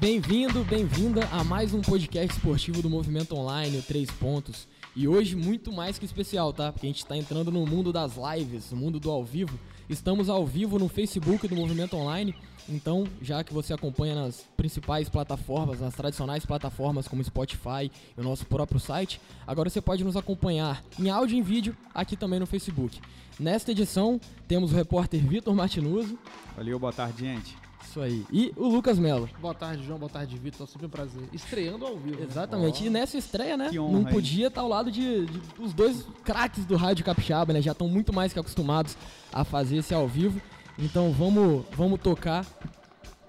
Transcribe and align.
Bem-vindo, 0.00 0.64
bem-vinda 0.64 1.26
a 1.30 1.44
mais 1.44 1.72
um 1.72 1.80
podcast 1.80 2.36
esportivo 2.36 2.82
do 2.82 2.90
Movimento 2.90 3.34
Online, 3.36 3.78
o 3.78 3.82
Três 3.82 4.10
Pontos. 4.10 4.66
E 4.94 5.06
hoje 5.06 5.36
muito 5.36 5.72
mais 5.72 5.98
que 5.98 6.04
especial, 6.04 6.52
tá? 6.52 6.72
Porque 6.72 6.86
a 6.86 6.90
gente 6.90 6.98
está 6.98 7.16
entrando 7.16 7.50
no 7.50 7.64
mundo 7.64 7.92
das 7.92 8.14
lives, 8.16 8.72
no 8.72 8.76
mundo 8.76 8.98
do 8.98 9.10
ao 9.10 9.24
vivo. 9.24 9.58
Estamos 9.88 10.28
ao 10.28 10.44
vivo 10.44 10.78
no 10.78 10.88
Facebook 10.88 11.46
do 11.46 11.54
Movimento 11.54 11.96
Online. 11.96 12.34
Então, 12.68 13.04
já 13.22 13.44
que 13.44 13.54
você 13.54 13.72
acompanha 13.72 14.14
nas 14.14 14.44
principais 14.56 15.08
plataformas, 15.08 15.80
nas 15.80 15.94
tradicionais 15.94 16.44
plataformas 16.44 17.06
como 17.06 17.22
Spotify 17.22 17.90
e 18.16 18.20
o 18.20 18.24
nosso 18.24 18.44
próprio 18.46 18.80
site, 18.80 19.20
agora 19.46 19.70
você 19.70 19.80
pode 19.80 20.02
nos 20.02 20.16
acompanhar 20.16 20.82
em 20.98 21.08
áudio 21.08 21.36
e 21.36 21.38
em 21.38 21.42
vídeo 21.42 21.76
aqui 21.94 22.16
também 22.16 22.40
no 22.40 22.46
Facebook. 22.46 23.00
Nesta 23.38 23.70
edição, 23.70 24.20
temos 24.48 24.72
o 24.72 24.74
repórter 24.74 25.24
Vitor 25.24 25.54
Martinuso. 25.54 26.18
Valeu, 26.56 26.78
boa 26.78 26.92
tarde, 26.92 27.20
gente. 27.20 27.63
Isso 27.94 28.00
aí. 28.00 28.26
E 28.32 28.52
o 28.56 28.66
Lucas 28.68 28.98
Melo. 28.98 29.28
Boa 29.40 29.54
tarde, 29.54 29.84
João. 29.86 30.00
Boa 30.00 30.10
tarde, 30.10 30.36
Vitor. 30.36 30.66
Sempre 30.66 30.86
um 30.86 30.90
prazer. 30.90 31.22
Estreando 31.32 31.86
ao 31.86 31.96
vivo. 31.96 32.18
né? 32.18 32.26
Exatamente. 32.28 32.82
Ó. 32.82 32.86
E 32.86 32.90
nessa 32.90 33.16
estreia, 33.16 33.56
né? 33.56 33.70
Honra, 33.78 33.92
não 33.92 34.04
podia 34.04 34.48
estar 34.48 34.62
ao 34.62 34.68
lado 34.68 34.90
de, 34.90 35.26
de- 35.26 35.38
dos 35.56 35.72
dois 35.72 36.04
craques 36.24 36.64
do 36.64 36.74
Rádio 36.74 37.04
Capixaba, 37.04 37.52
né? 37.52 37.62
Já 37.62 37.70
estão 37.70 37.88
muito 37.88 38.12
mais 38.12 38.32
que 38.32 38.38
acostumados 38.40 38.96
a 39.32 39.44
fazer 39.44 39.76
esse 39.76 39.94
ao 39.94 40.08
vivo. 40.08 40.42
Então 40.76 41.12
vamos, 41.12 41.64
vamos 41.76 42.00
tocar 42.00 42.44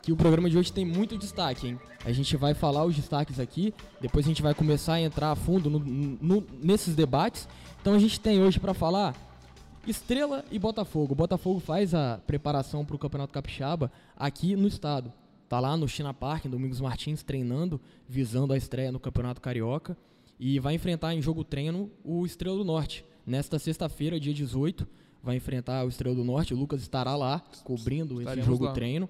que 0.01 0.11
o 0.11 0.15
programa 0.15 0.49
de 0.49 0.57
hoje 0.57 0.73
tem 0.73 0.83
muito 0.83 1.15
destaque, 1.15 1.67
hein? 1.67 1.79
A 2.03 2.11
gente 2.11 2.35
vai 2.35 2.55
falar 2.55 2.85
os 2.85 2.95
destaques 2.95 3.39
aqui, 3.39 3.71
depois 4.01 4.25
a 4.25 4.29
gente 4.29 4.41
vai 4.41 4.55
começar 4.55 4.93
a 4.93 5.01
entrar 5.01 5.29
a 5.31 5.35
fundo 5.35 5.69
no- 5.69 5.79
no- 5.79 6.43
nesses 6.59 6.95
debates. 6.95 7.47
Então 7.81 7.93
a 7.93 7.99
gente 7.99 8.19
tem 8.19 8.41
hoje 8.41 8.59
para 8.59 8.73
falar 8.73 9.13
Estrela 9.87 10.43
e 10.51 10.57
Botafogo. 10.57 11.13
O 11.13 11.15
Botafogo 11.15 11.59
faz 11.59 11.93
a 11.93 12.19
preparação 12.25 12.83
para 12.83 12.95
o 12.95 12.99
Campeonato 12.99 13.31
Capixaba 13.33 13.91
aqui 14.15 14.55
no 14.55 14.67
estado. 14.67 15.13
Tá 15.47 15.59
lá 15.59 15.77
no 15.77 15.87
China 15.87 16.13
Park, 16.13 16.45
em 16.45 16.49
Domingos 16.49 16.81
Martins, 16.81 17.21
treinando, 17.21 17.79
visando 18.09 18.51
a 18.51 18.57
estreia 18.57 18.91
no 18.91 18.99
Campeonato 18.99 19.39
Carioca. 19.39 19.95
E 20.39 20.59
vai 20.59 20.73
enfrentar 20.73 21.13
em 21.13 21.21
jogo 21.21 21.43
treino 21.43 21.89
o 22.03 22.25
Estrela 22.25 22.57
do 22.57 22.65
Norte. 22.65 23.05
Nesta 23.25 23.59
sexta-feira, 23.59 24.19
dia 24.19 24.33
18, 24.33 24.87
vai 25.23 25.35
enfrentar 25.35 25.85
o 25.85 25.87
Estrela 25.87 26.15
do 26.15 26.23
Norte. 26.23 26.53
O 26.53 26.57
Lucas 26.57 26.81
estará 26.81 27.15
lá, 27.15 27.43
cobrindo 27.63 28.15
esse 28.15 28.23
Estaremos 28.23 28.45
jogo 28.45 28.65
lá. 28.65 28.71
treino. 28.73 29.07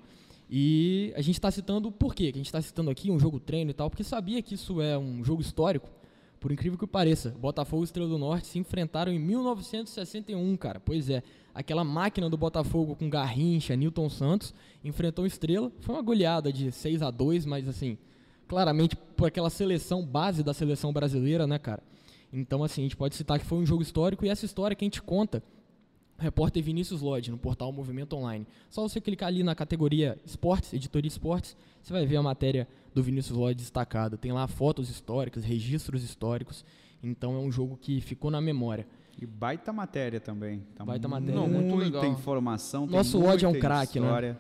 E 0.50 1.14
a 1.16 1.22
gente 1.22 1.36
está 1.36 1.50
citando 1.50 1.92
por 1.92 2.14
quê? 2.14 2.32
Que 2.32 2.38
a 2.38 2.40
gente 2.40 2.46
está 2.48 2.62
citando 2.62 2.90
aqui 2.90 3.10
um 3.10 3.18
jogo 3.18 3.40
treino 3.40 3.72
e 3.72 3.74
tal, 3.74 3.90
porque 3.90 4.04
sabia 4.04 4.42
que 4.42 4.54
isso 4.56 4.82
é 4.82 4.98
um 4.98 5.24
jogo 5.24 5.42
histórico. 5.42 5.90
Por 6.46 6.52
incrível 6.52 6.78
que 6.78 6.86
pareça, 6.86 7.32
Botafogo 7.32 7.82
e 7.82 7.86
Estrela 7.86 8.08
do 8.08 8.20
Norte 8.20 8.46
se 8.46 8.60
enfrentaram 8.60 9.12
em 9.12 9.18
1961, 9.18 10.56
cara. 10.56 10.80
Pois 10.80 11.10
é, 11.10 11.24
aquela 11.56 11.84
máquina 11.84 12.30
do 12.30 12.38
Botafogo 12.38 12.96
com 12.96 13.10
Garrincha, 13.10 13.76
Newton 13.76 14.08
Santos, 14.12 14.54
enfrentou 14.84 15.26
Estrela. 15.26 15.72
Foi 15.80 15.96
uma 15.96 16.04
goleada 16.04 16.54
de 16.54 16.72
6 16.72 17.02
a 17.02 17.10
2 17.10 17.48
mas 17.48 17.68
assim, 17.68 17.98
claramente 18.48 18.96
por 18.96 19.28
aquela 19.28 19.50
seleção 19.50 20.06
base 20.06 20.44
da 20.44 20.54
seleção 20.54 20.94
brasileira, 20.94 21.48
né, 21.48 21.58
cara? 21.58 21.82
Então, 22.32 22.64
assim, 22.64 22.82
a 22.82 22.84
gente 22.84 22.96
pode 22.96 23.16
citar 23.16 23.40
que 23.40 23.46
foi 23.46 23.58
um 23.58 23.66
jogo 23.66 23.82
histórico 23.82 24.24
e 24.24 24.30
essa 24.30 24.46
história 24.46 24.76
que 24.76 24.86
a 24.86 24.88
gente 24.88 25.02
conta 25.02 25.42
repórter 26.18 26.64
Vinícius 26.64 27.02
Lodge, 27.02 27.30
no 27.32 27.38
portal 27.38 27.72
Movimento 27.72 28.16
Online. 28.16 28.48
Só 28.70 28.82
você 28.82 29.02
clicar 29.02 29.28
ali 29.28 29.44
na 29.44 29.54
categoria 29.56 30.18
Esportes, 30.26 30.74
Editoria 30.74 31.08
Esportes, 31.08 31.56
você 31.82 31.92
vai 31.92 32.06
ver 32.06 32.18
a 32.18 32.24
matéria 32.24 32.68
do 32.94 33.04
Vinícius 33.04 33.38
Lodge 33.38 33.56
destacada. 33.56 34.18
Tem 34.18 34.32
lá 34.32 34.48
fotos 34.48 34.90
históricas, 34.90 35.44
registros 35.44 36.04
históricos. 36.04 36.64
Então 37.04 37.36
é 37.36 37.40
um 37.40 37.52
jogo 37.52 37.78
que 37.78 38.02
ficou 38.02 38.32
na 38.32 38.42
memória. 38.42 38.88
E 39.22 39.26
baita 39.26 39.72
matéria 39.72 40.20
também. 40.20 40.64
Tá 40.76 40.84
Baita 40.84 41.08
matéria, 41.08 41.36
Não, 41.36 41.48
né? 41.48 41.60
muito 41.60 41.76
muita 41.76 41.98
legal. 42.00 42.06
informação. 42.12 42.86
tem 42.88 42.96
Nosso 42.96 43.18
Lodge 43.18 43.46
é 43.46 43.48
um 43.48 43.60
craque, 43.60 44.00
né? 44.00 44.38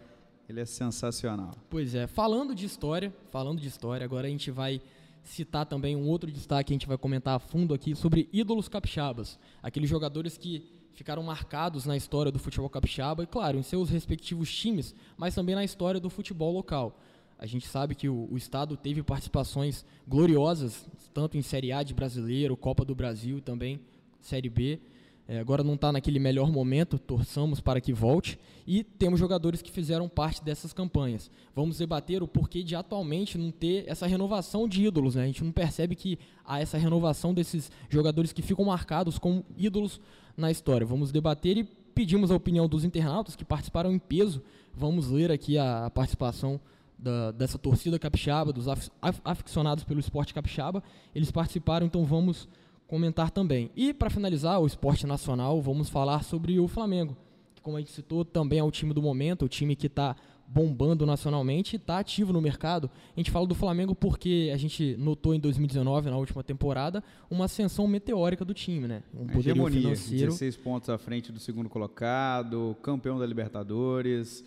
Ele 0.48 0.60
é 0.60 0.66
sensacional. 0.66 1.52
Pois 1.70 1.96
é, 1.96 2.08
falando 2.08 2.54
de 2.54 2.66
história, 2.66 3.14
falando 3.32 3.60
de 3.60 3.68
história, 3.68 4.04
agora 4.04 4.28
a 4.28 4.30
gente 4.30 4.52
vai 4.52 4.82
citar 5.24 5.66
também 5.66 5.96
um 5.96 6.08
outro 6.08 6.32
destaque, 6.32 6.72
a 6.72 6.76
gente 6.76 6.88
vai 6.88 6.98
comentar 6.98 7.36
a 7.36 7.40
fundo 7.40 7.74
aqui 7.74 7.96
sobre 7.96 8.30
ídolos 8.32 8.68
capixabas, 8.68 9.40
aqueles 9.64 9.90
jogadores 9.90 10.38
que 10.38 10.75
ficaram 10.96 11.22
marcados 11.22 11.86
na 11.86 11.96
história 11.96 12.32
do 12.32 12.40
futebol 12.40 12.70
capixaba 12.70 13.22
e 13.22 13.28
claro, 13.28 13.58
em 13.58 13.64
seus 13.64 13.90
respectivos 13.90 14.52
times, 14.52 14.96
mas 15.18 15.36
também 15.36 15.54
na 15.54 15.64
história 15.64 16.00
do 16.00 16.10
futebol 16.10 16.52
local. 16.52 17.00
A 17.38 17.46
gente 17.46 17.68
sabe 17.68 17.94
que 17.94 18.08
o, 18.08 18.28
o 18.32 18.38
estado 18.38 18.78
teve 18.78 19.04
participações 19.04 19.86
gloriosas, 20.08 20.90
tanto 21.14 21.38
em 21.38 21.42
Série 21.42 21.72
A 21.72 21.84
de 21.84 21.94
Brasileiro, 21.94 22.56
Copa 22.56 22.86
do 22.86 22.96
Brasil 22.96 23.42
também 23.42 23.80
Série 24.22 24.50
B. 24.50 24.80
É, 25.28 25.40
agora 25.40 25.64
não 25.64 25.74
está 25.74 25.92
naquele 25.92 26.20
melhor 26.20 26.52
momento, 26.52 27.00
torçamos 27.00 27.60
para 27.60 27.82
que 27.82 27.92
volte. 27.92 28.38
E 28.66 28.84
temos 28.84 29.20
jogadores 29.20 29.62
que 29.62 29.72
fizeram 29.72 30.08
parte 30.08 30.44
dessas 30.44 30.72
campanhas. 30.72 31.32
Vamos 31.56 31.80
debater 31.80 32.22
o 32.22 32.28
porquê 32.28 32.64
de 32.64 32.76
atualmente 32.76 33.38
não 33.38 33.52
ter 33.52 33.86
essa 33.88 34.06
renovação 34.06 34.68
de 34.68 34.86
ídolos. 34.86 35.16
Né? 35.16 35.24
A 35.24 35.28
gente 35.28 35.44
não 35.44 35.52
percebe 35.52 35.96
que 35.96 36.20
há 36.46 36.60
essa 36.60 36.78
renovação 36.78 37.34
desses 37.34 37.72
jogadores 37.90 38.32
que 38.32 38.42
ficam 38.42 38.66
marcados 38.66 39.18
como 39.18 39.44
ídolos 39.58 40.00
na 40.38 40.52
história. 40.52 40.86
Vamos 40.86 41.12
debater 41.12 41.58
e 41.58 41.64
pedimos 41.64 42.32
a 42.32 42.36
opinião 42.36 42.68
dos 42.68 42.84
internautas 42.84 43.36
que 43.36 43.46
participaram 43.46 43.92
em 43.92 44.00
peso. 44.00 44.42
Vamos 44.74 45.10
ler 45.10 45.32
aqui 45.32 45.58
a, 45.58 45.90
participação 45.90 46.60
da- 46.98 47.32
dessa 47.32 47.58
torcida 47.58 47.98
capixaba, 48.00 48.52
dos 48.52 48.68
af- 48.68 48.90
af- 49.02 49.22
aficionados 49.24 49.84
pelo 49.84 50.00
esporte 50.00 50.34
capixaba. 50.34 50.84
Eles 51.14 51.32
participaram, 51.32 51.86
então 51.86 52.04
vamos 52.06 52.48
comentar 52.88 53.32
também. 53.32 53.72
E 53.76 53.94
para 53.94 54.10
finalizar 54.10 54.60
o 54.62 54.66
esporte 54.68 55.08
nacional, 55.08 55.62
vamos 55.62 55.90
falar 55.90 56.24
sobre 56.24 56.60
o 56.60 56.68
Flamengo, 56.68 57.16
que 57.56 57.62
como 57.62 57.78
a 57.78 57.80
gente 57.80 57.92
citou, 57.92 58.24
também 58.26 58.60
é 58.60 58.64
o 58.64 58.72
time 58.72 58.94
do 58.94 59.02
momento, 59.02 59.46
o 59.46 59.50
time 59.50 59.76
que 59.76 59.88
está 59.88 60.16
bombando 60.48 61.06
nacionalmente 61.06 61.76
e 61.76 61.78
está 61.78 62.00
ativo 62.00 62.32
no 62.32 62.42
mercado. 62.42 62.90
A 63.16 63.20
gente 63.20 63.32
fala 63.32 63.48
do 63.48 63.56
Flamengo 63.56 63.96
porque 63.96 64.52
a 64.54 64.58
gente 64.58 64.96
notou 64.98 65.34
em 65.34 65.40
2019, 65.40 66.10
na 66.10 66.18
última 66.18 66.44
temporada, 66.44 67.04
uma 67.30 67.46
ascensão 67.46 67.88
meteórica 67.88 68.46
do 68.46 68.54
time, 68.54 68.88
né? 68.88 69.04
Um 69.14 69.40
hegemonia. 69.40 69.82
financeiro. 69.82 70.28
16 70.28 70.58
pontos 70.58 70.90
à 70.90 70.98
frente 70.98 71.32
do 71.32 71.40
segundo 71.40 71.70
colocado, 71.70 72.76
campeão 72.82 73.18
da 73.18 73.26
Libertadores, 73.26 74.44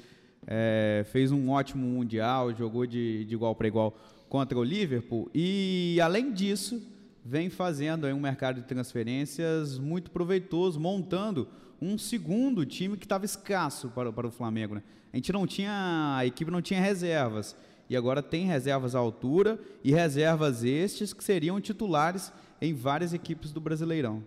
é, 0.47 1.05
fez 1.11 1.31
um 1.31 1.51
ótimo 1.51 1.87
Mundial, 1.87 2.55
jogou 2.55 2.87
de, 2.87 3.25
de 3.25 3.35
igual 3.35 3.55
para 3.55 3.69
igual 3.69 3.95
contra 4.29 4.59
o 4.59 4.65
Liverpool. 4.65 5.31
E, 5.35 5.99
além 6.03 6.33
disso, 6.33 6.81
vem 7.25 7.51
fazendo 7.51 8.07
aí 8.07 8.13
um 8.13 8.21
mercado 8.21 8.61
de 8.61 8.67
transferências 8.67 9.79
muito 9.79 10.11
proveitoso, 10.11 10.79
montando 10.81 11.49
um 11.81 11.97
segundo 11.97 12.67
time 12.67 12.97
que 12.97 13.05
estava 13.05 13.25
escasso 13.25 13.89
para, 13.91 14.13
para 14.13 14.27
o 14.27 14.31
Flamengo. 14.31 14.77
Né? 14.77 14.83
A 15.13 15.17
gente 15.17 15.33
não 15.33 15.47
tinha, 15.47 16.17
a 16.17 16.27
equipe 16.27 16.51
não 16.51 16.63
tinha 16.63 16.81
reservas. 16.81 17.57
E 17.89 17.97
agora 17.97 18.23
tem 18.23 18.45
reservas 18.45 18.95
à 18.95 18.99
altura 18.99 19.59
e 19.83 19.93
reservas 19.93 20.63
estes 20.63 21.13
que 21.13 21.25
seriam 21.25 21.61
titulares 21.61 22.33
em 22.61 22.75
várias 22.75 23.15
equipes 23.15 23.51
do 23.51 23.61
Brasileirão. 23.61 24.23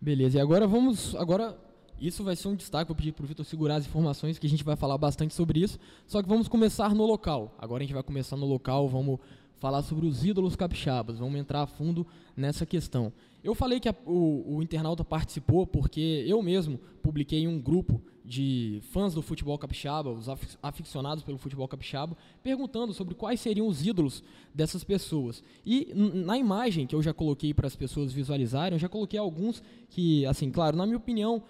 Beleza, 0.00 0.38
e 0.38 0.40
agora 0.40 0.66
vamos. 0.66 1.14
Agora, 1.16 1.58
isso 2.00 2.22
vai 2.22 2.36
ser 2.36 2.48
um 2.48 2.54
destaque. 2.54 2.88
Vou 2.88 2.94
pedir 2.94 3.12
para 3.12 3.24
o 3.24 3.26
Vitor 3.26 3.44
segurar 3.44 3.76
as 3.76 3.86
informações, 3.86 4.38
que 4.38 4.46
a 4.46 4.50
gente 4.50 4.62
vai 4.62 4.76
falar 4.76 4.98
bastante 4.98 5.34
sobre 5.34 5.60
isso. 5.60 5.78
Só 6.06 6.22
que 6.22 6.28
vamos 6.28 6.46
começar 6.46 6.94
no 6.94 7.04
local. 7.04 7.54
Agora 7.58 7.82
a 7.82 7.86
gente 7.86 7.94
vai 7.94 8.02
começar 8.02 8.36
no 8.36 8.46
local, 8.46 8.88
vamos 8.88 9.18
falar 9.58 9.82
sobre 9.82 10.06
os 10.06 10.24
ídolos 10.24 10.56
capixabas. 10.56 11.18
Vamos 11.18 11.38
entrar 11.38 11.62
a 11.62 11.66
fundo 11.66 12.06
nessa 12.36 12.64
questão. 12.66 13.12
Eu 13.42 13.54
falei 13.54 13.78
que 13.80 13.88
a- 13.88 13.94
o, 14.06 14.56
o 14.56 14.62
internauta 14.62 15.04
participou 15.04 15.66
porque 15.66 16.24
eu 16.26 16.42
mesmo 16.42 16.78
publiquei 17.02 17.46
um 17.46 17.60
grupo 17.60 18.00
de 18.26 18.80
fãs 18.90 19.12
do 19.12 19.20
futebol 19.20 19.58
capixaba, 19.58 20.10
os 20.10 20.30
afic- 20.30 20.56
aficionados 20.62 21.22
pelo 21.22 21.36
futebol 21.36 21.68
capixaba, 21.68 22.16
perguntando 22.42 22.94
sobre 22.94 23.14
quais 23.14 23.38
seriam 23.38 23.66
os 23.68 23.84
ídolos 23.86 24.22
dessas 24.54 24.82
pessoas. 24.82 25.42
E 25.64 25.92
na 25.94 26.38
imagem 26.38 26.86
que 26.86 26.94
eu 26.94 27.02
já 27.02 27.12
coloquei 27.12 27.52
para 27.52 27.66
as 27.66 27.76
pessoas 27.76 28.12
visualizarem, 28.12 28.76
eu 28.76 28.78
já 28.80 28.88
coloquei 28.88 29.18
alguns 29.18 29.62
que, 29.90 30.24
assim, 30.24 30.50
claro, 30.50 30.74
na 30.74 30.86
minha 30.86 30.96
opinião, 30.96 31.42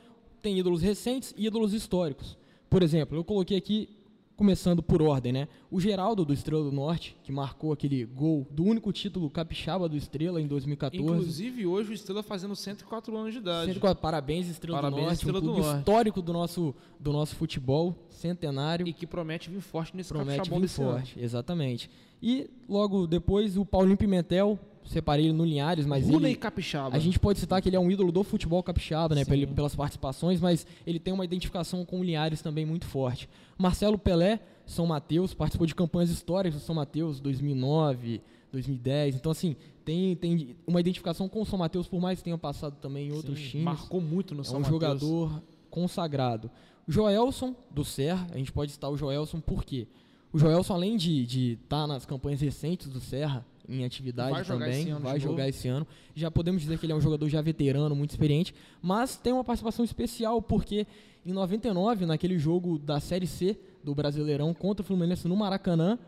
tem 0.42 0.58
ídolos 0.58 0.82
recentes 0.82 1.32
e 1.36 1.46
ídolos 1.46 1.72
históricos. 1.72 2.36
Por 2.68 2.82
exemplo, 2.82 3.16
eu 3.16 3.22
coloquei 3.22 3.56
aqui, 3.56 3.88
começando 4.36 4.82
por 4.82 5.00
ordem, 5.00 5.32
né? 5.32 5.48
O 5.70 5.80
Geraldo 5.80 6.24
do 6.24 6.32
Estrela 6.32 6.64
do 6.64 6.72
Norte, 6.72 7.16
que 7.22 7.30
marcou 7.30 7.72
aquele 7.72 8.04
gol 8.04 8.46
do 8.50 8.64
único 8.64 8.92
título 8.92 9.30
capixaba 9.30 9.88
do 9.88 9.96
Estrela 9.96 10.40
em 10.40 10.46
2014. 10.46 11.02
Inclusive, 11.02 11.66
hoje 11.66 11.90
o 11.90 11.94
Estrela 11.94 12.22
fazendo 12.22 12.54
104 12.56 13.16
anos 13.16 13.32
de 13.32 13.38
idade. 13.38 13.66
104, 13.66 14.02
Parabéns, 14.02 14.48
Estrela 14.48 14.78
Parabéns, 14.78 15.00
do 15.00 15.04
Norte, 15.06 15.14
Estrela 15.16 15.38
um 15.38 15.40
do 15.40 15.46
clube 15.46 15.60
Norte. 15.62 15.78
histórico 15.78 16.22
do 16.22 16.32
nosso, 16.32 16.74
do 16.98 17.12
nosso 17.12 17.36
futebol, 17.36 17.94
centenário. 18.10 18.86
E 18.86 18.92
que 18.92 19.06
promete 19.06 19.50
vir 19.50 19.60
forte 19.60 19.96
nesse 19.96 20.08
promete 20.08 20.36
capixabão 20.38 20.58
vir 20.58 20.66
desse 20.66 20.82
ano. 20.82 20.92
forte, 20.92 21.20
exatamente. 21.20 21.90
E 22.22 22.50
logo 22.68 23.06
depois 23.06 23.56
o 23.56 23.64
Paulinho 23.64 23.96
Pimentel, 23.96 24.58
separei 24.84 25.26
ele 25.26 25.32
no 25.32 25.44
Linhares, 25.44 25.86
mas 25.86 26.06
Ruley 26.08 26.32
ele, 26.32 26.38
Capixaba. 26.38 26.94
a 26.96 26.98
gente 26.98 27.18
pode 27.18 27.38
citar 27.38 27.60
que 27.62 27.68
ele 27.68 27.76
é 27.76 27.80
um 27.80 27.90
ídolo 27.90 28.12
do 28.12 28.22
futebol 28.22 28.62
capixaba, 28.62 29.14
né, 29.14 29.24
pel- 29.24 29.48
pelas 29.48 29.74
participações, 29.74 30.40
mas 30.40 30.66
ele 30.86 30.98
tem 30.98 31.12
uma 31.14 31.24
identificação 31.24 31.84
com 31.84 32.00
o 32.00 32.04
Linhares 32.04 32.40
também 32.42 32.64
muito 32.66 32.84
forte. 32.86 33.28
Marcelo 33.58 33.98
Pelé, 33.98 34.40
São 34.66 34.86
Mateus, 34.86 35.32
participou 35.34 35.66
de 35.66 35.74
campanhas 35.74 36.10
históricas 36.10 36.60
do 36.60 36.64
São 36.64 36.74
Mateus 36.74 37.18
2009, 37.20 38.20
2010. 38.52 39.16
Então 39.16 39.32
assim, 39.32 39.56
tem, 39.84 40.14
tem 40.16 40.56
uma 40.66 40.80
identificação 40.80 41.28
com 41.28 41.42
o 41.42 41.46
São 41.46 41.58
Mateus 41.58 41.86
por 41.88 42.00
mais 42.00 42.18
que 42.18 42.24
tenha 42.24 42.38
passado 42.38 42.76
também 42.80 43.08
em 43.08 43.12
outros 43.12 43.38
Sim, 43.38 43.48
times. 43.48 43.64
Marcou 43.64 44.00
muito 44.00 44.34
no 44.34 44.42
É 44.42 44.44
São 44.44 44.56
um 44.56 44.60
Mateus. 44.60 44.74
jogador 44.82 45.42
consagrado. 45.70 46.50
Joelson, 46.86 47.54
do 47.70 47.84
Serra, 47.84 48.26
a 48.32 48.36
gente 48.38 48.52
pode 48.52 48.70
citar 48.72 48.90
o 48.90 48.96
Joelson 48.96 49.40
por 49.40 49.64
quê? 49.64 49.86
O 50.32 50.38
Joelson, 50.38 50.74
além 50.74 50.96
de 50.96 51.52
estar 51.62 51.86
nas 51.86 52.04
campanhas 52.04 52.40
recentes 52.40 52.88
do 52.88 53.00
Serra, 53.00 53.44
em 53.68 53.84
atividade 53.84 54.30
Vai 54.32 54.44
jogar 54.44 54.66
também, 54.66 54.90
ano 54.90 55.00
vai 55.00 55.18
jogar 55.20 55.36
novo. 55.44 55.48
esse 55.48 55.68
ano. 55.68 55.86
Já 56.14 56.30
podemos 56.30 56.62
dizer 56.62 56.78
que 56.78 56.86
ele 56.86 56.92
é 56.92 56.96
um 56.96 57.00
jogador 57.00 57.28
já 57.28 57.40
veterano, 57.40 57.94
muito 57.94 58.10
experiente, 58.10 58.54
mas 58.82 59.16
tem 59.16 59.32
uma 59.32 59.44
participação 59.44 59.84
especial 59.84 60.40
porque 60.42 60.86
em 61.24 61.32
99, 61.32 62.04
naquele 62.06 62.38
jogo 62.38 62.78
da 62.78 63.00
Série 63.00 63.26
C 63.26 63.58
do 63.82 63.94
Brasileirão 63.94 64.52
contra 64.52 64.82
o 64.82 64.86
Fluminense 64.86 65.26
no 65.26 65.36
Maracanã, 65.36 65.98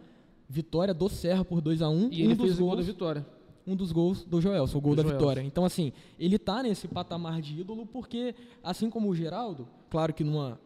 vitória 0.48 0.92
do 0.94 1.08
Serra 1.08 1.44
por 1.44 1.60
2 1.60 1.82
a 1.82 1.88
1 1.88 2.08
E 2.12 2.22
ele 2.22 2.32
um 2.34 2.36
dos 2.36 2.46
fez 2.46 2.58
o 2.58 2.60
gol 2.60 2.68
da 2.70 2.74
gols 2.76 2.86
vitória. 2.86 3.26
um 3.66 3.74
dos 3.74 3.90
gols 3.92 4.24
do 4.24 4.40
Joelson, 4.40 4.78
o 4.78 4.80
gol 4.80 4.92
Do 4.94 4.96
da 4.98 5.02
Joelson. 5.02 5.18
vitória. 5.18 5.40
Então, 5.42 5.64
assim, 5.64 5.92
ele 6.18 6.38
tá 6.38 6.62
nesse 6.62 6.86
patamar 6.86 7.40
de 7.40 7.60
ídolo 7.60 7.86
porque, 7.86 8.34
assim 8.62 8.88
como 8.90 9.08
o 9.08 9.14
Geraldo, 9.14 9.66
claro 9.90 10.12
que 10.14 10.22
numa 10.22 10.60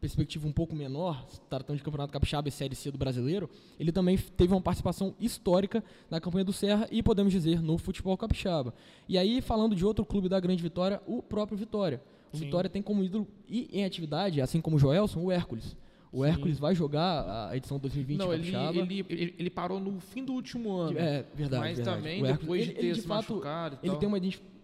perspectiva 0.00 0.46
um 0.46 0.52
pouco 0.52 0.74
menor, 0.74 1.26
tratando 1.48 1.76
de 1.78 1.82
Campeonato 1.82 2.12
Capixaba 2.12 2.48
e 2.48 2.52
Série 2.52 2.74
C 2.74 2.90
do 2.90 2.98
Brasileiro, 2.98 3.48
ele 3.80 3.90
também 3.90 4.16
teve 4.16 4.52
uma 4.52 4.60
participação 4.60 5.14
histórica 5.18 5.82
na 6.10 6.20
campanha 6.20 6.44
do 6.44 6.52
Serra 6.52 6.86
e, 6.90 7.02
podemos 7.02 7.32
dizer, 7.32 7.60
no 7.62 7.78
futebol 7.78 8.16
capixaba. 8.16 8.74
E 9.08 9.16
aí, 9.18 9.40
falando 9.40 9.74
de 9.74 9.84
outro 9.84 10.04
clube 10.04 10.28
da 10.28 10.38
Grande 10.38 10.62
Vitória, 10.62 11.00
o 11.06 11.22
próprio 11.22 11.56
Vitória. 11.56 12.02
O 12.32 12.36
Sim. 12.36 12.44
Vitória 12.44 12.68
tem 12.68 12.82
como 12.82 13.02
ídolo 13.02 13.26
e 13.48 13.68
em 13.72 13.84
atividade, 13.84 14.40
assim 14.40 14.60
como 14.60 14.76
o 14.76 14.78
Joelson, 14.78 15.20
o 15.22 15.32
Hércules. 15.32 15.76
O 16.12 16.22
Sim. 16.24 16.30
Hércules 16.30 16.58
vai 16.58 16.74
jogar 16.74 17.48
a 17.50 17.56
edição 17.56 17.78
2020 17.78 18.18
Não, 18.18 18.32
ele, 18.32 18.54
ele, 18.54 19.06
ele, 19.08 19.34
ele 19.38 19.50
parou 19.50 19.80
no 19.80 19.98
fim 20.00 20.24
do 20.24 20.32
último 20.34 20.74
ano. 20.76 20.98
É, 20.98 21.24
verdade. 21.34 21.62
Mas 21.64 21.76
verdade. 21.78 21.96
também, 21.98 22.22
depois 22.22 22.64
de 22.64 22.70
ele- 22.70 22.78
ter 22.80 22.86
ele, 22.86 23.00
se 23.00 23.06
fato, 23.06 23.32
machucado 23.32 23.74
e 23.76 23.86
Ele 23.86 23.90
tal. 23.92 23.98
tem 23.98 24.06
uma 24.08 24.18
identificação 24.18 24.55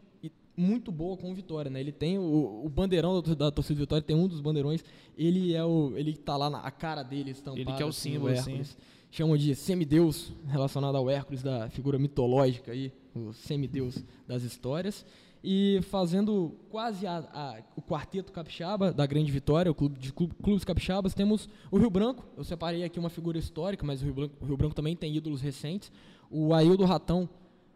muito 0.56 0.92
boa 0.92 1.16
com 1.16 1.30
o 1.30 1.34
Vitória, 1.34 1.70
né? 1.70 1.80
Ele 1.80 1.92
tem 1.92 2.18
o, 2.18 2.62
o 2.64 2.68
bandeirão 2.68 3.20
da, 3.22 3.34
da 3.34 3.50
torcida 3.50 3.76
do 3.76 3.80
Vitória, 3.80 4.02
tem 4.02 4.16
um 4.16 4.28
dos 4.28 4.40
bandeirões. 4.40 4.84
Ele 5.16 5.54
é 5.54 5.64
o. 5.64 5.92
Ele 5.96 6.14
tá 6.16 6.36
lá 6.36 6.50
na 6.50 6.58
a 6.58 6.70
cara 6.70 7.02
dele 7.02 7.30
estampado. 7.30 7.60
Ele 7.60 7.72
que 7.76 7.82
é 7.82 7.86
o 7.86 7.88
assim, 7.88 8.12
símbolo, 8.12 8.32
Hércules. 8.32 8.76
Chamam 9.10 9.36
de 9.36 9.54
semideus, 9.54 10.32
relacionado 10.46 10.96
ao 10.96 11.08
Hércules, 11.10 11.42
da 11.42 11.68
figura 11.68 11.98
mitológica 11.98 12.72
aí, 12.72 12.92
o 13.14 13.32
semideus 13.32 14.02
das 14.26 14.42
histórias. 14.42 15.04
E 15.44 15.80
fazendo 15.90 16.54
quase 16.70 17.04
a- 17.06 17.18
a- 17.32 17.58
o 17.76 17.82
quarteto 17.82 18.30
capixaba 18.32 18.92
da 18.92 19.04
Grande 19.04 19.30
Vitória, 19.32 19.70
o 19.70 19.74
clube 19.74 19.98
de 19.98 20.12
clube- 20.12 20.34
clubes 20.42 20.64
capixabas, 20.64 21.14
temos 21.14 21.48
o 21.70 21.76
Rio 21.78 21.90
Branco. 21.90 22.24
Eu 22.36 22.44
separei 22.44 22.84
aqui 22.84 22.98
uma 22.98 23.10
figura 23.10 23.36
histórica, 23.36 23.84
mas 23.84 24.00
o 24.00 24.04
Rio 24.04 24.14
Branco, 24.14 24.34
o 24.40 24.44
Rio 24.46 24.56
Branco 24.56 24.74
também 24.74 24.94
tem 24.96 25.14
ídolos 25.16 25.40
recentes. 25.42 25.90
O 26.30 26.54
Aildo 26.54 26.84
Ratão, 26.84 27.28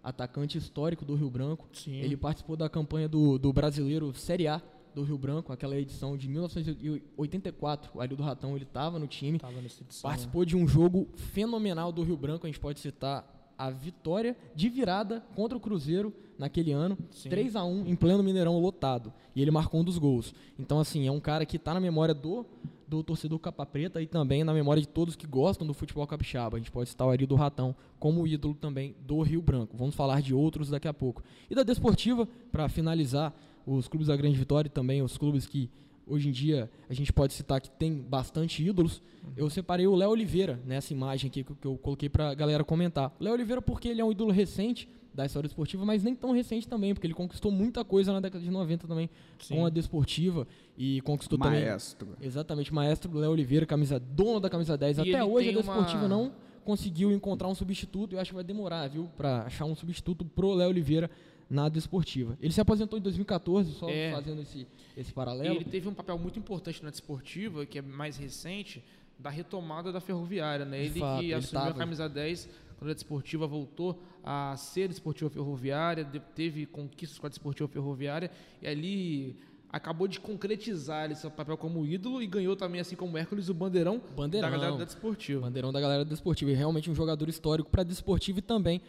atacante 0.06 0.56
histórico 0.56 1.04
do 1.04 1.16
Rio 1.16 1.28
Branco. 1.28 1.68
Sim. 1.72 1.96
Ele 1.96 2.16
participou 2.16 2.56
da 2.56 2.68
campanha 2.68 3.08
do, 3.08 3.38
do 3.38 3.52
brasileiro 3.52 4.14
Série 4.14 4.46
A 4.46 4.62
do 4.94 5.02
Rio 5.02 5.18
Branco, 5.18 5.52
aquela 5.52 5.76
edição 5.76 6.16
de 6.16 6.28
1984. 6.28 7.90
O 7.92 8.00
Aildo 8.00 8.22
Ratão 8.22 8.54
ele 8.54 8.64
estava 8.64 9.00
no 9.00 9.08
time. 9.08 9.40
Tava 9.40 9.60
nessa 9.60 9.82
edição. 9.82 10.08
Participou 10.08 10.44
de 10.44 10.56
um 10.56 10.66
jogo 10.66 11.08
fenomenal 11.16 11.90
do 11.90 12.04
Rio 12.04 12.16
Branco. 12.16 12.46
A 12.46 12.48
gente 12.48 12.60
pode 12.60 12.78
citar 12.78 13.52
a 13.58 13.68
vitória 13.68 14.36
de 14.54 14.68
virada 14.68 15.26
contra 15.34 15.58
o 15.58 15.60
Cruzeiro 15.60 16.14
naquele 16.38 16.72
ano, 16.72 16.96
Sim. 17.10 17.28
3 17.28 17.56
a 17.56 17.64
1 17.64 17.86
em 17.86 17.96
pleno 17.96 18.22
Mineirão 18.22 18.58
lotado. 18.58 19.12
E 19.34 19.42
ele 19.42 19.50
marcou 19.50 19.80
um 19.80 19.84
dos 19.84 19.98
gols. 19.98 20.34
Então 20.58 20.78
assim, 20.78 21.06
é 21.06 21.12
um 21.12 21.20
cara 21.20 21.44
que 21.44 21.56
está 21.56 21.72
na 21.74 21.80
memória 21.80 22.14
do 22.14 22.46
do 22.88 23.02
torcedor 23.02 23.38
capa 23.40 23.66
preta 23.66 24.00
e 24.00 24.06
também 24.06 24.44
na 24.44 24.54
memória 24.54 24.80
de 24.80 24.88
todos 24.88 25.16
que 25.16 25.26
gostam 25.26 25.66
do 25.66 25.74
futebol 25.74 26.06
capixaba. 26.06 26.56
A 26.56 26.60
gente 26.60 26.70
pode 26.70 26.88
citar 26.88 27.06
o 27.06 27.10
Ari 27.10 27.26
do 27.26 27.34
Ratão 27.34 27.74
como 27.98 28.26
ídolo 28.26 28.54
também 28.54 28.94
do 29.04 29.20
Rio 29.22 29.42
Branco. 29.42 29.76
Vamos 29.76 29.94
falar 29.94 30.22
de 30.22 30.32
outros 30.32 30.70
daqui 30.70 30.86
a 30.86 30.94
pouco. 30.94 31.22
E 31.50 31.54
da 31.54 31.64
Desportiva, 31.64 32.28
para 32.52 32.68
finalizar, 32.68 33.34
os 33.66 33.88
clubes 33.88 34.06
da 34.06 34.16
Grande 34.16 34.38
Vitória 34.38 34.68
e 34.68 34.70
também 34.70 35.02
os 35.02 35.18
clubes 35.18 35.44
que 35.44 35.68
hoje 36.06 36.28
em 36.28 36.32
dia 36.32 36.70
a 36.88 36.94
gente 36.94 37.12
pode 37.12 37.32
citar 37.32 37.60
que 37.60 37.68
tem 37.68 37.92
bastante 38.00 38.64
ídolos. 38.64 39.02
Eu 39.36 39.50
separei 39.50 39.88
o 39.88 39.94
Léo 39.96 40.10
Oliveira 40.10 40.60
nessa 40.64 40.92
imagem 40.92 41.28
aqui 41.28 41.42
que 41.42 41.52
que 41.52 41.66
eu 41.66 41.76
coloquei 41.76 42.08
para 42.08 42.30
a 42.30 42.34
galera 42.34 42.62
comentar. 42.62 43.12
Léo 43.18 43.34
Oliveira 43.34 43.60
porque 43.60 43.88
ele 43.88 44.00
é 44.00 44.04
um 44.04 44.12
ídolo 44.12 44.30
recente 44.30 44.88
da 45.16 45.24
história 45.24 45.46
esportiva, 45.46 45.84
mas 45.84 46.04
nem 46.04 46.14
tão 46.14 46.30
recente 46.32 46.68
também, 46.68 46.92
porque 46.92 47.06
ele 47.06 47.14
conquistou 47.14 47.50
muita 47.50 47.82
coisa 47.84 48.12
na 48.12 48.20
década 48.20 48.44
de 48.44 48.50
90 48.50 48.86
também 48.86 49.08
Sim. 49.38 49.56
com 49.56 49.66
a 49.66 49.70
Desportiva 49.70 50.46
e 50.76 51.00
conquistou 51.00 51.38
também 51.38 51.64
Maestro. 51.64 52.08
Exatamente, 52.20 52.72
maestro 52.72 53.16
Léo 53.18 53.30
Oliveira, 53.30 53.64
camisa 53.64 53.98
dono 53.98 54.38
da 54.38 54.50
camisa 54.50 54.76
10. 54.76 54.98
E 54.98 55.00
Até 55.00 55.10
ele 55.10 55.22
hoje 55.22 55.48
a 55.48 55.52
Desportiva 55.52 56.02
uma- 56.02 56.08
não 56.08 56.32
conseguiu 56.64 57.10
encontrar 57.12 57.48
um 57.48 57.54
substituto. 57.54 58.14
Eu 58.14 58.20
acho 58.20 58.30
que 58.30 58.34
vai 58.34 58.44
demorar, 58.44 58.86
viu, 58.88 59.08
para 59.16 59.42
achar 59.44 59.64
um 59.64 59.74
substituto 59.74 60.24
pro 60.24 60.52
Léo 60.52 60.68
Oliveira 60.68 61.10
na 61.48 61.68
Desportiva. 61.68 62.36
Ele 62.42 62.52
se 62.52 62.60
aposentou 62.60 62.98
em 62.98 63.02
2014, 63.02 63.72
só 63.72 63.88
É. 63.88 64.12
fazendo 64.12 64.42
esse 64.42 64.66
esse 64.96 65.10
E 65.10 65.14
paralelo. 65.14 65.54
ele 65.56 65.64
teve 65.64 65.88
um 65.88 65.94
papel 65.94 66.18
muito 66.18 66.38
importante 66.38 66.82
na 66.82 66.90
desportiva, 66.90 67.64
que 67.66 67.78
é 67.78 67.82
mais 67.82 68.16
recente, 68.16 68.82
da 69.18 69.30
retomada 69.30 69.90
da 69.92 70.00
ferroviária, 70.00 70.64
né? 70.66 70.84
Ele 70.84 71.00
fato, 71.00 71.20
que 71.20 71.26
ele 71.26 71.34
assumiu 71.34 71.62
tava- 71.64 71.74
a 71.74 71.78
camisa 71.78 72.06
10 72.08 72.48
quando 72.78 72.90
a 72.90 72.94
desportiva 72.94 73.46
voltou 73.46 74.00
a 74.22 74.54
ser 74.56 74.88
desportiva 74.88 75.30
ferroviária, 75.30 76.04
teve 76.34 76.66
conquistas 76.66 77.18
com 77.18 77.26
a 77.26 77.28
desportiva 77.30 77.68
ferroviária 77.68 78.30
e 78.60 78.66
ali 78.66 79.36
acabou 79.70 80.06
de 80.08 80.18
concretizar 80.20 81.10
esse 81.10 81.28
papel 81.30 81.56
como 81.56 81.84
ídolo 81.84 82.22
e 82.22 82.26
ganhou 82.26 82.56
também, 82.56 82.80
assim 82.80 82.96
como 82.96 83.16
Hércules, 83.18 83.48
o 83.48 83.54
bandeirão, 83.54 84.00
Bandeirão. 84.16 84.48
da 84.50 84.56
galera 84.56 84.76
da 84.78 84.84
desportiva. 84.84 85.40
Bandeirão 85.42 85.72
da 85.72 85.80
galera 85.80 86.04
da 86.04 86.10
Desportiva. 86.10 86.50
E 86.50 86.54
realmente 86.54 86.90
um 86.90 86.94
jogador 86.94 87.28
histórico 87.28 87.68
para 87.70 87.82
Desportiva 87.82 88.38
e 88.38 88.42
também 88.42 88.80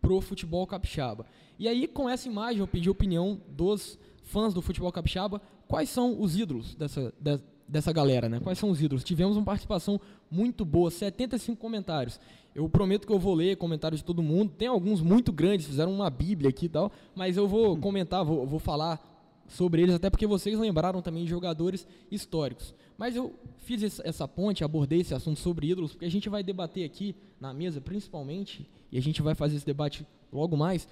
pro 0.00 0.20
futebol 0.20 0.66
capixaba. 0.66 1.26
E 1.58 1.66
aí, 1.66 1.88
com 1.88 2.08
essa 2.08 2.28
imagem, 2.28 2.60
eu 2.60 2.68
pedi 2.68 2.88
a 2.88 2.92
opinião 2.92 3.40
dos 3.48 3.98
fãs 4.22 4.52
do 4.54 4.60
futebol 4.62 4.92
capixaba. 4.92 5.40
Quais 5.66 5.88
são 5.88 6.20
os 6.20 6.36
ídolos 6.36 6.74
dessa, 6.76 7.12
de- 7.18 7.40
dessa 7.68 7.92
galera, 7.92 8.28
né? 8.28 8.40
Quais 8.40 8.58
são 8.58 8.70
os 8.70 8.80
ídolos? 8.80 9.02
Tivemos 9.02 9.36
uma 9.36 9.44
participação 9.44 10.00
muito 10.30 10.64
boa, 10.64 10.90
75 10.90 11.58
comentários. 11.58 12.20
Eu 12.54 12.68
prometo 12.68 13.06
que 13.06 13.12
eu 13.12 13.18
vou 13.18 13.34
ler 13.34 13.56
comentários 13.56 14.00
de 14.00 14.04
todo 14.04 14.22
mundo. 14.22 14.52
Tem 14.56 14.68
alguns 14.68 15.02
muito 15.02 15.32
grandes, 15.32 15.66
fizeram 15.66 15.92
uma 15.92 16.08
bíblia 16.08 16.50
aqui 16.50 16.66
e 16.66 16.68
tal, 16.68 16.90
mas 17.14 17.36
eu 17.36 17.46
vou 17.46 17.76
comentar, 17.76 18.24
vou, 18.24 18.46
vou 18.46 18.58
falar 18.58 19.00
sobre 19.48 19.82
eles, 19.82 19.94
até 19.94 20.10
porque 20.10 20.26
vocês 20.26 20.58
lembraram 20.58 21.00
também 21.02 21.24
de 21.24 21.30
jogadores 21.30 21.86
históricos. 22.10 22.74
Mas 22.98 23.14
eu 23.14 23.34
fiz 23.58 24.00
essa 24.00 24.26
ponte, 24.26 24.64
abordei 24.64 25.00
esse 25.00 25.14
assunto 25.14 25.38
sobre 25.38 25.68
ídolos, 25.68 25.92
porque 25.92 26.06
a 26.06 26.10
gente 26.10 26.28
vai 26.28 26.42
debater 26.42 26.84
aqui 26.84 27.14
na 27.40 27.52
mesa, 27.52 27.80
principalmente, 27.80 28.68
e 28.90 28.98
a 28.98 29.02
gente 29.02 29.20
vai 29.22 29.34
fazer 29.34 29.56
esse 29.56 29.66
debate 29.66 30.06
logo 30.32 30.56
mais, 30.56 30.88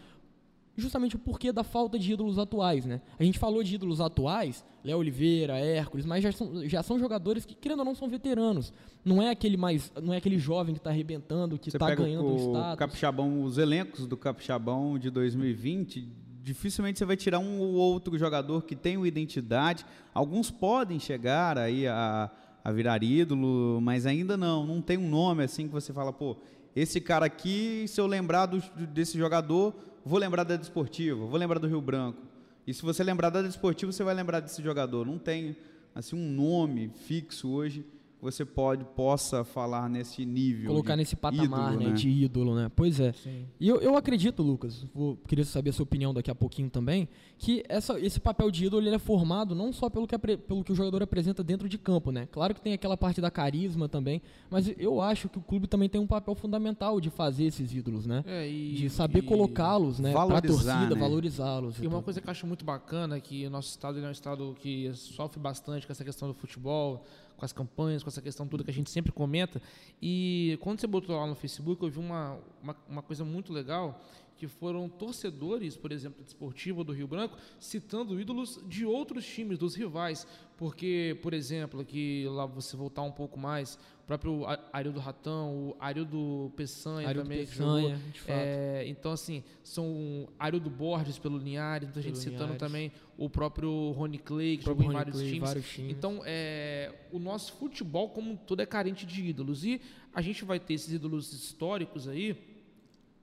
justamente 0.76 1.17
o 1.17 1.19
porquê 1.19 1.53
da 1.53 1.62
falta 1.62 1.99
de 1.99 2.12
ídolos 2.12 2.38
atuais, 2.38 2.85
né? 2.85 3.00
A 3.19 3.25
gente 3.25 3.38
falou 3.38 3.62
de 3.62 3.75
ídolos 3.75 4.00
atuais, 4.00 4.65
Léo 4.85 4.99
Oliveira, 4.99 5.59
Hércules, 5.59 6.05
mas 6.05 6.23
já 6.23 6.32
são, 6.32 6.69
já 6.69 6.82
são 6.82 6.99
jogadores 6.99 7.44
que, 7.44 7.55
querendo 7.55 7.81
ou 7.81 7.85
não, 7.85 7.94
são 7.94 8.09
veteranos. 8.09 8.73
Não 9.05 9.23
é 9.23 9.31
aquele 9.31 9.56
mais, 9.56 9.93
não 10.03 10.12
é 10.12 10.17
aquele 10.17 10.38
jovem 10.38 10.75
que 10.75 10.81
está 10.81 10.91
arrebentando, 10.91 11.59
que 11.59 11.69
está 11.69 11.94
ganhando 11.94 12.26
um 12.26 12.35
o 12.35 12.38
status. 12.38 12.79
Capixabão, 12.79 13.43
os 13.43 13.58
elencos 13.58 14.06
do 14.06 14.17
Capixabão 14.17 14.98
de 14.98 15.10
2020, 15.10 16.08
dificilmente 16.43 16.98
você 16.98 17.05
vai 17.05 17.17
tirar 17.17 17.39
um 17.39 17.60
ou 17.60 17.72
outro 17.75 18.17
jogador 18.19 18.65
que 18.65 18.77
tem 18.77 18.96
uma 18.96 19.08
identidade. 19.08 19.87
Alguns 20.13 20.51
podem 20.51 20.98
chegar 20.98 21.56
aí 21.56 21.87
a, 21.87 22.31
a 22.63 22.72
virar 22.72 23.03
ídolo, 23.03 23.81
mas 23.81 24.06
ainda 24.06 24.37
não. 24.37 24.67
Não 24.67 24.82
tem 24.82 24.98
um 24.98 25.08
nome 25.08 25.44
assim 25.44 25.67
que 25.67 25.72
você 25.72 25.93
fala, 25.93 26.13
pô, 26.13 26.37
esse 26.74 27.00
cara 27.00 27.26
aqui, 27.26 27.84
se 27.88 28.00
eu 28.00 28.06
lembrar 28.06 28.46
do- 28.46 28.60
desse 28.86 29.16
jogador, 29.19 29.74
vou 30.04 30.19
lembrar 30.19 30.44
da 30.44 30.56
Desportiva, 30.56 31.24
vou 31.24 31.38
lembrar 31.38 31.58
do 31.58 31.66
Rio 31.69 31.81
Branco. 31.81 32.22
E 32.66 32.72
se 32.74 32.82
você 32.82 33.02
lembrar 33.04 33.31
da 33.31 33.43
Desportiva, 33.43 33.93
você 33.93 34.02
vai 34.02 34.14
lembrar 34.14 34.40
desse 34.40 34.62
jogador. 34.62 35.06
Não 35.06 35.19
tem 35.19 35.56
assim 35.94 36.16
um 36.16 36.31
nome 36.31 36.90
fixo 37.06 37.48
hoje 37.50 37.84
você 38.24 38.44
pode 38.44 38.84
possa 38.84 39.44
falar 39.44 39.88
nesse 39.88 40.24
nível. 40.24 40.70
Colocar 40.70 40.94
de 40.94 41.00
nesse 41.00 41.14
patamar, 41.14 41.74
ídolo, 41.74 41.90
né, 41.90 41.94
de 41.94 42.08
ídolo, 42.08 42.54
né? 42.54 42.70
Pois 42.74 42.98
é. 42.98 43.12
Sim. 43.12 43.46
E 43.60 43.69
eu, 43.69 43.81
eu 43.81 43.96
acredito, 43.96 44.43
Lucas, 44.43 44.84
vou, 44.94 45.16
queria 45.28 45.44
saber 45.44 45.70
a 45.70 45.72
sua 45.72 45.84
opinião 45.84 46.14
daqui 46.14 46.31
a 46.31 46.34
pouquinho 46.34 46.70
também, 46.70 47.08
que 47.38 47.62
essa, 47.69 48.00
esse 48.00 48.19
papel 48.19 48.50
de 48.50 48.64
ídolo 48.64 48.86
ele 48.86 48.94
é 48.96 48.98
formado 48.98 49.54
não 49.54 49.72
só 49.72 49.90
pelo 49.90 50.06
que, 50.06 50.16
pelo 50.19 50.64
que 50.64 50.72
o 50.72 50.74
jogador 50.74 51.02
apresenta 51.02 51.44
dentro 51.44 51.69
de 51.69 51.76
campo, 51.76 52.10
né? 52.10 52.26
Claro 52.32 52.54
que 52.54 52.60
tem 52.60 52.72
aquela 52.72 52.96
parte 52.96 53.20
da 53.20 53.31
carisma 53.31 53.88
também, 53.88 54.22
mas 54.50 54.72
eu 54.78 55.00
acho 55.00 55.28
que 55.28 55.38
o 55.38 55.43
clube 55.43 55.66
também 55.66 55.88
tem 55.88 56.00
um 56.00 56.06
papel 56.06 56.34
fundamental 56.34 57.00
de 57.00 57.10
fazer 57.10 57.44
esses 57.44 57.74
ídolos, 57.74 58.06
né? 58.06 58.24
É, 58.26 58.48
e, 58.48 58.74
De 58.74 58.88
saber 58.88 59.22
colocá-los, 59.22 59.98
né? 59.98 60.12
Pra 60.12 60.24
valorizar, 60.24 60.72
torcida, 60.72 60.94
né? 60.94 61.00
valorizá-los. 61.00 61.78
E 61.78 61.84
e 61.84 61.86
uma 61.86 61.96
tudo. 61.96 62.04
coisa 62.04 62.20
que 62.20 62.26
eu 62.26 62.31
acho 62.31 62.46
muito 62.46 62.64
bacana 62.64 63.16
é 63.16 63.20
que 63.20 63.46
o 63.46 63.50
nosso 63.50 63.69
estado 63.69 63.98
ele 63.98 64.06
é 64.06 64.08
um 64.08 64.12
estado 64.12 64.56
que 64.58 64.90
sofre 64.94 65.38
bastante 65.38 65.86
com 65.86 65.93
essa 65.93 66.04
questão 66.04 66.26
do 66.26 66.34
futebol, 66.34 67.04
com 67.36 67.44
as 67.44 67.53
campanhas, 67.53 68.03
com 68.03 68.08
essa 68.08 68.22
questão 68.22 68.46
toda 68.46 68.64
que 68.64 68.70
a 68.70 68.74
gente 68.74 68.91
sempre 68.91 69.12
comenta. 69.12 69.60
E 70.00 70.58
quando 70.60 70.81
você 70.81 70.86
botou 70.86 71.17
lá 71.17 71.26
no 71.26 71.34
Facebook, 71.34 71.82
eu 71.82 71.91
vi 71.91 71.98
uma, 71.98 72.38
uma, 72.62 72.76
uma 72.88 73.03
coisa 73.03 73.24
muito 73.24 73.53
legal, 73.53 74.00
que 74.36 74.48
foram 74.48 74.88
torcedores, 74.88 75.76
por 75.76 75.93
exemplo, 75.93 76.19
do 76.19 76.24
Desportivo 76.24 76.82
do 76.82 76.93
Rio 76.93 77.06
Branco, 77.06 77.36
citando 77.58 78.20
ídolos 78.20 78.60
de 78.67 78.84
outros 78.84 79.24
times, 79.24 79.58
dos 79.58 79.74
rivais. 79.74 80.26
Porque, 80.56 81.19
por 81.22 81.32
exemplo, 81.32 81.81
aqui 81.81 82.26
lá 82.29 82.46
você 82.46 82.76
voltar 82.76 83.03
um 83.03 83.10
pouco 83.10 83.38
mais, 83.38 83.79
o 84.03 84.06
próprio 84.06 84.43
Arildo 84.72 85.00
Ratão, 85.00 85.69
o 85.70 85.76
Arildo 85.81 86.53
Peçanha 86.56 87.08
Arildo 87.08 87.29
também, 87.29 87.46
Peçanha, 87.46 87.96
que 87.96 88.10
de 88.12 88.20
fato. 88.20 88.36
jogou. 88.36 88.44
É, 88.44 88.84
então, 88.86 89.12
assim, 89.12 89.43
são 89.62 90.29
Arildo 90.38 90.70
Borges 90.70 91.19
pelo 91.19 91.38
Linhares, 91.38 91.88
muita 91.88 92.03
gente 92.03 92.19
citando 92.19 92.55
também 92.55 92.93
o 93.17 93.31
próprio 93.31 93.93
Rony 93.93 94.19
Clay, 94.19 94.56
que 94.59 94.65
jogou 94.65 94.91
em 94.91 94.93
vários 94.93 95.17
Clay, 95.17 95.29
times. 95.33 95.49
vários 95.49 95.69
times. 95.69 95.91
Então, 95.93 96.23
é, 96.25 96.93
o 97.13 97.19
nosso 97.19 97.53
futebol 97.55 98.11
como 98.11 98.33
um 98.33 98.37
todo 98.37 98.61
é 98.61 98.67
carente 98.67 99.06
de 99.06 99.25
ídolos. 99.25 99.65
E 99.65 99.81
a 100.13 100.21
gente 100.21 100.44
vai 100.44 100.59
ter 100.59 100.75
esses 100.75 100.93
ídolos 100.93 101.33
históricos 101.33 102.09
aí, 102.09 102.37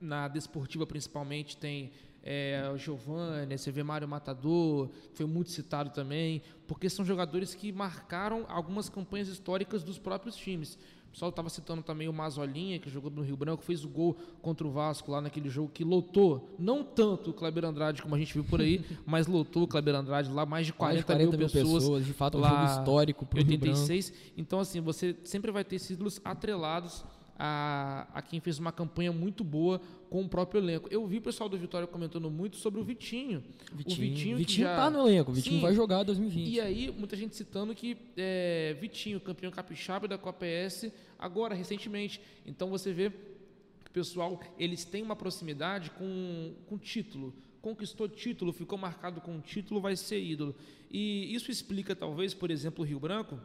na 0.00 0.28
desportiva 0.28 0.86
principalmente 0.86 1.56
tem 1.56 1.92
é, 2.22 2.70
o 2.72 2.78
Giovanni, 2.78 3.58
você 3.58 3.70
vê 3.70 3.82
Mário 3.82 4.06
Matador, 4.06 4.88
que 4.88 5.16
foi 5.16 5.26
muito 5.26 5.50
citado 5.50 5.90
também, 5.90 6.42
porque 6.66 6.88
são 6.88 7.04
jogadores 7.04 7.54
que 7.54 7.72
marcaram 7.72 8.46
algumas 8.48 8.88
campanhas 8.88 9.28
históricas 9.28 9.82
dos 9.82 9.98
próprios 9.98 10.36
times. 10.36 10.78
O 11.12 11.14
pessoal 11.14 11.28
estava 11.28 11.50
citando 11.50 11.82
também 11.82 12.08
o 12.08 12.12
Mazolinha, 12.12 12.78
que 12.78 12.88
jogou 12.88 13.10
no 13.10 13.20
Rio 13.20 13.36
Branco, 13.36 13.62
fez 13.62 13.84
o 13.84 13.88
gol 13.88 14.16
contra 14.40 14.66
o 14.66 14.70
Vasco 14.70 15.12
lá 15.12 15.20
naquele 15.20 15.50
jogo 15.50 15.68
que 15.68 15.84
lotou, 15.84 16.56
não 16.58 16.82
tanto 16.82 17.30
o 17.30 17.34
Kleber 17.34 17.66
Andrade 17.66 18.00
como 18.00 18.14
a 18.14 18.18
gente 18.18 18.32
viu 18.32 18.42
por 18.42 18.62
aí, 18.62 18.82
mas 19.04 19.26
lotou 19.26 19.64
o 19.64 19.68
Kleber 19.68 19.94
Andrade 19.94 20.32
lá, 20.32 20.46
mais 20.46 20.64
de 20.64 20.72
40, 20.72 20.94
Mais 20.94 21.00
de 21.00 21.04
40 21.04 21.36
mil 21.36 21.50
pessoas. 21.50 22.06
De 22.06 22.14
fato, 22.14 22.38
é 22.38 22.40
um 22.40 22.44
jogo 22.44 22.64
histórico 22.64 23.26
pro 23.26 23.40
em 23.42 23.44
Rio 23.44 23.58
Branco. 23.58 23.78
86. 23.78 24.32
Então, 24.38 24.58
assim, 24.58 24.80
você 24.80 25.14
sempre 25.22 25.50
vai 25.52 25.62
ter 25.62 25.76
esses 25.76 25.90
ídolos 25.90 26.18
atrelados 26.24 27.04
a, 27.38 28.06
a 28.12 28.22
quem 28.22 28.40
fez 28.40 28.58
uma 28.58 28.70
campanha 28.72 29.12
muito 29.12 29.42
boa 29.42 29.80
com 30.10 30.22
o 30.22 30.28
próprio 30.28 30.60
elenco. 30.60 30.88
Eu 30.90 31.06
vi 31.06 31.18
o 31.18 31.22
pessoal 31.22 31.48
do 31.48 31.56
Vitória 31.56 31.86
comentando 31.86 32.30
muito 32.30 32.56
sobre 32.56 32.80
o 32.80 32.84
Vitinho. 32.84 33.42
Vitinho, 33.72 33.96
o 33.96 34.00
Vitinho, 34.14 34.36
Vitinho 34.36 34.66
já- 34.68 34.76
tá 34.76 34.90
no 34.90 35.08
elenco, 35.08 35.30
o 35.30 35.34
Vitinho 35.34 35.56
Sim. 35.56 35.62
vai 35.62 35.74
jogar 35.74 36.02
2020. 36.02 36.48
E 36.48 36.60
aí, 36.60 36.90
muita 36.96 37.16
gente 37.16 37.34
citando 37.34 37.74
que 37.74 37.96
é, 38.16 38.76
Vitinho, 38.80 39.20
campeão 39.20 39.50
capixaba 39.50 40.06
da 40.06 40.18
Copa 40.18 40.44
S, 40.46 40.92
agora, 41.18 41.54
recentemente. 41.54 42.20
Então 42.46 42.68
você 42.68 42.92
vê 42.92 43.10
que 43.10 43.88
o 43.88 43.92
pessoal, 43.92 44.38
eles 44.58 44.84
têm 44.84 45.02
uma 45.02 45.16
proximidade 45.16 45.90
com, 45.90 46.54
com 46.66 46.76
título. 46.78 47.34
Conquistou 47.60 48.08
título, 48.08 48.52
ficou 48.52 48.76
marcado 48.76 49.20
com 49.20 49.40
título, 49.40 49.80
vai 49.80 49.96
ser 49.96 50.20
ídolo. 50.20 50.54
E 50.90 51.32
isso 51.34 51.50
explica, 51.50 51.94
talvez, 51.96 52.34
por 52.34 52.50
exemplo, 52.50 52.84
o 52.84 52.86
Rio 52.86 52.98
Branco, 53.00 53.38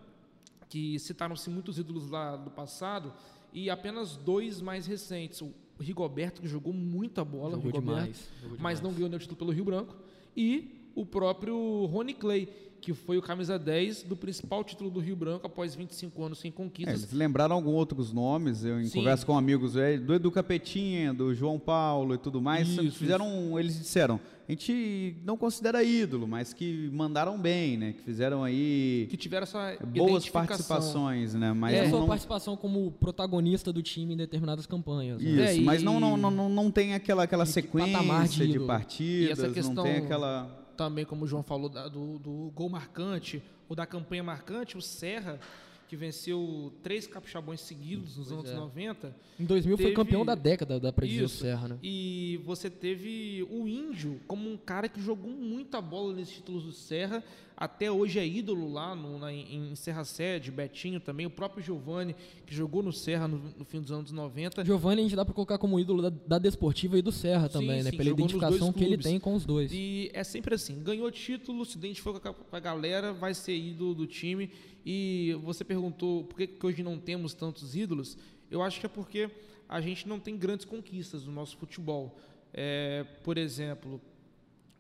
que 0.69 0.99
citaram-se 0.99 1.49
muitos 1.49 1.77
ídolos 1.79 2.09
lá 2.09 2.35
do 2.35 2.49
passado 2.49 3.13
e 3.53 3.69
apenas 3.69 4.15
dois 4.17 4.61
mais 4.61 4.85
recentes. 4.85 5.41
O 5.41 5.53
Rigoberto, 5.79 6.41
que 6.41 6.47
jogou 6.47 6.73
muita 6.73 7.23
bola, 7.23 7.51
Jogou 7.55 7.71
Rigoberto, 7.71 8.01
demais, 8.01 8.29
jogou 8.41 8.57
mas 8.59 8.77
demais. 8.77 8.81
não 8.81 8.93
ganhou 8.93 9.09
nenhum 9.09 9.19
título 9.19 9.37
pelo 9.37 9.51
Rio 9.51 9.65
Branco. 9.65 9.95
E 10.35 10.89
o 10.95 11.05
próprio 11.05 11.85
Rony 11.85 12.13
Clay, 12.13 12.47
que 12.87 12.93
foi 12.93 13.17
o 13.17 13.21
camisa 13.21 13.59
10 13.59 14.03
do 14.03 14.15
principal 14.15 14.63
título 14.63 14.89
do 14.89 15.01
Rio 15.01 15.13
Branco 15.13 15.45
após 15.45 15.75
25 15.75 16.23
anos 16.23 16.39
sem 16.39 16.47
É, 16.47 16.53
conquistas. 16.53 17.01
eles 17.01 17.11
lembraram 17.11 17.53
alguns 17.57 17.73
outros 17.73 18.13
nomes, 18.13 18.63
eu 18.63 18.79
em 18.79 18.85
Sim. 18.85 18.99
conversa 18.99 19.25
com 19.25 19.37
amigos 19.37 19.75
é, 19.75 19.97
do 19.97 20.13
Edu 20.13 20.31
Capetinha, 20.31 21.13
do 21.13 21.35
João 21.35 21.59
Paulo 21.59 22.15
e 22.15 22.17
tudo 22.17 22.39
mais, 22.41 22.65
Isso, 22.69 22.89
fizeram, 22.93 23.59
eles 23.59 23.77
disseram, 23.77 24.21
a 24.47 24.51
gente 24.53 25.17
não 25.25 25.35
considera 25.35 25.83
ídolo, 25.83 26.25
mas 26.29 26.53
que 26.53 26.89
mandaram 26.93 27.37
bem, 27.37 27.75
né? 27.75 27.91
Que 27.91 28.01
fizeram 28.03 28.41
aí 28.41 29.05
que 29.09 29.17
tiveram 29.17 29.43
essa 29.43 29.77
boas 29.93 30.29
participações, 30.29 31.33
né? 31.33 31.51
Mas 31.51 31.73
É, 31.75 31.79
É, 31.79 31.89
sua 31.89 31.99
não, 31.99 32.07
participação 32.07 32.55
como 32.55 32.89
protagonista 32.91 33.73
do 33.73 33.83
time 33.83 34.13
em 34.13 34.17
determinadas 34.17 34.65
campanhas. 34.65 35.21
né? 35.21 35.29
isso, 35.51 35.59
É, 35.59 35.63
mas 35.65 35.81
e- 35.81 35.83
não, 35.83 35.99
não, 35.99 36.15
não, 36.15 36.31
não, 36.31 36.47
não 36.47 36.71
tem 36.71 36.93
aquela, 36.93 37.23
aquela 37.23 37.43
De 37.43 37.49
de 37.49 37.53
sequência 37.53 38.27
de, 38.29 38.43
ídolo. 38.51 38.65
partidas, 38.67 39.27
E 39.27 39.31
essa 39.59 39.73
não 39.73 39.83
tem 39.83 39.97
aquela... 39.97 40.63
Também, 40.77 41.03
como 41.05 41.25
o 41.25 41.27
João 41.27 41.41
falou, 41.43 41.67
da- 41.67 41.87
do, 41.87 42.19
do 42.19 42.51
gol 42.53 42.69
marcante, 42.69 43.41
ou 43.67 43.75
da 43.75 43.85
campanha 43.85 44.23
marcante, 44.23 44.77
o 44.77 44.81
Serra, 44.81 45.39
que 45.87 45.95
venceu 45.95 46.73
três 46.83 47.07
capixabões 47.07 47.61
seguidos 47.61 48.17
nos 48.17 48.31
anos 48.31 48.49
é. 48.49 48.55
90. 48.55 49.15
Em 49.39 49.45
2000 49.45 49.77
foi 49.77 49.85
Teve- 49.85 49.95
campeão 49.95 50.25
da 50.25 50.35
década, 50.35 50.79
dá 50.79 50.91
pra 50.91 51.05
dizer 51.07 51.21
o 51.23 51.25
Isso. 51.25 51.37
Serra, 51.41 51.67
né? 51.69 51.77
E 51.81 52.39
você 52.43 52.69
teve 52.69 53.45
o 53.49 53.67
Índio 53.67 54.19
como 54.27 54.49
um 54.51 54.57
cara 54.57 54.89
que 54.89 54.99
jogou 55.01 55.31
muita 55.31 55.79
bola 55.81 56.13
nesses 56.13 56.35
títulos 56.35 56.63
do 56.63 56.71
Serra. 56.71 57.23
Até 57.59 57.91
hoje 57.91 58.19
é 58.19 58.27
ídolo 58.27 58.71
lá 58.71 58.93
no, 58.95 59.17
na- 59.17 59.33
em 59.33 59.73
Serra 59.75 60.03
Sede, 60.03 60.51
Betinho 60.51 60.99
também, 60.99 61.25
o 61.25 61.29
próprio 61.29 61.63
Giovani, 61.63 62.15
que 62.45 62.53
jogou 62.53 62.83
no 62.83 62.93
Serra 62.93 63.27
no, 63.27 63.39
no 63.57 63.65
fim 63.65 63.81
dos 63.81 63.91
anos 63.91 64.11
90. 64.11 64.63
Giovanni 64.63 64.99
a 65.01 65.03
gente 65.05 65.15
dá 65.15 65.25
pra 65.25 65.33
colocar 65.33 65.57
como 65.57 65.79
ídolo 65.79 66.03
da, 66.03 66.09
da 66.09 66.37
Desportiva 66.37 66.99
e 66.99 67.01
do 67.01 67.11
Serra 67.11 67.47
Sim, 67.47 67.53
também, 67.53 67.81
né? 67.81 67.89
sim, 67.89 67.97
Pela 67.97 68.11
identificação 68.11 68.71
que 68.71 68.83
ele 68.83 68.97
tem 68.97 69.19
com 69.19 69.33
os 69.33 69.43
dois. 69.43 69.71
E 69.73 70.11
é 70.13 70.23
sempre 70.23 70.53
assim, 70.53 70.83
ganhou 70.83 71.09
título, 71.09 71.65
se 71.65 71.77
identificou 71.77 72.19
com 72.19 72.29
a, 72.29 72.33
com 72.33 72.55
a 72.55 72.59
galera, 72.59 73.11
vai 73.11 73.33
ser 73.33 73.55
ídolo 73.57 73.95
do 73.95 74.05
time. 74.05 74.51
E 74.89 75.37
você 75.43 75.65
perguntou 75.65 76.23
por 76.23 76.37
que, 76.37 76.47
que 76.47 76.65
hoje 76.65 76.81
não 76.81 76.97
temos 76.97 77.33
tantos 77.33 77.75
ídolos? 77.75 78.17
Eu 78.49 78.61
acho 78.61 78.79
que 78.79 78.85
é 78.85 78.89
porque 78.89 79.29
a 79.67 79.81
gente 79.81 80.07
não 80.07 80.17
tem 80.17 80.37
grandes 80.37 80.65
conquistas 80.65 81.25
no 81.25 81.31
nosso 81.33 81.57
futebol. 81.57 82.17
É, 82.53 83.03
por 83.21 83.37
exemplo, 83.37 83.99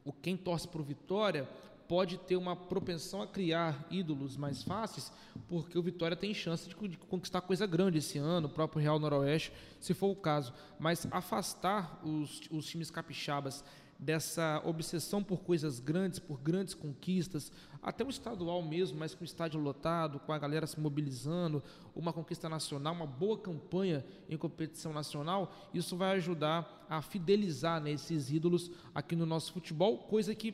o 0.05 0.13
quem 0.13 0.37
torce 0.37 0.65
por 0.65 0.81
Vitória 0.81 1.45
pode 1.89 2.17
ter 2.19 2.37
uma 2.37 2.55
propensão 2.55 3.21
a 3.21 3.27
criar 3.27 3.85
ídolos 3.91 4.37
mais 4.37 4.63
fáceis, 4.63 5.11
porque 5.49 5.77
o 5.77 5.83
Vitória 5.83 6.15
tem 6.15 6.33
chance 6.33 6.69
de 6.69 6.97
conquistar 7.09 7.41
coisa 7.41 7.67
grande 7.67 7.97
esse 7.97 8.17
ano, 8.17 8.47
o 8.47 8.51
próprio 8.51 8.81
Real 8.81 8.99
Noroeste, 8.99 9.51
se 9.77 9.93
for 9.93 10.07
o 10.07 10.15
caso. 10.15 10.53
Mas 10.79 11.05
afastar 11.11 11.99
os, 12.01 12.43
os 12.49 12.65
times 12.65 12.89
capixabas 12.89 13.61
dessa 13.99 14.61
obsessão 14.63 15.23
por 15.23 15.41
coisas 15.41 15.79
grandes, 15.79 16.19
por 16.19 16.39
grandes 16.39 16.73
conquistas, 16.73 17.51
até 17.81 18.03
o 18.03 18.09
estadual 18.09 18.61
mesmo, 18.61 18.97
mas 18.97 19.15
com 19.15 19.21
o 19.21 19.25
estádio 19.25 19.59
lotado, 19.59 20.19
com 20.19 20.31
a 20.31 20.37
galera 20.37 20.67
se 20.67 20.79
mobilizando, 20.79 21.63
uma 21.95 22.13
conquista 22.13 22.47
nacional, 22.47 22.93
uma 22.93 23.07
boa 23.07 23.37
campanha 23.37 24.05
em 24.29 24.37
competição 24.37 24.93
nacional, 24.93 25.69
isso 25.73 25.97
vai 25.97 26.15
ajudar 26.17 26.85
a 26.89 27.01
fidelizar 27.01 27.81
né, 27.81 27.91
esses 27.91 28.31
ídolos 28.31 28.71
aqui 28.93 29.15
no 29.15 29.25
nosso 29.25 29.51
futebol, 29.51 29.97
coisa 29.99 30.35
que 30.35 30.53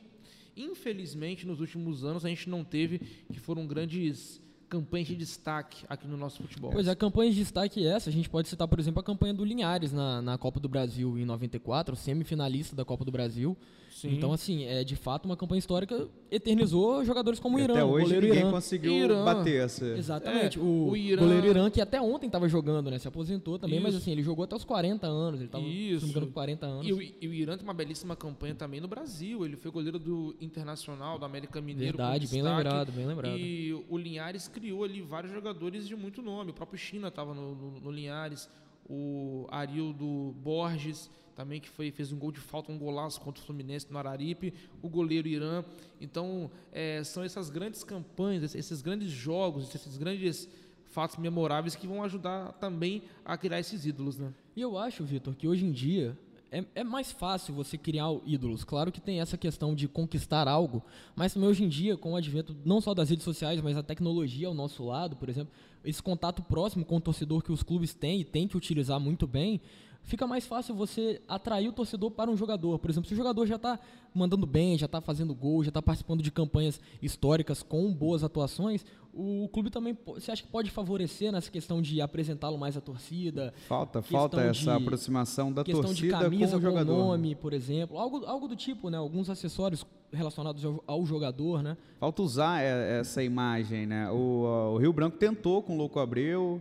infelizmente 0.56 1.48
nos 1.48 1.60
últimos 1.60 2.04
anos 2.04 2.24
a 2.24 2.30
gente 2.30 2.50
não 2.50 2.64
teve, 2.64 3.00
que 3.32 3.40
foram 3.40 3.66
grandes 3.66 4.43
campanhas 4.74 5.08
de 5.08 5.16
destaque 5.16 5.86
aqui 5.88 6.08
no 6.08 6.18
nosso 6.18 6.42
futebol. 6.42 6.72
Pois 6.72 6.88
é, 6.88 6.96
campanhas 6.96 7.36
de 7.36 7.42
destaque 7.42 7.86
essa, 7.86 8.10
a 8.10 8.14
gente 8.14 8.28
pode 8.28 8.48
citar, 8.48 8.68
por 8.68 8.80
exemplo, 8.80 9.00
a 9.02 9.04
campanha 9.04 9.32
do 9.32 9.46
Linhares 9.46 9.94
na, 9.94 10.20
na 10.20 10.36
Copa 10.36 10.60
do 10.60 10.68
Brasil 10.68 11.16
em 11.20 11.26
94, 11.26 11.96
semifinalista 11.96 12.76
da 12.76 12.84
Copa 12.84 13.06
do 13.06 13.12
Brasil. 13.12 13.56
Sim. 13.94 14.16
Então, 14.16 14.34
assim, 14.34 14.66
é 14.66 14.84
de 14.84 14.96
fato 14.96 15.26
uma 15.26 15.38
campanha 15.38 15.60
histórica, 15.60 16.08
eternizou 16.32 17.06
jogadores 17.06 17.40
como 17.40 17.58
o 17.58 17.60
Irã, 17.60 17.74
Até 17.74 17.84
o 17.86 17.90
hoje 17.90 18.04
goleiro 18.06 18.26
ninguém 18.26 18.42
Irã. 18.42 18.52
conseguiu 18.52 18.92
Irã. 18.92 19.24
bater 19.24 19.64
essa... 19.64 19.86
Exatamente, 19.86 20.58
É, 20.58 20.62
o, 20.62 20.90
o 20.90 20.98
Irã- 20.98 21.22
goleiro 21.22 21.48
Irã, 21.48 21.70
que 21.70 21.80
até 21.80 22.02
ontem 22.02 22.26
estava 22.26 22.50
jogando, 22.50 22.90
né? 22.90 22.98
Se 22.98 23.08
aposentou 23.08 23.58
também, 23.60 23.80
mas 23.80 23.94
Isso. 23.94 24.02
assim, 24.02 24.12
ele 24.12 24.24
jogou 24.24 24.44
até 24.44 24.56
os 24.56 24.64
40 24.66 25.06
anos, 25.08 25.40
ele 25.40 25.46
estava, 25.48 25.64
se 25.64 25.70
não 25.70 25.76
me 25.78 25.92
Isso. 25.94 26.06
engano, 26.08 26.28
com 26.28 26.34
40 26.34 26.66
anos. 26.66 26.88
E 26.88 26.92
o, 26.94 27.02
e 27.02 27.28
o 27.28 27.34
Irã 27.34 27.56
tem 27.56 27.64
uma 27.64 27.74
belíssima 27.74 28.16
campanha 28.16 28.56
também 28.56 28.82
no 28.82 28.88
Brasil. 28.88 29.46
Ele 29.46 29.56
foi 29.56 29.70
goleiro 29.72 30.00
do 30.00 30.36
Internacional, 30.42 31.18
do 31.20 31.26
América 31.26 31.62
Mineiro. 31.62 31.98
Verdade, 31.98 32.28
bem 32.28 32.42
destaque. 32.42 32.64
lembrado, 32.64 32.92
bem 32.92 33.06
lembrado. 33.06 33.38
E 33.38 33.74
o 33.88 33.98
Linhares 33.98 34.48
criou 34.48 34.84
ali 34.84 35.02
vários 35.02 35.32
jogadores 35.32 35.88
de 35.88 35.96
muito 35.96 36.22
nome. 36.22 36.50
O 36.52 36.54
próprio 36.54 36.80
China 36.80 37.10
estava 37.10 37.34
no, 37.34 37.54
no- 37.56 37.80
no 37.80 37.92
Linhares. 37.92 38.50
O 38.90 39.48
Arildo 39.50 40.34
Borges 40.44 41.10
também, 41.36 41.60
que 41.60 41.70
foi, 41.70 41.92
fez 41.92 42.12
um 42.12 42.18
gol 42.18 42.32
de 42.32 42.40
falta, 42.40 42.72
um 42.72 42.78
golaço 42.78 43.20
contra 43.22 43.42
o 43.42 43.46
Fluminense 43.46 43.88
no 43.92 43.98
Araripe. 43.98 44.54
O 44.82 44.90
goleiro 44.90 45.28
Irã. 45.28 45.64
Então, 46.00 46.50
é, 46.72 47.04
são 47.04 47.24
essas 47.24 47.50
grandes 47.50 47.84
campanhas, 47.84 48.56
esses- 48.56 48.82
grandes 48.82 49.10
jogos, 49.12 49.74
esses 49.74 49.98
grandes 49.98 50.48
fatos 50.86 51.18
memoráveis 51.18 51.76
que 51.76 51.88
vão 51.88 52.04
ajudar 52.04 52.54
também 52.54 53.02
a 53.26 53.36
criar 53.36 53.60
esses 53.60 53.86
ídolos, 53.86 54.18
né? 54.20 54.32
E 54.56 54.62
eu 54.62 54.78
acho, 54.78 55.04
Vitor, 55.04 55.34
que 55.36 55.48
hoje 55.48 55.66
em 55.66 55.72
dia 55.72 56.16
é, 56.52 56.64
é 56.76 56.84
mais 56.84 57.12
fácil 57.12 57.52
você 57.56 57.80
criar 57.80 58.06
ídolos. 58.28 58.64
Claro 58.64 58.92
que 58.92 59.02
tem 59.02 59.20
essa 59.20 59.36
questão 59.36 59.74
de 59.74 59.88
conquistar 59.88 60.48
algo, 60.48 60.84
mas 61.16 61.34
também 61.34 61.50
hoje 61.50 61.64
em 61.64 61.68
dia, 61.68 61.98
com 61.98 62.12
o 62.14 62.16
advento 62.16 62.56
não 62.64 62.80
só 62.80 62.94
das 62.94 63.10
redes 63.10 63.24
sociais, 63.24 63.60
mas 63.60 63.76
a 63.76 63.82
tecnologia 63.82 64.48
ao 64.48 64.54
nosso 64.54 64.86
lado, 64.86 65.16
por 65.16 65.30
exemplo, 65.30 65.52
esse 65.84 66.02
contato 66.04 66.44
próximo 66.44 66.86
com 66.86 66.98
o 66.98 67.02
torcedor 67.02 67.42
que 67.42 67.52
os 67.52 67.64
clubes 67.64 67.96
têm 67.96 68.22
e 68.22 68.24
têm 68.24 68.48
que 68.48 68.56
utilizar 68.56 69.00
muito 69.00 69.26
bem, 69.26 69.60
fica 70.04 70.28
mais 70.28 70.46
fácil 70.46 70.76
você 70.76 71.22
atrair 71.28 71.68
o 71.70 71.74
torcedor 71.74 72.12
para 72.12 72.30
um 72.30 72.38
jogador. 72.38 72.78
Por 72.80 72.90
exemplo, 72.92 73.08
se 73.08 73.14
o 73.14 73.18
jogador 73.18 73.46
já 73.46 73.56
está 73.56 73.80
mandando 74.14 74.46
bem, 74.46 74.78
já 74.78 74.86
está 74.86 75.02
fazendo 75.02 75.34
gol, 75.34 75.64
já 75.64 75.70
está 75.70 75.82
participando 75.82 76.22
de 76.22 76.30
campanhas 76.32 76.80
históricas 77.02 77.64
com 77.64 77.92
boas 77.94 78.24
atuações, 78.24 78.86
o 79.16 79.48
clube 79.54 79.70
também, 79.70 79.96
você 80.08 80.32
acha 80.32 80.42
que 80.42 80.50
pode 80.50 80.72
favorecer 80.72 81.32
nessa 81.32 81.50
questão 81.52 81.82
de 81.82 82.02
apresentá-lo 82.02 82.58
mais 82.58 82.76
à 82.76 82.82
torcida, 82.82 83.54
Falta, 83.68 84.02
falta 84.02 84.42
essa 84.42 84.64
de- 84.78 84.84
aproximação 84.84 85.52
da 85.54 85.64
questão 85.64 85.82
de 85.94 86.02
torcida 86.10 86.20
camisa 86.20 86.52
com 86.54 86.58
o 86.58 86.62
jogador. 86.62 86.98
nome, 86.98 87.36
por 87.36 87.54
exemplo, 87.54 87.98
algo, 88.00 88.26
algo 88.26 88.48
do 88.48 88.56
tipo, 88.56 88.90
né? 88.90 88.98
Alguns 88.98 89.30
acessórios 89.30 89.86
relacionados 90.12 90.66
ao, 90.66 90.84
ao 90.88 91.06
jogador, 91.06 91.62
né? 91.62 91.78
Falta 92.00 92.22
usar 92.24 92.62
essa 92.62 93.24
imagem, 93.24 93.86
né? 93.86 94.10
O, 94.12 94.74
o 94.74 94.78
Rio 94.78 94.92
Branco 94.92 95.18
tentou 95.18 95.62
com 95.62 95.74
o 95.76 95.78
Louco 95.78 96.00
Abreu, 96.00 96.60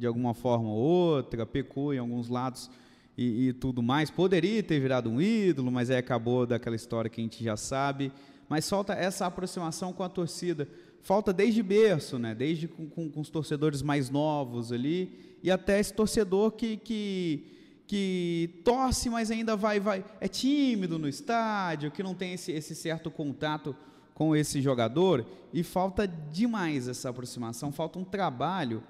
de 0.00 0.06
alguma 0.06 0.32
forma 0.32 0.68
ou 0.68 0.76
outra, 0.76 1.44
pecou 1.44 1.92
em 1.92 1.98
alguns 1.98 2.28
lados. 2.28 2.70
e, 3.18 3.48
e, 3.48 3.52
tudo 3.52 3.82
mais. 3.82 4.10
Poderia 4.10 4.62
ter 4.62 4.80
virado 4.80 5.10
um 5.10 5.20
ídolo, 5.20 5.70
mas 5.70 5.90
aí 5.90 5.98
acabou 5.98 6.46
daquela 6.46 6.74
história 6.74 7.10
que 7.10 7.20
a 7.20 7.24
gente 7.24 7.44
já 7.44 7.56
sabe. 7.56 8.10
Mas 8.48 8.68
falta 8.68 8.94
essa 8.94 9.26
aproximação 9.26 9.92
com 9.92 10.02
a 10.02 10.08
torcida. 10.08 10.66
Falta 11.02 11.32
desde 11.32 11.62
berço, 11.62 12.18
né? 12.18 12.34
desde 12.34 12.66
com, 12.66 12.88
com, 12.88 13.10
com 13.10 13.20
os 13.20 13.28
torcedores 13.28 13.82
mais 13.82 14.08
novos 14.08 14.72
ali, 14.72 15.36
e 15.42 15.50
até 15.50 15.78
esse 15.78 15.92
torcedor 15.92 16.52
que, 16.52 16.76
que, 16.78 17.44
que 17.86 18.60
torce, 18.64 19.08
mas 19.08 19.30
ainda 19.30 19.56
vai, 19.56 19.80
vai, 19.80 20.04
é 20.20 20.28
tímido 20.28 20.98
no 20.98 21.08
estádio, 21.08 21.90
que 21.90 22.02
não 22.02 22.14
tem 22.14 22.34
esse, 22.34 22.52
esse 22.52 22.74
certo 22.74 23.10
contato 23.10 23.74
com 24.14 24.36
esse 24.36 24.60
jogador, 24.60 25.26
e 25.52 25.62
falta 25.62 26.06
demais 26.06 26.88
essa 26.88 27.08
aproximação, 27.08 27.72
falta 27.72 27.98
um 27.98 28.04
trabalho 28.04 28.82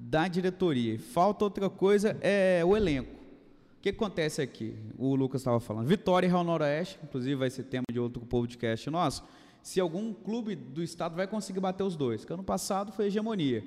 da 0.00 0.26
diretoria. 0.26 0.98
Falta 0.98 1.44
outra 1.44 1.68
coisa, 1.68 2.16
é 2.22 2.62
o 2.64 2.74
elenco. 2.74 3.12
O 3.12 3.82
que 3.82 3.90
acontece 3.90 4.40
aqui? 4.40 4.74
O 4.98 5.14
Lucas 5.14 5.42
estava 5.42 5.60
falando. 5.60 5.86
Vitória 5.86 6.26
e 6.26 6.30
Real 6.30 6.42
Noroeste, 6.42 6.98
inclusive 7.04 7.34
vai 7.34 7.50
ser 7.50 7.64
tema 7.64 7.84
de 7.92 8.00
outro 8.00 8.24
podcast 8.24 8.88
nosso. 8.88 9.22
Se 9.62 9.78
algum 9.78 10.14
clube 10.14 10.56
do 10.56 10.82
estado 10.82 11.14
vai 11.14 11.26
conseguir 11.26 11.60
bater 11.60 11.82
os 11.82 11.96
dois. 11.96 12.24
Que 12.24 12.32
ano 12.32 12.42
passado 12.42 12.92
foi 12.92 13.06
hegemonia. 13.06 13.62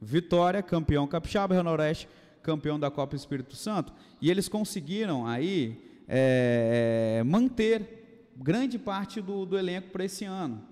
Vitória, 0.00 0.62
campeão 0.62 1.06
capixaba, 1.06 1.54
Real 1.54 1.64
Noroeste, 1.64 2.08
campeão 2.42 2.78
da 2.78 2.90
Copa 2.90 3.16
Espírito 3.16 3.56
Santo. 3.56 3.92
E 4.20 4.30
eles 4.30 4.48
conseguiram 4.48 5.26
aí 5.26 5.80
é, 6.08 7.22
manter 7.26 8.30
grande 8.36 8.78
parte 8.78 9.20
do, 9.20 9.44
do 9.44 9.58
elenco 9.58 9.90
para 9.90 10.04
esse 10.04 10.24
ano. 10.24 10.62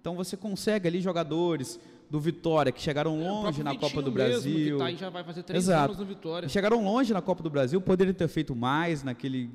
Então 0.00 0.14
você 0.14 0.36
consegue 0.36 0.88
ali 0.88 1.00
jogadores 1.00 1.80
do 2.10 2.18
Vitória, 2.18 2.72
que 2.72 2.80
chegaram 2.80 3.20
é, 3.20 3.30
longe 3.30 3.62
na 3.62 3.76
Copa 3.76 4.00
do 4.00 4.10
Brasil. 4.10 4.52
Mesmo, 4.52 4.78
tá 4.78 4.90
já 4.92 5.10
vai 5.10 5.22
fazer 5.22 5.42
três 5.42 5.64
Exato. 5.64 5.92
anos 5.92 5.98
no 5.98 6.06
Vitória. 6.06 6.48
Chegaram 6.48 6.82
longe 6.82 7.12
na 7.12 7.20
Copa 7.20 7.42
do 7.42 7.50
Brasil, 7.50 7.80
poderiam 7.80 8.14
ter 8.14 8.28
feito 8.28 8.54
mais 8.56 9.02
naquele, 9.02 9.50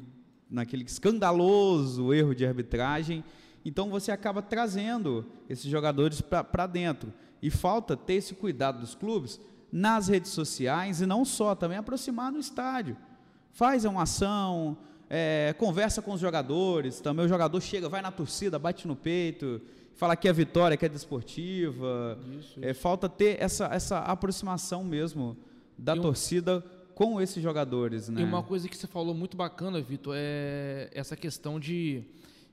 naquele 0.50 0.84
escandaloso 0.84 2.14
erro 2.14 2.36
de 2.36 2.46
arbitragem. 2.46 3.24
Então 3.66 3.90
você 3.90 4.12
acaba 4.12 4.42
trazendo 4.42 5.26
esses 5.50 5.70
jogadores 5.70 6.22
para 6.22 6.68
dentro. 6.68 7.12
E 7.42 7.50
falta 7.50 7.98
ter 7.98 8.16
esse 8.16 8.36
cuidado 8.36 8.80
dos 8.80 8.94
clubes 8.96 9.40
nas 9.72 10.08
redes 10.08 10.32
sociais 10.32 11.02
e 11.02 11.06
não 11.06 11.26
só, 11.26 11.56
também 11.56 11.78
aproximar 11.78 12.32
no 12.32 12.40
estádio. 12.40 12.96
Faz 13.52 13.86
uma 13.86 14.04
ação, 14.04 14.78
é, 15.10 15.54
conversa 15.58 16.02
com 16.02 16.14
os 16.14 16.22
jogadores, 16.22 17.02
também 17.02 17.26
o 17.26 17.30
jogador 17.30 17.60
chega, 17.60 17.90
vai 17.90 18.02
na 18.02 18.12
torcida, 18.12 18.60
bate 18.60 18.88
no 18.88 18.96
peito 18.96 19.62
falar 19.96 20.16
que 20.16 20.28
é 20.28 20.34
vitória, 20.34 20.76
que 20.78 20.86
é 20.86 20.90
desportiva. 20.90 22.18
Isso, 22.32 22.40
isso. 22.40 22.60
É, 22.62 22.74
falta 22.74 23.08
ter 23.08 23.42
essa, 23.42 23.66
essa 23.68 24.00
aproximação 24.00 24.84
mesmo 24.84 25.38
da 25.78 25.94
um, 25.94 26.02
torcida 26.02 26.64
com 26.94 27.22
esses 27.22 27.42
jogadores. 27.42 28.10
Né? 28.10 28.22
E 28.22 28.24
uma 28.24 28.44
coisa 28.44 28.68
que 28.68 28.78
você 28.78 28.88
falou 28.88 29.14
muito 29.14 29.36
bacana, 29.36 29.82
Vitor, 29.82 30.16
é 30.18 30.90
essa 30.94 31.16
questão 31.16 31.60
de, 31.60 32.04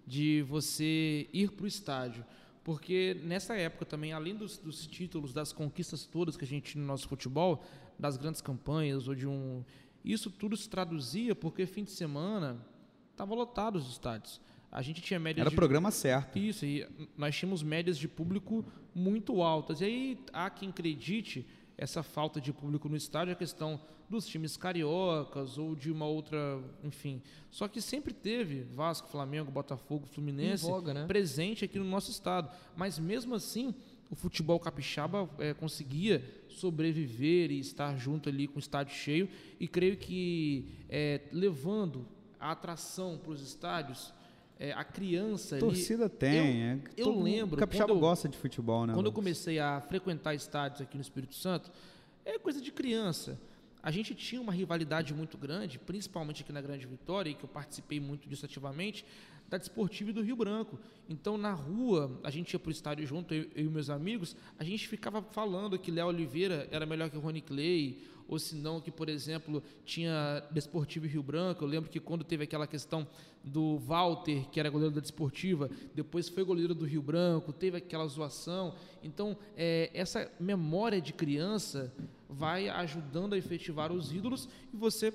de 0.06 0.42
você 0.49 1.28
ir 1.32 1.50
para 1.50 1.64
o 1.64 1.66
estádio. 1.66 2.25
Porque 2.62 3.16
nessa 3.25 3.56
época 3.56 3.87
também, 3.87 4.12
além 4.12 4.35
dos, 4.35 4.59
dos, 4.59 4.87
títulos, 4.87 5.32
das 5.32 5.52
conquistas 5.52 6.04
todas 6.04 6.37
que 6.37 6.44
a 6.44 6.47
gente 6.47 6.76
no 6.76 6.85
nosso 6.85 7.09
futebol, 7.09 7.64
das 7.99 8.16
grandes 8.16 8.40
campanhas 8.40 9.09
ou 9.09 9.14
de 9.14 9.26
um. 9.26 9.64
Isso 10.04 10.30
tudo 10.30 10.56
se 10.56 10.68
traduzia 10.68 11.35
porque 11.35 11.66
fim 11.66 11.85
de 11.85 11.90
semana 11.90 12.64
estava 13.11 13.35
lotado 13.35 13.76
os 13.76 13.90
estádios. 13.90 14.40
A 14.71 14.83
gente 14.83 15.00
tinha 15.00 15.19
médias. 15.19 15.45
Era 15.45 15.53
o 15.53 15.57
programa 15.57 15.91
certo. 15.91 16.39
Isso, 16.39 16.65
e 16.65 16.87
nós 17.17 17.37
tínhamos 17.37 17.62
médias 17.62 17.99
de 17.99 18.07
público 18.07 18.65
muito 18.95 19.43
altas. 19.43 19.81
E 19.81 19.85
aí 19.85 20.19
há 20.33 20.49
quem 20.49 20.71
acredite 20.71 21.47
essa 21.77 22.03
falta 22.03 22.41
de 22.41 22.53
público 22.53 22.89
no 22.89 22.97
estádio, 22.97 23.33
a 23.33 23.37
questão 23.37 23.81
dos 24.09 24.27
times 24.27 24.57
cariocas 24.57 25.57
ou 25.57 25.75
de 25.75 25.91
uma 25.91 26.05
outra, 26.05 26.61
enfim. 26.85 27.23
Só 27.50 27.69
que 27.69 27.81
sempre 27.81 28.12
teve 28.12 28.62
Vasco, 28.75 29.09
Flamengo, 29.09 29.50
Botafogo, 29.50 30.07
Fluminense 30.07 30.65
voga, 30.65 30.93
né? 30.93 31.07
presente 31.07 31.65
aqui 31.65 31.79
no 31.79 31.85
nosso 31.85 32.11
estado. 32.11 32.50
Mas 32.77 32.99
mesmo 32.99 33.35
assim, 33.35 33.75
o 34.11 34.17
futebol 34.17 34.59
capixaba 34.59 35.31
é, 35.39 35.55
conseguia 35.55 36.23
sobreviver 36.49 37.50
e 37.50 37.61
estar 37.61 37.97
junto 37.97 38.29
ali 38.29 38.47
com 38.47 38.57
o 38.57 38.59
estádio 38.59 38.95
cheio. 38.95 39.29
E 39.59 39.67
creio 39.67 39.97
que 39.97 40.69
é, 40.89 41.23
levando 41.33 42.07
a 42.39 42.50
atração 42.50 43.17
para 43.17 43.33
os 43.33 43.41
estádios 43.41 44.12
é, 44.61 44.73
a 44.73 44.85
criança. 44.85 45.57
A 45.57 45.59
torcida 45.59 46.07
tem. 46.07 46.62
Eu, 46.62 46.76
é, 46.76 46.81
eu 46.99 47.23
lembro. 47.23 47.57
O 47.57 47.59
capixaba 47.59 47.95
gosta 47.95 48.29
de 48.29 48.37
futebol, 48.37 48.87
né? 48.87 48.93
Quando 48.93 49.07
eu 49.07 49.12
comecei 49.12 49.59
a 49.59 49.81
frequentar 49.81 50.35
estádios 50.35 50.83
aqui 50.83 50.99
no 50.99 51.00
Espírito 51.00 51.35
Santo, 51.35 51.73
é 52.26 52.38
coisa 52.38 52.61
de 52.61 52.71
criança. 52.71 53.40
A 53.83 53.90
gente 53.90 54.14
tinha 54.14 54.38
uma 54.38 54.52
rivalidade 54.52 55.14
muito 55.14 55.38
grande, 55.38 55.79
principalmente 55.79 56.43
aqui 56.43 56.52
na 56.52 56.61
Grande 56.61 56.87
Vitória, 56.87 57.31
e 57.31 57.35
que 57.35 57.43
eu 57.43 57.49
participei 57.49 57.99
muito 57.99 58.29
disso 58.29 58.45
ativamente, 58.45 59.06
da 59.50 59.58
Desportiva 59.58 60.13
do 60.13 60.23
Rio 60.23 60.36
Branco. 60.36 60.78
Então, 61.08 61.36
na 61.36 61.52
rua, 61.52 62.19
a 62.23 62.30
gente 62.30 62.52
ia 62.52 62.58
para 62.58 62.69
o 62.69 62.73
estádio 62.73 63.04
junto, 63.04 63.34
eu, 63.34 63.49
eu, 63.54 63.67
e 63.67 63.69
meus 63.69 63.91
amigos, 63.91 64.36
a 64.56 64.63
gente 64.63 64.86
ficava 64.86 65.21
falando 65.21 65.76
que 65.76 65.91
Léo 65.91 66.06
Oliveira 66.06 66.69
era 66.71 66.86
melhor 66.86 67.10
que 67.10 67.19
Rony 67.19 67.41
Clay, 67.41 67.99
ou 68.28 68.39
se 68.39 68.54
não 68.54 68.80
que, 68.80 68.93
por 68.93 69.08
exemplo, 69.08 69.60
tinha 69.84 70.41
Desportivo 70.52 71.04
Rio 71.04 71.21
Branco. 71.21 71.65
Eu 71.65 71.69
lembro 71.69 71.91
que 71.91 71.99
quando 71.99 72.23
teve 72.23 72.45
aquela 72.45 72.65
questão 72.65 73.04
do 73.43 73.76
Walter, 73.78 74.49
que 74.50 74.60
era 74.60 74.71
goleiro 74.71 74.95
da 74.95 75.00
Desportiva, 75.00 75.69
depois 75.93 76.28
foi 76.28 76.45
goleiro 76.45 76.73
do 76.73 76.84
Rio 76.84 77.02
Branco, 77.02 77.52
teve 77.52 77.78
aquela 77.78 78.06
zoação. 78.06 78.76
Então, 79.02 79.36
é, 79.56 79.91
essa 79.93 80.30
memória 80.39 81.00
de 81.00 81.13
criança 81.13 81.93
vai 82.28 82.69
ajudando 82.69 83.32
a 83.32 83.39
efetivar 83.39 83.91
os 83.91 84.13
ídolos 84.13 84.49
e 84.73 84.76
você, 84.76 85.13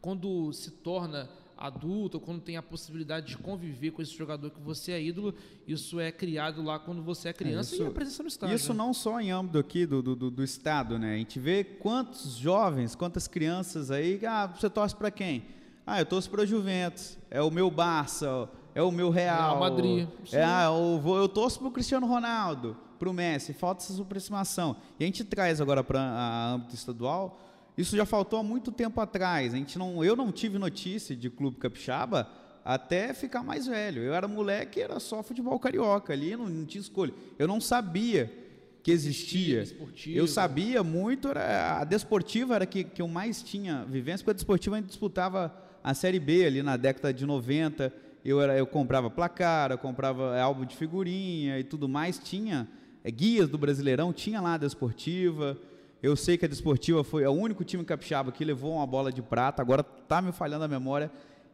quando 0.00 0.52
se 0.52 0.70
torna 0.70 1.28
adulto, 1.56 2.20
quando 2.20 2.40
tem 2.40 2.56
a 2.56 2.62
possibilidade 2.62 3.28
de 3.28 3.38
conviver 3.38 3.90
com 3.90 4.02
esse 4.02 4.12
jogador 4.12 4.50
que 4.50 4.60
você 4.60 4.92
é 4.92 5.02
ídolo, 5.02 5.34
isso 5.66 5.98
é 5.98 6.12
criado 6.12 6.62
lá 6.62 6.78
quando 6.78 7.02
você 7.02 7.30
é 7.30 7.32
criança 7.32 7.72
é, 7.72 7.74
isso, 7.74 7.84
e 7.84 7.86
a 7.86 7.90
presença 7.90 8.22
no 8.22 8.28
estádio. 8.28 8.54
Isso 8.54 8.72
né? 8.72 8.78
não 8.78 8.92
só 8.92 9.18
em 9.20 9.30
âmbito 9.30 9.58
aqui 9.58 9.86
do, 9.86 10.02
do, 10.02 10.30
do, 10.30 10.44
estado, 10.44 10.98
né? 10.98 11.14
A 11.14 11.16
gente 11.16 11.40
vê 11.40 11.64
quantos 11.64 12.36
jovens, 12.36 12.94
quantas 12.94 13.26
crianças 13.26 13.90
aí, 13.90 14.20
ah, 14.26 14.46
você 14.46 14.68
torce 14.68 14.94
para 14.94 15.10
quem? 15.10 15.44
Ah, 15.86 16.00
eu 16.00 16.06
torço 16.06 16.28
para 16.28 16.42
o 16.42 16.46
Juventus, 16.46 17.16
é 17.30 17.40
o 17.40 17.50
meu 17.50 17.70
Barça, 17.70 18.48
é 18.74 18.82
o 18.82 18.90
meu 18.90 19.08
Real. 19.08 19.50
Real 19.50 19.60
Madrid. 19.60 20.08
É, 20.32 20.44
ah, 20.44 20.64
eu, 20.66 21.00
vou, 21.00 21.16
eu 21.16 21.28
torço 21.28 21.58
para 21.58 21.68
o 21.68 21.70
Cristiano 21.70 22.06
Ronaldo, 22.06 22.76
para 22.98 23.08
o 23.08 23.14
Messi, 23.14 23.54
falta 23.54 23.82
essa 23.82 24.02
aproximação. 24.02 24.76
E 25.00 25.04
a 25.04 25.06
gente 25.06 25.24
traz 25.24 25.60
agora 25.60 25.82
para 25.82 26.52
âmbito 26.54 26.74
estadual 26.74 27.40
isso 27.76 27.96
já 27.96 28.06
faltou 28.06 28.38
há 28.38 28.42
muito 28.42 28.72
tempo 28.72 29.00
atrás. 29.00 29.52
A 29.52 29.56
gente 29.56 29.78
não, 29.78 30.02
eu 30.04 30.16
não 30.16 30.32
tive 30.32 30.58
notícia 30.58 31.14
de 31.14 31.28
clube 31.28 31.56
capixaba 31.58 32.28
até 32.64 33.14
ficar 33.14 33.42
mais 33.42 33.66
velho. 33.66 34.02
Eu 34.02 34.14
era 34.14 34.26
moleque, 34.26 34.80
era 34.80 34.98
só 34.98 35.22
futebol 35.22 35.58
carioca 35.58 36.12
ali, 36.12 36.36
não, 36.36 36.48
não 36.48 36.64
tinha 36.64 36.80
escolha. 36.80 37.12
Eu 37.38 37.46
não 37.46 37.60
sabia 37.60 38.32
que 38.82 38.90
existia. 38.90 39.64
Eu 40.18 40.26
sabia 40.26 40.82
muito, 40.82 41.28
era, 41.28 41.80
a 41.80 41.84
desportiva 41.84 42.54
era 42.54 42.64
que, 42.66 42.84
que 42.84 43.02
eu 43.02 43.08
mais 43.08 43.42
tinha 43.42 43.84
vivência, 43.84 44.18
porque 44.18 44.30
a 44.30 44.34
desportiva 44.34 44.76
a 44.76 44.78
gente 44.80 44.88
disputava 44.88 45.54
a 45.82 45.92
Série 45.92 46.18
B 46.18 46.46
ali 46.46 46.62
na 46.62 46.76
década 46.76 47.12
de 47.12 47.26
90. 47.26 47.92
Eu, 48.24 48.40
era, 48.40 48.56
eu 48.56 48.66
comprava 48.66 49.10
placar, 49.10 49.70
eu 49.70 49.78
comprava 49.78 50.40
álbum 50.40 50.64
de 50.64 50.74
figurinha 50.74 51.58
e 51.60 51.64
tudo 51.64 51.88
mais. 51.88 52.18
Tinha 52.18 52.68
é, 53.04 53.10
guias 53.10 53.48
do 53.48 53.58
Brasileirão, 53.58 54.12
tinha 54.12 54.40
lá 54.40 54.54
a 54.54 54.58
desportiva. 54.58 55.56
Eu 56.06 56.14
sei 56.14 56.38
que 56.38 56.44
a 56.44 56.48
Desportiva 56.48 57.02
foi 57.02 57.26
o 57.26 57.32
único 57.32 57.64
time 57.64 57.82
capixaba 57.82 58.30
que 58.30 58.44
levou 58.44 58.76
uma 58.76 58.86
bola 58.86 59.10
de 59.12 59.20
prata, 59.20 59.60
agora 59.60 59.84
está 60.02 60.22
me 60.22 60.30
falhando 60.30 60.64
a 60.64 60.68
memória. 60.68 61.10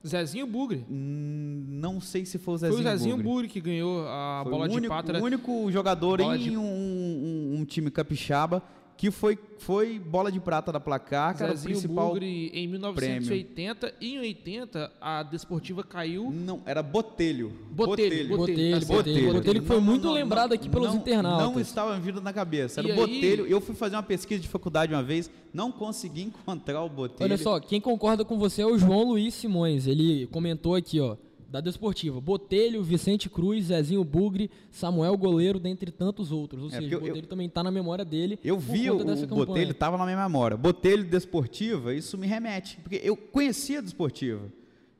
Zezinho 0.07 0.47
Bugre. 0.47 0.85
Hum, 0.91 1.65
não 1.69 2.03
sei 2.03 2.27
se 2.27 2.37
foi 2.39 2.55
o 2.55 2.59
Zezinho 2.59 2.83
Foi 2.83 2.87
o 2.87 2.91
Zezinho 2.91 3.17
Bugre, 3.17 3.31
Bugre 3.31 3.49
que 3.49 3.61
ganhou 3.63 4.07
a 4.07 4.41
foi 4.43 4.53
bola 4.53 4.65
único, 4.65 4.81
de 4.83 4.89
prata. 4.89 5.19
O 5.19 5.25
único 5.25 5.73
jogador 5.73 6.21
em 6.21 6.37
de... 6.37 6.57
um, 6.57 6.63
um, 6.63 7.57
um, 7.61 7.65
time 7.65 7.91
capixaba 7.91 8.63
que 9.03 9.11
foi, 9.11 9.37
foi 9.59 9.99
bola 9.99 10.31
de 10.31 10.39
prata 10.39 10.71
da 10.71 10.79
placar, 10.79 11.37
que 11.37 11.43
era 11.43 11.53
o 11.53 11.59
principal 11.59 12.11
Bugre 12.11 12.53
em 12.55 12.69
1980 12.69 13.75
prêmio. 13.75 13.97
e 14.01 14.15
em 14.15 14.21
80 14.21 14.93
a 15.01 15.25
Desportiva 15.25 15.83
caiu. 15.83 16.31
Não, 16.31 16.63
era 16.65 16.85
Botelho. 16.85 17.51
Botelho, 17.69 18.29
Botelho. 18.29 18.37
Botelho, 18.37 18.37
Botelho, 18.37 18.87
Botelho. 18.87 19.33
Botelho 19.33 19.63
foi 19.65 19.77
não, 19.79 19.83
muito 19.83 20.05
não, 20.05 20.13
lembrado 20.13 20.51
não, 20.51 20.55
aqui 20.55 20.69
pelos 20.69 20.95
internautas. 20.95 21.53
Não 21.53 21.61
estava 21.61 21.99
vindo 21.99 22.21
na 22.21 22.33
cabeça, 22.33 22.79
era 22.79 22.91
e 22.91 22.93
o 22.93 22.95
Botelho. 22.95 23.45
Aí... 23.45 23.51
Eu 23.51 23.61
fui 23.61 23.75
fazer 23.75 23.97
uma 23.97 24.05
pesquisa 24.05 24.41
de 24.41 24.47
faculdade 24.47 24.95
uma 24.95 25.03
vez, 25.03 25.29
não 25.53 25.73
consegui 25.73 26.23
encontrar 26.23 26.85
o 26.85 26.89
Botelho. 26.89 27.29
Olha 27.29 27.37
só, 27.37 27.59
quem 27.59 27.81
concorda 27.81 28.25
com 28.25 28.39
você 28.39 28.63
é 28.63 28.67
o 28.67 28.79
João 28.79 29.03
Luiz 29.03 29.35
Simões. 29.35 29.89
Ele 29.89 30.29
comentou 30.29 30.77
aqui, 30.77 31.01
ó 31.01 31.17
da 31.53 31.61
Desportiva. 31.61 32.19
Botelho, 32.19 32.83
Vicente 32.83 33.29
Cruz, 33.29 33.67
Zezinho 33.67 34.03
Bugre, 34.03 34.51
Samuel 34.71 35.15
Goleiro, 35.19 35.61
dentre 35.61 35.91
tantos 35.91 36.33
outros. 36.33 36.63
Ou 36.63 36.69
é, 36.71 36.81
seja, 36.81 36.97
o 36.97 37.01
Botelho 37.01 37.19
eu, 37.19 37.29
também 37.29 37.47
está 37.47 37.63
na 37.63 37.71
memória 37.71 38.07
dele. 38.07 38.39
Eu 38.43 38.59
vi 38.59 38.91
o, 38.91 38.97
o 38.97 39.27
Botelho, 39.27 39.73
estava 39.73 39.99
na 39.99 40.07
minha 40.07 40.17
memória. 40.17 40.57
Botelho 40.57 41.05
Desportiva, 41.05 41.95
isso 41.95 42.17
me 42.17 42.27
remete. 42.27 42.79
Porque 42.83 42.99
eu 43.05 43.15
conhecia 43.15 43.81
a 43.81 43.83
Desportiva. 43.83 44.51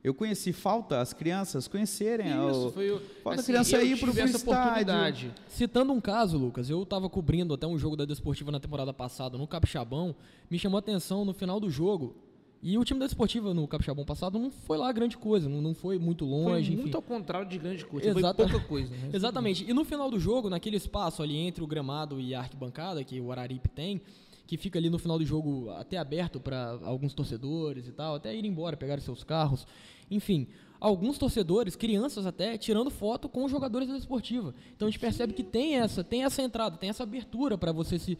Eu 0.03 0.13
conheci, 0.13 0.53
falta 0.53 0.99
as 0.99 1.11
crianças 1.11 1.67
conhecerem. 1.67 2.27
Isso, 2.27 2.67
o, 2.67 2.71
foi 2.71 2.91
o, 2.91 3.01
falta 3.23 3.39
assim, 3.39 3.51
a 3.51 3.63
criança 3.63 3.83
ir 3.83 3.97
para 3.97 4.11
o 4.11 4.25
estádio. 4.25 5.33
Citando 5.47 5.91
um 5.91 6.01
caso, 6.01 6.37
Lucas, 6.37 6.69
eu 6.69 6.83
estava 6.83 7.09
cobrindo 7.09 7.53
até 7.53 7.65
um 7.65 7.79
jogo 7.79 7.95
da 7.95 8.05
Desportiva 8.05 8.51
na 8.51 8.59
temporada 8.59 8.93
passada 8.93 9.39
no 9.39 9.47
Capixabão. 9.47 10.13
Me 10.51 10.59
chamou 10.59 10.77
a 10.77 10.79
atenção 10.79 11.25
no 11.25 11.33
final 11.33 11.59
do 11.59 11.69
jogo 11.69 12.15
E 12.65 12.77
o 12.77 12.85
time 12.85 12.97
da 12.97 13.05
Esportiva 13.05 13.53
no 13.53 13.67
Capixabão 13.67 14.05
passado 14.05 14.39
não 14.39 14.49
foi 14.49 14.77
lá 14.77 14.89
grande 14.93 15.17
coisa, 15.17 15.49
não, 15.49 15.61
não 15.61 15.73
foi 15.73 15.99
muito 15.99 16.23
longe. 16.23 16.45
Foi 16.49 16.59
enfim. 16.61 16.75
muito 16.77 16.95
ao 16.95 17.01
contrário 17.01 17.45
de 17.49 17.57
grande 17.57 17.85
coisa. 17.85 18.07
Exata- 18.07 18.43
Foi 18.43 18.51
pouca 18.53 18.65
coisa. 18.67 18.95
né? 18.95 19.09
Exatamente. 19.13 19.69
E 19.69 19.73
no 19.73 19.83
final 19.83 20.09
do 20.09 20.17
jogo, 20.17 20.49
naquele 20.49 20.77
espaço 20.77 21.21
ali 21.21 21.35
entre 21.35 21.61
o 21.61 21.67
gramado 21.67 22.21
e 22.21 22.33
a 22.33 22.39
arquibancada, 22.39 23.03
que 23.03 23.19
o 23.19 23.33
Araripe 23.33 23.67
tem, 23.67 23.99
que 24.47 24.55
fica 24.55 24.79
ali 24.79 24.89
no 24.89 24.97
final 24.97 25.19
do 25.19 25.25
jogo 25.25 25.71
até 25.71 25.97
aberto 25.97 26.39
para 26.39 26.79
alguns 26.83 27.13
torcedores 27.13 27.85
e 27.85 27.91
tal, 27.91 28.15
até 28.15 28.33
ir 28.33 28.45
embora, 28.45 28.77
pegar 28.77 28.97
os 28.97 29.03
seus 29.03 29.25
carros. 29.25 29.67
Enfim, 30.09 30.47
alguns 30.79 31.17
torcedores, 31.17 31.75
crianças 31.75 32.25
até, 32.25 32.57
tirando 32.57 32.89
foto 32.89 33.27
com 33.27 33.43
os 33.43 33.51
jogadores 33.51 33.89
da 33.89 33.97
esportiva. 33.97 34.55
Então 34.73 34.87
a 34.87 34.91
gente 34.91 34.99
percebe 35.01 35.33
que 35.33 35.43
tem 35.43 35.79
essa, 35.79 36.01
tem 36.01 36.23
essa 36.23 36.41
entrada, 36.41 36.77
tem 36.77 36.89
essa 36.89 37.03
abertura 37.03 37.57
para 37.57 37.73
você 37.73 37.99
se 37.99 38.17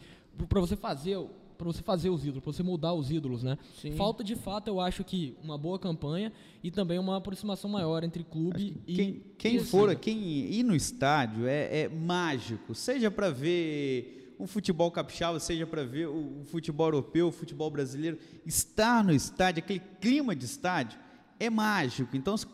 para 0.48 0.60
você 0.60 0.74
fazer 0.74 1.16
para 1.56 1.66
você 1.66 1.82
fazer 1.82 2.10
os 2.10 2.22
ídolos, 2.22 2.42
para 2.42 2.52
você 2.52 2.62
moldar 2.62 2.94
os 2.94 3.10
ídolos, 3.10 3.42
né? 3.42 3.56
Sim. 3.80 3.92
Falta 3.92 4.22
de 4.24 4.34
fato, 4.36 4.68
eu 4.68 4.80
acho 4.80 5.04
que 5.04 5.36
uma 5.42 5.56
boa 5.56 5.78
campanha 5.78 6.32
e 6.62 6.70
também 6.70 6.98
uma 6.98 7.16
aproximação 7.16 7.70
maior 7.70 8.02
entre 8.04 8.24
clube 8.24 8.76
e 8.86 8.94
Quem, 8.94 9.22
quem 9.38 9.56
e 9.56 9.60
for, 9.60 9.82
torcida. 9.88 9.96
quem 9.96 10.18
ir 10.18 10.62
no 10.62 10.74
estádio 10.74 11.46
é, 11.46 11.82
é 11.82 11.88
mágico, 11.88 12.74
seja 12.74 13.10
para 13.10 13.30
ver 13.30 14.34
um 14.38 14.46
futebol 14.46 14.90
capixaba, 14.90 15.38
seja 15.38 15.66
para 15.66 15.84
ver 15.84 16.08
o, 16.08 16.40
o 16.40 16.44
futebol 16.44 16.88
europeu, 16.88 17.28
o 17.28 17.32
futebol 17.32 17.70
brasileiro, 17.70 18.18
estar 18.44 19.04
no 19.04 19.12
estádio, 19.12 19.62
aquele 19.62 19.80
clima 20.00 20.34
de 20.34 20.44
estádio 20.44 20.98
é 21.38 21.48
mágico. 21.48 22.16
Então, 22.16 22.36
se, 22.36 22.46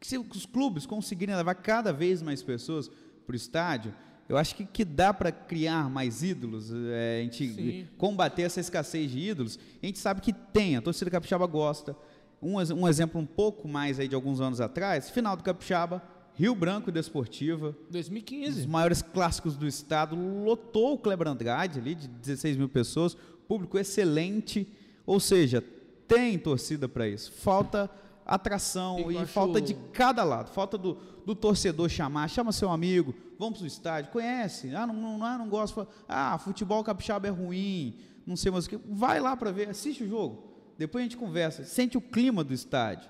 se 0.00 0.18
os 0.18 0.44
clubes 0.46 0.86
conseguirem 0.86 1.34
levar 1.36 1.54
cada 1.54 1.92
vez 1.92 2.20
mais 2.20 2.42
pessoas 2.42 2.90
para 3.24 3.32
o 3.32 3.36
estádio, 3.36 3.94
eu 4.30 4.36
acho 4.36 4.54
que, 4.54 4.64
que 4.64 4.84
dá 4.84 5.12
para 5.12 5.32
criar 5.32 5.90
mais 5.90 6.22
ídolos, 6.22 6.70
é, 6.92 7.18
a 7.18 7.22
gente 7.24 7.52
Sim. 7.52 7.88
combater 7.98 8.42
essa 8.42 8.60
escassez 8.60 9.10
de 9.10 9.18
ídolos. 9.18 9.58
A 9.82 9.86
gente 9.86 9.98
sabe 9.98 10.20
que 10.20 10.32
tem, 10.32 10.76
a 10.76 10.80
torcida 10.80 11.10
capixaba 11.10 11.44
gosta. 11.46 11.96
Um, 12.40 12.54
um 12.74 12.88
exemplo 12.88 13.20
um 13.20 13.26
pouco 13.26 13.66
mais 13.66 13.98
aí 13.98 14.06
de 14.06 14.14
alguns 14.14 14.40
anos 14.40 14.60
atrás, 14.60 15.10
final 15.10 15.36
do 15.36 15.42
Capixaba, 15.42 16.00
Rio 16.36 16.54
Branco 16.54 16.88
e 16.88 16.92
Desportiva, 16.92 17.70
um 17.70 17.72
dos 17.72 17.90
2015. 17.90 18.68
maiores 18.68 19.02
clássicos 19.02 19.56
do 19.56 19.66
estado, 19.66 20.14
lotou 20.44 20.94
o 20.94 20.98
Kleber 20.98 21.26
Andrade 21.26 21.80
ali 21.80 21.96
de 21.96 22.06
16 22.06 22.56
mil 22.56 22.68
pessoas, 22.68 23.16
público 23.48 23.76
excelente, 23.78 24.66
ou 25.04 25.18
seja, 25.18 25.62
tem 26.06 26.38
torcida 26.38 26.88
para 26.88 27.08
isso. 27.08 27.32
Falta 27.32 27.90
atração 28.24 29.10
e 29.10 29.16
acho- 29.18 29.26
falta 29.32 29.60
de 29.60 29.74
cada 29.92 30.22
lado, 30.22 30.50
falta 30.50 30.78
do, 30.78 30.96
do 31.26 31.34
torcedor 31.34 31.88
chamar, 31.88 32.28
chama 32.28 32.52
seu 32.52 32.70
amigo, 32.70 33.12
vamos 33.40 33.58
pro 33.58 33.66
estádio, 33.66 34.12
conhece, 34.12 34.74
ah, 34.76 34.86
não, 34.86 34.94
não, 34.94 35.24
ah, 35.24 35.38
não 35.38 35.48
gosto, 35.48 35.88
ah, 36.08 36.36
futebol 36.38 36.84
capixaba 36.84 37.26
é 37.26 37.30
ruim, 37.30 37.96
não 38.26 38.36
sei 38.36 38.52
mais 38.52 38.66
o 38.66 38.68
que, 38.68 38.76
vai 38.88 39.18
lá 39.18 39.34
para 39.36 39.50
ver, 39.50 39.68
assiste 39.70 40.04
o 40.04 40.08
jogo, 40.08 40.52
depois 40.78 41.00
a 41.02 41.04
gente 41.06 41.16
conversa, 41.16 41.64
sente 41.64 41.96
o 41.96 42.00
clima 42.00 42.44
do 42.44 42.52
estádio. 42.54 43.08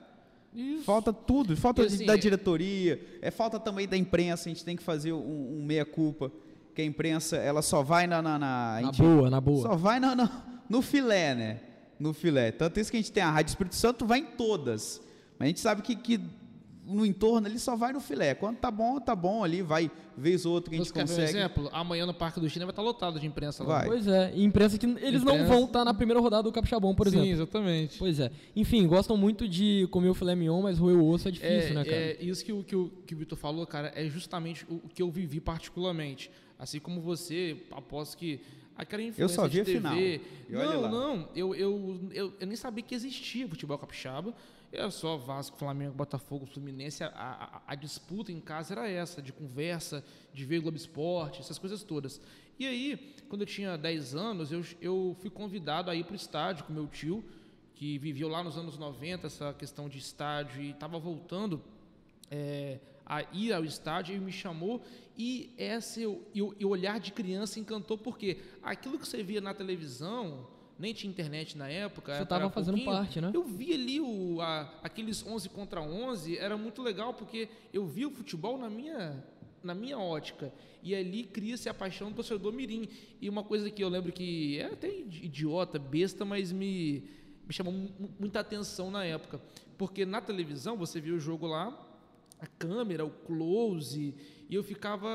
Isso. 0.54 0.82
Falta 0.84 1.12
tudo, 1.12 1.56
falta 1.56 1.82
assim, 1.82 2.04
da 2.06 2.14
é- 2.14 2.16
diretoria, 2.16 3.00
é 3.22 3.30
falta 3.30 3.58
também 3.60 3.86
da 3.86 3.96
imprensa, 3.96 4.48
a 4.48 4.52
gente 4.52 4.64
tem 4.64 4.76
que 4.76 4.82
fazer 4.82 5.12
um, 5.12 5.58
um 5.60 5.64
meia-culpa, 5.64 6.30
que 6.74 6.82
a 6.82 6.84
imprensa, 6.84 7.36
ela 7.36 7.62
só 7.62 7.82
vai 7.82 8.06
na... 8.06 8.20
na, 8.22 8.38
na- 8.38 8.80
Na 8.82 8.92
boa, 8.92 9.30
na 9.30 9.40
boa. 9.40 9.62
Só 9.62 9.76
vai 9.76 10.00
na- 10.00 10.14
na- 10.16 10.44
no 10.68 10.80
filé, 10.82 11.34
né? 11.36 11.60
No 12.00 12.12
filé. 12.12 12.50
Tanto 12.50 12.80
isso 12.80 12.90
que 12.90 12.96
a 12.96 13.00
gente 13.00 13.12
tem 13.12 13.22
a 13.22 13.30
Rádio 13.30 13.50
Espírito 13.50 13.74
Santo, 13.76 14.06
vai 14.06 14.20
em 14.20 14.24
todas. 14.26 15.00
Mas 15.38 15.46
a 15.46 15.48
gente 15.48 15.60
sabe 15.60 15.82
que, 15.82 15.94
que 15.94 16.20
no 16.90 17.06
entorno 17.06 17.46
ali 17.46 17.58
só 17.58 17.76
vai 17.76 17.92
no 17.92 18.00
filé. 18.00 18.34
Quando 18.34 18.56
tá 18.58 18.70
bom, 18.70 18.98
tá 19.00 19.14
bom 19.14 19.44
ali, 19.44 19.62
vai 19.62 19.90
vez 20.16 20.44
ou 20.44 20.52
outra 20.52 20.70
que 20.70 20.76
a 20.76 20.78
gente 20.78 20.88
Você 20.88 20.92
quer 20.92 21.06
ver 21.06 21.12
um 21.12 21.16
consegue. 21.16 21.38
exemplo? 21.38 21.68
Amanhã 21.72 22.04
no 22.04 22.12
Parque 22.12 22.40
do 22.40 22.48
China 22.48 22.66
vai 22.66 22.72
estar 22.72 22.82
lotado 22.82 23.18
de 23.18 23.26
imprensa 23.26 23.62
lá. 23.64 23.78
Vai. 23.78 23.86
Pois 23.86 24.06
é, 24.06 24.32
e 24.34 24.44
imprensa 24.44 24.76
que 24.76 24.86
eles 24.86 25.22
não 25.22 25.34
Imprensa. 25.34 25.54
vão 25.54 25.64
estar 25.64 25.84
na 25.84 25.94
primeira 25.94 26.20
rodada 26.20 26.42
do 26.42 26.52
Capixabão, 26.52 26.94
por 26.94 27.08
Sim, 27.08 27.18
exemplo. 27.18 27.32
exatamente. 27.32 27.98
Pois 27.98 28.20
é. 28.20 28.30
Enfim, 28.54 28.86
gostam 28.86 29.16
muito 29.16 29.48
de 29.48 29.88
comer 29.90 30.08
o 30.10 30.14
filé 30.14 30.34
mignon, 30.34 30.62
mas 30.62 30.78
roer 30.78 30.96
o 30.96 31.08
osso 31.08 31.28
é 31.28 31.30
difícil, 31.30 31.70
é, 31.70 31.74
né, 31.74 31.84
cara? 31.84 31.96
é 31.96 32.18
isso 32.20 32.44
que 32.44 32.52
o, 32.52 32.62
que, 32.62 32.76
o, 32.76 32.90
que 33.06 33.14
o 33.14 33.18
Vitor 33.18 33.38
falou, 33.38 33.66
cara, 33.66 33.92
é 33.94 34.08
justamente 34.08 34.66
o, 34.68 34.74
o 34.84 34.88
que 34.88 35.02
eu 35.02 35.10
vivi 35.10 35.40
particularmente. 35.40 36.30
Assim 36.58 36.78
como 36.78 37.00
você, 37.00 37.56
aposto 37.70 38.18
que 38.18 38.40
aquela 38.76 39.02
influência 39.02 39.34
só 39.34 39.46
vi 39.46 39.50
de 39.50 39.60
a 39.60 39.64
final. 39.64 39.94
TV... 39.94 40.20
Olha 40.52 40.64
não, 40.66 40.90
não, 40.90 41.28
eu, 41.34 41.54
eu, 41.54 42.00
eu, 42.12 42.34
eu 42.38 42.46
nem 42.46 42.56
sabia 42.56 42.82
que 42.82 42.94
existia 42.94 43.48
futebol 43.48 43.78
capixaba. 43.78 44.34
Era 44.72 44.90
só 44.90 45.16
Vasco, 45.16 45.58
Flamengo, 45.58 45.94
Botafogo, 45.94 46.46
Fluminense. 46.46 47.02
A, 47.02 47.08
a, 47.08 47.62
a 47.66 47.74
disputa 47.74 48.30
em 48.30 48.40
casa 48.40 48.74
era 48.74 48.88
essa, 48.88 49.20
de 49.20 49.32
conversa, 49.32 50.04
de 50.32 50.44
ver 50.44 50.60
Globo 50.60 50.76
Esporte, 50.76 51.40
essas 51.40 51.58
coisas 51.58 51.82
todas. 51.82 52.20
E 52.58 52.66
aí, 52.66 53.14
quando 53.28 53.42
eu 53.42 53.46
tinha 53.46 53.76
10 53.76 54.14
anos, 54.14 54.52
eu, 54.52 54.64
eu 54.80 55.16
fui 55.20 55.30
convidado 55.30 55.90
a 55.90 55.94
ir 55.94 56.04
para 56.04 56.12
o 56.12 56.16
estádio 56.16 56.64
com 56.64 56.72
meu 56.72 56.86
tio, 56.86 57.24
que 57.74 57.98
viveu 57.98 58.28
lá 58.28 58.44
nos 58.44 58.56
anos 58.56 58.78
90 58.78 59.26
essa 59.26 59.52
questão 59.54 59.88
de 59.88 59.98
estádio 59.98 60.62
e 60.62 60.70
estava 60.70 60.98
voltando 60.98 61.62
é, 62.30 62.78
a 63.04 63.22
ir 63.32 63.52
ao 63.52 63.64
estádio, 63.64 64.14
ele 64.14 64.24
me 64.24 64.30
chamou 64.30 64.82
e 65.18 65.52
esse 65.58 66.04
e 66.34 66.38
e 66.58 66.64
olhar 66.64 67.00
de 67.00 67.10
criança 67.12 67.58
encantou 67.58 67.98
porque 67.98 68.38
aquilo 68.62 68.98
que 68.98 69.08
você 69.08 69.22
via 69.22 69.40
na 69.40 69.52
televisão 69.52 70.46
nem 70.80 70.92
tinha 70.94 71.10
internet 71.10 71.56
na 71.58 71.68
época. 71.68 72.12
Você 72.12 72.18
era 72.18 72.26
tava 72.26 72.50
fazendo 72.50 72.76
parte, 72.84 73.20
né? 73.20 73.30
Eu 73.34 73.44
vi 73.44 73.72
ali 73.74 74.00
o, 74.00 74.40
a- 74.40 74.72
aqueles 74.82 75.24
11 75.24 75.48
contra 75.50 75.80
11, 75.80 76.38
era 76.38 76.56
muito 76.56 76.82
legal 76.82 77.14
porque 77.14 77.48
eu 77.72 77.86
vi 77.86 78.06
o 78.06 78.10
futebol 78.10 78.56
na 78.58 78.68
minha 78.70 79.22
na 79.62 79.74
minha 79.74 79.98
ótica 79.98 80.50
e 80.82 80.94
ali 80.94 81.22
cria-se 81.24 81.68
a 81.68 81.74
paixão 81.74 82.08
do 82.08 82.14
torcedor 82.14 82.50
mirim 82.50 82.88
e 83.20 83.28
uma 83.28 83.44
coisa 83.44 83.70
que 83.70 83.84
eu 83.84 83.90
lembro 83.90 84.10
que 84.10 84.58
é 84.58 84.64
até 84.72 84.88
idiota, 84.90 85.78
besta, 85.78 86.24
mas 86.24 86.50
me 86.50 87.04
me 87.46 87.52
chamou 87.52 87.72
mu- 87.72 87.90
muita 88.18 88.40
atenção 88.40 88.90
na 88.90 89.04
época, 89.04 89.38
porque 89.76 90.06
na 90.06 90.20
televisão 90.22 90.76
você 90.78 90.98
via 91.00 91.12
o 91.12 91.18
jogo 91.20 91.46
lá, 91.46 91.76
a 92.38 92.46
câmera, 92.46 93.04
o 93.04 93.10
close, 93.10 94.14
e 94.50 94.54
eu 94.54 94.64
ficava 94.64 95.08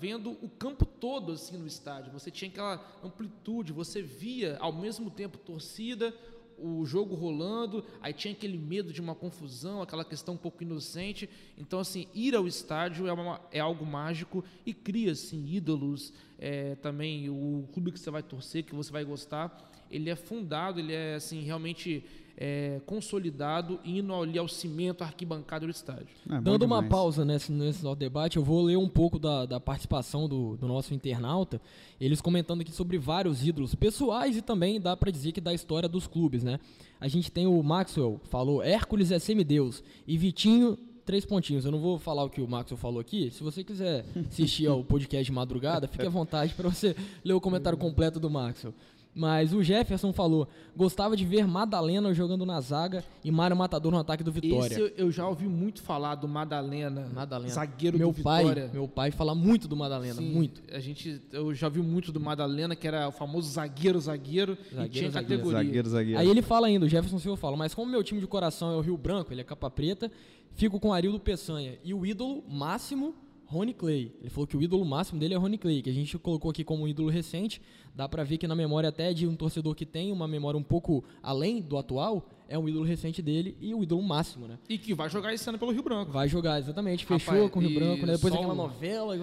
vendo 0.00 0.32
o 0.42 0.48
campo 0.48 0.84
todo 0.84 1.32
assim 1.32 1.56
no 1.56 1.66
estádio. 1.66 2.12
Você 2.12 2.30
tinha 2.30 2.50
aquela 2.50 2.84
amplitude, 3.04 3.72
você 3.72 4.02
via 4.02 4.56
ao 4.58 4.72
mesmo 4.72 5.10
tempo 5.10 5.38
torcida, 5.38 6.12
o 6.58 6.84
jogo 6.84 7.14
rolando, 7.14 7.84
aí 8.00 8.12
tinha 8.12 8.32
aquele 8.32 8.58
medo 8.58 8.92
de 8.92 9.00
uma 9.00 9.14
confusão, 9.14 9.80
aquela 9.82 10.04
questão 10.04 10.34
um 10.34 10.38
pouco 10.38 10.62
inocente. 10.62 11.28
Então, 11.58 11.78
assim, 11.80 12.06
ir 12.14 12.34
ao 12.34 12.46
estádio 12.46 13.06
é, 13.06 13.12
uma- 13.12 13.40
é 13.50 13.60
algo 13.60 13.84
mágico 13.86 14.44
e 14.66 14.74
cria, 14.74 15.12
assim, 15.12 15.44
ídolos. 15.46 16.12
é, 16.36 16.74
também 16.74 17.30
o 17.30 17.66
clube 17.72 17.90
que 17.92 17.98
você 17.98 18.10
vai 18.10 18.22
torcer, 18.22 18.64
que 18.64 18.74
você 18.74 18.90
vai 18.92 19.04
gostar, 19.04 19.72
ele 19.90 20.10
é 20.10 20.16
fundado, 20.16 20.78
ele 20.80 20.92
é, 20.92 21.14
assim, 21.14 21.42
realmente 21.42 22.04
é, 22.36 22.80
consolidado, 22.86 23.78
indo 23.84 24.14
ali 24.14 24.38
ao 24.38 24.48
cimento, 24.48 25.02
à 25.02 25.06
arquibancada 25.06 25.66
do 25.66 25.70
estádio. 25.70 26.08
É, 26.30 26.40
Dando 26.40 26.64
uma 26.64 26.82
pausa 26.82 27.24
nesse, 27.24 27.52
nesse 27.52 27.82
nosso 27.82 27.96
debate, 27.96 28.36
eu 28.36 28.44
vou 28.44 28.62
ler 28.62 28.76
um 28.76 28.88
pouco 28.88 29.18
da, 29.18 29.46
da 29.46 29.60
participação 29.60 30.28
do, 30.28 30.56
do 30.56 30.66
nosso 30.66 30.94
internauta, 30.94 31.60
eles 32.00 32.20
comentando 32.20 32.60
aqui 32.60 32.72
sobre 32.72 32.98
vários 32.98 33.46
ídolos 33.46 33.74
pessoais 33.74 34.36
e 34.36 34.42
também 34.42 34.80
dá 34.80 34.96
pra 34.96 35.10
dizer 35.10 35.32
que 35.32 35.40
da 35.40 35.54
história 35.54 35.88
dos 35.88 36.06
clubes, 36.06 36.42
né? 36.42 36.58
A 37.00 37.08
gente 37.08 37.30
tem 37.30 37.46
o 37.46 37.62
Maxwell, 37.62 38.20
falou 38.24 38.62
Hércules 38.62 39.10
é 39.10 39.18
semideus, 39.18 39.82
e 40.06 40.16
Vitinho, 40.16 40.78
três 41.04 41.24
pontinhos. 41.24 41.64
Eu 41.64 41.70
não 41.70 41.78
vou 41.78 41.98
falar 41.98 42.24
o 42.24 42.30
que 42.30 42.40
o 42.40 42.48
Maxwell 42.48 42.78
falou 42.78 43.00
aqui, 43.00 43.30
se 43.30 43.42
você 43.42 43.62
quiser 43.62 44.04
assistir 44.28 44.66
ao 44.66 44.82
podcast 44.82 45.24
de 45.24 45.32
madrugada, 45.32 45.86
fique 45.86 46.06
à 46.06 46.10
vontade 46.10 46.54
para 46.54 46.68
você 46.68 46.96
ler 47.24 47.34
o 47.34 47.40
comentário 47.40 47.78
completo 47.78 48.18
do 48.18 48.30
Maxwell. 48.30 48.74
Mas 49.14 49.52
o 49.52 49.62
Jefferson 49.62 50.12
falou, 50.12 50.48
gostava 50.76 51.16
de 51.16 51.24
ver 51.24 51.46
Madalena 51.46 52.12
jogando 52.12 52.44
na 52.44 52.60
zaga 52.60 53.04
e 53.22 53.30
Mário 53.30 53.56
Matador 53.56 53.92
no 53.92 53.98
ataque 53.98 54.24
do 54.24 54.32
Vitória. 54.32 54.66
Esse 54.74 54.92
eu, 54.96 55.10
já 55.12 55.28
ouvi 55.28 55.46
muito 55.46 55.82
falar 55.82 56.16
do 56.16 56.26
Madalena, 56.26 57.08
Madalena. 57.14 57.48
zagueiro 57.52 57.96
meu 57.96 58.10
do 58.10 58.22
pai, 58.22 58.42
Vitória. 58.42 58.70
Meu 58.72 58.88
pai 58.88 59.12
fala 59.12 59.32
muito 59.32 59.68
do 59.68 59.76
Madalena, 59.76 60.14
Sim, 60.14 60.32
muito. 60.32 60.60
A 60.74 60.80
gente, 60.80 61.22
eu 61.32 61.54
já 61.54 61.68
vi 61.68 61.80
muito 61.80 62.10
do 62.10 62.18
Madalena, 62.18 62.74
que 62.74 62.88
era 62.88 63.06
o 63.06 63.12
famoso 63.12 63.48
zagueiro, 63.52 64.00
zagueiro, 64.00 64.58
e 64.72 64.74
Zagueiro, 64.74 64.88
tinha 64.90 65.10
zagueiro. 65.10 65.42
categoria. 65.42 65.64
Zagueiro, 65.64 65.88
zagueiro. 65.88 66.18
Aí 66.20 66.28
ele 66.28 66.42
fala 66.42 66.66
ainda, 66.66 66.86
o 66.86 66.88
Jefferson 66.88 67.18
Silva 67.20 67.36
fala, 67.36 67.56
mas 67.56 67.72
como 67.72 67.88
meu 67.90 68.02
time 68.02 68.20
de 68.20 68.26
coração 68.26 68.72
é 68.72 68.76
o 68.76 68.80
Rio 68.80 68.96
Branco, 68.96 69.32
ele 69.32 69.42
é 69.42 69.44
capa 69.44 69.70
preta, 69.70 70.10
fico 70.54 70.80
com 70.80 70.92
Arildo 70.92 71.20
Peçanha. 71.20 71.78
E 71.84 71.94
o 71.94 72.04
ídolo 72.04 72.42
máximo, 72.48 73.14
Rony 73.54 73.72
Clay. 73.72 74.12
Ele 74.20 74.30
falou 74.30 74.46
que 74.46 74.56
o 74.56 74.62
ídolo 74.62 74.84
máximo 74.84 75.20
dele 75.20 75.34
é 75.34 75.36
Rony 75.36 75.56
Clay, 75.56 75.80
que 75.80 75.88
a 75.88 75.92
gente 75.92 76.18
colocou 76.18 76.50
aqui 76.50 76.64
como 76.64 76.82
um 76.82 76.88
ídolo 76.88 77.08
recente. 77.08 77.62
Dá 77.94 78.08
pra 78.08 78.24
ver 78.24 78.36
que 78.36 78.48
na 78.48 78.56
memória 78.56 78.88
até 78.88 79.14
de 79.14 79.28
um 79.28 79.36
torcedor 79.36 79.74
que 79.76 79.86
tem 79.86 80.10
uma 80.10 80.26
memória 80.26 80.58
um 80.58 80.62
pouco 80.62 81.04
além 81.22 81.62
do 81.62 81.78
atual, 81.78 82.28
é 82.54 82.58
um 82.58 82.68
ídolo 82.68 82.84
recente 82.84 83.20
dele 83.20 83.56
e 83.60 83.74
o 83.74 83.82
ídolo 83.82 84.00
máximo, 84.02 84.46
né? 84.46 84.58
E 84.68 84.78
que 84.78 84.94
vai 84.94 85.08
jogar 85.10 85.34
esse 85.34 85.48
ano 85.48 85.58
pelo 85.58 85.72
Rio 85.72 85.82
Branco. 85.82 86.12
Vai 86.12 86.28
jogar, 86.28 86.58
exatamente. 86.58 87.04
Fechou 87.04 87.34
Rapaz, 87.34 87.50
com 87.50 87.58
o 87.58 87.62
Rio 87.62 87.74
Branco, 87.80 88.06
né? 88.06 88.12
Depois 88.12 88.32
só 88.32 88.38
aquela 88.38 88.52
um- 88.54 88.56
novela. 88.56 89.16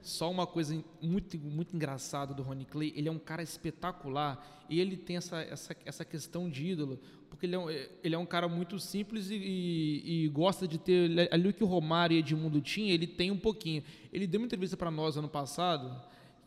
Só 0.00 0.30
uma 0.30 0.46
coisa 0.46 0.82
muito, 1.02 1.36
muito 1.38 1.76
engraçada 1.76 2.32
do 2.32 2.42
Ronnie 2.42 2.64
Clay, 2.64 2.92
ele 2.96 3.08
é 3.08 3.12
um 3.12 3.18
cara 3.18 3.42
espetacular 3.42 4.64
e 4.70 4.80
ele 4.80 4.96
tem 4.96 5.16
essa, 5.16 5.40
essa, 5.42 5.76
essa 5.84 6.04
questão 6.04 6.48
de 6.48 6.66
ídolo, 6.66 6.98
porque 7.28 7.44
ele 7.46 7.54
é 7.54 7.58
um, 7.58 7.68
ele 7.70 8.14
é 8.14 8.18
um 8.18 8.26
cara 8.26 8.48
muito 8.48 8.78
simples 8.78 9.30
e, 9.30 9.34
e- 9.34 10.24
e 10.24 10.28
gosta 10.28 10.66
de 10.66 10.78
ter 10.78 10.92
ele- 11.10 11.28
ali 11.30 11.48
o 11.48 11.52
que 11.52 11.62
o 11.62 11.66
Romário 11.66 12.14
e 12.14 12.18
Edmundo 12.20 12.60
tinha, 12.60 12.92
ele 12.94 13.06
tem 13.06 13.30
um 13.30 13.38
pouquinho. 13.38 13.82
Ele 14.12 14.26
deu 14.26 14.40
uma 14.40 14.46
entrevista 14.46 14.76
para 14.76 14.90
nós 14.90 15.16
ano 15.16 15.28
passado, 15.28 15.94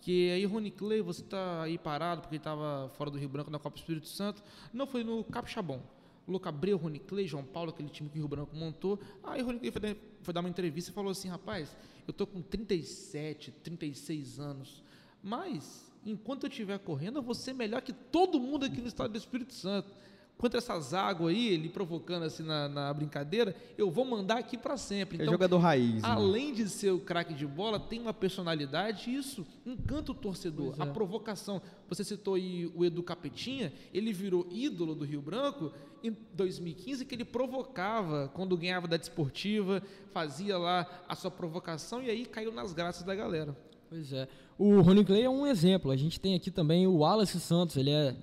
que 0.02 0.32
aí 0.32 0.44
Ronnie 0.46 0.72
Clay, 0.72 1.02
você 1.02 1.22
tá 1.24 1.62
aí 1.62 1.78
parado 1.78 2.22
porque 2.22 2.38
estava 2.38 2.90
fora 2.98 3.12
do 3.12 3.18
Rio 3.20 3.30
Branco 3.30 3.52
na 3.52 3.60
Copa 3.60 3.78
Espírito 3.78 4.08
Santo. 4.08 4.42
Não, 4.74 4.88
foi 4.88 5.04
no 5.04 5.24
Capixabão. 5.24 5.82
Louco 6.28 6.48
Abreu, 6.48 6.78
Rony 6.78 7.00
Clay, 7.00 7.28
João 7.28 7.44
Paulo, 7.44 7.72
aquele 7.72 7.90
time 7.90 8.10
que 8.10 8.18
o 8.18 8.20
Rio 8.20 8.28
Branco 8.28 8.56
montou. 8.56 9.00
Aí 9.24 9.42
o 9.42 9.46
Rony 9.46 9.60
Clay 9.60 9.72
foi, 9.72 9.98
foi 10.22 10.34
dar 10.34 10.40
uma 10.40 10.50
entrevista 10.50 10.92
e 10.92 10.94
falou 10.94 11.12
assim: 11.12 11.28
rapaz, 11.28 11.76
eu 12.08 12.14
tô 12.14 12.26
com 12.28 12.42
37, 12.42 13.52
36 13.52 14.40
anos, 14.40 14.84
mas 15.22 15.92
enquanto 16.06 16.44
eu 16.44 16.50
estiver 16.50 16.80
correndo, 16.80 17.20
eu 17.20 17.24
vou 17.24 17.36
ser 17.36 17.54
melhor 17.54 17.82
que 17.82 17.94
todo 17.94 18.40
mundo 18.40 18.66
aqui 18.66 18.82
no 18.82 18.88
estado 18.88 19.12
do 19.12 19.18
Espírito 19.18 19.54
Santo. 19.54 19.94
Contra 20.42 20.58
essas 20.58 20.92
águas 20.92 21.36
aí, 21.36 21.50
ele 21.50 21.70
provocando 21.70 22.24
assim 22.24 22.42
na, 22.42 22.68
na 22.68 22.92
brincadeira, 22.92 23.56
eu 23.78 23.92
vou 23.92 24.04
mandar 24.04 24.40
aqui 24.40 24.58
para 24.58 24.76
sempre. 24.76 25.20
É 25.20 25.22
Então, 25.22 25.34
jogador 25.34 25.60
raiz. 25.60 26.02
né? 26.02 26.10
Além 26.10 26.52
de 26.52 26.68
ser 26.68 26.90
o 26.90 27.00
craque 27.00 27.32
de 27.32 27.46
bola, 27.46 27.80
tem 27.80 28.02
uma 28.02 28.12
personalidade 28.12 29.12
e 29.12 29.18
isso 29.18 29.46
encanta 29.64 30.12
o 30.12 30.16
torcedor. 30.16 30.74
É. 30.80 30.82
A 30.82 30.88
provocação. 30.88 31.62
Você 31.88 32.04
citou 32.04 32.34
aí 32.34 32.66
o 32.74 32.84
Edu 32.84 33.04
Capetinha, 33.04 33.72
ele 33.94 34.12
virou 34.12 34.48
ídolo 34.50 34.96
do 34.96 35.06
Rio 35.06 35.22
Branco 35.22 35.72
em 36.04 36.18
2015, 36.34 37.06
que 37.06 37.14
ele 37.14 37.24
provocava 37.24 38.28
quando 38.34 38.58
ganhava 38.58 38.88
da 38.88 38.98
desportiva, 38.98 39.84
fazia 40.12 40.58
lá 40.58 40.88
a 41.08 41.16
sua 41.16 41.30
provocação 41.30 42.02
e 42.02 42.10
aí 42.10 42.26
caiu 42.26 42.52
nas 42.52 42.74
graças 42.74 43.04
da 43.04 43.14
galera. 43.14 43.56
Pois 43.88 44.12
é. 44.12 44.28
O 44.58 44.82
Rony 44.82 45.06
Clay 45.06 45.22
é 45.22 45.30
um 45.30 45.46
exemplo. 45.46 45.92
A 45.92 45.96
gente 45.98 46.20
tem 46.20 46.34
aqui 46.34 46.50
também 46.50 46.88
o 46.88 46.98
Wallace 46.98 47.40
Santos, 47.40 47.78
ele 47.78 47.92
é 47.92 48.16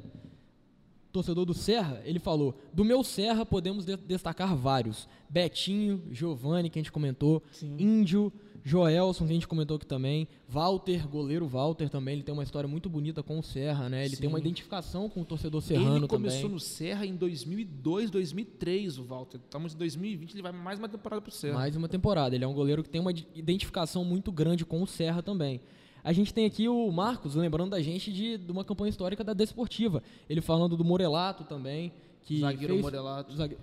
torcedor 1.13 1.45
do 1.45 1.55
Serra. 1.55 2.01
Ele 2.05 2.19
falou: 2.19 2.55
do 2.73 2.85
meu 2.85 3.03
Serra 3.03 3.45
podemos 3.47 3.85
de- 3.85 3.97
destacar 3.97 4.55
vários: 4.57 5.09
Betinho, 5.29 6.03
Giovanni, 6.11 6.71
que 6.71 6.79
a 6.79 6.83
gente 6.83 6.93
comentou, 6.93 7.43
Índio, 7.63 8.33
Joelson, 8.65 9.25
que 9.25 9.31
a 9.31 9.35
gente 9.35 9.49
comentou 9.49 9.77
aqui 9.77 9.87
também, 9.87 10.29
Walter, 10.49 11.09
goleiro 11.09 11.47
Walter 11.47 11.89
também. 11.89 12.15
Ele 12.15 12.23
tem 12.23 12.33
uma 12.35 12.43
história 12.43 12.69
muito 12.69 12.89
bonita 12.91 13.23
com 13.23 13.39
o 13.39 13.43
Serra, 13.43 13.89
né? 13.89 14.05
Ele 14.05 14.17
tem 14.17 14.29
uma 14.29 14.39
identificação 14.39 15.09
com 15.09 15.23
o 15.23 15.25
torcedor 15.25 15.63
serrano 15.63 15.97
ele 15.97 16.09
começou 16.09 16.41
também. 16.41 16.55
no 16.55 16.61
Serra 16.61 17.07
em 17.07 17.15
2002, 17.17 18.11
2003, 18.11 18.99
o 18.99 19.05
Walter. 19.05 19.39
Estamos 19.43 19.75
em 19.75 19.79
2020, 19.79 20.35
ele 20.35 20.43
vai 20.43 20.53
mais 20.53 20.79
uma 20.79 20.89
temporada 20.89 21.23
pro 21.23 21.31
Serra. 21.31 21.55
Mais 21.55 21.75
uma 21.77 21.89
temporada. 21.89 22.35
Ele 22.35 22.45
é 22.45 22.49
um 22.49 22.53
goleiro 22.55 22.83
que 22.83 22.91
tem 22.91 23.01
uma 23.01 23.13
identificação 23.35 24.05
muito 24.05 24.31
grande 24.31 24.65
com 24.67 24.83
o 24.83 24.87
Serra 24.87 25.23
também. 25.23 25.61
A 26.05 26.13
gente 26.13 26.33
tem 26.33 26.47
aqui 26.47 26.69
o 26.69 26.91
Marcos 26.91 27.35
lembrando 27.35 27.71
da 27.71 27.81
gente 27.83 28.13
de, 28.13 28.39
de 28.39 28.53
uma 28.53 28.65
campanha 28.65 28.91
histórica 28.91 29.23
da 29.25 29.33
Desportiva. 29.35 30.03
Ele 30.29 30.41
falando 30.41 30.77
do 30.77 30.85
Morelato 30.85 31.45
também. 31.45 31.93
Que 32.23 32.41
Zagueiro 32.41 32.75
fez- 32.75 32.83
Morelato. 32.83 33.35
zague- 33.35 33.59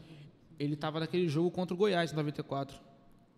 Ele 0.60 0.74
estava 0.74 1.00
naquele 1.00 1.28
jogo 1.28 1.50
contra 1.52 1.74
o 1.74 1.78
Goiás 1.78 2.12
em 2.12 2.15
94. 2.15 2.78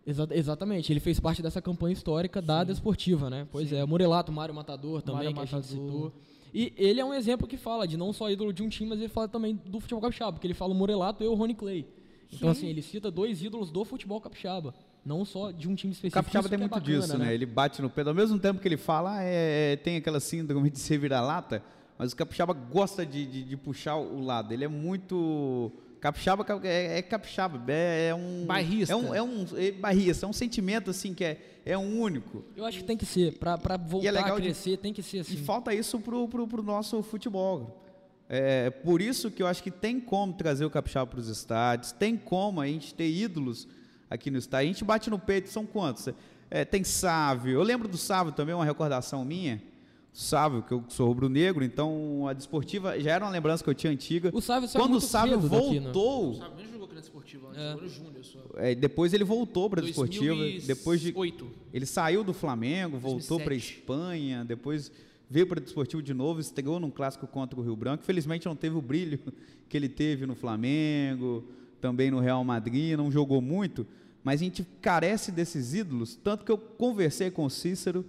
Exa- 0.05 0.27
exatamente, 0.31 0.91
ele 0.93 1.01
fez 1.01 1.19
parte 1.19 1.41
dessa 1.41 1.62
campanha 1.62 1.91
histórica 1.93 2.41
da 2.41 2.63
Desportiva, 2.63 3.29
né? 3.29 3.45
Pois 3.51 3.73
é, 3.73 3.83
Morelato, 3.86 4.31
Mário 4.31 4.55
Matador 4.55 5.01
também, 5.01 5.23
Mário 5.25 5.33
que 5.33 5.39
a 5.41 5.45
gente 5.45 5.55
Matador. 5.75 5.86
citou. 6.12 6.13
E 6.53 6.73
ele 6.77 7.01
é 7.01 7.05
um 7.05 7.13
exemplo 7.13 7.45
que 7.45 7.57
fala 7.57 7.86
de 7.86 7.97
não 7.97 8.13
só 8.13 8.29
ídolo 8.31 8.53
de 8.53 8.63
um 8.63 8.69
time, 8.69 8.89
mas 8.89 8.99
ele 8.99 9.10
fala 9.10 9.27
também 9.27 9.55
do 9.65 9.79
futebol 9.81 10.01
capixaba, 10.01 10.31
porque 10.31 10.47
ele 10.47 10.53
fala 10.53 10.73
o 10.73 10.75
Morelato 10.77 11.23
e 11.23 11.27
o 11.27 11.33
Rony 11.33 11.53
Clay. 11.53 11.86
Então, 12.31 12.49
assim, 12.49 12.67
ele 12.67 12.81
cita 12.81 13.12
dois 13.12 13.41
ídolos 13.43 13.69
do 13.69 13.83
futebol 13.83 14.19
capixaba, 14.21 14.73
não 15.08 15.24
só 15.24 15.52
de 15.52 15.70
um 15.70 15.74
time 15.74 15.91
O 15.91 15.93
específico. 15.93 16.13
Capixaba 16.13 16.41
Isso 16.41 16.50
tem 16.50 16.58
é 16.58 16.60
muito 16.60 16.72
bacana, 16.72 17.00
disso, 17.00 17.17
né? 17.17 17.34
Ele 17.34 17.46
bate 17.46 17.82
no 17.82 17.89
pé. 17.89 18.02
Ao 18.02 18.13
mesmo 18.13 18.38
tempo 18.38 18.60
que 18.60 18.67
ele 18.67 18.76
fala, 18.78 19.20
ah, 19.20 19.24
é, 19.24 19.74
é, 19.74 19.76
tem 19.78 19.96
aquela 19.96 20.20
síndrome 20.20 20.70
de 20.70 20.78
ser 20.80 20.98
vira-lata, 20.98 21.63
mas 21.98 22.12
o 22.12 22.15
Capixaba 22.15 22.54
gosta 22.54 23.06
de, 23.06 23.26
de, 23.26 23.43
de 23.43 23.58
puxar 23.58 23.96
o 23.96 24.20
lado. 24.20 24.54
Ele 24.54 24.65
é 24.65 24.67
muito. 24.67 25.72
Capixaba 26.02 26.46
é, 26.63 27.00
é 27.00 27.02
capixaba, 27.02 27.60
é, 27.72 28.10
é 28.10 28.15
um. 28.15 28.46
Bairrista. 28.46 28.93
É 28.93 28.96
um, 28.96 29.15
é 29.15 29.24
um 29.24 29.46
é 29.56 29.72
bairrista, 29.72 30.26
é 30.26 30.30
um 30.30 30.34
sentimento 30.34 30.91
assim 30.91 31.13
que 31.13 31.24
é, 31.24 31.39
é 31.65 31.78
um 31.78 32.00
único. 32.00 32.43
Eu 32.56 32.65
acho 32.65 32.80
que 32.80 32.84
tem 32.84 32.98
que 32.98 33.06
ser, 33.06 33.39
pra, 33.39 33.58
pra 33.58 33.78
voltar 33.78 34.12
legal 34.12 34.36
a 34.36 34.39
de- 34.39 34.43
crescer, 34.43 34.78
tem 34.78 34.93
que 34.93 35.02
ser 35.02 35.20
assim. 35.20 35.34
E 35.34 35.38
falta 35.38 35.74
isso 35.74 36.00
pro, 36.00 36.28
pro, 36.28 36.48
pro 36.48 36.62
nosso 36.62 37.02
futebol. 37.02 37.84
É 38.30 38.70
por 38.70 39.02
isso 39.02 39.32
que 39.32 39.41
eu 39.41 39.48
acho 39.48 39.63
que 39.63 39.72
tem 39.72 40.02
como 40.02 40.34
trazer 40.34 40.65
o 40.65 40.70
capixaba 40.70 41.08
para 41.08 41.20
os 41.20 41.30
estádios, 41.30 41.93
tem 41.93 42.17
como 42.17 42.60
a 42.60 42.67
gente 42.67 42.93
ter 42.93 43.10
ídolos 43.10 43.67
aqui 44.10 44.30
no 44.32 44.38
estádio. 44.38 44.70
A 44.70 44.74
gente 44.74 44.84
bate 44.84 45.10
no 45.10 45.20
peito, 45.20 45.50
são 45.50 45.65
quantos? 45.65 46.08
É, 46.50 46.63
tem 46.63 46.84
Sávio, 46.84 47.54
eu 47.54 47.63
lembro 47.63 47.88
do 47.88 47.98
Sávio 47.98 48.32
também, 48.32 48.56
uma 48.56 48.65
recordação 48.65 49.24
minha. 49.26 49.62
Sávio, 50.13 50.63
que 50.63 50.72
eu 50.74 50.84
sou 50.88 51.08
rubro-negro, 51.08 51.63
então 51.63 52.26
a 52.28 52.34
desportiva 52.34 53.00
já 53.00 53.12
era 53.12 53.24
uma 53.24 53.30
lembrança 53.30 53.63
que 53.63 53.70
eu 53.70 53.74
tinha 53.76 53.93
antiga. 53.93 54.32
O 54.34 54.41
Sávio 54.41 54.67
saiu 54.67 54.84
Quando 54.84 54.96
o 54.96 55.02
Sávio 55.02 55.39
né? 55.39 55.48
voltou, 55.48 56.34
Sabe, 56.36 56.56
nem 56.58 56.65
jogou 56.72 56.86
aqui 56.86 56.96
na 56.96 57.02
Desportiva 57.02 57.48
antes, 57.50 57.60
É. 57.62 57.70
jogou 57.72 57.84
no 57.84 57.89
Júnior 57.89 58.24
só. 58.26 58.39
é, 58.56 58.74
depois 58.74 59.13
ele 59.13 59.24
voltou 59.24 59.70
para 59.70 59.80
a 59.82 59.84
desportiva, 59.84 60.34
depois 60.65 61.02
de 61.02 61.12
2008. 61.12 61.48
Ele 61.72 61.86
saiu 61.86 62.24
do 62.24 62.34
Flamengo, 62.34 62.98
voltou 62.98 63.38
para 63.38 63.50
2007. 63.50 63.80
Espanha, 63.80 64.43
depois 64.43 64.91
veio 65.30 65.46
para 65.46 65.60
o 65.60 65.62
Desportivo 65.62 66.02
de 66.02 66.15
novo, 66.15 66.39
estreou 66.39 66.80
num 66.80 66.89
clássico 66.89 67.28
contra 67.28 67.60
o 67.60 67.62
Rio 67.62 67.76
Branco. 67.76 68.04
Felizmente 68.04 68.48
não 68.48 68.56
teve 68.56 68.76
o 68.76 68.82
brilho 68.82 69.20
que 69.70 69.78
ele 69.78 69.89
teve 69.89 70.26
no 70.26 70.34
Flamengo, 70.34 71.46
também 71.81 72.09
no 72.11 72.19
Real 72.19 72.43
Madrid, 72.43 72.97
não 72.97 73.11
jogou 73.11 73.41
muito, 73.41 73.85
mas 74.23 74.41
a 74.41 74.43
gente 74.43 74.65
carece 74.81 75.31
desses 75.31 75.73
ídolos, 75.73 76.15
tanto 76.15 76.43
que 76.43 76.51
eu 76.51 76.57
conversei 76.57 77.29
com 77.31 77.45
o 77.45 77.49
Cícero, 77.49 78.05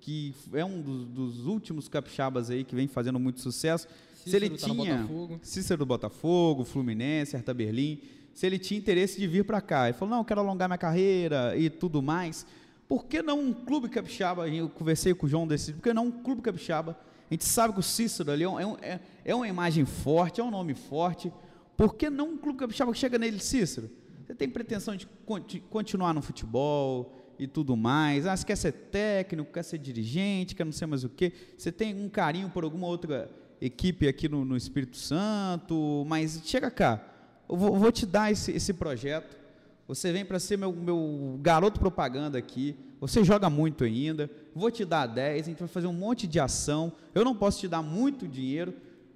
que 0.00 0.34
é 0.52 0.64
um 0.64 0.80
dos, 0.80 1.04
dos 1.06 1.46
últimos 1.46 1.88
capixabas 1.88 2.50
aí 2.50 2.64
que 2.64 2.74
vem 2.74 2.88
fazendo 2.88 3.18
muito 3.20 3.40
sucesso. 3.40 3.86
se 4.24 4.34
ele 4.36 4.50
Cícero 4.50 4.58
tá 4.76 4.82
tinha 4.82 4.96
Botafogo. 5.02 5.40
Cícero 5.42 5.78
do 5.78 5.86
Botafogo, 5.86 6.64
Fluminense, 6.64 7.36
Hertha 7.36 7.54
Berlim, 7.54 8.00
se 8.34 8.46
ele 8.46 8.58
tinha 8.58 8.78
interesse 8.78 9.18
de 9.20 9.26
vir 9.26 9.44
para 9.44 9.60
cá. 9.60 9.88
Ele 9.88 9.92
falou: 9.96 10.10
"Não, 10.10 10.18
eu 10.20 10.24
quero 10.24 10.40
alongar 10.40 10.68
minha 10.68 10.78
carreira 10.78 11.56
e 11.56 11.68
tudo 11.70 12.02
mais". 12.02 12.44
Por 12.88 13.04
que 13.06 13.22
não 13.22 13.38
um 13.40 13.52
clube 13.54 13.88
capixaba? 13.88 14.48
Eu 14.48 14.68
conversei 14.68 15.14
com 15.14 15.26
o 15.26 15.28
João 15.28 15.46
desse, 15.46 15.72
por 15.72 15.82
que 15.82 15.94
não 15.94 16.06
um 16.06 16.10
clube 16.10 16.42
capixaba? 16.42 16.96
A 17.30 17.34
gente 17.34 17.44
sabe 17.46 17.72
que 17.72 17.80
o 17.80 17.82
Cícero 17.82 18.30
ali 18.30 18.42
é, 18.44 18.48
um- 18.48 18.60
é 18.60 18.66
um- 18.66 18.76
é- 18.82 19.00
é 19.24 19.34
uma 19.34 19.48
imagem 19.48 19.84
forte, 19.86 20.40
é 20.40 20.44
um 20.44 20.50
nome 20.50 20.74
forte. 20.74 21.32
Por 21.76 21.94
que 21.94 22.10
não 22.10 22.30
um 22.32 22.36
clube 22.36 22.58
capixaba 22.58 22.92
que 22.92 22.98
chega 22.98 23.18
nele, 23.18 23.38
Cícero? 23.40 23.90
Você 24.26 24.34
tem 24.34 24.48
pretensão 24.48 24.94
de 24.96 25.06
conti- 25.26 25.60
continuar 25.70 26.14
no 26.14 26.22
futebol 26.22 27.12
e 27.38 27.46
tudo 27.46 27.76
mais? 27.76 28.26
Ah, 28.26 28.36
você 28.36 28.44
quer 28.46 28.56
ser 28.56 28.72
técnico, 28.72 29.52
quer 29.52 29.62
ser 29.62 29.78
dirigente, 29.78 30.54
quer 30.54 30.64
não 30.64 30.72
sei 30.72 30.86
mais 30.86 31.02
o 31.04 31.08
quê? 31.08 31.32
Você 31.56 31.72
tem 31.72 31.94
um 31.94 32.08
carinho 32.08 32.48
por 32.48 32.64
alguma 32.64 32.86
outra 32.86 33.30
equipe 33.60 34.06
aqui 34.08 34.28
no, 34.28 34.44
no 34.44 34.56
Espírito 34.56 34.96
Santo? 34.96 36.04
Mas 36.06 36.40
chega 36.44 36.70
cá, 36.70 37.04
eu 37.48 37.56
vou, 37.56 37.76
vou 37.76 37.90
te 37.92 38.06
dar 38.06 38.30
esse, 38.30 38.52
esse 38.52 38.72
projeto. 38.72 39.36
Você 39.88 40.12
vem 40.12 40.24
para 40.24 40.38
ser 40.38 40.56
meu, 40.56 40.72
meu 40.72 41.38
garoto 41.42 41.80
propaganda 41.80 42.38
aqui. 42.38 42.76
Você 43.00 43.24
joga 43.24 43.50
muito 43.50 43.82
ainda. 43.84 44.30
Vou 44.54 44.70
te 44.70 44.84
dar 44.84 45.06
10. 45.06 45.42
A 45.42 45.50
gente 45.50 45.58
vai 45.58 45.68
fazer 45.68 45.88
um 45.88 45.92
monte 45.92 46.26
de 46.26 46.38
ação. 46.38 46.92
Eu 47.14 47.24
não 47.24 47.34
posso 47.34 47.58
te 47.58 47.66
dar 47.68 47.82
muito 47.82 48.28
dinheiro, 48.28 48.72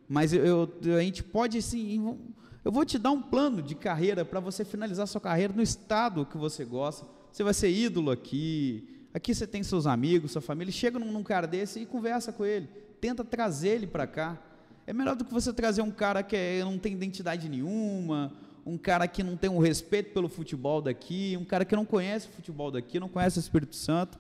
mas 0.09 0.33
eu, 0.33 0.45
eu- 0.83 0.97
a 0.97 1.01
gente 1.03 1.23
pode 1.23 1.63
sim. 1.63 2.19
Eu 2.67 2.73
vou 2.73 2.85
te 2.85 2.99
dar 2.99 3.13
um 3.13 3.23
plano 3.23 3.63
de 3.63 3.77
carreira 3.77 4.25
para 4.25 4.41
você 4.41 4.65
finalizar 4.65 5.07
sua 5.07 5.21
carreira 5.21 5.53
no 5.55 5.63
estado 5.63 6.27
que 6.27 6.37
você 6.37 6.65
gosta. 6.65 7.07
Você 7.31 7.45
vai 7.45 7.55
ser 7.55 7.71
ídolo 7.71 8.11
aqui. 8.11 9.07
Aqui 9.15 9.33
você 9.33 9.47
tem 9.47 9.63
seus 9.63 9.87
amigos, 9.87 10.33
sua 10.33 10.43
família. 10.43 10.73
Chega 10.73 10.99
num, 10.99 11.23
cara 11.23 11.47
desse 11.47 11.79
e 11.79 11.87
conversa 11.87 12.33
com 12.33 12.45
ele. 12.45 12.69
Tenta 13.01 13.23
trazer 13.23 13.69
ele 13.69 13.87
para 13.87 14.05
cá. 14.05 14.37
É 14.85 14.93
melhor 14.93 15.15
do 15.15 15.25
que 15.25 15.33
você 15.33 15.53
trazer 15.53 15.81
um 15.81 15.93
cara 15.93 16.25
que 16.25 16.35
é- 16.35 16.65
não 16.65 16.77
tem 16.77 16.93
identidade 16.93 17.49
nenhuma, 17.49 18.33
um 18.67 18.77
cara 18.77 19.07
que 19.07 19.23
não 19.23 19.37
tem 19.37 19.49
um 19.49 19.61
respeito 19.61 20.13
pelo 20.13 20.29
futebol 20.29 20.83
daqui, 20.83 21.37
um 21.41 21.45
cara 21.45 21.65
que 21.65 21.77
não 21.77 21.85
conhece 21.85 22.27
o 22.27 22.31
futebol 22.33 22.73
daqui, 22.73 22.99
não 22.99 23.09
conhece 23.09 23.39
o 23.39 23.41
Espírito 23.41 23.77
Santo 23.77 24.19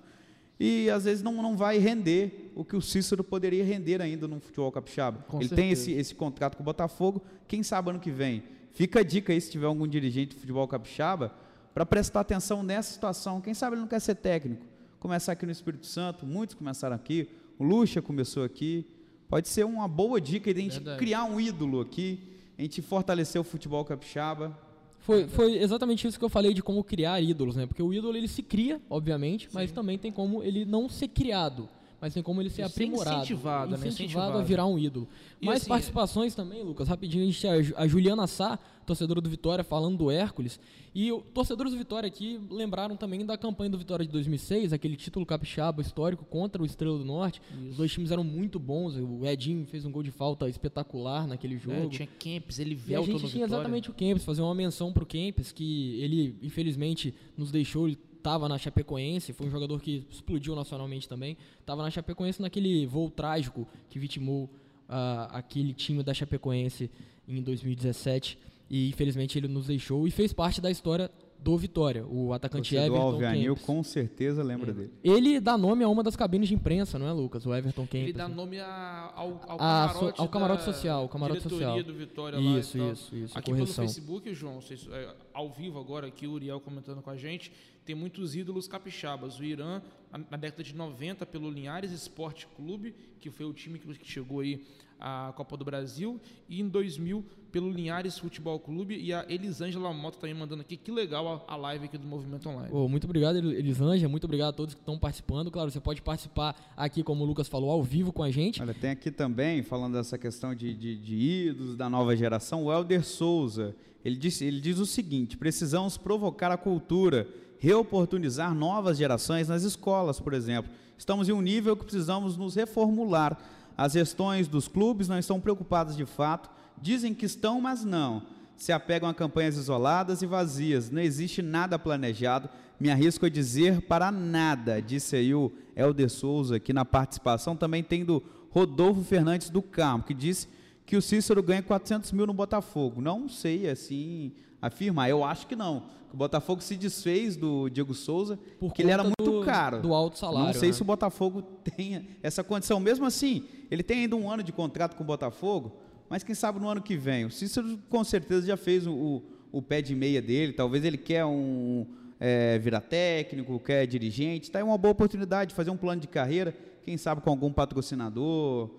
e 0.59 0.88
às 0.88 1.05
vezes 1.05 1.23
não, 1.23 1.35
não 1.42 1.57
vai 1.57 1.79
render 1.79 2.53
o 2.55 2.64
que 2.64 2.75
o 2.75 2.81
Cícero 2.81 3.23
poderia 3.23 3.64
render 3.64 4.01
ainda 4.01 4.27
no 4.27 4.40
futebol 4.40 4.73
capixaba. 4.73 5.23
Com 5.29 5.40
Ele 5.40 5.49
tem 5.49 5.75
certeza. 5.75 5.90
esse, 5.90 6.01
esse 6.01 6.14
contrato 6.14 6.57
com 6.57 6.62
o 6.62 6.64
Botafogo, 6.64 7.23
quem 7.47 7.62
sabe 7.62 7.90
ano 7.90 8.01
que 8.01 8.11
vem. 8.11 8.42
Fica 8.73 9.01
a 9.01 9.03
dica 9.03 9.33
aí 9.33 9.40
se 9.40 9.51
tiver 9.51 9.66
algum 9.66 9.87
dirigente 9.87 10.35
de 10.35 10.40
futebol 10.40 10.66
capixaba 10.66 11.35
para 11.75 11.85
prestar 11.85 12.21
atenção 12.21 12.62
nessa 12.62 12.92
situação. 12.92 13.40
Quem 13.40 13.53
sabe 13.53 13.75
ele 13.75 13.83
não 13.83 13.88
quer 13.88 14.01
ser 14.01 14.14
técnico. 14.14 14.64
Começar 14.99 15.33
aqui 15.33 15.45
no 15.45 15.53
Espírito 15.53 15.87
Santo, 15.87 16.27
muitos 16.27 16.55
começaram 16.55 16.97
aqui, 16.97 17.29
o 17.59 17.64
Lucha 17.64 18.01
começou 18.01 18.42
aqui. 18.42 18.87
Pode 19.29 19.49
ser 19.49 19.64
uma 19.64 19.87
boa 19.87 20.21
dica 20.21 20.53
de 20.53 20.61
a 20.61 20.62
gente 20.62 20.75
Verdade. 20.75 20.99
criar 20.99 21.25
um 21.25 21.38
ídolo 21.38 21.81
aqui, 21.81 22.19
a 22.59 22.62
gente 22.62 22.81
fortalecer 22.81 23.40
o 23.40 23.45
futebol 23.45 23.85
capixaba. 23.85 24.59
Foi, 25.07 25.29
foi 25.29 25.59
exatamente 25.59 26.05
isso 26.05 26.19
que 26.19 26.25
eu 26.25 26.29
falei 26.29 26.53
de 26.53 26.64
como 26.64 26.83
criar 26.83 27.21
ídolos, 27.21 27.55
né? 27.55 27.64
Porque 27.64 27.81
o 27.81 27.95
ídolo 27.95 28.16
ele 28.16 28.27
se 28.27 28.42
cria, 28.42 28.81
obviamente, 28.90 29.49
mas 29.53 29.71
também 29.71 29.97
tem 29.97 30.11
como 30.11 30.42
ele 30.42 30.64
não 30.64 30.88
ser 30.88 31.07
criado, 31.07 31.69
mas 32.01 32.12
tem 32.12 32.25
como 32.25 32.42
ele 32.42 32.51
ser 32.51 32.62
aprimorado, 32.62 33.19
incentivado, 33.19 33.71
né? 33.71 33.77
incentivado 33.77 34.01
Incentivado. 34.03 34.38
a 34.38 34.42
virar 34.42 34.66
um 34.66 34.77
ídolo. 34.77 35.07
E 35.40 35.47
Mais 35.47 35.61
assim, 35.61 35.69
participações 35.69 36.35
também, 36.35 36.61
Lucas, 36.61 36.88
rapidinho, 36.88 37.23
a 37.23 37.31
gente 37.31 37.75
a 37.77 37.87
Juliana 37.87 38.27
Sá, 38.27 38.59
torcedora 38.87 39.20
do 39.20 39.29
Vitória, 39.29 39.64
falando 39.64 39.99
do 39.99 40.11
Hércules, 40.11 40.61
e 40.94 41.12
o, 41.12 41.20
torcedores 41.20 41.72
do 41.72 41.79
Vitória 41.79 42.07
aqui 42.07 42.40
lembraram 42.51 42.96
também 42.96 43.27
da 43.27 43.37
campanha 43.37 43.70
do 43.70 43.77
Vitória 43.77 44.07
de 44.07 44.12
2006, 44.12 44.72
aquele 44.72 44.96
título 44.96 45.27
capixaba 45.27 45.83
histórico 45.83 46.25
contra 46.25 46.62
o 46.62 46.64
Estrela 46.64 46.96
do 46.96 47.05
Norte. 47.05 47.42
Os 47.68 47.77
dois 47.77 47.92
times 47.92 48.11
eram 48.11 48.25
muito 48.25 48.59
bons, 48.59 48.96
o 48.96 49.27
Edinho 49.27 49.66
fez 49.66 49.85
um 49.85 49.90
gol 49.90 50.03
de 50.03 50.11
falta 50.11 50.49
espetacular 50.49 51.27
naquele 51.27 51.59
jogo. 51.59 51.77
É, 51.77 51.88
tinha 51.88 52.09
Kempis, 52.18 52.59
ele 52.59 52.79
E 52.87 52.94
a 52.94 53.01
gente 53.01 53.18
tinha 53.18 53.18
Vitória. 53.18 53.44
exatamente 53.44 53.90
o 53.90 53.92
Kempis, 53.92 54.25
fazer 54.25 54.42
uma 54.42 54.55
menção 54.55 54.92
pro 54.92 55.05
Kempis, 55.05 55.53
que 55.53 56.01
ele 56.01 56.38
infelizmente 56.42 57.14
nos 57.37 57.51
deixou, 57.51 57.88
ele 57.88 57.99
estava 58.16 58.49
na 58.49 58.59
Chapecoense, 58.59 59.33
foi 59.33 59.46
um 59.46 59.51
jogador 59.51 59.81
que 59.81 60.05
explodiu 60.11 60.57
nacionalmente 60.57 61.09
também, 61.09 61.37
estava 61.61 61.83
na 61.83 61.90
Chapecoense 61.90 62.42
naquele 62.42 62.87
voo 62.87 63.11
trágico 63.11 63.68
que 63.88 63.99
vitimou 63.99 64.51
ah, 64.88 65.29
aquele 65.33 65.72
time 65.72 66.03
da 66.03 66.12
Chapecoense 66.12 66.90
em 67.29 67.42
2017. 67.42 68.38
E 68.69 68.89
infelizmente 68.89 69.39
ele 69.39 69.47
nos 69.49 69.67
deixou 69.69 70.07
e 70.09 70.11
fez 70.11 70.33
parte 70.33 70.61
da 70.61 70.71
história 70.71 71.11
do 71.39 71.57
Vitória, 71.57 72.05
o 72.07 72.33
atacante 72.33 72.71
Torcedor 72.75 72.87
Everton 72.97 73.13
Alvianil 73.15 73.55
Kempis. 73.55 73.67
com 73.67 73.83
certeza 73.83 74.43
lembra 74.43 74.73
dele. 74.73 74.91
Ele 75.05 75.39
dá 75.39 75.57
nome 75.57 75.85
a 75.85 75.89
uma 75.89 76.03
das 76.03 76.17
cabines 76.17 76.49
de 76.49 76.55
imprensa, 76.55 76.99
não 76.99 77.07
é, 77.07 77.13
Lucas? 77.13 77.47
O 77.47 77.55
Everton 77.55 77.83
Ele 77.83 77.89
Kempis. 77.89 78.15
dá 78.15 78.27
nome 78.27 78.59
a- 78.59 79.13
ao, 79.15 79.29
ao 79.47 79.57
Ah, 79.61 79.89
camarote, 79.93 80.17
so- 80.17 80.23
ao 80.23 80.29
camarote 80.29 80.65
social, 80.65 81.05
o 81.05 81.09
camarote 81.09 81.43
social. 81.43 81.81
do 81.85 81.95
Vitória 81.95 82.41
lá 82.41 82.59
Isso, 82.59 82.77
tal. 82.79 82.93
isso, 82.93 83.15
isso, 83.17 83.39
Aqui 83.39 83.51
correção. 83.51 83.85
pelo 83.85 83.89
Facebook, 83.95 84.35
João, 84.35 84.61
vocês, 84.61 84.89
é, 84.91 85.15
ao 85.33 85.51
vivo 85.53 85.79
agora 85.79 86.07
aqui, 86.09 86.27
o 86.27 86.33
Uriel 86.33 86.59
comentando 86.59 87.01
com 87.03 87.11
a 87.11 87.17
gente, 87.17 87.53
tem 87.85 87.95
muitos 87.95 88.35
ídolos 88.35 88.67
capixabas. 88.67 89.39
O 89.39 89.45
Irã, 89.45 89.81
na- 90.11 90.37
década 90.39 90.65
de 90.65 90.75
90, 90.75 91.25
pelo 91.27 91.49
Linhares 91.51 91.93
Esporte 91.93 92.49
Clube, 92.57 92.95
que 93.21 93.31
foi 93.31 93.47
o 93.47 93.53
time 93.53 93.79
que 93.79 93.87
que 93.95 94.11
chegou 94.11 94.41
aí 94.41 94.65
à 95.01 95.33
Copa 95.37 95.57
do 95.57 95.65
Brasil, 95.65 96.21
e 96.49 96.61
em 96.61 96.69
2000 96.69 97.25
pelo 97.53 97.71
Linhares 97.71 98.19
Futebol 98.19 98.59
Clube 98.61 98.99
e 98.99 99.13
a 99.15 99.25
Elisângela 99.29 99.93
Mota 99.93 100.19
também 100.19 100.35
mandando 100.35 100.61
aqui, 100.61 100.77
que 100.77 100.91
legal 100.91 101.45
a, 101.49 101.55
a 101.55 101.57
live 101.57 101.87
aqui 101.87 101.97
do 101.97 102.07
Movimento 102.07 102.49
Online. 102.49 102.69
Pô, 102.69 102.87
muito 102.89 103.05
obrigado, 103.05 103.37
El- 103.39 103.53
Elisângela. 103.53 104.11
Muito 104.11 104.25
obrigado 104.25 104.51
a 104.51 104.53
todos 104.53 104.75
que 104.75 104.81
estão 104.81 104.99
participando. 104.99 105.51
Claro, 105.51 105.71
você 105.71 105.81
pode 105.81 106.03
participar 106.03 106.55
aqui, 106.77 107.03
como 107.03 107.25
o 107.25 107.27
Lucas 107.27 107.49
falou, 107.49 107.71
ao 107.71 107.83
vivo 107.83 108.13
com 108.13 108.23
a 108.23 108.31
gente. 108.31 108.61
Olha, 108.61 108.75
tem 108.75 108.91
aqui 108.91 109.11
também, 109.11 109.63
falando 109.63 109.95
dessa 109.95 110.19
questão 110.19 110.55
de, 110.55 110.75
de, 110.75 110.97
de 110.97 111.15
ídolos 111.17 111.77
da 111.77 111.89
nova 111.89 112.15
geração, 112.17 112.65
o 112.65 112.73
Helder 112.73 113.05
Souza. 113.05 113.75
Ele, 114.05 114.17
disse, 114.17 114.45
ele 114.45 114.61
diz 114.61 114.79
o 114.79 114.85
seguinte: 114.87 115.37
precisamos 115.37 115.97
provocar 115.97 116.51
a 116.53 116.57
cultura, 116.59 117.27
reoportunizar 117.59 118.55
novas 118.55 118.97
gerações 118.99 119.49
nas 119.49 119.63
escolas, 119.63 120.21
por 120.21 120.33
exemplo. 120.33 120.71
Estamos 120.99 121.29
em 121.29 121.33
um 121.33 121.41
nível 121.43 121.77
que 121.77 121.85
precisamos 121.85 122.37
nos 122.37 122.55
reformular. 122.55 123.39
As 123.77 123.93
gestões 123.93 124.49
dos 124.49 124.69
clubes 124.69 125.09
não 125.09 125.19
estão 125.19 125.41
preocupadas 125.41 125.97
de 125.97 126.07
fato, 126.07 126.51
dizem 126.81 127.15
que 127.15 127.27
estão, 127.27 127.61
mas 127.61 127.85
não. 127.85 128.23
Se 128.57 128.73
apegam 128.73 129.09
a 129.09 129.15
campanhas 129.15 129.57
isoladas 129.57 130.23
e 130.23 130.27
vazias, 130.27 130.91
não 130.91 131.03
existe 131.03 131.43
nada 131.43 131.79
planejado. 131.79 132.49
Me 132.81 132.91
arrisco 132.91 133.27
a 133.27 133.29
dizer 133.31 133.83
para 133.83 134.11
nada, 134.11 134.81
disse 134.81 135.17
aí 135.17 135.35
o 135.35 135.53
Helder 135.75 136.09
Souza 136.09 136.57
aqui 136.57 136.73
na 136.73 136.85
participação. 136.85 137.55
Também 137.55 137.83
tem 137.83 138.05
do 138.05 138.23
Rodolfo 138.51 139.03
Fernandes 139.03 139.51
do 139.51 139.61
Carmo, 139.61 140.05
que 140.05 140.15
disse 140.15 140.49
que 140.87 140.96
o 140.96 141.03
Cícero 141.03 141.42
ganha 141.42 141.62
400 141.62 142.12
mil 142.12 142.27
no 142.27 142.33
Botafogo. 142.33 143.01
Não 143.03 143.29
sei 143.29 143.68
assim 143.68 144.33
afirmar, 144.62 145.11
eu 145.11 145.22
acho 145.25 145.46
que 145.46 145.55
não. 145.57 145.83
O 146.12 146.16
Botafogo 146.16 146.62
se 146.62 146.77
desfez 146.77 147.37
do 147.37 147.68
Diego 147.68 147.92
Souza, 147.92 148.37
Por 148.59 148.68
porque 148.68 148.83
ele 148.83 148.90
era 148.92 149.03
muito 149.03 149.22
do- 149.22 149.44
caro. 149.44 149.83
do 149.83 149.92
alto 149.92 150.16
salário, 150.18 150.46
Não 150.46 150.55
sei 150.55 150.68
né? 150.70 150.72
se 150.72 150.81
o 150.81 150.85
Botafogo 150.85 151.42
tenha 151.42 152.07
essa 152.22 152.42
condição. 152.42 152.81
Mesmo 152.81 153.05
assim, 153.05 153.44
ele 153.70 153.83
tem 153.83 154.03
ainda 154.03 154.16
um 154.16 154.31
ano 154.31 154.42
de 154.42 154.53
contrato 154.53 154.96
com 154.96 155.03
o 155.03 155.07
Botafogo, 155.07 155.77
mas 156.09 156.22
quem 156.22 156.35
sabe 156.35 156.59
no 156.61 156.68
ano 156.68 156.81
que 156.81 156.96
vem. 156.96 157.25
O 157.27 157.31
Cícero 157.31 157.79
com 157.90 158.03
certeza 158.05 158.46
já 158.46 158.57
fez 158.57 158.87
o, 158.87 158.92
o, 158.94 159.22
o 159.53 159.61
pé 159.61 159.83
de 159.83 159.94
meia 159.94 160.22
dele, 160.22 160.53
talvez 160.53 160.85
ele 160.85 160.96
quer 160.96 161.25
um 161.27 161.85
é, 162.18 162.59
virar 162.61 162.81
técnico, 162.81 163.59
quer 163.61 163.87
dirigente. 163.87 164.44
Está 164.44 164.61
aí 164.61 164.62
uma 164.64 164.79
boa 164.79 164.92
oportunidade 164.92 165.51
de 165.51 165.55
fazer 165.55 165.70
um 165.70 165.77
plano 165.77 166.01
de 166.01 166.07
carreira, 166.09 166.55
quem 166.85 166.96
sabe 166.96 167.20
com 167.20 167.29
algum 167.29 167.53
patrocinador. 167.53 168.70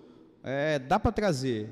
É, 0.42 0.78
dá 0.78 0.98
para 0.98 1.12
trazer. 1.12 1.68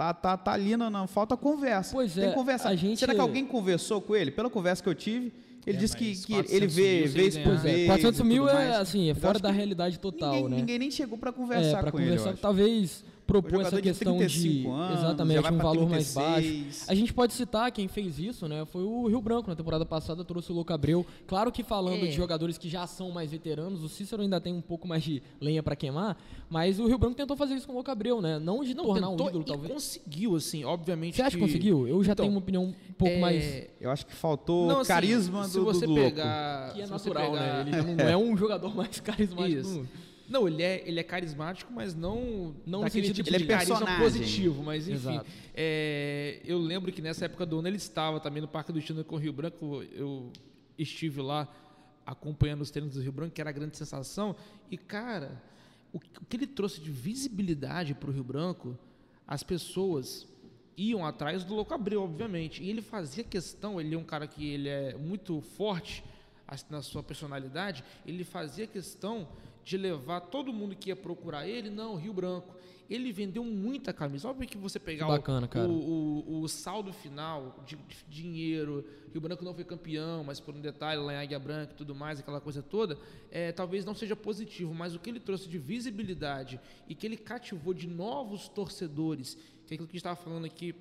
Tá, 0.00 0.14
tá, 0.14 0.34
tá 0.34 0.52
ali, 0.52 0.78
não, 0.78 0.88
não 0.88 1.06
falta 1.06 1.36
conversa. 1.36 1.92
Pois 1.92 2.14
Tem 2.14 2.24
é, 2.24 2.28
que 2.28 2.34
conversar. 2.34 2.70
a 2.70 2.74
gente- 2.74 2.98
Será 2.98 3.14
que 3.14 3.20
alguém 3.20 3.44
conversou 3.44 4.00
com 4.00 4.16
ele? 4.16 4.30
Pela 4.30 4.48
conversa 4.48 4.82
que 4.82 4.88
eu 4.88 4.94
tive, 4.94 5.30
ele 5.66 5.76
É, 5.76 5.78
disse 5.80 5.94
que, 5.94 6.16
que 6.16 6.32
400 6.32 6.52
ele 6.54 6.66
vê 6.68 7.06
vez 7.06 7.36
ele 7.36 7.44
por 7.44 7.52
é, 7.52 7.56
vez. 7.58 7.86
400 7.86 8.20
e 8.20 8.24
mil 8.24 8.48
é 8.48 8.76
assim, 8.76 9.08
é 9.08 9.10
Eu 9.10 9.16
fora 9.16 9.38
da 9.38 9.50
realidade 9.50 9.98
total, 9.98 10.32
ninguém, 10.32 10.48
né? 10.48 10.56
ninguém 10.56 10.78
nem 10.78 10.90
chegou 10.90 11.18
para 11.18 11.28
É, 11.28 11.32
conversar 11.34 11.82
para 11.82 11.92
com 11.92 11.98
ele. 11.98 12.06
eu 12.06 12.10
conversar, 12.12 12.30
acho. 12.30 12.40
talvez 12.40 13.04
propor 13.32 13.50
jogador 13.50 13.66
essa 13.68 13.76
de 13.76 13.82
questão 13.88 14.12
de 14.14 14.18
35 14.18 14.70
anos, 14.72 14.98
exatamente 14.98 15.52
um 15.52 15.56
valor 15.58 15.88
mais 15.88 16.12
36. 16.12 16.64
baixo. 16.66 16.84
A 16.90 16.94
gente 16.94 17.12
pode 17.12 17.32
citar 17.32 17.70
quem 17.72 17.88
fez 17.88 18.18
isso, 18.18 18.48
né? 18.48 18.64
Foi 18.66 18.82
o 18.82 19.06
Rio 19.06 19.20
Branco 19.20 19.48
na 19.48 19.56
temporada 19.56 19.84
passada, 19.86 20.24
trouxe 20.24 20.50
o 20.50 20.54
Louco 20.54 20.72
Abreu. 20.72 21.04
Claro 21.26 21.50
que 21.52 21.62
falando 21.62 22.04
É. 22.04 22.06
de 22.08 22.12
jogadores 22.12 22.58
que 22.58 22.68
já 22.68 22.86
são 22.86 23.10
mais 23.10 23.30
veteranos, 23.30 23.82
o 23.82 23.88
Cícero 23.88 24.22
ainda 24.22 24.40
tem 24.40 24.52
um 24.52 24.60
pouco 24.60 24.86
mais 24.88 25.02
de 25.02 25.22
lenha 25.40 25.62
para 25.62 25.76
queimar, 25.76 26.16
mas 26.48 26.78
o 26.80 26.86
Rio 26.86 26.98
Branco 26.98 27.14
tentou 27.14 27.36
fazer 27.36 27.54
isso 27.54 27.66
com 27.66 27.72
o 27.72 27.76
Louco 27.76 27.90
Abreu, 27.90 28.20
né? 28.20 28.38
Não 28.38 28.64
de 28.64 28.74
Não, 28.74 28.84
tornar 28.84 29.08
um 29.08 29.12
tentou 29.12 29.28
ídolo, 29.28 29.42
e 29.42 29.46
talvez. 29.46 29.72
conseguiu, 29.72 30.36
assim, 30.36 30.64
obviamente 30.64 31.16
Você 31.16 31.22
acha 31.22 31.30
que 31.30 31.36
que 31.36 31.46
conseguiu? 31.46 31.86
Eu 31.88 32.02
já 32.04 32.12
Então, 32.12 32.24
tenho 32.24 32.34
uma 32.34 32.40
opinião 32.40 32.64
um 32.64 32.74
pouco 32.98 33.14
é, 33.14 33.20
mais 33.20 33.66
Eu 33.80 33.90
acho 33.90 34.04
que 34.06 34.14
faltou 34.14 34.66
Não, 34.68 34.80
assim, 34.80 34.88
carisma 34.88 35.44
se 35.46 35.54
do, 35.58 35.64
você 35.64 35.86
do 35.86 35.92
louco. 35.92 36.10
pegar, 36.10 36.72
que 36.74 36.80
é 36.82 36.84
se 36.86 36.90
você 36.92 37.08
natural, 37.08 37.30
pegar- 37.32 37.64
né? 37.64 37.82
Ele 37.82 37.94
não 37.94 38.08
é 38.08 38.16
um 38.16 38.36
jogador 38.36 38.74
mais 38.74 39.00
carismático 39.00 39.54
do 39.62 39.68
Isso. 39.68 39.74
mundo. 39.78 39.88
Não, 40.30 40.46
ele 40.46 40.62
é, 40.62 40.82
ele 40.88 40.98
é 41.00 41.02
carismático, 41.02 41.72
mas 41.72 41.94
não, 41.94 42.54
Não 42.64 42.78
no 42.78 42.84
daquele 42.84 43.08
sentido 43.08 43.24
tipo 43.24 43.30
de- 43.30 43.36
de 43.38 43.44
Ele 43.44 43.52
é 43.52 43.56
carisma 43.56 43.76
personagem. 43.78 44.04
positivo, 44.04 44.62
mas 44.62 44.88
enfim. 44.88 45.20
É, 45.54 46.40
eu 46.44 46.56
lembro 46.58 46.92
que 46.92 47.02
nessa 47.02 47.24
época 47.24 47.44
do 47.44 47.58
ano 47.58 47.68
ele 47.68 47.76
estava 47.76 48.20
também 48.20 48.40
no 48.40 48.46
Parque 48.48 48.72
do 48.72 48.76
Destino 48.78 49.04
com 49.04 49.16
o 49.16 49.18
Rio 49.18 49.32
Branco, 49.32 49.82
eu 49.92 50.32
estive 50.78 51.20
lá 51.20 51.48
acompanhando 52.06 52.62
os 52.62 52.70
treinos 52.70 52.94
do 52.94 53.02
Rio 53.02 53.12
Branco, 53.12 53.32
que 53.34 53.40
era 53.40 53.50
a 53.50 53.52
grande 53.52 53.76
sensação, 53.76 54.34
e 54.70 54.76
cara, 54.78 55.42
o, 55.92 55.98
que 56.00 56.08
o 56.20 56.24
que 56.24 56.36
ele 56.36 56.46
trouxe 56.46 56.80
de 56.80 56.90
visibilidade 56.90 57.94
para 57.94 58.08
o 58.10 58.12
Rio 58.12 58.24
Branco, 58.24 58.78
as 59.26 59.42
pessoas 59.42 60.26
iam 60.76 61.04
atrás 61.04 61.44
do 61.44 61.54
Louco 61.54 61.74
Abreu, 61.74 62.02
obviamente, 62.02 62.62
e 62.62 62.70
ele 62.70 62.80
fazia 62.82 63.22
questão, 63.22 63.80
ele 63.80 63.94
é 63.94 63.98
um 63.98 64.04
cara 64.04 64.26
que 64.26 64.46
ele 64.48 64.68
é 64.68 64.96
muito 64.96 65.40
forte 65.40 66.02
assim, 66.48 66.64
na 66.70 66.82
sua 66.82 67.02
personalidade, 67.02 67.84
ele 68.06 68.24
fazia 68.24 68.66
questão 68.66 69.28
de 69.70 69.76
levar 69.76 70.20
todo 70.22 70.52
mundo 70.52 70.74
que 70.74 70.88
ia 70.90 70.96
procurar 70.96 71.46
ele, 71.46 71.70
não, 71.70 71.94
Rio 71.94 72.12
Branco. 72.12 72.56
Ele 72.88 73.12
vendeu 73.12 73.44
muita 73.44 73.92
camisa. 73.92 74.26
Óbvio 74.28 74.48
que 74.48 74.58
você 74.58 74.80
pegar 74.80 75.06
o- 75.06 75.10
bacana, 75.10 75.46
cara. 75.46 75.68
o, 75.68 76.24
o, 76.26 76.40
o 76.42 76.48
saldo 76.48 76.92
final 76.92 77.62
de, 77.64 77.76
de 77.76 78.04
dinheiro, 78.08 78.84
Rio 79.12 79.20
Branco 79.20 79.44
não 79.44 79.54
foi 79.54 79.62
campeão, 79.62 80.24
mas 80.24 80.40
por 80.40 80.56
um 80.56 80.60
detalhe 80.60 81.00
lá 81.00 81.12
em 81.14 81.16
Águia 81.18 81.38
Branca 81.38 81.72
e 81.72 81.76
tudo 81.76 81.94
mais, 81.94 82.18
aquela 82.18 82.40
coisa 82.40 82.64
toda, 82.64 82.98
é, 83.30 83.52
talvez 83.52 83.84
não 83.84 83.94
seja 83.94 84.16
positivo, 84.16 84.74
mas 84.74 84.92
o 84.92 84.98
que 84.98 85.08
ele 85.08 85.20
trouxe 85.20 85.48
de 85.48 85.56
visibilidade 85.56 86.58
e 86.88 86.94
que 86.96 87.06
ele 87.06 87.16
cativou 87.16 87.72
de 87.72 87.86
novos 87.86 88.48
torcedores, 88.48 89.36
que 89.66 89.72
é 89.72 89.74
aquilo 89.74 89.86
que 89.86 89.92
a 89.92 89.94
gente 89.94 89.96
estava 89.98 90.16
falando 90.16 90.46
aqui 90.46 90.74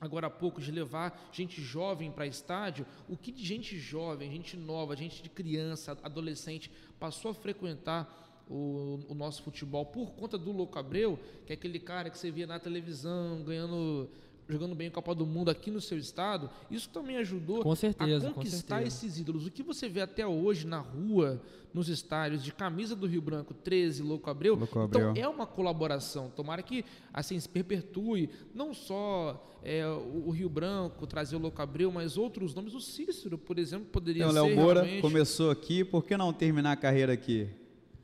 agora 0.00 0.26
há 0.28 0.30
pouco, 0.30 0.60
de 0.60 0.70
levar 0.70 1.28
gente 1.32 1.60
jovem 1.60 2.10
para 2.10 2.26
estádio, 2.26 2.86
o 3.08 3.16
que 3.16 3.32
de 3.32 3.44
gente 3.44 3.78
jovem, 3.78 4.30
gente 4.30 4.56
nova, 4.56 4.96
gente 4.96 5.22
de 5.22 5.28
criança, 5.28 5.96
adolescente, 6.02 6.70
passou 6.98 7.30
a 7.30 7.34
frequentar 7.34 8.26
o, 8.48 9.00
o 9.08 9.14
nosso 9.14 9.42
futebol 9.42 9.84
por 9.84 10.12
conta 10.12 10.38
do 10.38 10.52
Louco 10.52 10.78
Abreu, 10.78 11.18
que 11.46 11.52
é 11.52 11.54
aquele 11.54 11.78
cara 11.78 12.10
que 12.10 12.18
você 12.18 12.30
via 12.30 12.46
na 12.46 12.58
televisão, 12.58 13.42
ganhando, 13.42 14.10
jogando 14.48 14.74
bem 14.74 14.88
a 14.88 14.90
Copa 14.90 15.14
do 15.14 15.26
Mundo 15.26 15.50
aqui 15.50 15.70
no 15.70 15.80
seu 15.80 15.98
estado, 15.98 16.48
isso 16.70 16.88
também 16.88 17.16
ajudou 17.18 17.62
Com 17.62 17.76
certeza, 17.76 18.28
a 18.28 18.30
com 18.30 18.36
conquistar 18.36 18.76
certeza. 18.76 19.06
esses 19.06 19.18
ídolos. 19.18 19.46
O 19.46 19.50
que 19.50 19.62
você 19.62 19.88
vê 19.88 20.00
até 20.00 20.26
hoje 20.26 20.66
na 20.66 20.78
rua, 20.78 21.40
nos 21.72 21.88
estádios, 21.88 22.42
de 22.42 22.52
camisa 22.52 22.96
do 22.96 23.06
Rio 23.06 23.20
Branco, 23.20 23.52
13, 23.52 24.02
Louco 24.02 24.30
Abreu, 24.30 24.54
Louco 24.54 24.84
então 24.84 25.10
Abreu. 25.10 25.22
é 25.22 25.28
uma 25.28 25.46
colaboração. 25.46 26.30
Tomara 26.34 26.62
que 26.62 26.84
assim 27.12 27.38
se 27.38 27.48
perpetue, 27.48 28.30
não 28.54 28.72
só 28.72 29.44
é, 29.62 29.86
o, 29.86 30.30
Rio 30.30 30.48
Branco 30.48 31.06
trazer 31.06 31.36
o 31.36 31.38
Louco 31.38 31.60
Abreu, 31.60 31.92
mas 31.92 32.16
outros 32.16 32.54
nomes. 32.54 32.74
O 32.74 32.80
Cícero, 32.80 33.36
por 33.36 33.58
exemplo, 33.58 33.86
poderia 33.86 34.24
Tem 34.24 34.30
o 34.30 34.34
ser 34.34 34.40
Léo 34.40 34.56
Moura, 34.56 34.82
realmente... 34.82 35.02
começou 35.02 35.50
aqui, 35.50 35.84
por 35.84 36.04
que 36.04 36.16
não 36.16 36.32
terminar 36.32 36.72
a 36.72 36.76
carreira 36.76 37.12
aqui? 37.12 37.48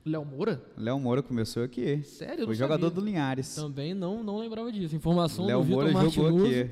Léo 0.05 0.25
Moura? 0.25 0.63
Léo 0.77 0.99
Moura 1.01 1.23
começou 1.23 1.63
aqui. 1.63 2.03
Sério? 2.05 2.45
Foi 2.45 2.55
jogador 2.55 2.89
sabia. 2.89 3.01
do 3.03 3.07
Linhares. 3.07 3.55
Também 3.55 3.95
não, 3.95 4.23
não 4.23 4.39
lembrava 4.39 4.71
disso. 4.71 4.95
Informação 4.95 5.47
Léo 5.47 5.61
do 5.61 5.65
Vitor 5.65 5.91
Moura 5.93 6.11
jogou 6.11 6.45
aqui. 6.47 6.71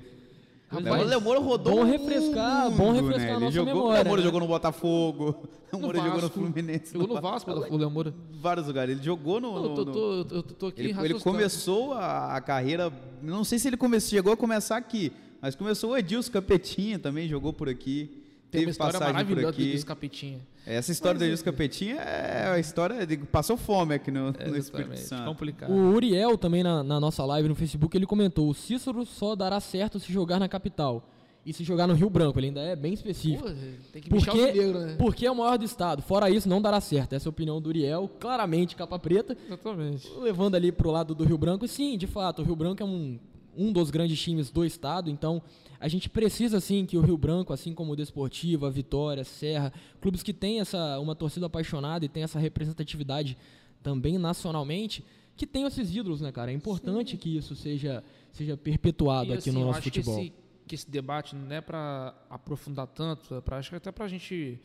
Rapaz, 0.69 0.97
Léo, 1.01 1.07
Léo 1.09 1.21
Moura 1.21 1.41
rodou 1.41 1.77
bom 1.77 1.85
refrescar- 1.85 2.65
mundo, 2.71 2.77
bom 2.79 2.93
refrescar 2.93 3.19
né? 3.21 3.31
a 3.33 3.37
Ele 3.37 3.41
nossa 3.45 3.53
jogou, 3.53 3.75
memória, 3.75 3.95
Léo 3.99 4.07
Moura 4.07 4.21
né? 4.21 4.27
jogou 4.27 4.41
no 4.41 4.47
Botafogo, 4.47 5.49
Léo 5.73 5.83
Moura 5.83 5.99
jogou 5.99 6.21
no. 6.23 6.29
Fluminense. 6.31 6.93
Jogou 6.95 7.09
no 7.15 7.21
Vasco, 7.21 7.51
Léo 7.53 7.91
Moura. 7.91 8.15
vários 8.41 8.67
lugares. 8.67 8.97
Ele 8.97 9.05
jogou 9.05 9.39
no... 9.41 9.55
Eu 9.57 9.75
tô, 9.75 9.85
tô, 9.87 10.13
eu 10.35 10.43
tô, 10.43 10.67
aqui 10.69 10.81
Ele, 10.81 10.95
ele 11.01 11.21
começou 11.21 11.93
a, 11.93 12.37
a 12.37 12.41
carreira, 12.41 12.91
não 13.23 13.45
sei 13.45 13.59
se 13.59 13.69
ele 13.69 13.77
começou, 13.77 14.11
chegou 14.11 14.33
a 14.33 14.37
começar 14.37 14.77
aqui, 14.79 15.13
mas 15.43 15.55
começou 15.55 15.91
o 15.91 15.97
Edilson 15.97 16.33
Capetinha 16.33 16.99
também, 16.99 17.29
jogou 17.29 17.53
por 17.53 17.69
aqui. 17.69 18.22
Tem 18.53 18.61
teve 18.61 18.67
uma 18.67 18.71
história 18.71 18.93
passagem 18.99 19.15
por 19.15 19.23
maravilhosa 19.35 19.49
aqui. 19.57 19.73
dos 19.73 19.85
Capetinha. 19.85 20.39
Essa 20.67 20.93
história 20.93 21.19
do 21.19 21.23
Mas, 21.23 21.29
Edilson 21.29 21.45
Capetinha 21.45 21.97
é 21.97 22.51
a 22.51 22.59
história 22.59 23.07
de 23.07 23.17
passou 23.17 23.57
fome 23.57 23.95
aqui 23.95 24.11
no, 24.11 24.25
no 24.27 24.31
Espírito 24.31 24.57
Exatamente, 24.59 25.01
Santo. 25.01 25.25
complicado. 25.25 25.71
O 25.73 25.95
Uriel 25.95 26.37
também 26.37 26.63
na, 26.63 26.85
na 26.85 27.01
nossa 27.01 27.25
live 27.25 27.49
no 27.49 27.55
Facebook, 27.55 27.97
ele 27.97 28.07
comentou: 28.07 28.49
o 28.49 28.55
Cícero 28.55 29.05
só 29.07 29.35
dará 29.35 29.59
certo 29.59 29.99
se 29.99 30.13
jogar 30.13 30.39
na 30.39 30.49
capital. 30.49 31.03
E 31.45 31.53
se 31.53 31.65
jogar 31.65 31.89
no 31.89 31.95
Rio 31.95 32.09
Branco, 32.09 32.39
ele 32.39 32.49
ainda 32.49 32.61
é 32.61 32.77
bem 32.77 32.93
específico. 32.93 33.43
Pô, 33.43 33.51
tem 33.93 34.01
que 34.01 34.13
mexer 34.13 34.31
o 34.31 34.33
Porque, 34.33 34.53
negro, 34.53 34.79
né? 34.79 34.95
porque 34.97 35.27
é 35.27 35.31
o 35.33 35.35
maior 35.35 35.59
do 35.59 35.65
estado. 35.65 36.01
Fora 36.01 36.31
isso, 36.31 36.49
não 36.49 36.63
dará 36.63 36.81
certo. 36.81 37.15
Essa 37.15 37.27
é 37.27 37.29
a 37.29 37.31
opinião 37.31 37.61
do 37.61 37.69
Uriel, 37.69 38.09
claramente 38.21 38.77
capa 38.77 38.97
preta, 38.97 39.37
Exatamente. 39.47 40.09
levando 40.21 40.55
ali 40.55 40.71
pro 40.71 40.93
lado 40.93 41.17
do 41.17 41.25
Rio 41.25 41.37
Branco. 41.37 41.65
E 41.65 41.69
sim, 41.69 41.99
de 41.99 42.07
fato, 42.07 42.43
o 42.43 42.45
Rio 42.45 42.55
Branco 42.55 42.81
é 42.81 42.87
um, 42.87 43.19
um 43.57 43.73
dos 43.73 43.91
grandes 43.91 44.21
times 44.21 44.51
do 44.53 44.65
estado, 44.65 45.11
então 45.11 45.43
a 45.83 45.89
gente 45.89 46.09
precisa 46.09 46.61
sim 46.61 46.87
que 46.87 46.97
o 46.97 47.01
Rio 47.01 47.19
Branco, 47.19 47.53
assim 47.53 47.75
como 47.75 47.93
o 47.93 47.97
Desportivo, 47.97 48.67
a 48.67 48.71
Vitória, 48.71 49.25
Serra, 49.25 49.73
clubes 50.01 50.23
que 50.23 50.33
têm 50.33 50.61
essa 50.61 50.99
uma 51.01 51.17
torcida 51.17 51.47
apaixonada 51.47 52.05
e 52.05 52.09
tem 52.09 52.23
essa 52.23 52.39
representatividade 52.39 53.37
também 53.83 54.17
nacionalmente, 54.17 55.05
que 55.37 55.45
tenham 55.45 55.67
esses 55.67 55.93
ídolos, 55.93 56.21
né, 56.21 56.31
cara? 56.31 56.53
É 56.53 56.55
importante 56.55 57.17
que 57.17 57.37
isso 57.37 57.57
seja 57.57 58.05
seja 58.31 58.57
perpetuado 58.57 59.31
E, 59.31 59.33
aqui 59.33 59.51
assim, 59.51 59.59
no 59.59 59.67
nosso 59.67 59.83
futebol. 59.83 60.15
que 60.15 60.21
esse 60.23 60.33
que 60.69 60.75
esse 60.77 60.89
debate 60.89 61.35
não 61.35 61.55
é 61.55 61.61
para 61.61 62.15
aprofundar 62.31 62.87
tanto, 62.87 63.43
pra, 63.43 63.59
acho 63.59 63.71
que 63.71 63.77
até 63.77 63.91
para 63.91 64.05
a 64.05 64.09
gente 64.09 64.61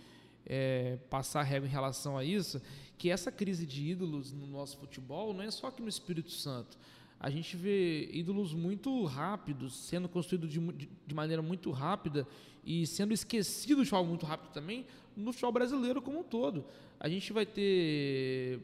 é, 0.45 0.97
passar 1.09 1.41
a 1.41 1.43
régua 1.43 1.67
em 1.67 1.71
relação 1.71 2.15
a 2.15 2.23
isso, 2.23 2.61
que 2.95 3.09
essa 3.09 3.31
crise 3.31 3.65
de 3.65 3.89
ídolos 3.89 4.31
no 4.31 4.45
nosso 4.45 4.77
futebol 4.77 5.33
não 5.33 5.41
é 5.41 5.49
só 5.49 5.67
aqui 5.67 5.81
no 5.81 5.89
Espírito 5.89 6.31
Santo. 6.31 6.77
A 7.19 7.29
gente 7.29 7.57
vê 7.57 8.09
ídolos 8.11 8.53
muito 8.53 9.03
rápidos, 9.05 9.75
sendo 9.75 10.07
construídos 10.07 10.51
de, 10.51 10.59
de, 11.05 11.15
maneira 11.15 11.41
muito 11.41 11.71
rápida 11.71 12.27
e 12.63 12.85
sendo 12.85 13.13
esquecidos 13.13 13.85
de 13.85 13.89
forma 13.89 14.09
muito 14.09 14.25
rápida 14.25 14.51
também 14.53 14.85
no 15.15 15.33
futebol 15.33 15.51
brasileiro 15.51 16.01
como 16.01 16.19
um 16.19 16.23
todo. 16.23 16.65
A 16.99 17.09
gente 17.09 17.33
vai 17.33 17.45
ter 17.45 18.59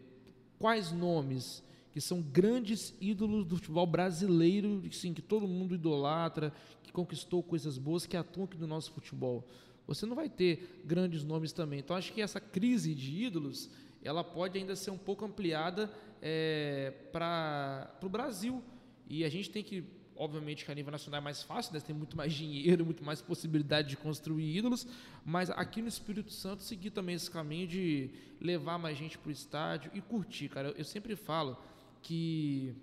quais 0.59 0.91
nomes 0.91 1.63
que 1.91 2.01
são 2.01 2.21
grandes 2.21 2.93
ídolos 2.99 3.45
do 3.45 3.55
futebol 3.55 3.85
brasileiro, 3.85 4.81
sim, 4.91 5.13
que 5.13 5.21
todo 5.21 5.47
mundo 5.47 5.75
idolatra, 5.75 6.51
que 6.81 6.91
conquistou 6.91 7.43
coisas 7.43 7.77
boas, 7.77 8.05
que 8.05 8.17
atuam 8.17 8.45
aqui 8.45 8.57
no 8.57 8.65
nosso 8.65 8.91
futebol. 8.91 9.47
Você 9.85 10.05
não 10.05 10.15
vai 10.15 10.29
ter 10.29 10.81
grandes 10.85 11.23
nomes 11.23 11.51
também. 11.51 11.79
Então, 11.79 11.95
acho 11.95 12.11
que 12.11 12.21
essa 12.21 12.39
crise 12.39 12.95
de 12.95 13.23
ídolos, 13.23 13.69
ela 14.03 14.23
pode 14.23 14.57
ainda 14.57 14.75
ser 14.75 14.89
um 14.89 14.97
pouco 14.97 15.23
ampliada 15.23 15.91
é, 16.25 16.93
para 17.11 17.93
o 18.01 18.07
Brasil. 18.07 18.63
E 19.09 19.25
a 19.25 19.29
gente 19.29 19.49
tem 19.49 19.61
que, 19.61 19.83
obviamente, 20.15 20.63
que 20.63 20.71
a 20.71 20.75
nível 20.75 20.91
nacional 20.91 21.19
é 21.19 21.23
mais 21.23 21.43
fácil, 21.43 21.73
né? 21.73 21.81
tem 21.81 21.93
muito 21.93 22.15
mais 22.15 22.33
dinheiro, 22.33 22.85
muito 22.85 23.03
mais 23.03 23.21
possibilidade 23.21 23.89
de 23.89 23.97
construir 23.97 24.55
ídolos, 24.55 24.87
mas 25.25 25.49
aqui 25.49 25.81
no 25.81 25.89
Espírito 25.89 26.31
Santo 26.31 26.63
seguir 26.63 26.91
também 26.91 27.15
esse 27.15 27.29
caminho 27.29 27.67
de 27.67 28.09
levar 28.39 28.77
mais 28.77 28.97
gente 28.97 29.17
para 29.17 29.27
o 29.27 29.31
estádio 29.31 29.91
e 29.93 29.99
curtir, 29.99 30.47
cara. 30.47 30.69
Eu, 30.69 30.75
eu 30.77 30.85
sempre 30.85 31.13
falo 31.17 31.57
que, 32.01 32.73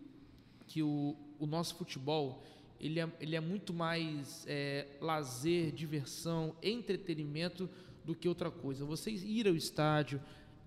que 0.67 0.83
o, 0.83 1.17
o 1.39 1.47
nosso 1.47 1.75
futebol 1.77 2.45
ele 2.79 3.01
é, 3.01 3.09
ele 3.21 3.37
é 3.37 3.41
muito 3.41 3.73
mais 3.73 4.45
é, 4.47 4.87
lazer, 5.01 5.73
diversão, 5.73 6.55
entretenimento 6.63 7.69
do 8.05 8.15
que 8.15 8.29
outra 8.29 8.51
coisa. 8.51 8.87
Você 8.87 9.11
ir 9.11 9.47
ao 9.47 9.55
estádio, 9.55 10.21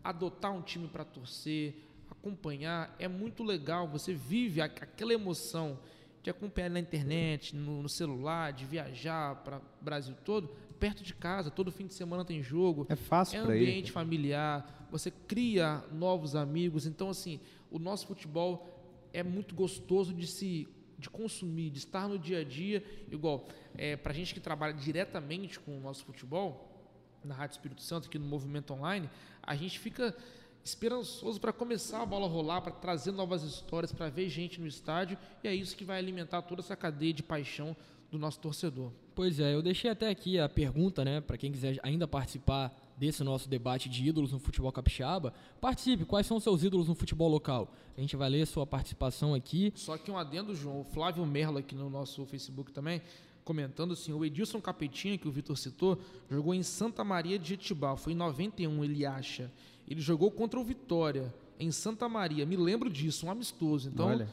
adotar 0.03 0.51
um 0.51 0.61
time 0.61 0.88
para 0.88 1.03
torcer, 1.03 1.76
acompanhar, 2.24 2.95
é 2.97 3.07
muito 3.07 3.43
legal. 3.43 3.86
Você 3.89 4.13
vive 4.13 4.61
aquela 4.61 5.13
emoção 5.13 5.78
de 6.24 6.30
acompanhar 6.30 6.69
na 6.69 6.80
internet, 6.80 7.53
no, 7.53 7.84
no 7.84 7.89
celular, 7.89 8.53
de 8.53 8.65
viajar 8.65 9.36
para 9.43 9.57
o 9.57 9.61
Brasil 9.84 10.15
todo, 10.24 10.47
perto 10.80 11.03
de 11.03 11.13
casa, 11.13 11.51
todo 11.51 11.69
fim 11.69 11.86
de 11.86 11.93
semana 11.93 12.24
tem 12.24 12.41
jogo. 12.41 12.86
É 12.89 12.95
fácil 12.95 13.39
É 13.39 13.41
ambiente 13.41 13.89
ir. 13.89 13.91
familiar, 13.91 14.88
você 14.89 15.11
cria 15.11 15.84
novos 15.91 16.34
amigos. 16.34 16.86
Então, 16.86 17.09
assim, 17.09 17.41
o 17.69 17.78
nosso 17.78 18.07
futebol 18.07 18.69
é 19.11 19.21
muito 19.21 19.53
gostoso 19.53 20.13
de 20.13 20.26
se 20.26 20.67
de 20.97 21.09
consumir, 21.09 21.69
de 21.69 21.80
estar 21.80 22.07
no 22.07 22.17
dia 22.17 22.39
a 22.39 22.43
dia. 22.45 22.82
Igual, 23.11 23.45
é, 23.76 23.97
para 23.97 24.13
a 24.13 24.15
gente 24.15 24.34
que 24.34 24.39
trabalha 24.39 24.74
diretamente 24.74 25.59
com 25.59 25.78
o 25.78 25.82
nosso 25.82 26.05
futebol, 26.05 26.69
na 27.21 27.36
Rádio 27.36 27.55
Espírito 27.55 27.82
Santo, 27.82 28.07
aqui 28.07 28.17
no 28.17 28.26
Movimento 28.26 28.74
Online, 28.74 29.09
a 29.41 29.53
gente 29.53 29.80
fica 29.80 30.15
esperançoso 30.64 31.39
para 31.39 31.51
começar 31.51 32.01
a 32.01 32.05
bola 32.05 32.28
rolar, 32.28 32.61
para 32.61 32.72
trazer 32.72 33.11
novas 33.11 33.43
histórias, 33.43 33.91
para 33.91 34.09
ver 34.09 34.30
gente 34.30 34.59
no 34.59 34.68
estádio, 34.68 35.18
e 35.43 35.47
é 35.47 35.53
isso 35.53 35.76
que 35.76 35.84
vai 35.84 35.97
alimentar 35.97 36.41
toda 36.43 36.61
essa 36.61 36.76
cadeia 36.76 37.14
de 37.14 37.22
paixão 37.22 37.76
do 38.09 38.18
nosso 38.18 38.39
torcedor. 38.39 38.91
Pois 39.16 39.39
é, 39.39 39.53
eu 39.53 39.61
deixei 39.61 39.89
até 39.89 40.09
aqui 40.09 40.39
a 40.39 40.47
pergunta, 40.47 41.03
né, 41.03 41.20
para 41.20 41.38
quem 41.38 41.51
quiser 41.51 41.80
ainda 41.84 42.07
participar 42.07 42.74
desse 42.97 43.24
nosso 43.24 43.49
debate 43.49 43.89
de 43.89 44.07
ídolos 44.07 44.32
no 44.32 44.39
futebol 44.39 44.72
capixaba. 44.72 45.34
Participe, 45.59 46.05
quais 46.05 46.26
são 46.26 46.38
os 46.38 46.43
seus 46.43 46.64
ídolos 46.64 46.88
no 46.88 46.95
futebol 46.95 47.28
local? 47.28 47.72
A 47.97 48.01
gente 48.01 48.16
vai 48.16 48.30
ler 48.30 48.45
sua 48.45 48.66
participação 48.66 49.34
aqui. 49.34 49.74
Só 49.76 49.97
que 49.97 50.09
um 50.09 50.18
adendo, 50.18 50.55
João, 50.55 50.82
o 50.82 50.84
Flávio 50.84 51.26
Merlo 51.26 51.57
aqui 51.57 51.76
no 51.76 51.89
nosso 51.89 52.26
Facebook 52.26 52.72
também, 52.72 53.01
comentando 53.43 53.93
assim, 53.93 54.14
o 54.14 54.24
Edilson 54.24 54.61
Capetinha, 54.61 55.18
que 55.18 55.28
o 55.28 55.32
Vitor 55.32 55.57
citou, 55.57 55.99
jogou 56.30 56.53
em 56.53 56.64
Santa 56.64 57.03
Maria 57.03 57.38
de 57.38 57.49
Jetibá, 57.49 57.95
foi 57.95 58.14
em 58.14 58.16
91, 58.16 58.84
ele 58.84 59.05
acha. 59.05 59.51
Ele 59.88 60.01
jogou 60.01 60.31
contra 60.31 60.59
o 60.59 60.63
Vitória, 60.63 61.34
em 61.59 61.71
Santa 61.71 62.09
Maria, 62.09 62.45
me 62.45 62.55
lembro 62.55 62.89
disso, 62.89 63.25
um 63.25 63.31
amistoso. 63.31 63.89
Então, 63.89 64.07
Olha. 64.07 64.27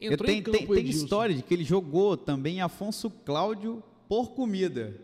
Entrou 0.00 0.26
tenho, 0.26 0.38
em 0.38 0.42
campo 0.42 0.58
tem, 0.58 0.84
tem 0.84 0.88
história 0.88 1.34
de 1.34 1.42
que 1.42 1.52
ele 1.52 1.64
jogou 1.64 2.16
também 2.16 2.60
Afonso 2.60 3.10
Cláudio 3.10 3.82
por 4.08 4.30
comida. 4.30 4.94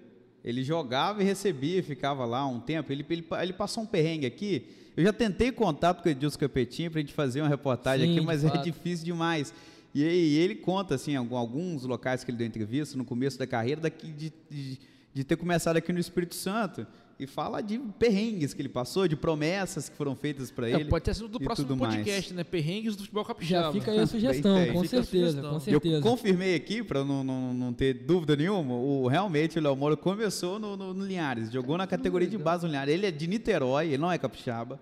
Ele 0.45 0.63
jogava 0.63 1.23
e 1.23 1.25
recebia, 1.25 1.83
ficava 1.83 2.25
lá 2.25 2.47
um 2.47 2.61
tempo. 2.61 2.93
Ele, 2.93 3.05
ele, 3.09 3.27
ele 3.41 3.53
passou 3.53 3.83
um 3.83 3.87
perrengue 3.87 4.27
aqui. 4.27 4.67
Eu 4.97 5.03
já 5.03 5.13
tentei 5.13 5.51
contato 5.51 6.03
com 6.03 6.09
o 6.09 6.13
Edilson 6.13 6.39
Capetinho 6.39 6.91
para 6.91 7.01
a 7.01 7.03
gente 7.03 7.15
fazer 7.15 7.41
uma 7.41 7.49
reportagem 7.49 8.07
Sim, 8.07 8.17
aqui, 8.17 8.25
mas 8.25 8.45
é 8.45 8.57
difícil 8.59 9.05
demais. 9.05 9.53
E, 9.93 10.03
e 10.03 10.37
ele 10.37 10.55
conta 10.55 10.95
assim 10.95 11.17
alguns 11.17 11.85
locais 11.85 12.23
que 12.23 12.31
ele 12.31 12.39
deu 12.39 12.47
entrevista 12.47 12.97
no 12.97 13.05
começo 13.05 13.39
da 13.39 13.47
carreira 13.47 13.81
daqui 13.81 14.09
de, 14.13 14.33
de, 14.51 14.79
de 15.13 15.25
ter 15.25 15.37
começado 15.37 15.77
aqui 15.77 15.93
no 15.93 15.99
Espírito 15.99 16.35
Santo 16.35 16.87
e 17.19 17.27
fala 17.29 17.61
de 17.63 17.79
perrengues 17.99 18.53
que 18.53 18.61
ele 18.61 18.69
passou, 18.69 19.07
de 19.07 19.15
promessas 19.15 19.89
que 19.89 19.97
foram 19.97 20.17
feitas 20.17 20.51
para 20.51 20.69
É, 20.69 20.75
ele. 20.75 20.87
pode 20.87 21.05
ter 21.05 21.15
sido 21.15 21.29
do 21.29 21.39
e 21.41 21.45
próximo 21.45 21.69
tudo 21.69 21.79
mais. 21.81 21.95
podcast, 21.95 22.35
né? 22.35 22.43
Perrengues 22.43 22.97
do 22.97 23.03
futebol 23.03 23.25
capixaba. 23.25 23.67
Já 23.67 23.73
fica 23.73 23.91
aí 23.93 23.99
a 24.01 24.07
sugestão, 24.07 24.57
com. 24.73 24.83
Fica 24.83 25.01
a 25.01 25.03
certeza, 25.05 25.27
sugestão. 25.29 25.51
com 25.51 25.57
Eu 25.57 25.61
certeza. 25.61 26.01
confirmei 26.03 26.55
aqui, 26.57 26.83
para 26.83 27.05
não, 27.05 27.23
não, 27.23 27.55
não 27.55 27.73
ter 27.73 27.95
dúvida 27.95 28.35
nenhuma, 28.35 28.75
o, 28.75 29.07
realmente 29.07 29.59
o 29.59 29.63
Léo 29.63 29.77
Moura 29.77 29.97
começou 29.97 30.59
no, 30.59 30.77
no- 30.77 30.93
no 30.93 31.05
Linhares, 31.07 31.53
jogou 31.53 31.79
na 31.79 31.87
categoria 31.87 32.27
de 32.27 32.37
base 32.37 32.63
do 32.63 32.69
Linhares. 32.69 32.93
Ele 32.93 33.07
é 33.07 33.11
de 33.13 33.27
Niterói, 33.29 33.87
ele 33.87 33.99
não 33.99 34.11
é 34.11 34.19
capixaba, 34.19 34.81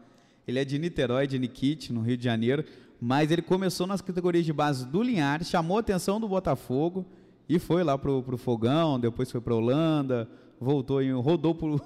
ele 0.48 0.58
é 0.58 0.64
de 0.64 0.78
Niterói, 0.78 1.26
de 1.26 1.38
Nikit, 1.38 1.92
no 1.92 2.00
Rio 2.00 2.16
de 2.16 2.24
Janeiro, 2.24 2.64
mas 2.98 3.30
ele 3.30 3.42
começou 3.42 3.86
nas 3.86 4.00
categorias 4.00 4.46
de 4.46 4.52
base 4.54 4.86
do 4.86 5.02
Linhares, 5.02 5.48
chamou 5.50 5.76
a 5.76 5.80
atenção 5.80 6.18
do 6.18 6.26
Botafogo 6.28 7.04
e 7.48 7.58
foi 7.58 7.84
lá 7.84 7.98
pro, 7.98 8.22
pro 8.22 8.38
Fogão, 8.38 8.98
depois 8.98 9.30
foi 9.30 9.40
para 9.40 9.54
Holanda, 9.54 10.28
voltou, 10.58 11.02
em, 11.02 11.12
rodou 11.12 11.54
por 11.54 11.78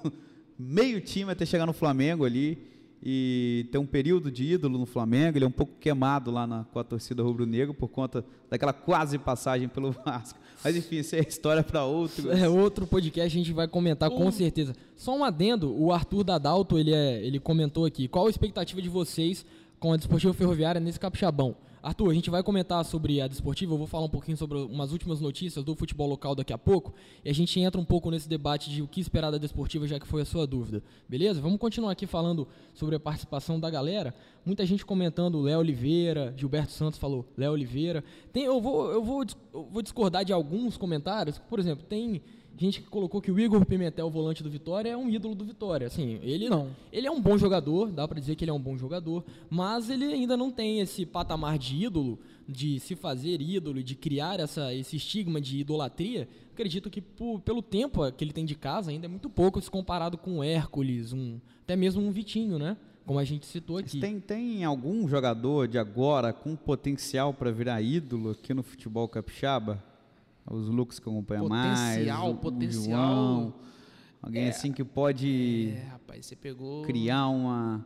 meio 0.57 0.99
time 1.01 1.31
até 1.31 1.45
chegar 1.45 1.65
no 1.65 1.73
Flamengo 1.73 2.25
ali 2.25 2.57
e 3.01 3.67
tem 3.71 3.79
um 3.79 3.85
período 3.85 4.31
de 4.31 4.43
ídolo 4.43 4.77
no 4.77 4.85
Flamengo. 4.85 5.37
Ele 5.37 5.45
é 5.45 5.47
um 5.47 5.51
pouco 5.51 5.73
queimado 5.79 6.31
lá 6.31 6.47
na, 6.47 6.63
com 6.65 6.79
a 6.79 6.83
torcida 6.83 7.21
rubro-negro 7.21 7.73
por 7.73 7.87
conta 7.87 8.25
daquela 8.49 8.73
quase 8.73 9.17
passagem 9.17 9.67
pelo 9.67 9.91
Vasco. 10.05 10.39
Mas 10.63 10.75
enfim, 10.75 10.97
isso 10.97 11.15
é 11.15 11.19
história 11.19 11.63
para 11.63 11.85
outro. 11.85 12.31
É 12.31 12.49
outro 12.49 12.87
podcast 12.87 13.27
a 13.27 13.39
gente 13.39 13.53
vai 13.53 13.67
comentar 13.67 14.09
com 14.09 14.31
certeza. 14.31 14.73
Só 14.95 15.15
um 15.15 15.23
adendo, 15.23 15.73
o 15.79 15.91
Arthur 15.93 16.23
Dadalto, 16.23 16.77
ele, 16.77 16.93
é, 16.93 17.23
ele 17.23 17.39
comentou 17.39 17.85
aqui, 17.85 18.07
qual 18.07 18.25
a 18.27 18.29
expectativa 18.29 18.81
de 18.81 18.89
vocês 18.89 19.45
com 19.79 19.93
a 19.93 19.97
Desportiva 19.97 20.33
Ferroviária 20.33 20.81
nesse 20.81 20.99
capixabão? 20.99 21.55
Arthur, 21.87 22.11
a 22.11 22.13
gente 22.13 22.29
vai 22.29 22.43
comentar 22.43 22.83
sobre 22.83 23.21
a 23.21 23.29
Desportiva, 23.29 23.73
eu 23.73 23.77
vou 23.77 23.87
falar 23.87 24.07
um 24.07 24.09
pouquinho 24.09 24.35
sobre 24.35 24.57
umas 24.57 24.91
últimas 24.91 25.21
notícias 25.21 25.63
do 25.63 25.73
futebol 25.73 26.05
local 26.05 26.35
daqui 26.35 26.51
a 26.51 26.57
pouco, 26.57 26.93
e 27.23 27.29
a 27.29 27.33
gente 27.33 27.57
entra 27.61 27.79
um 27.79 27.85
pouco 27.85 28.11
nesse 28.11 28.27
debate 28.27 28.69
de 28.69 28.81
o 28.81 28.87
que 28.89 28.99
esperar 28.99 29.31
da 29.31 29.37
Desportiva, 29.37 29.87
já 29.87 29.97
que 29.97 30.05
foi 30.05 30.23
a 30.23 30.25
sua 30.25 30.45
dúvida. 30.45 30.83
Beleza? 31.07 31.39
Vamos 31.39 31.57
continuar 31.57 31.93
aqui 31.93 32.05
falando 32.05 32.45
sobre 32.73 32.97
a 32.97 32.99
participação 32.99 33.57
da 33.57 33.69
galera. 33.69 34.13
Muita 34.45 34.65
gente 34.65 34.85
comentando 34.85 35.41
Léo 35.41 35.59
Oliveira, 35.59 36.33
Gilberto 36.35 36.73
Santos 36.73 36.99
falou 36.99 37.25
Léo 37.37 37.53
Oliveira. 37.53 38.03
Tem, 38.33 38.43
eu, 38.43 38.59
vou, 38.59 38.91
eu, 38.91 39.01
vou, 39.01 39.25
eu 39.53 39.69
vou 39.71 39.81
discordar 39.81 40.25
de 40.25 40.33
alguns 40.33 40.75
comentários, 40.75 41.39
por 41.39 41.57
exemplo, 41.57 41.85
tem 41.85 42.21
gente 42.57 42.81
que 42.81 42.87
colocou 42.87 43.21
que 43.21 43.31
o 43.31 43.39
Igor 43.39 43.63
Pimentel, 43.65 44.09
volante 44.09 44.41
do 44.43 44.49
Vitória, 44.49 44.89
é 44.89 44.97
um 44.97 45.09
ídolo 45.09 45.35
do 45.35 45.45
Vitória. 45.45 45.87
Assim, 45.87 46.19
ele 46.23 46.49
Não. 46.49 46.69
Ele 46.91 47.05
é 47.07 47.11
um 47.11 47.21
bom 47.21 47.37
jogador, 47.37 47.91
dá 47.91 48.07
pra 48.07 48.19
dizer 48.19 48.35
que 48.35 48.43
ele 48.43 48.51
é 48.51 48.53
um 48.53 48.59
bom 48.59 48.77
jogador, 48.77 49.23
mas 49.49 49.89
ele 49.89 50.05
ainda 50.05 50.35
não 50.35 50.51
tem 50.51 50.79
esse 50.79 51.05
patamar 51.05 51.57
de 51.57 51.75
ídolo, 51.85 52.17
de 52.47 52.79
se 52.79 52.95
fazer 52.95 53.41
ídolo, 53.41 53.83
de 53.83 53.93
criar 53.95 54.39
essa, 54.39 54.73
esse 54.73 54.95
estigma 54.95 55.39
de 55.39 55.59
idolatria. 55.59 56.27
Acredito 56.53 56.89
que 56.89 57.01
por- 57.01 57.39
pelo 57.41 57.61
tempo 57.61 58.09
que 58.13 58.23
ele 58.23 58.33
tem 58.33 58.45
de 58.45 58.55
casa 58.55 58.89
ainda 58.89 59.05
é 59.05 59.09
muito 59.09 59.29
pouco 59.29 59.61
se 59.61 59.69
comparado 59.69 60.17
com 60.17 60.39
o 60.39 60.43
Hércules, 60.43 61.13
um, 61.13 61.39
até 61.63 61.75
mesmo 61.75 62.01
um 62.01 62.09
Vitinho, 62.11 62.57
né? 62.57 62.75
Como 63.05 63.19
a 63.19 63.23
gente 63.23 63.45
citou 63.45 63.77
aqui. 63.77 63.99
Tem, 64.01 64.19
tem 64.19 64.63
algum 64.65 65.07
jogador 65.07 65.67
de 65.67 65.77
agora 65.77 66.33
com 66.33 66.55
potencial 66.57 67.33
para 67.33 67.51
virar 67.51 67.81
ídolo 67.81 68.31
aqui 68.31 68.53
no 68.53 68.63
futebol 68.63 69.07
capixaba? 69.07 69.81
Os 70.49 70.67
Lucas 70.69 70.99
que 70.99 71.09
acompanham 71.09 71.47
mais. 71.49 71.89
Potencial, 71.97 72.27
o- 72.27 72.31
o 72.33 72.37
potencial. 72.37 72.83
João, 72.85 73.53
alguém 74.21 74.47
assim 74.49 74.71
que 74.71 74.83
pode 74.83 75.73
É, 75.75 75.87
rapaz, 75.89 76.25
você 76.25 76.35
pegou. 76.35 76.83
criar 76.83 77.27
uma. 77.27 77.85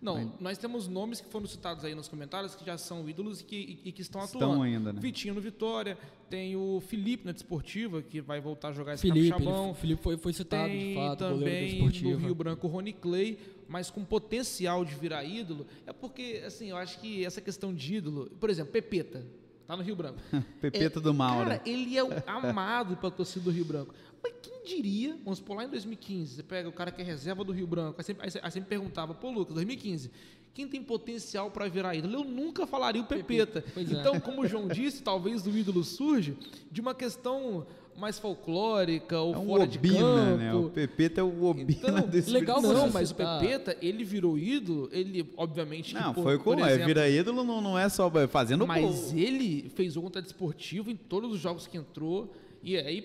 Não, 0.00 0.32
nós 0.40 0.58
temos 0.58 0.88
nomes 0.88 1.20
que 1.20 1.28
foram 1.28 1.46
citados 1.46 1.84
aí 1.84 1.94
nos 1.94 2.08
comentários 2.08 2.56
que 2.56 2.64
já 2.66 2.76
são 2.76 3.08
ídolos 3.08 3.40
e 3.40 3.44
que, 3.44 3.54
e- 3.56 3.88
e 3.88 3.92
que 3.92 4.02
estão 4.02 4.20
Estão 4.24 4.40
atuando. 4.40 4.62
ainda, 4.64 4.92
né? 4.92 5.00
Vitinho 5.00 5.32
no 5.32 5.40
Vitória, 5.40 5.96
tem 6.28 6.56
o 6.56 6.80
Felipe 6.80 7.24
na 7.24 7.30
Desportiva, 7.30 8.02
que 8.02 8.20
vai 8.20 8.40
voltar 8.40 8.70
a 8.70 8.72
jogar 8.72 8.94
esse 8.94 9.02
Felipe, 9.02 9.30
capixabão. 9.30 9.66
ele- 9.66 9.74
Felipe 9.74 10.02
foi, 10.02 10.16
foi 10.16 10.32
citado 10.32 10.68
Tem 10.68 10.88
de 10.88 10.94
fato, 10.96 11.18
também 11.18 11.78
no 12.02 12.16
Rio 12.16 12.34
Branco 12.34 12.66
o 12.66 12.70
Rony 12.70 12.92
Clay, 12.92 13.38
mas 13.68 13.90
com 13.90 14.04
potencial 14.04 14.84
de 14.84 14.92
virar 14.96 15.22
ídolo. 15.24 15.66
É 15.86 15.92
porque, 15.92 16.42
assim, 16.44 16.70
eu 16.70 16.76
acho 16.76 16.98
que 16.98 17.24
essa 17.24 17.40
questão 17.40 17.72
de 17.72 17.94
ídolo... 17.96 18.28
Por 18.40 18.50
exemplo, 18.50 18.72
Pepeta, 18.72 19.24
tá 19.66 19.76
no 19.76 19.82
Rio 19.82 19.96
Branco. 19.96 20.18
Pepeta 20.60 21.00
do 21.00 21.12
mal, 21.12 21.38
Cara, 21.38 21.62
ele 21.64 21.96
é 21.96 22.04
o 22.04 22.10
amado 22.26 22.96
pela 22.96 23.12
torcida 23.12 23.44
do 23.44 23.50
Rio 23.50 23.64
Branco. 23.64 23.94
Mas 24.22 24.34
quem 24.40 24.62
diria, 24.64 25.16
vamos 25.24 25.38
supor, 25.38 25.56
lá 25.56 25.64
em 25.64 25.68
2015, 25.68 26.36
você 26.36 26.42
pega 26.42 26.68
o 26.68 26.72
cara 26.72 26.92
que 26.92 27.02
é 27.02 27.04
reserva 27.04 27.42
do 27.42 27.52
Rio 27.52 27.66
Branco, 27.66 27.96
aí 27.98 28.04
sempre, 28.04 28.28
aí 28.40 28.52
me 28.54 28.66
perguntava, 28.66 29.14
pô, 29.14 29.30
Lucas, 29.30 29.54
2015, 29.54 30.10
quem 30.54 30.68
tem 30.68 30.82
potencial 30.82 31.50
para 31.50 31.66
virar 31.68 31.94
ídolo? 31.94 32.14
Eu 32.14 32.24
nunca 32.24 32.66
falaria 32.66 33.00
o 33.00 33.06
Pepeta. 33.06 33.64
É. 33.74 33.80
Então, 33.80 34.20
como 34.20 34.42
o 34.42 34.46
João 34.46 34.68
disse, 34.68 35.02
talvez 35.02 35.46
o 35.46 35.50
ídolo 35.50 35.82
surge 35.82 36.36
de 36.70 36.80
uma 36.80 36.94
questão 36.94 37.66
mais 37.96 38.18
folclórica 38.18 39.18
ou 39.20 39.34
É 39.34 39.38
um 39.38 39.46
fora 39.46 39.66
de 39.66 39.78
Obina, 39.78 39.98
campo. 39.98 40.36
né? 40.36 40.54
O 40.54 40.70
Pepeta 40.70 41.20
é 41.20 41.24
o 41.24 41.44
Obina 41.44 41.70
Então, 41.72 42.00
desse 42.08 42.30
legal 42.30 42.60
Não, 42.60 42.90
mas 42.90 43.10
o 43.10 43.14
Pepeta, 43.14 43.76
ele 43.80 44.04
virou 44.04 44.38
ídolo, 44.38 44.88
ele, 44.92 45.28
obviamente, 45.36 45.94
Não, 45.94 46.12
por, 46.14 46.22
foi 46.22 46.38
por 46.38 46.44
como 46.56 46.64
é. 46.64 46.78
Vira 46.84 47.08
ídolo 47.08 47.44
não, 47.44 47.60
não 47.60 47.78
é 47.78 47.88
só 47.88 48.10
fazendo 48.28 48.66
Mas 48.66 48.82
gol. 49.12 49.18
ele 49.18 49.70
fez 49.74 49.96
o 49.96 50.02
contra 50.02 50.20
desportivo 50.22 50.90
em 50.90 50.96
todos 50.96 51.32
os 51.32 51.38
jogos 51.40 51.66
que 51.66 51.76
entrou 51.76 52.32
e 52.62 52.76
aí 52.76 53.02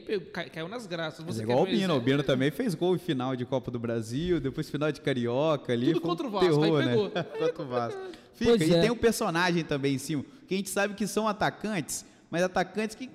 caiu 0.53 0.67
nas 0.67 0.85
graças. 0.85 1.25
Mas 1.25 1.35
Você 1.35 1.43
é 1.43 1.45
quer 1.45 1.51
igual 1.51 1.65
o 1.65 1.67
Bino. 1.67 1.95
O? 1.95 1.99
Bino 1.99 2.23
também 2.23 2.51
fez 2.51 2.75
gol 2.75 2.95
em 2.95 2.99
final 2.99 3.35
de 3.35 3.43
Copa 3.43 3.71
do 3.71 3.79
Brasil, 3.79 4.39
depois 4.39 4.69
final 4.69 4.91
de 4.91 5.01
Carioca 5.01 5.73
ali. 5.73 5.87
Tudo 5.87 6.01
contra 6.01 6.27
o 6.27 6.29
Vasco, 6.29 6.63
aí 6.63 6.71
terror, 6.71 6.79
né? 6.85 6.89
pegou. 6.91 7.09
contra 7.47 7.63
o 7.63 7.67
Vasco. 7.67 7.99
Fica, 8.35 8.51
Pois 8.51 8.61
e 8.69 8.73
é. 8.73 8.81
tem 8.81 8.91
um 8.91 8.95
personagem 8.95 9.63
também 9.63 9.95
em 9.95 9.97
cima, 9.97 10.23
que 10.47 10.53
a 10.53 10.57
gente 10.57 10.69
sabe 10.69 10.93
que 10.93 11.07
são 11.07 11.27
atacantes, 11.27 12.05
mas 12.29 12.43
atacantes 12.43 12.95
que 12.95 13.09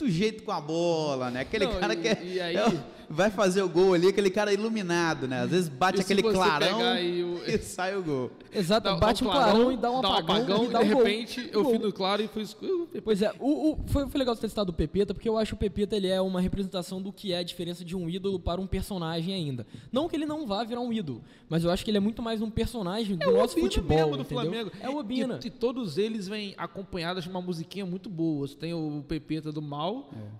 muito 0.00 0.08
jeito 0.10 0.42
com 0.42 0.52
a 0.52 0.60
bola, 0.60 1.30
né? 1.30 1.40
Aquele 1.40 1.66
Não, 1.66 1.78
cara 1.78 1.94
e- 1.94 1.96
que 1.96 2.08
é- 2.08 2.22
e 2.24 2.40
aí- 2.40 2.56
é 2.56 3.00
vai 3.12 3.28
fazer 3.28 3.60
o 3.60 3.68
gol 3.68 3.92
ali, 3.94 4.06
aquele 4.06 4.30
cara 4.30 4.52
iluminado, 4.52 5.26
né? 5.26 5.40
Às 5.40 5.50
vezes 5.50 5.68
bate 5.68 5.98
E 5.98 6.00
aquele 6.00 6.22
clarão 6.22 6.80
aí 6.80 7.24
o- 7.24 7.40
e 7.44 7.58
sai 7.58 7.96
o 7.96 8.02
gol. 8.04 8.30
Exato, 8.52 8.84
Dá- 8.88 8.94
bate 8.94 9.24
dá 9.24 9.28
um 9.28 9.32
clarão, 9.32 9.72
e 9.72 9.76
dá 9.76 9.90
um 9.90 10.00
dá 10.00 10.18
apagão, 10.18 10.62
e 10.64 10.66
e 10.68 10.70
dá 10.70 10.78
de 10.82 10.90
um 10.90 10.94
gol. 10.94 11.02
repente 11.04 11.50
eu 11.52 11.64
fui 11.64 11.78
no 11.78 11.92
claro 11.92 12.22
e 12.22 12.28
fui 12.28 12.42
escuro. 12.42 12.88
Pois 13.04 13.20
é, 13.20 13.32
o, 13.40 13.72
o- 13.72 13.78
foi, 13.88 14.08
foi 14.08 14.16
legal 14.18 14.34
você 14.36 14.42
ter 14.42 14.48
citado 14.50 14.70
o 14.70 14.72
Pepeta, 14.74 15.12
porque 15.12 15.28
eu 15.28 15.36
acho 15.36 15.50
que 15.50 15.66
o 15.66 15.70
Pepeta 15.70 15.96
ele 15.96 16.06
é 16.06 16.20
uma 16.20 16.40
representação 16.40 17.02
do 17.02 17.12
que 17.12 17.32
é 17.32 17.38
a 17.38 17.42
diferença 17.42 17.84
de 17.84 17.96
um 17.96 18.08
ídolo 18.08 18.38
para 18.38 18.60
um 18.60 18.66
personagem 18.66 19.34
ainda. 19.34 19.66
Não 19.90 20.08
que 20.08 20.14
ele 20.14 20.24
não 20.26 20.46
vá 20.46 20.62
virar 20.62 20.80
um 20.80 20.92
ídolo, 20.92 21.20
mas 21.48 21.64
eu 21.64 21.70
acho 21.72 21.84
que 21.84 21.90
ele 21.90 21.98
é 21.98 22.00
muito 22.00 22.22
mais 22.22 22.40
um 22.40 22.48
personagem 22.48 23.16
do 23.16 23.24
É 23.28 23.32
nosso 23.32 23.54
Obina 23.54 23.68
futebol, 23.68 23.96
mesmo 23.96 24.16
do 24.18 24.22
entendeu? 24.22 24.40
Flamengo. 24.44 24.70
É 24.80 24.88
o 24.88 24.96
Obina. 24.98 25.40
E, 25.42 25.48
e 25.48 25.50
todos 25.50 25.98
eles 25.98 26.28
vêm 26.28 26.54
acompanhados 26.56 27.24
de 27.24 27.30
uma 27.30 27.40
musiquinha 27.42 27.84
muito 27.84 28.08
boa. 28.08 28.46
Você 28.46 28.54
tem 28.54 28.72
o 28.72 29.04
Pepeta 29.08 29.50
do 29.50 29.60
Mal, 29.60 29.89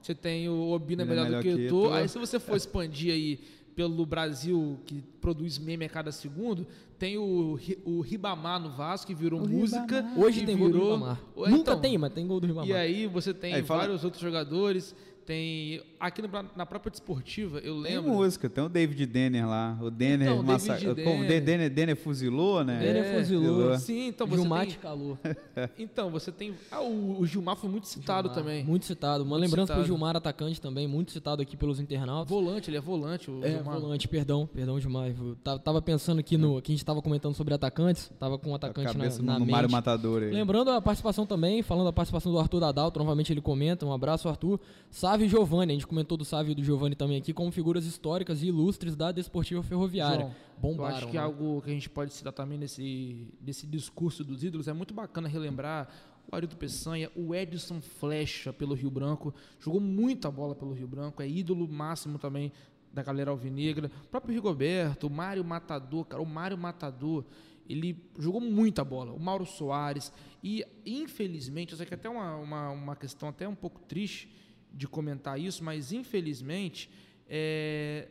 você 0.00 0.14
tem 0.14 0.48
o 0.48 0.70
Obina 0.70 1.04
melhor, 1.04 1.24
melhor 1.24 1.42
do 1.42 1.48
que, 1.48 1.56
que 1.56 1.68
tu. 1.68 1.82
tu. 1.88 1.92
Aí 1.92 2.08
se 2.08 2.18
você 2.18 2.38
for 2.38 2.56
expandir 2.56 3.12
aí 3.12 3.40
pelo 3.74 4.04
Brasil, 4.04 4.78
que 4.86 5.02
produz 5.20 5.58
meme 5.58 5.84
a 5.84 5.88
cada 5.88 6.12
segundo, 6.12 6.66
tem 6.98 7.16
o, 7.16 7.58
o 7.84 8.00
Ribamar 8.00 8.60
no 8.60 8.70
Vasco, 8.70 9.06
que 9.06 9.14
virou 9.14 9.40
música. 9.46 10.04
Hoje 10.16 10.40
que 10.40 10.46
tem 10.46 10.58
gol 10.58 10.68
do 10.68 10.72
virou... 10.74 10.94
Ribamar. 10.94 11.20
Ou 11.34 11.48
Nunca 11.48 11.60
então, 11.72 11.80
tem, 11.80 11.96
mas 11.96 12.12
tem 12.12 12.26
gol 12.26 12.40
do 12.40 12.46
Ribamar. 12.46 12.68
E 12.68 12.72
aí 12.74 13.06
você 13.06 13.32
tem 13.32 13.54
Aí 13.54 13.62
fala- 13.62 13.82
vários 13.82 14.04
outros 14.04 14.22
jogadores. 14.22 14.94
Tem. 15.24 15.80
Aqui 16.00 16.22
no 16.22 16.28
na 16.56 16.64
própria 16.64 16.90
desportiva, 16.90 17.58
eu 17.58 17.74
Tem 17.82 17.94
lembro. 17.96 18.10
música, 18.12 18.48
tem 18.48 18.64
o 18.64 18.68
David 18.70 19.04
Denner 19.04 19.46
lá. 19.46 19.76
O 19.82 19.90
Denner, 19.90 20.30
Então, 20.30 20.42
massa... 20.42 20.72
David 20.78 21.04
como 21.04 21.16
o 21.16 21.26
Denner. 21.26 21.44
Denner, 21.44 21.70
Denner 21.70 21.96
fuzilou, 21.96 22.64
né? 22.64 22.78
Denner 22.80 23.04
É, 23.04 23.18
fuzilou. 23.18 23.76
Sim, 23.78 24.06
então 24.08 24.26
você 24.26 24.36
Gilmar 24.40 24.60
tem. 24.60 24.70
te 24.70 24.78
calou. 24.78 25.18
Então, 25.78 26.10
você 26.10 26.32
tem. 26.32 26.54
Ah, 26.70 26.80
o, 26.80 27.20
o 27.20 27.26
Gilmar 27.26 27.54
foi 27.56 27.68
muito 27.68 27.86
citado 27.86 28.28
Gilmar, 28.28 28.44
também. 28.44 28.64
Muito 28.64 28.86
citado. 28.86 29.22
Uma 29.24 29.30
Muito 29.36 29.42
lembrança 29.42 29.66
pro 29.66 29.82
citado. 29.82 29.86
Gilmar 29.86 30.16
atacante 30.16 30.58
também, 30.60 30.86
muito 30.88 31.12
citado 31.12 31.42
aqui 31.42 31.54
pelos 31.56 31.78
internautas. 31.80 32.30
Volante, 32.30 32.70
ele 32.70 32.78
é 32.78 32.80
volante, 32.80 33.30
o 33.30 33.44
É, 33.44 33.50
Gilmar. 33.56 33.78
volante, 33.78 34.08
perdão, 34.08 34.46
perdão, 34.46 34.80
Gilmar. 34.80 35.08
Eu 35.08 35.36
ta- 35.44 35.58
tava 35.58 35.82
pensando 35.82 36.18
aqui 36.20 36.38
no. 36.38 36.62
que 36.62 36.72
a 36.72 36.74
gente 36.74 36.84
tava 36.84 37.02
comentando 37.02 37.34
sobre 37.34 37.52
atacantes, 37.52 38.10
tava 38.18 38.38
com 38.38 38.50
um 38.50 38.54
atacante 38.54 38.86
na, 38.88 38.94
cabeça 38.94 39.22
na 39.22 39.34
no, 39.34 39.40
no 39.40 39.44
mente. 39.44 39.52
Mário 39.52 39.70
Matador 39.70 40.22
aí. 40.22 40.30
Lembrando 40.30 40.70
a 40.70 40.80
participação 40.80 41.26
também, 41.26 41.62
falando 41.62 41.84
da 41.86 41.92
participação 41.92 42.32
do 42.32 42.38
Arthur 42.38 42.60
Dadalto, 42.60 42.98
novamente 42.98 43.32
ele 43.32 43.42
comenta, 43.42 43.84
um 43.84 43.92
abraço 43.92 44.28
Arthur. 44.30 44.58
Sávio 44.90 45.28
Giovanni, 45.28 45.72
a 45.72 45.74
gente 45.74 45.86
comentou 45.90 46.16
do 46.16 46.24
Sávio 46.24 46.52
e 46.52 46.54
do 46.54 46.62
Giovanni 46.62 46.94
também 46.94 47.18
aqui 47.18 47.32
como 47.32 47.50
figuras 47.50 47.84
históricas 47.84 48.42
e 48.42 48.46
ilustres 48.46 48.94
da 48.94 49.10
Desportiva 49.10 49.60
Ferroviária. 49.62 50.26
João, 50.26 50.34
Bombaram. 50.56 50.90
Eu 50.90 50.96
acho 50.96 51.06
que 51.08 51.16
né? 51.16 51.18
algo 51.18 51.60
que 51.62 51.70
a 51.70 51.74
gente 51.74 51.90
pode 51.90 52.12
citar 52.12 52.32
também 52.32 52.56
nesse, 52.56 53.26
nesse 53.40 53.66
discurso 53.66 54.22
dos 54.22 54.44
ídolos 54.44 54.68
é 54.68 54.72
muito 54.72 54.94
bacana 54.94 55.26
relembrar 55.26 55.88
o 56.30 56.36
Arildo 56.36 56.56
Peçanha, 56.56 57.10
o 57.16 57.34
Edson 57.34 57.80
Flecha 57.80 58.52
pelo 58.52 58.74
Rio 58.74 58.90
Branco, 58.90 59.34
jogou 59.58 59.80
muita 59.80 60.30
bola 60.30 60.54
pelo 60.54 60.72
Rio 60.72 60.86
Branco, 60.86 61.20
é 61.20 61.28
ídolo 61.28 61.66
máximo 61.66 62.18
também 62.18 62.52
da 62.92 63.02
galera 63.02 63.32
alvinegra. 63.32 63.90
O 64.04 64.08
próprio 64.08 64.32
Rigoberto, 64.32 65.08
o 65.08 65.10
Mário 65.10 65.44
Matador, 65.44 66.04
cara, 66.04 66.22
o 66.22 66.26
Mário 66.26 66.56
Matador, 66.56 67.24
ele 67.68 68.00
jogou 68.16 68.40
muita 68.40 68.84
bola. 68.84 69.12
O 69.12 69.18
Mauro 69.18 69.44
Soares. 69.44 70.12
E, 70.42 70.64
infelizmente, 70.86 71.76
sei 71.76 71.84
que 71.84 71.94
é 71.94 71.96
até 71.96 72.08
uma, 72.08 72.36
uma, 72.36 72.70
uma 72.70 72.96
questão 72.96 73.28
até 73.28 73.48
um 73.48 73.54
pouco 73.54 73.80
triste 73.80 74.28
de 74.72 74.86
comentar 74.88 75.38
isso, 75.38 75.62
mas 75.62 75.92
infelizmente 75.92 76.90
é, 77.28 78.08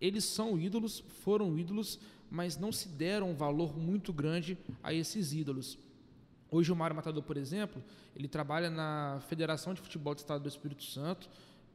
eles 0.00 0.24
são 0.24 0.58
ídolos, 0.58 1.04
foram 1.22 1.58
ídolos, 1.58 1.98
mas 2.30 2.56
não 2.56 2.72
se 2.72 2.88
deram 2.88 3.30
um 3.30 3.34
valor 3.34 3.76
muito 3.76 4.12
grande 4.12 4.58
a 4.82 4.92
esses 4.92 5.32
ídolos. 5.32 5.78
Hoje 6.50 6.70
o 6.72 6.76
Mário 6.76 6.96
Matador, 6.96 7.22
por 7.22 7.36
exemplo, 7.36 7.82
ele 8.14 8.28
trabalha 8.28 8.68
na 8.68 9.20
Federação 9.28 9.72
de 9.72 9.80
Futebol 9.80 10.14
do 10.14 10.18
Estado 10.18 10.42
do 10.42 10.48
Espírito 10.48 10.84
Santo, 10.84 11.30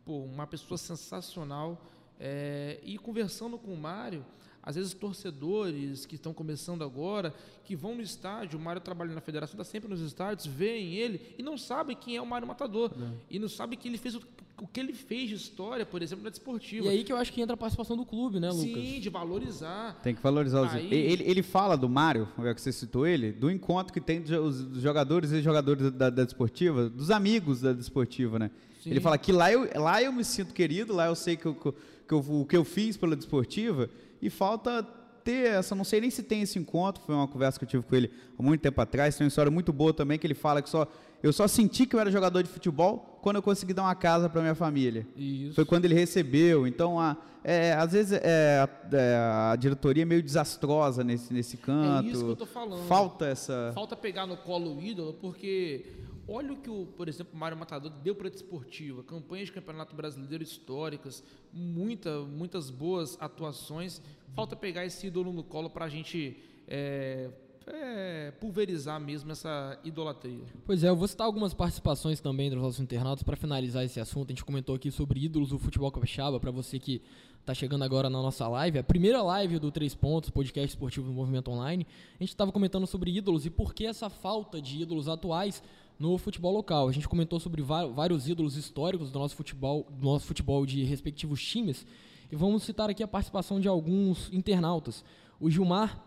pô, 0.05 0.19
uma 0.19 0.45
pessoa 0.45 0.77
sensacional. 0.77 1.81
é, 2.19 2.79
e 2.83 2.97
conversando 2.97 3.59
com 3.59 3.71
o 3.71 3.77
Mário, 3.77 4.25
às 4.67 4.75
vezes 4.75 4.93
torcedores 4.93 6.05
que 6.05 6.15
estão 6.15 6.33
começando 6.33 6.83
agora, 6.83 7.33
que 7.63 7.75
vão 7.75 7.95
no 7.95 8.01
estádio, 8.01 8.59
o 8.59 8.61
Mário 8.61 8.81
trabalha 8.81 9.13
na 9.13 9.21
federação, 9.21 9.53
está 9.59 9.63
sempre 9.63 9.89
nos 9.89 10.01
estádios, 10.01 10.45
veem 10.45 10.93
ele 10.93 11.21
e 11.37 11.43
não 11.43 11.57
sabem 11.57 11.95
quem 11.95 12.17
é 12.17 12.21
o 12.21 12.25
Mário 12.25 12.47
Matador. 12.47 12.91
E 13.29 13.39
não 13.39 13.47
sabem 13.49 13.77
que 13.79 13.87
ele 13.87 13.97
fez 13.97 14.15
o, 14.15 14.21
o 14.61 14.67
que 14.67 14.79
ele 14.79 14.93
fez 14.93 15.29
de 15.29 15.35
história, 15.35 15.85
por 15.85 16.01
exemplo, 16.01 16.23
na 16.23 16.29
desportiva. 16.29 16.85
E 16.85 16.89
aí 16.89 17.03
que 17.03 17.13
eu 17.13 17.17
acho 17.17 17.31
que 17.31 17.41
entra 17.41 17.53
a 17.53 17.57
participação 17.57 17.95
do 17.95 18.05
clube, 18.05 18.39
né, 18.39 18.49
Lucas? 18.49 18.65
Sim, 18.73 18.99
de 18.99 19.09
valorizar. 19.09 19.99
Tem 20.03 20.13
que 20.15 20.21
valorizar 20.21 20.61
os. 20.61 20.73
Aí- 20.73 20.93
Ele, 20.93 21.23
ele 21.23 21.43
fala 21.43 21.77
do 21.77 21.87
Mário, 21.87 22.27
é 22.39 22.53
que 22.53 22.61
você 22.61 22.71
citou 22.71 23.05
ele, 23.07 23.31
do 23.31 23.49
encontro 23.49 23.93
que 23.93 24.01
tem 24.01 24.19
dos 24.21 24.29
jo- 24.29 24.41
os 24.43 24.81
jogadores 24.81 25.31
e 25.31 25.41
jogadores 25.41 25.91
da, 25.91 26.09
da 26.09 26.23
desportiva, 26.23 26.89
dos 26.89 27.09
amigos 27.11 27.61
da 27.61 27.71
desportiva, 27.73 28.37
né? 28.39 28.51
Sim. 28.83 28.91
Ele 28.91 28.99
fala 28.99 29.17
que 29.17 29.31
lá 29.31 29.51
eu, 29.51 29.67
lá 29.75 30.01
eu 30.01 30.11
me 30.11 30.23
sinto 30.23 30.53
querido, 30.53 30.93
lá 30.93 31.07
eu 31.07 31.15
sei 31.15 31.35
que, 31.35 31.45
eu, 31.45 31.55
que 31.55 32.13
eu- 32.13 32.19
o 32.41 32.45
que 32.45 32.55
eu 32.55 32.63
fiz 32.63 32.95
pela 32.97 33.15
desportiva, 33.15 33.89
e 34.21 34.29
falta 34.29 34.83
ter 35.23 35.47
essa, 35.49 35.75
não 35.75 35.83
sei 35.83 35.99
nem 35.99 36.09
se 36.09 36.23
tem 36.23 36.41
esse 36.41 36.57
encontro, 36.57 37.03
foi 37.05 37.13
uma 37.13 37.27
conversa 37.27 37.59
que 37.59 37.65
eu 37.65 37.69
tive 37.69 37.83
com 37.83 37.95
ele 37.95 38.09
há 38.39 38.41
muito 38.41 38.61
tempo 38.61 38.79
atrás, 38.79 39.17
tem 39.17 39.25
uma 39.25 39.29
história 39.29 39.51
muito 39.51 39.73
boa 39.73 39.93
também, 39.93 40.17
que 40.17 40.25
ele 40.25 40.33
fala 40.33 40.61
que 40.61 40.69
só 40.69 40.87
eu 41.21 41.33
só 41.33 41.47
senti 41.47 41.87
que 41.87 41.95
eu 41.95 41.99
era 41.99 42.11
jogador 42.11 42.43
de 42.43 42.49
futebol 42.49 43.19
quando 43.23 43.37
eu 43.37 43.41
consegui 43.41 43.73
dar 43.73 43.81
uma 43.81 43.95
casa 43.95 44.29
para 44.29 44.39
minha 44.39 44.53
família. 44.53 45.05
Isso. 45.17 45.55
Foi 45.55 45.65
quando 45.65 45.85
ele 45.85 45.95
recebeu. 45.95 46.67
Então, 46.67 46.99
a, 46.99 47.17
é, 47.43 47.73
às 47.73 47.91
vezes 47.91 48.19
é, 48.23 48.59
a, 48.59 48.95
é, 48.95 49.15
a 49.51 49.55
diretoria 49.55 50.03
é 50.03 50.05
meio 50.05 50.21
desastrosa 50.21 51.03
nesse, 51.03 51.33
nesse 51.33 51.57
canto. 51.57 52.07
É 52.07 52.11
isso 52.11 52.23
que 52.23 52.31
eu 52.31 52.35
tô 52.35 52.45
falando. 52.45 52.85
Falta 52.87 53.25
essa. 53.25 53.71
Falta 53.73 53.95
pegar 53.95 54.27
no 54.27 54.37
colo 54.37 54.77
o 54.77 54.81
ídolo, 54.81 55.13
porque 55.13 55.87
olha 56.27 56.53
o 56.53 56.57
que, 56.57 56.69
o, 56.69 56.85
por 56.85 57.07
exemplo, 57.07 57.37
Mário 57.37 57.57
Matador 57.57 57.91
deu 58.03 58.15
para 58.15 58.27
a 58.27 58.31
desportiva. 58.31 59.03
Campanhas 59.03 59.47
de 59.47 59.53
campeonato 59.53 59.95
brasileiro 59.95 60.43
históricas, 60.43 61.23
muita, 61.53 62.19
muitas 62.21 62.69
boas 62.69 63.17
atuações. 63.19 64.01
Falta 64.35 64.55
pegar 64.55 64.85
esse 64.85 65.07
ídolo 65.07 65.31
no 65.31 65.43
colo 65.43 65.69
para 65.69 65.85
a 65.85 65.89
gente 65.89 66.37
é, 66.67 67.29
é, 67.67 68.31
pulverizar 68.39 68.99
mesmo 68.99 69.31
essa 69.31 69.79
idolatria. 69.83 70.45
Pois 70.65 70.83
é, 70.83 70.89
eu 70.89 70.95
vou 70.95 71.07
citar 71.07 71.25
algumas 71.25 71.53
participações 71.53 72.19
também 72.19 72.49
dos 72.49 72.61
nossos 72.61 72.79
internautas 72.79 73.23
para 73.23 73.35
finalizar 73.35 73.83
esse 73.83 73.99
assunto. 73.99 74.29
A 74.29 74.33
gente 74.33 74.45
comentou 74.45 74.75
aqui 74.75 74.91
sobre 74.91 75.19
ídolos 75.23 75.49
do 75.49 75.59
futebol 75.59 75.91
capixaba, 75.91 76.39
para 76.39 76.51
você 76.51 76.79
que 76.79 77.01
está 77.39 77.53
chegando 77.53 77.83
agora 77.83 78.09
na 78.09 78.21
nossa 78.21 78.45
live, 78.47 78.79
a 78.79 78.83
primeira 78.83 79.21
live 79.21 79.57
do 79.57 79.71
Três 79.71 79.95
Pontos, 79.95 80.29
podcast 80.29 80.67
esportivo 80.69 81.07
do 81.07 81.13
Movimento 81.13 81.49
Online. 81.49 81.87
A 82.19 82.23
gente 82.23 82.29
estava 82.29 82.51
comentando 82.51 82.85
sobre 82.85 83.15
ídolos 83.15 83.45
e 83.45 83.49
por 83.49 83.73
que 83.73 83.85
essa 83.85 84.09
falta 84.09 84.61
de 84.61 84.81
ídolos 84.81 85.07
atuais 85.07 85.63
no 85.99 86.17
futebol 86.17 86.53
local. 86.53 86.87
A 86.87 86.91
gente 86.91 87.07
comentou 87.07 87.39
sobre 87.39 87.61
vários 87.61 88.27
ídolos 88.27 88.55
históricos 88.55 89.11
do 89.11 89.19
nosso 89.19 89.35
futebol, 89.35 89.85
do 89.89 90.05
nosso 90.05 90.25
futebol 90.25 90.65
de 90.65 90.83
respectivos 90.83 91.43
times. 91.43 91.85
E 92.31 92.35
vamos 92.35 92.63
citar 92.63 92.89
aqui 92.89 93.01
a 93.03 93.07
participação 93.07 93.59
de 93.59 93.67
alguns 93.67 94.31
internautas. 94.31 95.03
O 95.39 95.49
Gilmar 95.49 96.03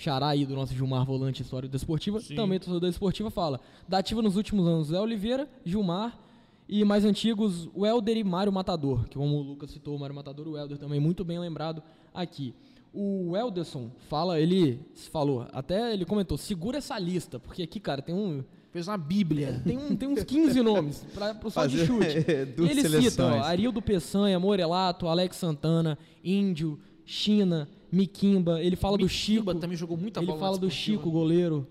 Xará 0.00 0.28
aí 0.28 0.46
do 0.46 0.54
nosso 0.54 0.72
Gilmar 0.72 1.04
Volante 1.04 1.42
História 1.42 1.68
Desportiva, 1.68 2.18
também 2.34 2.58
torcedor 2.58 2.80
da 2.80 2.88
Esportiva, 2.88 3.30
fala. 3.30 3.60
Da 3.86 3.98
ativa 3.98 4.22
nos 4.22 4.34
últimos 4.34 4.66
anos, 4.66 4.88
Léo 4.88 5.02
Oliveira, 5.02 5.46
Gilmar 5.62 6.18
e 6.66 6.82
mais 6.84 7.04
antigos, 7.04 7.68
o 7.74 7.84
Helder 7.84 8.16
e 8.16 8.24
Mário 8.24 8.50
Matador, 8.50 9.06
que 9.08 9.18
como 9.18 9.36
o 9.36 9.42
Lucas 9.42 9.70
citou, 9.70 9.94
o 9.94 10.00
Mário 10.00 10.14
Matador 10.14 10.48
o 10.48 10.56
Helder 10.56 10.78
também, 10.78 10.98
muito 10.98 11.22
bem 11.22 11.38
lembrado 11.38 11.82
aqui. 12.14 12.54
O 12.94 13.36
Elderson 13.36 13.90
fala, 14.08 14.40
ele 14.40 14.80
falou, 15.12 15.46
até 15.52 15.92
ele 15.92 16.06
comentou, 16.06 16.38
segura 16.38 16.78
essa 16.78 16.98
lista, 16.98 17.38
porque 17.38 17.62
aqui, 17.62 17.78
cara, 17.78 18.00
tem 18.00 18.14
um... 18.14 18.42
Fez 18.70 18.86
uma 18.86 18.96
bíblia. 18.96 19.60
Tem, 19.64 19.76
um, 19.76 19.96
tem 19.96 20.08
uns 20.08 20.22
15 20.22 20.62
nomes 20.62 21.04
para 21.12 21.34
pro 21.34 21.50
só 21.50 21.66
de 21.66 21.84
chute. 21.84 22.06
E 22.58 22.62
ele 22.62 22.82
cita, 22.82 22.88
seleções. 22.88 23.42
ó, 23.42 23.44
Arildo 23.44 23.82
Peçanha, 23.82 24.38
Morelato, 24.38 25.08
Alex 25.08 25.36
Santana, 25.36 25.98
Índio, 26.22 26.78
China, 27.04 27.68
Miquimba, 27.90 28.62
ele 28.62 28.76
fala 28.76 28.96
do 28.96 29.08
Chico, 29.08 29.40
Miquimba 29.40 29.60
também 29.60 29.76
jogou 29.76 29.96
muita 29.96 30.20
ele 30.20 30.26
bola 30.26 30.38
na 30.38 30.46
fala 30.46 30.58
do. 30.58 30.70
Chico, 30.70 31.10
goleiro, 31.10 31.66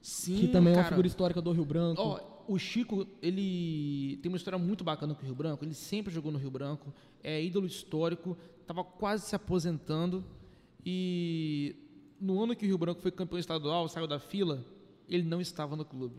Sim, 0.00 0.36
que 0.36 0.48
também 0.48 0.72
é 0.72 0.76
uma 0.76 0.82
cara. 0.82 0.90
figura 0.90 1.08
histórica 1.08 1.42
do 1.42 1.50
Rio 1.50 1.64
Branco. 1.64 2.00
Ó, 2.00 2.20
o 2.46 2.56
Chico, 2.58 3.04
ele 3.20 4.18
tem 4.22 4.30
uma 4.30 4.36
história 4.36 4.56
muito 4.56 4.84
bacana 4.84 5.14
com 5.14 5.22
o 5.22 5.24
Rio 5.24 5.34
Branco. 5.34 5.64
Ele 5.64 5.74
sempre 5.74 6.14
jogou 6.14 6.30
no 6.30 6.38
Rio 6.38 6.50
Branco, 6.50 6.94
é 7.24 7.42
ídolo 7.42 7.66
histórico, 7.66 8.36
estava 8.60 8.84
quase 8.84 9.26
se 9.26 9.34
aposentando. 9.34 10.24
E 10.84 11.74
no 12.20 12.40
ano 12.40 12.54
que 12.54 12.64
o 12.64 12.68
Rio 12.68 12.78
Branco 12.78 13.00
foi 13.00 13.10
campeão 13.10 13.40
estadual, 13.40 13.88
saiu 13.88 14.06
da 14.06 14.20
fila, 14.20 14.64
ele 15.08 15.24
não 15.24 15.40
estava 15.40 15.74
no 15.74 15.84
clube. 15.84 16.14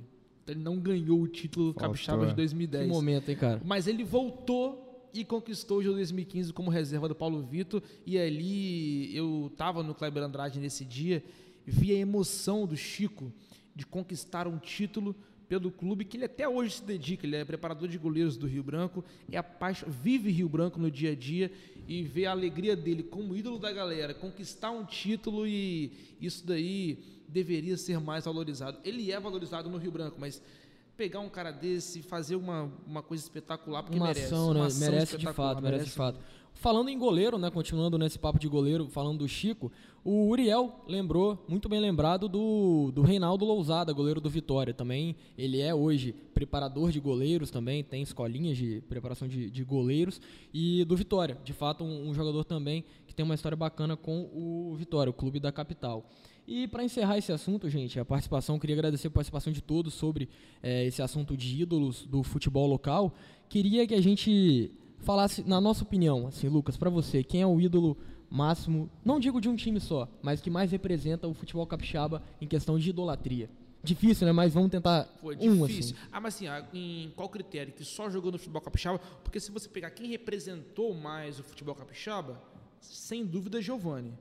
Ele 0.47 0.59
não 0.61 0.79
ganhou 0.79 1.21
o 1.21 1.27
título 1.27 1.73
Faltou. 1.73 1.89
capixaba 1.89 2.25
de 2.25 2.31
Que 2.31 2.37
2010. 2.37 2.87
momento, 2.87 3.29
hein, 3.29 3.35
cara? 3.35 3.61
Mas 3.65 3.87
ele 3.87 4.03
voltou 4.03 5.09
e 5.13 5.23
conquistou 5.25 5.79
o 5.79 5.81
de 5.81 5.89
2015 5.89 6.53
como 6.53 6.69
reserva 6.69 7.07
do 7.07 7.15
Paulo 7.15 7.41
Vitor. 7.41 7.81
E 8.05 8.17
ali 8.17 9.15
eu 9.15 9.51
tava 9.57 9.81
no 9.83 9.93
Kleber 9.95 10.23
Andrade 10.23 10.59
nesse 10.59 10.85
dia, 10.85 11.23
vi 11.65 11.91
a 11.91 11.95
emoção 11.95 12.65
do 12.65 12.75
Chico 12.77 13.31
de 13.75 13.85
conquistar 13.85 14.47
um 14.47 14.57
título 14.57 15.15
pelo 15.49 15.71
clube 15.71 16.03
que 16.03 16.17
ele 16.17 16.25
até 16.25 16.47
hoje 16.47 16.75
se 16.75 16.83
dedica. 16.83 17.25
Ele 17.25 17.37
é 17.37 17.45
preparador 17.45 17.87
de 17.87 17.97
goleiros 17.97 18.35
do 18.35 18.45
Rio 18.47 18.63
Branco, 18.63 19.03
é 19.31 19.37
apaixo- 19.37 19.85
vive 19.89 20.29
Rio 20.29 20.49
Branco 20.49 20.77
no 20.79 20.91
dia 20.91 21.11
a 21.11 21.15
dia 21.15 21.49
e 21.87 22.03
ver 22.03 22.25
a 22.25 22.31
alegria 22.31 22.75
dele 22.75 23.01
como 23.01 23.33
ídolo 23.35 23.57
da 23.57 23.71
galera, 23.71 24.13
conquistar 24.13 24.71
um 24.71 24.83
título 24.83 25.47
e 25.47 25.89
isso 26.19 26.45
daí 26.45 26.99
deveria 27.27 27.77
ser 27.77 27.99
mais 27.99 28.25
valorizado. 28.25 28.79
Ele 28.83 29.11
é 29.11 29.19
valorizado 29.19 29.69
no 29.69 29.77
Rio 29.77 29.91
Branco, 29.91 30.17
mas 30.19 30.41
pegar 30.97 31.19
um 31.19 31.29
cara 31.29 31.51
desse 31.51 31.99
e 31.99 32.01
fazer 32.01 32.35
uma, 32.35 32.71
uma 32.85 33.03
coisa 33.03 33.23
espetacular 33.23 33.83
porque 33.83 33.97
uma 33.97 34.07
merece. 34.07 34.25
ação, 34.25 34.53
né? 34.53 34.65
ação 34.65 34.79
merece 34.89 35.17
de 35.17 35.27
fato, 35.31 35.61
merece 35.61 35.85
de 35.85 35.91
fato. 35.91 36.19
Falando 36.53 36.89
em 36.89 36.97
goleiro, 36.97 37.37
né? 37.37 37.51
Continuando 37.51 37.99
nesse 37.99 38.17
papo 38.17 38.39
de 38.39 38.47
goleiro, 38.47 38.89
falando 38.89 39.19
do 39.19 39.27
Chico, 39.27 39.71
o 40.03 40.27
Uriel 40.27 40.83
lembrou, 40.87 41.37
muito 41.47 41.69
bem 41.69 41.79
lembrado, 41.79 42.27
do, 42.27 42.91
do 42.91 43.03
Reinaldo 43.03 43.45
Lousada, 43.45 43.93
goleiro 43.93 44.19
do 44.19 44.27
Vitória. 44.27 44.73
Também 44.73 45.15
ele 45.37 45.61
é 45.61 45.75
hoje 45.75 46.15
preparador 46.33 46.91
de 46.91 46.99
goleiros 46.99 47.51
também, 47.51 47.83
tem 47.83 48.01
escolinhas 48.01 48.57
de 48.57 48.81
preparação 48.89 49.27
de, 49.27 49.51
de 49.51 49.63
goleiros. 49.63 50.19
E 50.51 50.83
do 50.85 50.95
Vitória, 50.95 51.37
de 51.43 51.53
fato, 51.53 51.83
um, 51.83 52.09
um 52.09 52.13
jogador 52.13 52.43
também 52.43 52.83
que 53.05 53.13
tem 53.13 53.23
uma 53.23 53.35
história 53.35 53.55
bacana 53.55 53.95
com 53.95 54.27
o 54.33 54.73
Vitória, 54.75 55.11
o 55.11 55.13
clube 55.13 55.39
da 55.39 55.51
capital. 55.51 56.09
E 56.47 56.65
para 56.65 56.81
encerrar 56.81 57.17
esse 57.17 57.29
assunto, 57.31 57.69
gente, 57.69 57.99
a 57.99 58.05
participação, 58.05 58.57
queria 58.57 58.75
agradecer 58.75 59.07
a 59.07 59.11
participação 59.11 59.51
de 59.51 59.61
todos 59.61 59.93
sobre 59.93 60.29
eh, 60.63 60.85
esse 60.85 61.01
assunto 61.01 61.35
de 61.35 61.61
ídolos 61.61 62.05
do 62.05 62.23
futebol 62.23 62.65
local. 62.65 63.13
Queria 63.49 63.85
que 63.85 63.93
a 63.93 64.01
gente 64.01 64.71
falasse, 64.99 65.43
na 65.43 65.59
nossa 65.59 65.83
opinião, 65.83 66.25
assim, 66.27 66.47
Lucas, 66.47 66.77
para 66.77 66.89
você, 66.89 67.21
quem 67.21 67.41
é 67.41 67.45
o 67.45 67.59
ídolo 67.59 67.97
máximo, 68.29 68.89
não 69.03 69.19
digo 69.19 69.41
de 69.41 69.49
um 69.49 69.57
time 69.57 69.79
só, 69.81 70.07
mas 70.21 70.39
que 70.39 70.49
mais 70.49 70.71
representa 70.71 71.27
o 71.27 71.33
futebol 71.33 71.67
capixaba 71.67 72.23
em 72.39 72.47
questão 72.47 72.79
de 72.79 72.89
idolatria? 72.91 73.49
Difícil, 73.83 74.25
né? 74.25 74.31
Mas 74.31 74.53
vamos 74.53 74.69
tentar 74.71 75.05
Foi 75.21 75.35
um, 75.35 75.65
difícil. 75.65 75.95
assim. 75.97 76.07
Ah, 76.11 76.21
mas 76.21 76.35
assim, 76.35 76.47
ah, 76.47 76.65
em 76.73 77.11
qual 77.15 77.27
critério? 77.27 77.73
Que 77.73 77.83
só 77.83 78.09
jogou 78.09 78.31
no 78.31 78.37
futebol 78.37 78.61
capixaba? 78.61 78.99
Porque 79.23 79.39
se 79.39 79.51
você 79.51 79.67
pegar 79.67 79.91
quem 79.91 80.07
representou 80.07 80.93
mais 80.93 81.39
o 81.39 81.43
futebol 81.43 81.75
capixaba, 81.75 82.41
sem 82.79 83.25
dúvida, 83.25 83.61
Giovani. 83.61 84.13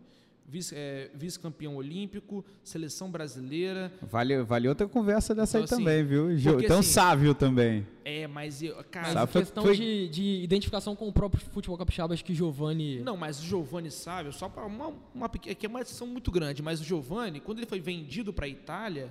Vice- 0.49 0.75
é, 0.77 1.11
Vice-campeão 1.15 1.75
olímpico, 1.77 2.45
seleção 2.63 3.11
brasileira. 3.11 3.93
Vale, 4.03 4.43
vale 4.43 4.69
outra 4.69 4.87
conversa 4.87 5.35
dessa 5.35 5.59
Então, 5.59 5.61
aí 5.61 5.65
assim, 5.65 5.77
também, 5.85 6.05
viu? 6.05 6.37
Jo- 6.37 6.51
porque, 6.53 6.65
Então, 6.67 6.79
assim, 6.79 6.89
sábio 6.91 7.35
também. 7.35 7.87
É, 8.05 8.27
mas 8.29 8.63
eu, 8.63 8.77
cara. 8.91 9.13
Mas 9.13 9.31
questão 9.31 9.65
foi- 9.65 9.77
De, 9.77 10.09
de 10.09 10.23
identificação 10.45 10.95
com 10.95 11.09
o 11.09 11.13
próprio 11.13 11.45
futebol 11.51 11.77
capixaba, 11.77 12.15
acho 12.15 12.25
que 12.25 12.35
Giovani... 12.35 13.01
Não, 13.01 13.17
mas 13.17 13.41
o 13.41 13.45
Giovani 13.45 13.91
sabe, 13.91 14.33
só 14.33 14.49
para 14.49 14.65
uma, 14.65 14.93
uma 15.15 15.29
pequena, 15.29 15.55
que 15.57 15.67
é 15.67 15.69
uma 15.69 15.81
edição 15.81 16.07
muito 16.07 16.31
grande, 16.31 16.63
mas 16.63 16.81
o 16.81 16.85
Giovani, 16.85 17.41
quando 17.41 17.59
ele 17.59 17.67
foi 17.67 17.81
vendido 17.81 18.33
para 18.33 18.47
a 18.47 18.49
Itália, 18.49 19.09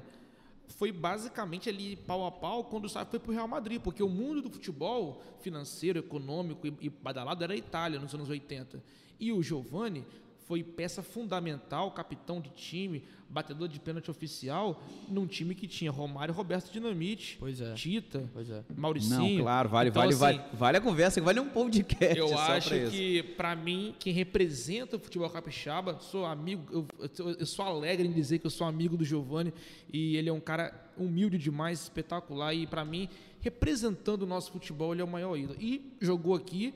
foi 0.78 0.92
basicamente 0.92 1.70
ali 1.70 1.96
pau 1.96 2.26
a 2.26 2.32
pau 2.32 2.64
quando 2.64 2.86
o 2.86 2.90
Sávio 2.90 3.10
foi 3.12 3.20
para 3.20 3.30
o 3.32 3.34
Real 3.34 3.48
Madrid, 3.48 3.80
porque 3.82 4.02
o 4.02 4.10
mundo 4.10 4.42
do 4.42 4.50
futebol 4.50 5.22
financeiro, 5.42 6.00
econômico 6.00 6.66
e, 6.66 6.74
e 6.82 6.90
badalado 6.90 7.44
era 7.44 7.54
a 7.54 7.58
Itália 7.58 8.00
nos 8.00 8.14
anos 8.16 8.30
80. 8.30 8.82
E 9.20 9.32
o 9.32 9.44
Giovani 9.44 10.04
foi 10.48 10.64
peça 10.64 11.02
fundamental, 11.02 11.90
capitão 11.92 12.40
de 12.40 12.50
time, 12.52 13.04
batedor 13.28 13.68
de 13.68 13.80
pênalti 13.80 14.12
oficial, 14.12 14.82
num 15.10 15.26
time 15.26 15.56
que 15.56 15.68
tinha 15.68 15.90
Romário, 15.90 16.34
Roberto 16.34 16.72
Dinamite, 16.72 17.36
Pois 17.40 17.60
é. 17.60 17.74
Tita, 17.74 18.30
Pois 18.32 18.50
é. 18.50 18.64
Mauricinho. 18.78 19.38
Não, 19.38 19.44
claro, 19.44 19.68
vale, 19.70 19.90
Então, 19.90 20.02
vale, 20.04 20.14
assim, 20.14 20.20
vale, 20.20 20.42
vale 20.54 20.78
a 20.78 20.82
conversa, 20.82 21.20
vale 21.22 21.40
um 21.40 21.50
podcast 21.50 22.18
eu 22.20 22.28
só 22.28 22.38
acho 22.38 22.68
pra 22.70 22.78
isso. 22.78 22.92
que, 22.92 23.24
pra 23.36 23.56
mim, 23.56 23.96
quem 24.00 24.14
representa 24.14 24.96
o 24.98 25.00
futebol 25.00 25.30
capixaba, 25.32 26.00
sou 26.00 26.26
amigo, 26.26 26.64
eu, 26.72 26.88
eu- 27.20 27.32
eu 27.40 27.46
sou 27.46 27.66
alegre 27.66 28.08
em 28.08 28.12
dizer 28.12 28.38
que 28.40 28.46
eu 28.46 28.52
sou 28.52 28.68
amigo 28.68 28.96
do 28.96 29.04
Giovani 29.04 29.52
e 29.92 30.16
ele 30.16 30.30
é 30.30 30.34
um 30.34 30.40
cara 30.40 30.74
humilde 30.96 31.38
demais, 31.40 31.82
espetacular 31.82 32.54
e, 32.54 32.68
pra 32.68 32.86
mim, 32.86 33.10
representando 33.42 34.22
o 34.22 34.26
nosso 34.28 34.52
futebol, 34.52 34.94
ele 34.94 35.02
é 35.02 35.06
o 35.06 35.08
maior 35.08 35.36
ídolo. 35.36 35.58
E 35.60 35.92
jogou 36.00 36.36
aqui, 36.36 36.74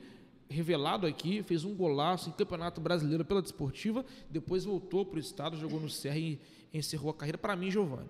revelado 0.50 1.06
aqui, 1.06 1.42
fez 1.42 1.64
um 1.64 1.74
golaço 1.74 2.28
em 2.28 2.32
Campeonato 2.32 2.80
Brasileiro 2.80 3.24
pela 3.24 3.40
Desportiva, 3.40 4.04
depois 4.28 4.64
voltou 4.64 5.04
pro 5.06 5.18
estado, 5.20 5.56
jogou 5.56 5.80
no 5.80 5.88
Serra 5.88 6.18
e 6.18 6.38
encerrou 6.74 7.10
a 7.10 7.14
carreira. 7.14 7.38
Pra 7.38 7.54
mim, 7.56 7.70
Giovani. 7.70 8.08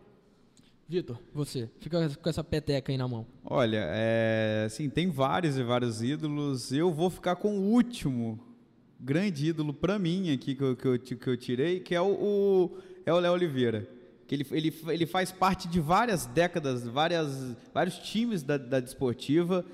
Vitor, 0.89 1.19
você, 1.33 1.69
fica 1.79 2.09
com 2.21 2.29
essa 2.29 2.43
peteca 2.43 2.91
aí 2.91 2.99
na 2.99 3.07
mão. 3.07 3.25
Olha, 3.45 3.85
é, 3.93 4.65
assim, 4.67 4.91
tem 4.91 5.09
vários 5.09 5.57
e 5.57 5.63
vários 5.63 6.03
ídolos. 6.03 6.73
Eu 6.73 6.91
vou 6.93 7.09
ficar 7.09 7.37
com 7.37 7.57
o 7.59 7.71
último 7.73 8.41
grande 8.99 9.47
ídolo 9.47 9.73
pra 9.73 9.99
mim 10.01 10.33
aqui 10.33 10.55
que 10.57 10.63
eu, 10.63 10.75
que 10.77 10.89
eu, 10.89 10.99
que 10.99 11.27
eu 11.29 11.37
tirei, 11.37 11.79
que 11.79 11.95
é 11.95 12.01
o, 12.01 12.07
o- 12.13 12.79
é 13.07 13.13
o 13.13 13.21
Léo 13.21 13.33
Oliveira. 13.35 13.89
Que 14.27 14.35
ele, 14.35 14.47
ele, 14.51 14.75
ele 14.89 15.07
faz 15.07 15.31
parte 15.31 15.69
de 15.69 15.79
várias 15.79 16.27
décadas, 16.27 16.83
várias, 16.87 17.55
vários 17.73 17.99
times 17.99 18.43
da, 18.43 18.57
da 18.59 18.81
desportiva. 18.81 19.65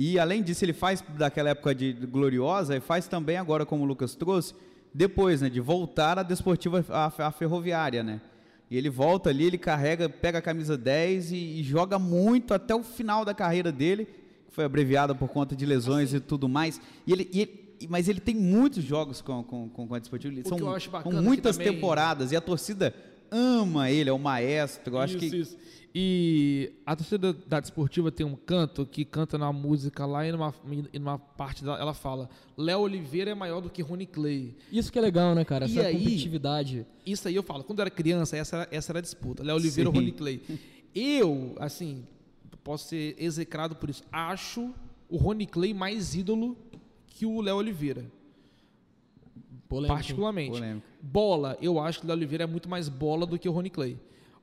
E 0.00 0.16
além 0.16 0.44
disso, 0.44 0.64
ele 0.64 0.72
faz 0.72 1.02
daquela 1.18 1.50
época 1.50 1.74
de 1.74 1.92
gloriosa 1.92 2.76
e 2.76 2.80
faz 2.80 3.08
também 3.08 3.36
agora, 3.36 3.66
como 3.66 3.82
o 3.82 3.86
Lucas 3.86 4.14
trouxe, 4.14 4.54
depois, 4.94 5.42
né, 5.42 5.50
de 5.50 5.58
voltar 5.60 6.18
à 6.20 6.22
desportiva 6.22 6.84
à, 6.88 7.12
à 7.26 7.30
ferroviária, 7.32 8.04
né? 8.04 8.20
E 8.70 8.76
ele 8.76 8.88
volta 8.88 9.28
ali, 9.30 9.44
ele 9.44 9.58
carrega, 9.58 10.08
pega 10.08 10.38
a 10.38 10.42
camisa 10.42 10.78
10 10.78 11.32
e, 11.32 11.36
e 11.60 11.62
joga 11.64 11.98
muito 11.98 12.54
até 12.54 12.74
o 12.76 12.82
final 12.84 13.24
da 13.24 13.34
carreira 13.34 13.72
dele, 13.72 14.04
que 14.04 14.52
foi 14.54 14.64
abreviada 14.64 15.14
por 15.16 15.28
conta 15.28 15.56
de 15.56 15.66
lesões 15.66 16.14
e 16.14 16.20
tudo 16.20 16.48
mais. 16.48 16.80
E 17.06 17.12
ele, 17.12 17.28
e 17.32 17.40
ele- 17.40 17.68
mas 17.88 18.08
ele 18.08 18.20
tem 18.20 18.34
muitos 18.34 18.84
jogos 18.84 19.20
com, 19.20 19.42
com, 19.42 19.68
com, 19.68 19.86
com 19.88 19.94
a 19.94 19.98
Desportiva. 19.98 20.34
O 20.44 20.48
São, 20.48 20.58
são 20.58 20.96
aqui 20.98 21.14
muitas 21.14 21.56
também- 21.56 21.72
temporadas 21.72 22.30
e 22.32 22.36
a 22.36 22.40
torcida 22.40 22.94
ama 23.30 23.90
ele, 23.90 24.10
é 24.10 24.12
o 24.12 24.18
maestro. 24.18 24.94
Eu 24.94 24.98
acho 25.00 25.16
Isso, 25.16 25.30
que 25.30 25.36
isso. 25.36 25.56
E 25.94 26.72
a 26.84 26.94
torcida 26.94 27.32
da 27.32 27.58
Desportiva 27.60 28.12
tem 28.12 28.24
um 28.24 28.36
canto 28.36 28.84
que 28.86 29.04
canta 29.04 29.38
na 29.38 29.50
música 29.52 30.04
lá 30.04 30.26
e 30.26 30.30
numa, 30.30 30.54
e 30.92 30.98
numa 30.98 31.18
parte 31.18 31.64
dela 31.64 31.78
ela 31.80 31.94
fala: 31.94 32.28
Léo 32.56 32.80
Oliveira 32.80 33.30
é 33.30 33.34
maior 33.34 33.60
do 33.60 33.70
que 33.70 33.80
Rony 33.82 34.06
Clay. 34.06 34.54
Isso 34.70 34.92
que 34.92 34.98
é 34.98 35.02
legal, 35.02 35.34
né, 35.34 35.44
cara? 35.44 35.66
E 35.66 35.70
Essa 35.78 35.88
aí- 35.88 35.96
competitividade. 35.98 36.86
Isso 37.06 37.26
aí 37.26 37.34
eu 37.34 37.42
falo, 37.42 37.64
quando 37.64 37.78
eu 37.78 37.82
era 37.84 37.90
criança, 37.90 38.36
essa 38.36 38.56
era, 38.58 38.68
essa 38.70 38.92
era 38.92 38.98
a 38.98 39.02
disputa: 39.02 39.42
Léo 39.42 39.56
Oliveira 39.56 39.88
ou. 39.88 39.94
Rony 39.94 40.12
Clay. 40.12 40.42
Eu, 40.94 41.54
assim, 41.58 42.04
posso 42.62 42.88
ser 42.88 43.14
execrado 43.18 43.74
por 43.74 43.88
isso, 43.88 44.02
acho 44.12 44.72
o 45.08 45.16
Rony 45.16 45.46
Clay 45.46 45.72
mais 45.72 46.14
ídolo 46.14 46.56
que 47.06 47.24
o 47.24 47.40
Léo 47.40 47.56
Oliveira. 47.56 48.04
Polêmico, 49.68 49.94
particularmente. 49.94 50.52
Polêmico. 50.52 50.86
Bola, 51.02 51.56
eu 51.60 51.78
acho 51.78 52.00
que 52.00 52.04
o 52.06 52.08
Léo 52.08 52.16
Oliveira 52.16 52.44
é 52.44 52.46
muito 52.46 52.68
mais 52.68 52.88
bola 52.88 53.26
do 53.26 53.38
que 53.38 53.48
o 53.48 53.52
Rony 53.52 53.70
Clay. 53.70 53.96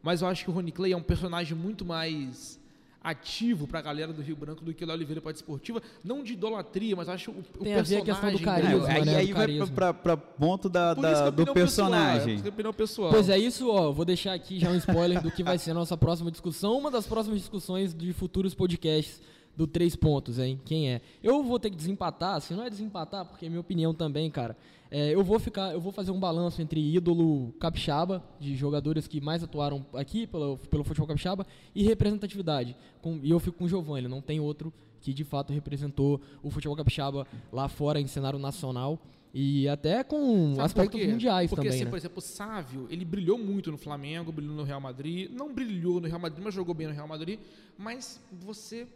Mas 0.03 0.21
eu 0.21 0.28
acho 0.28 0.43
que 0.43 0.49
o 0.51 0.53
Rony 0.53 0.71
Clay 0.71 0.91
é 0.91 0.97
um 0.97 1.01
personagem 1.01 1.57
muito 1.57 1.84
mais 1.84 2.59
ativo 3.03 3.67
pra 3.67 3.82
galera 3.82 4.11
do 4.11 4.21
Rio 4.21 4.36
Branco 4.36 4.65
do 4.65 4.73
que 4.73 4.84
o 4.84 4.88
Léo 4.88 4.95
Oliveira 4.95 5.21
para 5.21 5.32
esportiva, 5.32 5.80
não 6.03 6.23
de 6.23 6.34
idolatria, 6.34 6.95
mas 6.95 7.07
eu 7.07 7.13
acho 7.13 7.32
o, 7.32 7.36
o 7.39 7.63
Tem 7.63 7.76
a 7.76 7.84
ver 7.84 8.01
personagem 8.01 8.01
a 8.01 8.05
questão 8.05 8.32
do 8.32 8.39
carisma, 8.39 8.88
aí, 8.88 9.05
né, 9.05 9.15
aí 9.17 9.28
do 9.28 9.65
vai 9.67 9.93
pra 9.93 10.17
ponto 10.17 10.67
da, 10.67 10.95
da- 10.95 11.09
é 11.28 11.32
do 11.32 11.36
pessoal, 11.45 11.53
personagem. 11.53 12.39
que 12.41 12.47
é 12.47 12.49
opinião 12.49 12.73
pessoal. 12.73 13.11
Pois 13.11 13.30
é, 13.30 13.38
isso, 13.38 13.69
ó, 13.69 13.91
vou 13.91 14.05
deixar 14.05 14.34
aqui 14.34 14.59
já 14.59 14.71
um 14.71 14.76
spoiler 14.78 15.21
do 15.21 15.30
que 15.30 15.43
vai 15.43 15.59
ser 15.59 15.71
a 15.71 15.73
nossa 15.76 15.95
próxima 15.95 16.32
discussão, 16.32 16.80
uma 16.80 16.89
das 16.89 17.05
próximas 17.05 17.39
discussões 17.39 17.93
de 17.93 18.11
futuros 18.11 18.55
podcasts 18.55 19.21
do 19.56 19.66
Três 19.66 19.95
Pontos, 19.95 20.39
hein? 20.39 20.60
Quem 20.66 20.91
é? 20.91 21.01
Eu 21.24 21.43
vou 21.43 21.60
ter 21.60 21.70
que 21.70 21.76
desempatar, 21.76 22.36
assim, 22.36 22.53
não 22.56 22.64
é 22.64 22.70
desempatar, 22.70 23.26
porque 23.26 23.45
é 23.45 23.49
minha 23.49 23.62
opinião 23.62 23.93
também, 23.93 24.30
cara. 24.30 24.58
É, 24.91 25.14
eu 25.14 25.24
vou 25.24 25.39
ficar, 25.39 25.74
eu 25.74 25.82
vou 25.82 25.91
fazer 25.91 26.12
um 26.12 26.20
balanço 26.20 26.62
entre 26.62 26.80
ídolo 26.80 27.53
capixaba, 27.60 28.24
de 28.39 28.56
jogadores 28.56 29.08
que 29.08 29.20
mais 29.20 29.43
atuaram 29.43 29.86
aqui 29.93 30.28
pelo, 30.28 30.58
pelo 30.58 30.84
futebol 30.84 31.08
capixaba, 31.08 31.45
e 31.74 31.84
representatividade. 31.84 32.76
Com- 33.01 33.20
e 33.24 33.30
eu 33.30 33.39
fico 33.39 33.58
com 33.58 33.66
o 33.66 33.68
Giovanni, 33.70 34.08
não 34.08 34.22
tem 34.22 34.39
outro 34.39 34.72
que 35.01 35.14
de 35.14 35.24
fato 35.24 35.53
representou 35.53 36.20
o 36.41 36.49
futebol 36.49 36.76
capixaba 36.76 37.28
lá 37.51 37.68
fora 37.68 37.99
em 37.99 38.08
cenário 38.08 38.39
nacional. 38.39 38.99
E 39.38 39.68
até 39.68 40.01
com 40.01 40.53
Sabe 40.56 40.62
aspectos 40.66 41.01
por 41.01 41.10
mundiais 41.10 41.49
Porque, 41.49 41.64
também, 41.64 41.76
assim, 41.76 41.84
né? 41.84 41.89
por 41.89 41.97
exemplo, 41.97 42.20
o 42.20 42.22
Sávio, 42.22 42.88
ele 42.89 43.03
brilhou 43.03 43.38
muito 43.38 43.70
no 43.70 43.78
Flamengo, 43.78 44.32
brilhou 44.32 44.56
no 44.56 44.64
Real 44.64 44.80
Madrid. 44.80 45.30
Não 45.30 45.53
brilhou 45.53 45.99
no 45.99 46.08
Real 46.08 46.20
Madrid, 46.20 46.41
mas 46.41 46.53
jogou 46.53 46.74
bem 46.74 46.88
no 46.88 46.93
Real 46.93 47.06
Madrid. 47.08 47.38
Mas 47.78 48.22
você. 48.32 48.88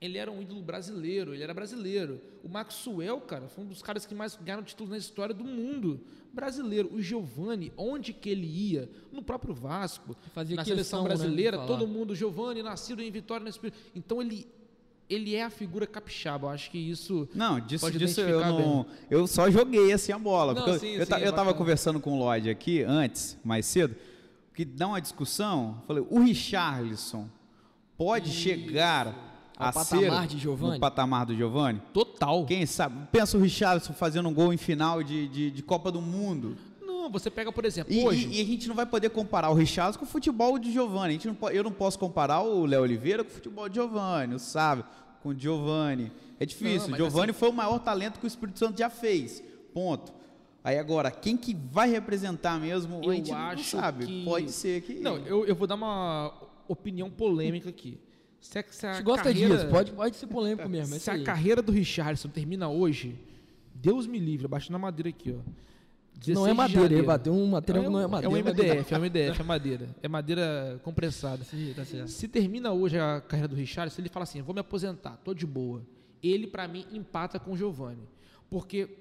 Ele 0.00 0.16
era 0.16 0.32
um 0.32 0.40
ídolo 0.40 0.62
brasileiro, 0.62 1.34
ele 1.34 1.42
era 1.42 1.52
brasileiro. 1.52 2.22
O 2.42 2.48
Maxwell, 2.48 3.20
cara, 3.20 3.48
foi 3.48 3.64
um 3.64 3.66
dos 3.66 3.82
caras 3.82 4.06
que 4.06 4.14
mais 4.14 4.34
ganharam 4.34 4.62
títulos 4.62 4.90
na 4.90 4.96
história 4.96 5.34
do 5.34 5.44
mundo. 5.44 6.00
Brasileiro. 6.32 6.88
O 6.94 7.02
Giovani, 7.02 7.70
onde 7.76 8.14
que 8.14 8.30
ele 8.30 8.46
ia? 8.46 8.88
No 9.12 9.22
próprio 9.22 9.52
Vasco. 9.52 10.16
Fazia 10.32 10.56
na 10.56 10.62
questão, 10.62 10.76
seleção 10.76 11.02
né, 11.02 11.08
brasileira, 11.08 11.56
falar. 11.58 11.66
todo 11.66 11.86
mundo, 11.86 12.14
Giovani, 12.14 12.62
nascido 12.62 13.02
em 13.02 13.10
Vitória 13.10 13.44
no 13.44 13.50
Espírito. 13.50 13.78
Então 13.94 14.22
ele. 14.22 14.46
Ele 15.08 15.34
é 15.34 15.42
a 15.42 15.50
figura 15.50 15.88
capixaba. 15.88 16.46
Eu 16.46 16.50
acho 16.50 16.70
que 16.70 16.78
isso. 16.78 17.28
Não, 17.34 17.58
disso, 17.58 17.84
Pode 17.84 17.98
disso 17.98 18.20
eu 18.20 18.40
não. 18.40 18.86
Eu 19.10 19.26
só 19.26 19.50
joguei 19.50 19.92
assim 19.92 20.12
a 20.12 20.18
bola. 20.18 20.54
Não, 20.54 20.62
porque 20.62 20.76
eu- 20.76 20.78
sim, 20.78 20.94
eu, 20.94 21.04
sim, 21.04 21.12
eu 21.14 21.28
é 21.30 21.32
tava 21.32 21.52
conversando 21.52 21.98
com 21.98 22.12
o 22.12 22.18
Lloyd 22.20 22.48
aqui 22.48 22.84
antes, 22.84 23.36
mais 23.42 23.66
cedo, 23.66 23.96
que 24.54 24.64
dá 24.64 24.86
uma 24.86 25.00
discussão. 25.00 25.82
Falei, 25.84 26.06
o 26.08 26.20
Richarlison 26.20 27.28
pode 27.98 28.30
chegar 28.30 29.08
Ao 29.08 29.29
a 29.68 29.72
patamar 29.72 30.22
ser 30.22 30.28
de 30.28 30.38
Giovani? 30.38 30.74
no 30.74 30.80
patamar 30.80 31.26
do 31.26 31.34
Giovani? 31.36 31.82
Total. 31.92 32.44
Quem 32.46 32.64
sabe? 32.66 33.06
Pensa 33.12 33.36
o 33.36 33.40
Richarlison 33.40 33.92
fazendo 33.92 34.28
um 34.28 34.34
gol 34.34 34.52
em 34.52 34.56
final 34.56 35.02
de, 35.02 35.28
de, 35.28 35.50
de 35.50 35.62
Copa 35.62 35.90
do 35.92 36.00
Mundo. 36.00 36.56
Não, 36.80 37.10
você 37.10 37.30
pega, 37.30 37.50
por 37.52 37.64
exemplo, 37.64 37.92
E, 37.92 38.04
hoje. 38.04 38.26
e- 38.28 38.38
e 38.38 38.42
a 38.42 38.44
gente 38.44 38.68
não 38.68 38.74
vai 38.74 38.86
poder 38.86 39.10
comparar 39.10 39.50
o 39.50 39.54
Richarlison 39.54 39.98
com 39.98 40.04
o 40.04 40.08
futebol 40.08 40.58
de 40.58 40.70
Giovani. 40.72 41.08
A 41.08 41.12
gente 41.12 41.28
não 41.28 41.50
eu 41.50 41.64
não 41.64 41.72
posso 41.72 41.98
comparar 41.98 42.42
o 42.42 42.66
Léo 42.66 42.82
Oliveira 42.82 43.24
com 43.24 43.30
o 43.30 43.32
futebol 43.34 43.68
de 43.68 43.76
Giovani, 43.76 44.34
o 44.34 44.38
Sávio 44.38 44.84
com 45.22 45.30
o 45.30 45.34
Giovani. 45.38 46.10
É 46.38 46.46
difícil. 46.46 46.88
Não, 46.90 46.96
Giovani 46.96 47.30
assim- 47.30 47.38
foi 47.38 47.48
o 47.50 47.52
maior 47.52 47.78
talento 47.78 48.18
que 48.18 48.26
o 48.26 48.28
Espírito 48.28 48.58
Santo 48.58 48.78
já 48.78 48.88
fez. 48.90 49.42
Ponto. 49.74 50.12
Aí 50.62 50.78
agora, 50.78 51.10
quem 51.10 51.38
que 51.38 51.56
vai 51.72 51.88
representar 51.90 52.60
mesmo, 52.60 53.00
Eu 53.02 53.10
a 53.10 53.14
gente 53.14 53.30
não 53.30 53.38
acho 53.38 53.64
sabe. 53.76 54.04
que- 54.06 54.24
Pode 54.24 54.50
ser 54.52 54.82
que... 54.82 54.94
Não, 55.00 55.16
eu, 55.18 55.46
eu 55.46 55.54
vou 55.54 55.66
dar 55.66 55.74
uma 55.74 56.32
opinião 56.68 57.08
polêmica 57.10 57.70
aqui. 57.70 57.98
Se 58.40 58.58
a, 58.58 58.64
se 58.70 58.86
A 58.86 58.98
a 58.98 59.00
gosta 59.02 59.24
carreira, 59.24 59.56
disso, 59.56 59.68
pode, 59.68 59.92
pode 59.92 60.16
ser 60.16 60.26
polêmico 60.26 60.66
mesmo. 60.68 60.94
é 60.94 60.98
Se 60.98 61.10
a 61.10 61.14
aí. 61.14 61.22
carreira 61.24 61.60
do 61.60 61.70
Richardson 61.70 62.28
termina 62.28 62.68
hoje, 62.68 63.18
Deus 63.74 64.06
me 64.06 64.18
livre, 64.18 64.46
abaixo 64.46 64.72
na 64.72 64.78
madeira 64.78 65.08
aqui, 65.10 65.30
ó. 65.32 65.34
Não 66.28 66.44
16 66.44 66.46
é 66.46 66.50
de 66.50 66.56
madeira, 66.56 66.94
ele 66.94 67.02
bateu 67.02 67.32
um 67.32 67.46
material 67.46 67.82
é 67.82 67.86
que 67.86 67.92
não 67.92 68.00
é 68.00 68.06
um, 68.06 68.10
madeira. 68.10 68.26
É 68.26 68.38
um 68.42 68.44
MDF, 68.44 68.94
é 68.94 68.98
um 68.98 69.00
MDF, 69.00 69.40
é 69.40 69.44
madeira. 69.44 69.88
É 70.02 70.08
madeira 70.08 70.80
compressada. 70.82 71.44
Sim, 71.44 71.72
tá 71.74 71.82
certo. 71.84 72.08
Se 72.08 72.28
termina 72.28 72.72
hoje 72.72 72.98
a 72.98 73.22
carreira 73.22 73.48
do 73.48 73.56
Richard, 73.56 73.90
se 73.90 74.00
ele 74.02 74.10
fala 74.10 74.24
assim, 74.24 74.42
vou 74.42 74.52
me 74.54 74.60
aposentar, 74.60 75.18
tô 75.24 75.32
de 75.32 75.46
boa. 75.46 75.82
Ele, 76.22 76.46
pra 76.46 76.68
mim, 76.68 76.84
empata 76.92 77.38
com 77.38 77.52
o 77.52 77.56
Giovani. 77.56 78.06
Porque 78.50 78.98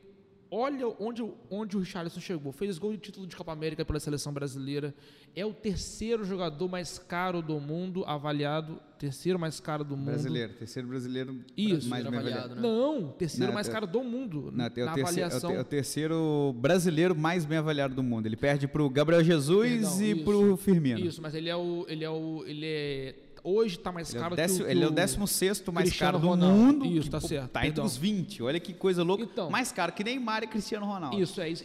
olha 0.51 0.87
onde, 0.99 1.21
o- 1.21 1.35
onde 1.49 1.77
o 1.77 1.79
Richarlison 1.79 2.19
chegou. 2.19 2.51
Fez 2.51 2.77
gol 2.77 2.91
de 2.91 2.97
título 2.97 3.27
de 3.27 3.35
Copa 3.35 3.51
América 3.51 3.83
pela 3.85 3.99
seleção 3.99 4.33
brasileira. 4.33 4.93
É 5.35 5.45
o 5.45 5.53
terceiro 5.53 6.23
jogador 6.23 6.67
mais 6.67 6.97
caro 6.97 7.41
do 7.41 7.59
mundo, 7.59 8.03
avaliado. 8.05 8.79
Terceiro 8.97 9.39
mais 9.39 9.59
caro 9.61 9.83
do 9.85 9.95
mundo. 9.95 10.07
Brasileiro, 10.07 10.53
terceiro 10.53 10.87
brasileiro 10.89 11.39
Isso, 11.55 11.87
mais 11.89 12.03
bem 12.03 12.17
avaliado, 12.17 12.45
avaliado. 12.53 12.55
né? 12.55 12.61
Não, 12.67 13.11
terceiro 13.13 13.47
Não, 13.47 13.53
mais 13.53 13.69
é- 13.69 13.71
caro 13.71 13.87
do 13.87 14.03
mundo. 14.03 14.51
Não, 14.51 14.65
é, 14.65 14.67
o 14.67 14.69
na 14.69 14.69
terceiro, 14.69 14.89
é 14.89 14.93
o 14.93 15.05
avaliação. 15.05 15.51
é 15.51 15.59
o 15.61 15.63
terceiro 15.63 16.53
brasileiro 16.57 17.15
mais 17.15 17.45
bem 17.45 17.57
avaliado 17.59 17.95
do 17.95 18.03
mundo. 18.03 18.25
Ele 18.25 18.35
perde 18.35 18.67
pro 18.67 18.89
Gabriel 18.89 19.23
Jesus 19.23 19.69
Perdão, 19.69 20.01
e 20.01 20.11
isso. 20.11 20.23
pro 20.25 20.57
Firmino. 20.57 20.99
Isso, 20.99 21.21
mas 21.21 21.33
ele 21.33 21.47
é 21.47 21.55
o. 21.55 21.85
Ele 21.87 22.03
é 22.03 22.09
o. 22.09 22.43
Ele 22.45 22.65
é. 22.65 23.15
Hoje 23.43 23.75
está 23.77 23.91
mais 23.91 24.09
Ele 24.09 24.17
é, 24.17 24.21
caro 24.21 24.33
o 24.33 24.35
décimo, 24.37 24.59
que 24.59 24.63
o. 24.63 24.69
ele 24.71 24.83
é 24.83 24.85
o 24.85 24.89
que 24.89 24.95
décimo 24.95 25.27
sexto 25.27 25.71
mais 25.73 25.89
Cristiano 25.89 26.13
caro 26.13 26.21
do 26.23 26.27
Ronaldo. 26.29 26.55
mundo. 26.57 26.85
Isso, 26.85 27.03
que, 27.03 27.09
tá 27.09 27.21
pô, 27.21 27.27
certo, 27.27 27.51
Tá 27.51 27.67
entre 27.67 27.81
os 27.81 27.97
20. 27.97 28.43
Olha 28.43 28.59
que 28.59 28.73
coisa 28.73 29.03
louca. 29.03 29.23
Então. 29.23 29.49
mais 29.49 29.71
caro 29.71 29.91
que 29.93 30.03
Neymar 30.03 30.43
e 30.43 30.47
Cristiano 30.47 30.85
Ronaldo. 30.85 31.19
Isso, 31.21 31.39
é 31.41 31.49
isso. 31.49 31.63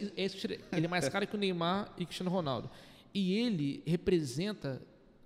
Ele 0.71 0.85
é 0.85 0.87
mais 0.87 1.07
caro 1.09 1.25
que 1.27 1.35
o 1.35 1.37
Neymar 1.39 1.91
e 1.97 2.05
Cristiano 2.05 2.29
Ronaldo. 2.29 2.69
E 3.13 3.33
ele 3.33 3.81
representa, 3.85 4.81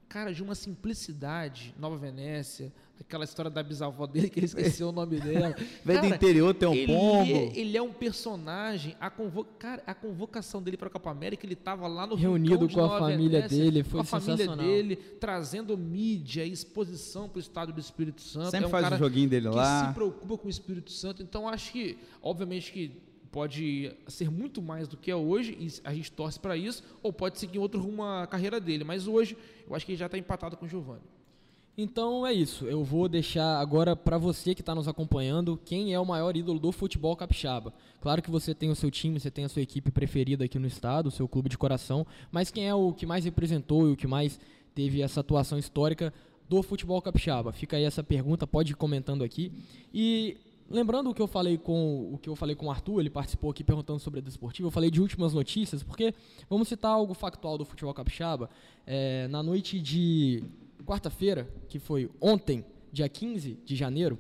cara, 0.08 0.34
de 0.34 0.44
uma 0.44 0.56
simplicidade, 0.56 1.74
Nova 1.78 1.98
Venécia, 1.98 2.72
aquela 3.00 3.24
história 3.24 3.50
da 3.50 3.64
bisavó 3.64 4.06
dele, 4.06 4.30
que 4.30 4.40
ele 4.40 4.46
esqueceu 4.46 4.90
o 4.90 4.92
nome 4.92 5.20
dela. 5.20 5.56
Vem 5.84 6.02
do 6.02 6.08
interior, 6.08 6.54
tem 6.54 6.68
um 6.68 6.74
ele 6.74 6.88
pombo. 6.88 7.32
É, 7.32 7.58
ele 7.58 7.78
é 7.78 7.82
um 7.82 7.92
personagem. 7.92 8.96
A, 9.00 9.10
cara, 9.58 9.84
a 9.86 9.94
convocação 9.94 10.62
dele 10.62 10.78
para 10.78 10.88
a 10.88 10.92
Copa 10.92 11.10
América, 11.10 11.46
ele 11.46 11.54
estava 11.54 11.88
lá 11.88 12.06
no 12.06 12.16
Reunido 12.16 12.70
com 12.70 12.84
a 12.84 13.00
família 13.00 13.42
Venécia, 13.42 13.58
dele, 13.58 13.84
foi 13.84 14.00
com 14.00 14.02
a 14.02 14.20
família 14.20 14.56
dele, 14.56 14.96
trazendo 14.96 15.78
mídia 15.78 16.46
e 16.46 16.52
exposição 16.52 17.30
para 17.30 17.38
o 17.38 17.40
Estado 17.40 17.74
do 17.74 17.80
Espírito 17.80 18.22
Santo. 18.22 18.52
Sempre 18.52 18.66
é 18.66 18.68
um 18.68 18.72
faz 18.72 18.92
o 18.94 18.98
joguinho 18.98 19.30
dele 19.30 19.50
que 19.50 19.56
lá. 19.56 19.88
se 19.88 19.94
preocupa 19.94 20.38
com 20.38 20.48
o 20.48 20.50
Espírito 20.50 20.92
Santo. 20.92 21.24
Então, 21.24 21.48
acho 21.48 21.72
que, 21.72 21.98
obviamente, 22.22 22.72
que 22.72 22.92
pode 23.32 23.96
ser 24.08 24.30
muito 24.30 24.62
mais 24.62 24.88
do 24.88 24.98
que 24.98 25.10
é 25.10 25.16
hoje, 25.16 25.56
e 25.60 25.68
a 25.84 25.94
gente 25.94 26.12
torce 26.12 26.40
para 26.40 26.58
isso, 26.58 26.84
ou 27.02 27.14
pode 27.14 27.40
seguir 27.40 27.60
outro 27.60 27.80
rumo 27.80 28.04
a 28.04 28.28
carreira 28.28 28.60
dele. 28.60 28.84
Mas 28.84 29.08
hoje, 29.08 29.38
eu 29.68 29.76
acho 29.76 29.86
que 29.86 29.94
ele 29.94 30.00
já 30.00 30.08
está 30.08 30.18
empatado 30.18 30.58
com 30.58 30.66
o 30.66 30.70
Giovanni. 30.70 31.02
Então 31.82 32.28
é 32.28 32.34
isso. 32.34 32.66
Eu 32.66 32.84
vou 32.84 33.08
deixar 33.08 33.58
agora 33.58 33.96
para 33.96 34.18
você 34.18 34.54
que 34.54 34.62
está 34.62 34.76
nos 34.76 34.86
acompanhando 34.86 35.58
quem 35.64 35.94
é 35.94 36.00
o 36.00 36.06
maior 36.06 36.36
ídolo 36.36 36.60
do 36.60 36.74
futebol 36.74 37.16
capixaba. 37.16 37.74
Claro 38.02 38.22
que 38.22 38.30
você 38.30 38.54
tem 38.54 38.70
o 38.70 38.76
seu 38.76 38.92
time, 38.92 39.18
você 39.18 39.32
tem 39.32 39.46
a 39.46 39.50
sua 39.50 39.62
equipe 39.62 39.90
preferida 39.90 40.44
aqui 40.44 40.60
no 40.60 40.68
estado, 40.68 41.08
o 41.08 41.12
seu 41.12 41.26
clube 41.26 41.48
de 41.48 41.58
coração, 41.58 42.06
mas 42.34 42.52
quem 42.52 42.68
é 42.68 42.76
o 42.76 42.92
que 42.92 43.06
mais 43.06 43.24
representou 43.24 43.88
e 43.88 43.94
o 43.94 43.96
que 43.96 44.08
mais 44.08 44.38
teve 44.76 45.02
essa 45.02 45.22
atuação 45.22 45.58
histórica 45.58 46.14
do 46.50 46.62
futebol 46.62 47.02
capixaba? 47.02 47.54
Fica 47.54 47.78
aí 47.78 47.86
essa 47.86 48.04
pergunta, 48.04 48.46
pode 48.46 48.74
ir 48.74 48.76
comentando 48.76 49.24
aqui. 49.24 49.50
E 49.94 50.36
lembrando 50.70 51.10
o 51.10 51.14
que 51.14 51.22
eu 51.22 51.28
falei 51.28 51.58
com 51.58 52.14
o 52.14 52.18
que 52.18 52.28
eu 52.28 52.36
falei 52.36 52.58
com 52.58 52.66
o 52.66 52.72
Arthur, 52.72 53.00
ele 53.00 53.10
participou 53.10 53.52
aqui 53.52 53.64
perguntando 53.64 54.00
sobre 54.00 54.20
a 54.20 54.22
desportiva. 54.22 54.68
Eu 54.68 54.72
falei 54.72 54.92
de 54.92 55.00
últimas 55.00 55.34
notícias, 55.34 55.82
porque 55.82 56.14
vamos 56.50 56.68
citar 56.68 56.92
algo 56.92 57.14
factual 57.14 57.58
do 57.58 57.64
futebol 57.64 57.94
capixaba. 57.94 58.50
É, 58.86 59.30
na 59.30 59.42
noite 59.42 59.80
de 59.80 60.44
quarta-feira, 60.90 61.48
que 61.68 61.78
foi 61.78 62.10
ontem, 62.20 62.66
dia 62.92 63.08
15 63.08 63.60
de 63.64 63.76
janeiro, 63.76 64.18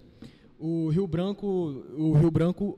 o 0.60 0.90
Rio 0.90 1.08
Branco, 1.08 1.48
o 1.98 2.14
Rio 2.14 2.30
Branco 2.30 2.78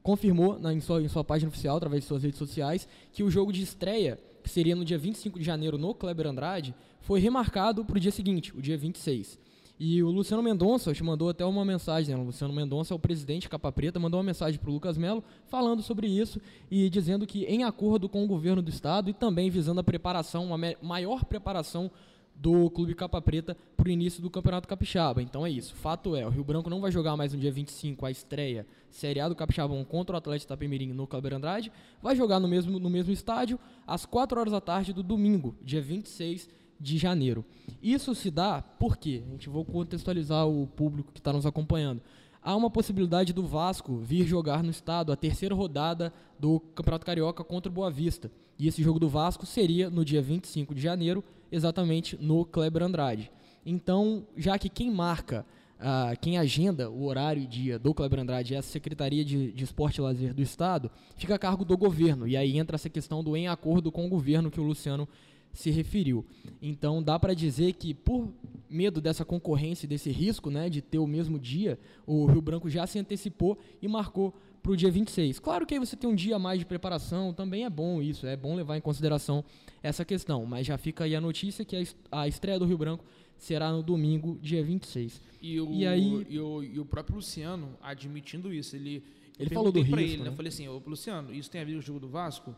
confirmou 0.00 0.56
na, 0.60 0.72
em, 0.72 0.80
sua, 0.80 1.02
em 1.02 1.08
sua 1.08 1.24
página 1.24 1.48
oficial, 1.48 1.76
através 1.76 2.04
de 2.04 2.08
suas 2.08 2.22
redes 2.22 2.38
sociais, 2.38 2.86
que 3.12 3.24
o 3.24 3.30
jogo 3.30 3.52
de 3.52 3.62
estreia, 3.62 4.16
que 4.44 4.48
seria 4.48 4.76
no 4.76 4.84
dia 4.84 4.96
25 4.96 5.40
de 5.40 5.44
janeiro 5.44 5.76
no 5.76 5.92
Kleber 5.92 6.28
Andrade, 6.28 6.72
foi 7.00 7.18
remarcado 7.18 7.84
para 7.84 7.96
o 7.96 8.00
dia 8.00 8.12
seguinte, 8.12 8.56
o 8.56 8.62
dia 8.62 8.78
26. 8.78 9.40
E 9.78 10.02
o 10.04 10.10
Luciano 10.10 10.42
Mendonça 10.42 10.94
te 10.94 11.02
mandou 11.02 11.28
até 11.28 11.44
uma 11.44 11.64
mensagem, 11.64 12.14
né? 12.14 12.20
O 12.20 12.26
Luciano 12.26 12.54
Mendonça 12.54 12.94
é 12.94 12.96
o 12.96 12.98
presidente 12.98 13.48
Capa 13.48 13.72
Preta, 13.72 13.98
mandou 13.98 14.18
uma 14.18 14.24
mensagem 14.24 14.58
para 14.58 14.70
o 14.70 14.72
Lucas 14.72 14.96
Melo 14.96 15.22
falando 15.48 15.82
sobre 15.82 16.06
isso 16.06 16.40
e 16.70 16.88
dizendo 16.88 17.26
que, 17.26 17.44
em 17.44 17.64
acordo 17.64 18.08
com 18.08 18.24
o 18.24 18.26
governo 18.26 18.62
do 18.62 18.70
estado 18.70 19.10
e 19.10 19.12
também 19.12 19.50
visando 19.50 19.80
a 19.80 19.84
preparação, 19.84 20.46
uma 20.46 20.76
maior 20.80 21.24
preparação 21.24 21.90
do 22.38 22.70
Clube 22.70 22.94
Capa 22.94 23.20
Preta 23.20 23.56
para 23.76 23.88
o 23.88 23.90
início 23.90 24.22
do 24.22 24.30
Campeonato 24.30 24.68
Capixaba. 24.68 25.22
Então 25.22 25.46
é 25.46 25.50
isso. 25.50 25.74
Fato 25.74 26.14
é, 26.14 26.26
o 26.26 26.28
Rio 26.28 26.44
Branco 26.44 26.68
não 26.68 26.80
vai 26.80 26.92
jogar 26.92 27.16
mais 27.16 27.32
no 27.32 27.38
dia 27.38 27.50
25 27.50 28.04
a 28.04 28.10
estreia 28.10 28.66
Série 28.90 29.20
A 29.20 29.28
do 29.28 29.34
Capixabão 29.34 29.84
contra 29.84 30.14
o 30.14 30.18
Atlético 30.18 30.48
Itapemirim 30.48 30.92
no 30.92 31.06
Kleber 31.06 31.34
Andrade. 31.34 31.72
Vai 32.02 32.14
jogar 32.14 32.38
no 32.38 32.46
mesmo, 32.46 32.78
no 32.78 32.90
mesmo 32.90 33.12
estádio 33.12 33.58
às 33.86 34.04
4 34.04 34.38
horas 34.38 34.52
da 34.52 34.60
tarde 34.60 34.92
do 34.92 35.02
domingo, 35.02 35.56
dia 35.62 35.80
26 35.80 36.48
de 36.78 36.98
janeiro. 36.98 37.44
Isso 37.82 38.14
se 38.14 38.30
dá 38.30 38.62
porque, 38.78 39.22
a 39.26 39.30
gente 39.30 39.48
vou 39.48 39.64
contextualizar 39.64 40.46
o 40.46 40.66
público 40.66 41.12
que 41.12 41.20
está 41.20 41.32
nos 41.32 41.46
acompanhando. 41.46 42.02
Há 42.42 42.54
uma 42.54 42.70
possibilidade 42.70 43.32
do 43.32 43.44
Vasco 43.44 43.96
vir 43.96 44.26
jogar 44.26 44.62
no 44.62 44.70
estado 44.70 45.10
a 45.10 45.16
terceira 45.16 45.54
rodada 45.54 46.12
do 46.38 46.60
Campeonato 46.60 47.04
Carioca 47.04 47.42
contra 47.42 47.70
o 47.70 47.74
Boa 47.74 47.90
Vista. 47.90 48.30
E 48.58 48.66
esse 48.66 48.82
jogo 48.82 48.98
do 48.98 49.08
Vasco 49.08 49.44
seria 49.44 49.90
no 49.90 50.04
dia 50.04 50.22
25 50.22 50.74
de 50.74 50.80
janeiro, 50.80 51.22
exatamente 51.50 52.16
no 52.20 52.44
Kleber 52.44 52.82
Andrade. 52.82 53.30
Então, 53.64 54.26
já 54.36 54.58
que 54.58 54.68
quem 54.68 54.90
marca, 54.90 55.44
ah, 55.78 56.14
quem 56.20 56.38
agenda 56.38 56.88
o 56.88 57.04
horário 57.04 57.42
e 57.42 57.46
dia 57.46 57.78
do 57.78 57.92
Kleber 57.92 58.20
Andrade 58.20 58.54
é 58.54 58.58
a 58.58 58.62
Secretaria 58.62 59.24
de, 59.24 59.52
de 59.52 59.64
Esporte 59.64 59.98
e 59.98 60.00
Lazer 60.00 60.32
do 60.32 60.40
Estado, 60.40 60.90
fica 61.16 61.34
a 61.34 61.38
cargo 61.38 61.64
do 61.64 61.76
governo. 61.76 62.26
E 62.26 62.36
aí 62.36 62.56
entra 62.58 62.76
essa 62.76 62.88
questão 62.88 63.22
do 63.22 63.36
em 63.36 63.48
acordo 63.48 63.92
com 63.92 64.06
o 64.06 64.08
governo 64.08 64.50
que 64.50 64.60
o 64.60 64.64
Luciano 64.64 65.08
se 65.52 65.70
referiu. 65.70 66.24
Então 66.60 67.02
dá 67.02 67.18
para 67.18 67.34
dizer 67.34 67.72
que 67.74 67.92
por 67.92 68.28
medo 68.68 69.00
dessa 69.00 69.24
concorrência, 69.24 69.88
desse 69.88 70.10
risco, 70.10 70.50
né, 70.50 70.68
de 70.68 70.82
ter 70.82 70.98
o 70.98 71.06
mesmo 71.06 71.38
dia, 71.38 71.78
o 72.06 72.26
Rio 72.26 72.42
Branco 72.42 72.68
já 72.68 72.86
se 72.86 72.98
antecipou 72.98 73.58
e 73.80 73.88
marcou 73.88 74.34
para 74.66 74.72
o 74.72 74.76
dia 74.76 74.90
26. 74.90 75.38
Claro 75.38 75.64
que 75.64 75.74
aí 75.74 75.80
você 75.80 75.96
tem 75.96 76.10
um 76.10 76.14
dia 76.14 76.36
a 76.36 76.38
mais 76.38 76.58
de 76.58 76.66
preparação, 76.66 77.32
também 77.32 77.64
é 77.64 77.70
bom 77.70 78.02
isso, 78.02 78.26
é 78.26 78.36
bom 78.36 78.54
levar 78.56 78.76
em 78.76 78.80
consideração 78.80 79.44
essa 79.82 80.04
questão, 80.04 80.44
mas 80.44 80.66
já 80.66 80.76
fica 80.76 81.04
aí 81.04 81.14
a 81.14 81.20
notícia 81.20 81.64
que 81.64 81.76
a 81.76 81.80
es- 81.80 81.96
a 82.10 82.26
estreia 82.26 82.58
do 82.58 82.64
Rio 82.64 82.76
Branco 82.76 83.04
será 83.38 83.70
no 83.70 83.82
domingo, 83.82 84.38
dia 84.42 84.62
26. 84.64 85.20
E 85.40 85.60
o, 85.60 85.72
E 85.72 85.86
aí- 85.86 86.26
e 86.28 86.40
o, 86.40 86.62
e 86.64 86.80
o 86.80 86.84
próprio 86.84 87.16
Luciano 87.16 87.78
admitindo 87.80 88.52
isso. 88.52 88.74
Ele, 88.74 89.04
Ele 89.38 89.50
falou 89.50 89.70
do 89.70 89.80
risco, 89.82 90.00
ele, 90.00 90.16
né? 90.16 90.24
né? 90.24 90.28
Eu 90.30 90.34
falei 90.34 90.48
assim, 90.48 90.66
ô 90.66 90.82
Luciano, 90.84 91.32
isso 91.32 91.50
tem 91.50 91.60
a 91.60 91.64
ver 91.64 91.72
com 91.74 91.78
o 91.78 91.82
jogo 91.82 92.00
do 92.00 92.08
Vasco? 92.08 92.54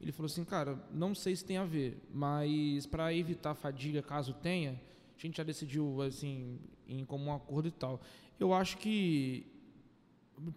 Ele 0.00 0.12
falou 0.12 0.26
assim, 0.26 0.44
cara, 0.44 0.82
não 0.94 1.14
sei 1.14 1.36
se 1.36 1.44
tem 1.44 1.58
a 1.58 1.64
ver, 1.66 1.98
mas 2.14 2.86
para 2.86 3.12
evitar 3.12 3.54
fadiga 3.54 4.00
caso 4.00 4.32
tenha, 4.32 4.80
a 5.18 5.20
gente 5.20 5.36
já 5.36 5.42
decidiu 5.42 6.00
assim 6.00 6.58
em 6.88 7.04
comum 7.04 7.32
acordo 7.34 7.68
e 7.68 7.70
tal. 7.72 8.00
Eu 8.38 8.54
acho 8.54 8.78
que 8.78 9.44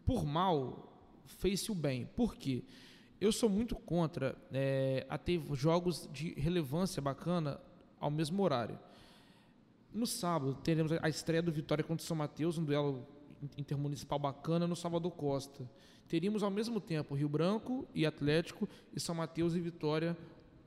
por 0.05 0.25
mal 0.25 0.92
fez-se 1.25 1.71
o 1.71 1.75
bem. 1.75 2.05
Por 2.15 2.35
quê? 2.35 2.63
Eu 3.19 3.31
sou 3.31 3.49
muito 3.49 3.75
contra 3.75 4.35
é, 4.51 5.05
a 5.09 5.17
ter 5.17 5.41
jogos 5.53 6.09
de 6.11 6.33
relevância 6.33 7.01
bacana 7.01 7.59
ao 7.99 8.11
mesmo 8.11 8.43
horário. 8.43 8.77
No 9.93 10.05
sábado, 10.05 10.57
teremos 10.63 10.91
a 11.01 11.07
estreia 11.07 11.41
do 11.41 11.51
Vitória 11.51 11.83
contra 11.83 12.03
o 12.03 12.05
São 12.05 12.17
Mateus, 12.17 12.57
um 12.57 12.65
duelo 12.65 13.07
intermunicipal 13.57 14.17
bacana 14.19 14.67
no 14.67 14.75
Salvador 14.75 15.11
Costa. 15.11 15.69
Teríamos 16.07 16.43
ao 16.43 16.51
mesmo 16.51 16.81
tempo 16.81 17.15
Rio 17.15 17.29
Branco 17.29 17.87
e 17.93 18.05
Atlético 18.05 18.67
e 18.93 18.99
São 18.99 19.15
Mateus 19.15 19.55
e 19.55 19.59
Vitória 19.59 20.17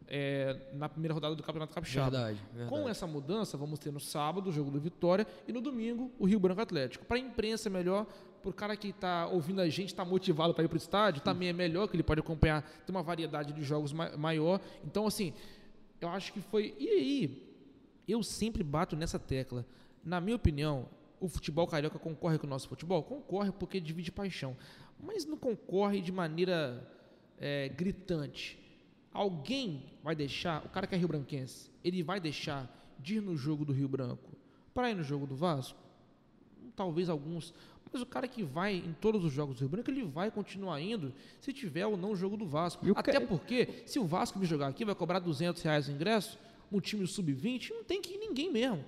é, 0.08 0.70
na 0.72 0.88
primeira 0.88 1.12
rodada 1.12 1.34
do 1.34 1.42
Campeonato 1.42 1.74
Capixaba. 1.74 2.10
Verdade, 2.10 2.40
verdade. 2.52 2.70
Com 2.70 2.88
essa 2.88 3.06
mudança, 3.06 3.56
vamos 3.56 3.78
ter 3.78 3.92
no 3.92 4.00
sábado 4.00 4.48
o 4.50 4.52
jogo 4.52 4.70
do 4.70 4.80
Vitória 4.80 5.26
e 5.46 5.52
no 5.52 5.60
domingo 5.60 6.12
o 6.18 6.26
Rio 6.26 6.38
Branco 6.38 6.60
Atlético. 6.60 7.04
Para 7.04 7.16
a 7.16 7.20
imprensa 7.20 7.68
é 7.68 7.70
melhor, 7.70 8.06
para 8.46 8.50
o 8.50 8.54
cara 8.54 8.76
que 8.76 8.88
está 8.88 9.26
ouvindo 9.26 9.60
a 9.60 9.68
gente, 9.68 9.88
está 9.88 10.04
motivado 10.04 10.54
para 10.54 10.62
ir 10.62 10.68
para 10.68 10.76
o 10.76 10.78
estádio, 10.78 11.20
também 11.20 11.48
é 11.48 11.52
melhor, 11.52 11.88
que 11.88 11.96
ele 11.96 12.02
pode 12.04 12.20
acompanhar, 12.20 12.62
tem 12.62 12.94
uma 12.94 13.02
variedade 13.02 13.52
de 13.52 13.62
jogos 13.64 13.92
ma- 13.92 14.16
maior. 14.16 14.60
Então, 14.84 15.04
assim, 15.04 15.32
eu 16.00 16.08
acho 16.08 16.32
que 16.32 16.40
foi. 16.40 16.76
E 16.78 16.88
aí, 16.88 17.42
eu 18.06 18.22
sempre 18.22 18.62
bato 18.62 18.94
nessa 18.94 19.18
tecla. 19.18 19.66
Na 20.04 20.20
minha 20.20 20.36
opinião, 20.36 20.88
o 21.18 21.28
futebol 21.28 21.66
carioca 21.66 21.98
concorre 21.98 22.38
com 22.38 22.46
o 22.46 22.50
nosso 22.50 22.68
futebol? 22.68 23.02
Concorre 23.02 23.50
porque 23.50 23.80
divide 23.80 24.12
paixão. 24.12 24.56
Mas 25.02 25.24
não 25.24 25.36
concorre 25.36 26.00
de 26.00 26.12
maneira 26.12 26.88
é, 27.38 27.68
gritante. 27.68 28.58
Alguém 29.12 29.92
vai 30.04 30.14
deixar, 30.14 30.64
o 30.64 30.68
cara 30.68 30.86
que 30.86 30.94
é 30.94 30.98
Rio 30.98 31.08
Branquense, 31.08 31.70
ele 31.82 32.02
vai 32.02 32.20
deixar 32.20 32.70
de 32.98 33.16
ir 33.16 33.20
no 33.20 33.36
jogo 33.36 33.64
do 33.64 33.72
Rio 33.72 33.88
Branco 33.88 34.30
para 34.72 34.90
ir 34.90 34.94
no 34.94 35.02
jogo 35.02 35.26
do 35.26 35.34
Vasco? 35.34 35.78
Talvez 36.76 37.08
alguns. 37.08 37.54
Mas 37.92 38.02
o 38.02 38.06
cara 38.06 38.26
que 38.26 38.42
vai 38.42 38.76
em 38.76 38.94
todos 39.00 39.24
os 39.24 39.32
jogos 39.32 39.56
do 39.56 39.60
Rio 39.60 39.68
Branco, 39.68 39.90
ele 39.90 40.04
vai 40.04 40.30
continuar 40.30 40.80
indo 40.80 41.12
se 41.40 41.52
tiver 41.52 41.86
ou 41.86 41.96
não 41.96 42.12
o 42.12 42.16
jogo 42.16 42.36
do 42.36 42.46
Vasco. 42.46 42.84
Até 42.94 43.12
ca... 43.12 43.20
porque, 43.20 43.82
se 43.86 43.98
o 43.98 44.04
Vasco 44.04 44.38
me 44.38 44.46
jogar 44.46 44.68
aqui, 44.68 44.84
vai 44.84 44.94
cobrar 44.94 45.18
200 45.18 45.62
reais 45.62 45.88
o 45.88 45.92
ingresso, 45.92 46.38
um 46.70 46.80
time 46.80 47.06
sub-20, 47.06 47.70
não 47.70 47.84
tem 47.84 48.02
que 48.02 48.14
ir 48.14 48.18
ninguém 48.18 48.52
mesmo. 48.52 48.84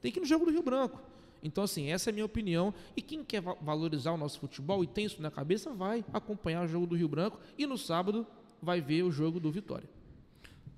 Tem 0.00 0.12
que 0.12 0.18
ir 0.18 0.20
no 0.20 0.26
jogo 0.26 0.44
do 0.44 0.50
Rio 0.50 0.62
Branco. 0.62 1.00
Então, 1.42 1.64
assim, 1.64 1.90
essa 1.90 2.08
é 2.08 2.10
a 2.10 2.14
minha 2.14 2.24
opinião. 2.24 2.72
E 2.96 3.02
quem 3.02 3.22
quer 3.22 3.40
valorizar 3.40 4.12
o 4.12 4.16
nosso 4.16 4.40
futebol 4.40 4.82
e 4.82 4.86
tem 4.86 5.04
isso 5.04 5.20
na 5.20 5.30
cabeça, 5.30 5.72
vai 5.72 6.04
acompanhar 6.12 6.64
o 6.64 6.68
jogo 6.68 6.86
do 6.86 6.94
Rio 6.94 7.08
Branco 7.08 7.38
e 7.58 7.66
no 7.66 7.76
sábado 7.76 8.26
vai 8.62 8.80
ver 8.80 9.02
o 9.02 9.10
jogo 9.10 9.38
do 9.38 9.50
Vitória. 9.50 9.88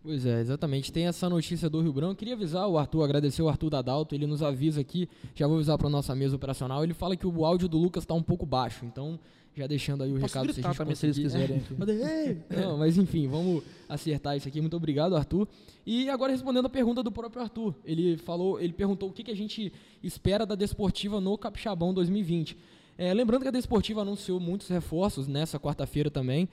Pois 0.07 0.25
é, 0.25 0.41
exatamente. 0.41 0.93
Tem 0.93 1.09
essa 1.09 1.29
notícia 1.29 1.69
do 1.69 1.81
Rio 1.81 1.93
Branco. 1.93 2.15
Queria 2.15 2.35
avisar 2.35 2.69
o 2.69 2.79
Arthur, 2.79 3.03
agradecer 3.03 3.43
o 3.43 3.49
Arthur 3.49 3.71
Dadalto. 3.71 4.15
Ele 4.15 4.25
nos 4.25 4.41
avisa 4.41 4.81
aqui, 4.81 5.09
já 5.35 5.49
vou 5.49 5.57
avisar 5.57 5.77
para 5.77 5.91
nossa 5.91 6.15
mesa 6.15 6.37
operacional. 6.37 6.85
Ele 6.85 6.95
fala 6.95 7.17
que 7.17 7.27
o 7.27 7.45
áudio 7.45 7.67
do 7.67 7.77
Lucas 7.77 8.05
está 8.05 8.15
um 8.15 8.23
pouco 8.23 8.47
baixo. 8.47 8.85
Então, 8.85 9.19
já 9.53 9.67
deixando 9.67 10.05
aí 10.05 10.13
o 10.13 10.21
Posso 10.21 10.27
recado 10.27 10.53
se 10.53 10.61
a 10.61 10.63
gente 10.63 10.79
também, 10.79 10.95
se 10.95 11.07
eles 11.07 11.19
quiserem. 11.19 11.61
Não, 12.57 12.79
mas 12.79 12.97
enfim, 12.97 13.27
vamos 13.27 13.65
acertar 13.89 14.37
isso 14.37 14.47
aqui. 14.47 14.61
Muito 14.61 14.77
obrigado, 14.77 15.17
Arthur. 15.17 15.49
E 15.85 16.09
agora 16.09 16.31
respondendo 16.31 16.67
a 16.67 16.71
pergunta 16.71 17.03
do 17.03 17.11
próprio 17.11 17.43
Arthur. 17.43 17.75
Ele 17.85 18.17
falou, 18.17 18.61
ele 18.61 18.75
perguntou 18.75 19.09
o 19.09 19.13
que, 19.13 19.25
que 19.25 19.33
a 19.33 19.37
gente 19.37 19.73
espera 20.05 20.47
da 20.47 20.55
Desportiva 20.55 21.21
no 21.21 21.37
Capixabão 21.37 21.93
2020. 21.93 22.57
É, 22.97 23.13
lembrando 23.13 23.43
que 23.43 23.49
a 23.49 23.51
Desportiva 23.51 24.03
anunciou 24.03 24.39
muitos 24.39 24.69
reforços 24.69 25.27
nessa 25.27 25.59
quarta-feira 25.59 26.13
também. 26.13 26.49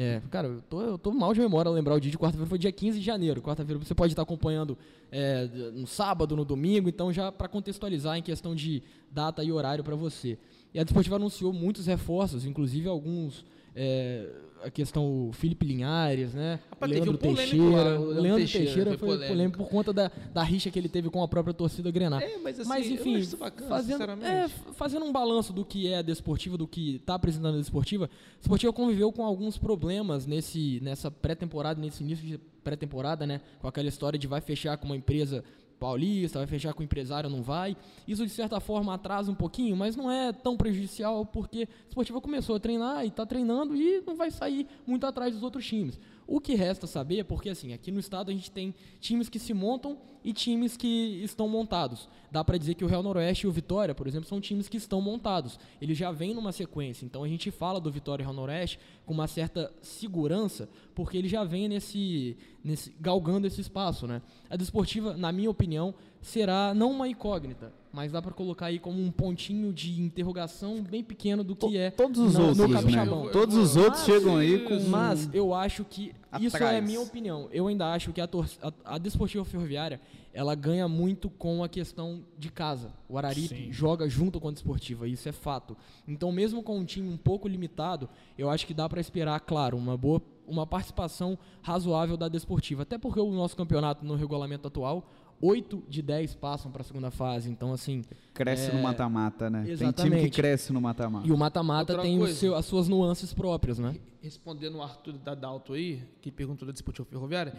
É, 0.00 0.22
cara, 0.30 0.46
eu 0.46 0.62
tô, 0.62 0.80
eu 0.80 0.96
tô 0.96 1.10
mal 1.10 1.34
de 1.34 1.40
memória 1.40 1.68
lembrar 1.72 1.96
o 1.96 2.00
dia 2.00 2.08
de 2.08 2.16
quarta-feira, 2.16 2.48
foi 2.48 2.56
dia 2.56 2.70
15 2.70 3.00
de 3.00 3.04
janeiro. 3.04 3.42
Quarta-feira 3.42 3.82
você 3.82 3.96
pode 3.96 4.12
estar 4.12 4.22
acompanhando 4.22 4.78
é, 5.10 5.44
no 5.74 5.88
sábado, 5.88 6.36
no 6.36 6.44
domingo, 6.44 6.88
então 6.88 7.12
já 7.12 7.32
para 7.32 7.48
contextualizar 7.48 8.16
em 8.16 8.22
questão 8.22 8.54
de 8.54 8.80
data 9.10 9.42
e 9.42 9.50
horário 9.50 9.82
para 9.82 9.96
você. 9.96 10.38
E 10.72 10.78
a 10.78 10.84
Desportiva 10.84 11.16
anunciou 11.16 11.52
muitos 11.52 11.86
reforços, 11.86 12.46
inclusive 12.46 12.88
alguns 12.88 13.44
é, 13.74 14.30
a 14.62 14.70
questão 14.70 15.28
o 15.28 15.32
Felipe 15.32 15.66
Linhares, 15.66 16.34
né? 16.34 16.60
Rapaz, 16.70 16.92
Leandro 16.92 17.14
um 17.14 17.16
Teixeira. 17.16 17.66
Lá, 17.66 18.00
o 18.00 18.04
Leandro 18.06 18.36
Teixeira, 18.38 18.66
Teixeira 18.66 18.90
foi, 18.98 19.08
polêmico. 19.08 19.28
polêmico. 19.28 19.58
por 19.58 19.68
conta 19.68 19.92
da, 19.92 20.10
da 20.32 20.42
rixa 20.42 20.70
que 20.70 20.78
ele 20.78 20.88
teve 20.88 21.10
com 21.10 21.22
a 21.22 21.28
própria 21.28 21.54
torcida 21.54 21.90
Grenar. 21.90 22.22
É, 22.22 22.38
mas, 22.38 22.60
assim, 22.60 22.68
mas 22.68 22.86
enfim, 22.86 23.36
bacana, 23.36 23.68
fazendo, 23.68 24.24
é, 24.24 24.48
fazendo 24.74 25.04
um 25.04 25.12
balanço 25.12 25.52
do 25.52 25.64
que 25.64 25.88
é 25.88 25.98
a 25.98 26.02
Desportiva, 26.02 26.56
do 26.56 26.66
que 26.66 26.96
está 26.96 27.14
apresentando 27.14 27.54
a 27.54 27.58
Desportiva, 27.58 28.06
a 28.06 28.38
Desportiva 28.38 28.72
conviveu 28.72 29.12
com 29.12 29.24
alguns 29.24 29.58
problemas 29.58 30.26
nesse, 30.26 30.80
nessa 30.82 31.10
pré-temporada, 31.10 31.80
nesse 31.80 32.02
início 32.02 32.26
de 32.26 32.38
pré-temporada, 32.62 33.26
né? 33.26 33.40
Com 33.60 33.68
aquela 33.68 33.88
história 33.88 34.18
de 34.18 34.26
vai 34.26 34.40
fechar 34.40 34.76
com 34.76 34.86
uma 34.86 34.96
empresa 34.96 35.44
paulista, 35.78 36.38
vai 36.38 36.46
fechar 36.46 36.72
com 36.74 36.80
o 36.80 36.84
empresário, 36.84 37.30
não 37.30 37.42
vai. 37.42 37.76
Isso 38.06 38.26
de 38.26 38.32
certa 38.32 38.60
forma 38.60 38.92
atrasa 38.92 39.30
um 39.30 39.34
pouquinho, 39.34 39.76
mas 39.76 39.96
não 39.96 40.10
é 40.10 40.32
tão 40.32 40.56
prejudicial 40.56 41.24
porque 41.24 41.62
a 41.62 41.88
Esportiva 41.88 42.20
começou 42.20 42.56
a 42.56 42.60
treinar 42.60 43.04
e 43.04 43.08
está 43.08 43.24
treinando 43.24 43.74
e 43.74 44.02
não 44.06 44.16
vai 44.16 44.30
sair 44.30 44.66
muito 44.86 45.06
atrás 45.06 45.34
dos 45.34 45.42
outros 45.42 45.66
times. 45.66 45.98
O 46.30 46.42
que 46.42 46.54
resta 46.54 46.86
saber 46.86 47.24
porque 47.24 47.48
assim, 47.48 47.72
aqui 47.72 47.90
no 47.90 47.98
estado 47.98 48.30
a 48.30 48.34
gente 48.34 48.50
tem 48.50 48.74
times 49.00 49.30
que 49.30 49.38
se 49.38 49.54
montam 49.54 49.96
e 50.22 50.30
times 50.30 50.76
que 50.76 51.22
estão 51.24 51.48
montados. 51.48 52.06
Dá 52.30 52.44
para 52.44 52.58
dizer 52.58 52.74
que 52.74 52.84
o 52.84 52.86
Real 52.86 53.02
Noroeste 53.02 53.46
e 53.46 53.48
o 53.48 53.50
Vitória, 53.50 53.94
por 53.94 54.06
exemplo, 54.06 54.28
são 54.28 54.38
times 54.38 54.68
que 54.68 54.76
estão 54.76 55.00
montados. 55.00 55.58
Eles 55.80 55.96
já 55.96 56.12
vêm 56.12 56.34
numa 56.34 56.52
sequência. 56.52 57.06
Então 57.06 57.24
a 57.24 57.28
gente 57.28 57.50
fala 57.50 57.80
do 57.80 57.90
Vitória 57.90 58.22
e 58.22 58.26
Real 58.26 58.34
Noroeste 58.34 58.78
com 59.06 59.14
uma 59.14 59.26
certa 59.26 59.72
segurança, 59.80 60.68
porque 60.94 61.16
ele 61.16 61.28
já 61.28 61.44
vem 61.44 61.66
nesse, 61.66 62.36
nesse 62.62 62.94
galgando 63.00 63.46
esse 63.46 63.62
espaço, 63.62 64.06
né? 64.06 64.20
A 64.50 64.56
desportiva, 64.56 65.16
na 65.16 65.32
minha 65.32 65.50
opinião, 65.50 65.94
será 66.20 66.74
não 66.74 66.90
uma 66.90 67.08
incógnita, 67.08 67.72
mas 67.98 68.12
dá 68.12 68.22
para 68.22 68.30
colocar 68.30 68.66
aí 68.66 68.78
como 68.78 69.02
um 69.02 69.10
pontinho 69.10 69.72
de 69.72 70.00
interrogação 70.00 70.80
bem 70.84 71.02
pequeno 71.02 71.42
do 71.42 71.56
que 71.56 71.76
é 71.76 71.90
todos 71.90 72.20
os 72.20 72.34
no, 72.34 72.40
outros, 72.42 72.58
no 72.58 72.72
Capixabão. 72.72 73.24
Né? 73.24 73.32
Todos 73.32 73.56
os 73.56 73.74
outros 73.74 73.98
mas, 73.98 74.06
chegam 74.06 74.36
aí 74.36 74.60
com 74.60 74.80
Mas 74.88 75.28
eu 75.34 75.52
acho 75.52 75.84
que 75.84 76.12
Atrás. 76.30 76.44
isso 76.44 76.56
é 76.58 76.78
a 76.78 76.80
minha 76.80 77.00
opinião. 77.00 77.48
Eu 77.50 77.66
ainda 77.66 77.92
acho 77.92 78.12
que 78.12 78.20
a, 78.20 78.28
a, 78.62 78.94
a 78.94 78.98
Desportiva 78.98 79.44
Ferroviária 79.44 80.00
ela 80.32 80.54
ganha 80.54 80.86
muito 80.86 81.28
com 81.28 81.64
a 81.64 81.68
questão 81.68 82.22
de 82.38 82.52
casa. 82.52 82.92
O 83.08 83.18
Araripe 83.18 83.64
Sim. 83.64 83.72
joga 83.72 84.08
junto 84.08 84.38
com 84.38 84.46
a 84.46 84.52
Desportiva, 84.52 85.08
isso 85.08 85.28
é 85.28 85.32
fato. 85.32 85.76
Então, 86.06 86.30
mesmo 86.30 86.62
com 86.62 86.78
um 86.78 86.84
time 86.84 87.08
um 87.08 87.16
pouco 87.16 87.48
limitado, 87.48 88.08
eu 88.38 88.48
acho 88.48 88.64
que 88.64 88.72
dá 88.72 88.88
para 88.88 89.00
esperar, 89.00 89.40
claro, 89.40 89.76
uma 89.76 89.96
boa 89.96 90.22
uma 90.46 90.66
participação 90.66 91.38
razoável 91.60 92.16
da 92.16 92.28
Desportiva. 92.28 92.82
Até 92.82 92.96
porque 92.96 93.20
o 93.20 93.32
nosso 93.32 93.56
campeonato 93.56 94.04
no 94.04 94.14
regulamento 94.14 94.68
atual 94.68 95.04
8 95.40 95.84
de 95.88 96.02
10 96.02 96.34
passam 96.34 96.70
para 96.70 96.82
a 96.82 96.84
segunda 96.84 97.10
fase. 97.10 97.50
Então, 97.50 97.72
assim. 97.72 98.02
Cresce 98.34 98.70
é... 98.70 98.74
no 98.74 98.82
mata-mata, 98.82 99.48
né? 99.48 99.64
Exatamente. 99.68 99.94
Tem 99.94 100.10
time 100.10 100.22
que 100.22 100.30
cresce 100.30 100.72
no 100.72 100.80
mata-mata. 100.80 101.26
E 101.26 101.32
o 101.32 101.36
mata-mata 101.36 101.98
tem 101.98 102.26
seu, 102.28 102.54
as 102.54 102.66
suas 102.66 102.88
nuances 102.88 103.32
próprias, 103.32 103.78
né? 103.78 103.96
Respondendo 104.20 104.76
o 104.76 104.82
Arthur 104.82 105.14
da 105.18 105.34
Dalto 105.34 105.74
aí, 105.74 106.02
que 106.20 106.30
perguntou 106.30 106.66
da 106.66 106.72
disputa 106.72 107.04
ferroviária, 107.04 107.54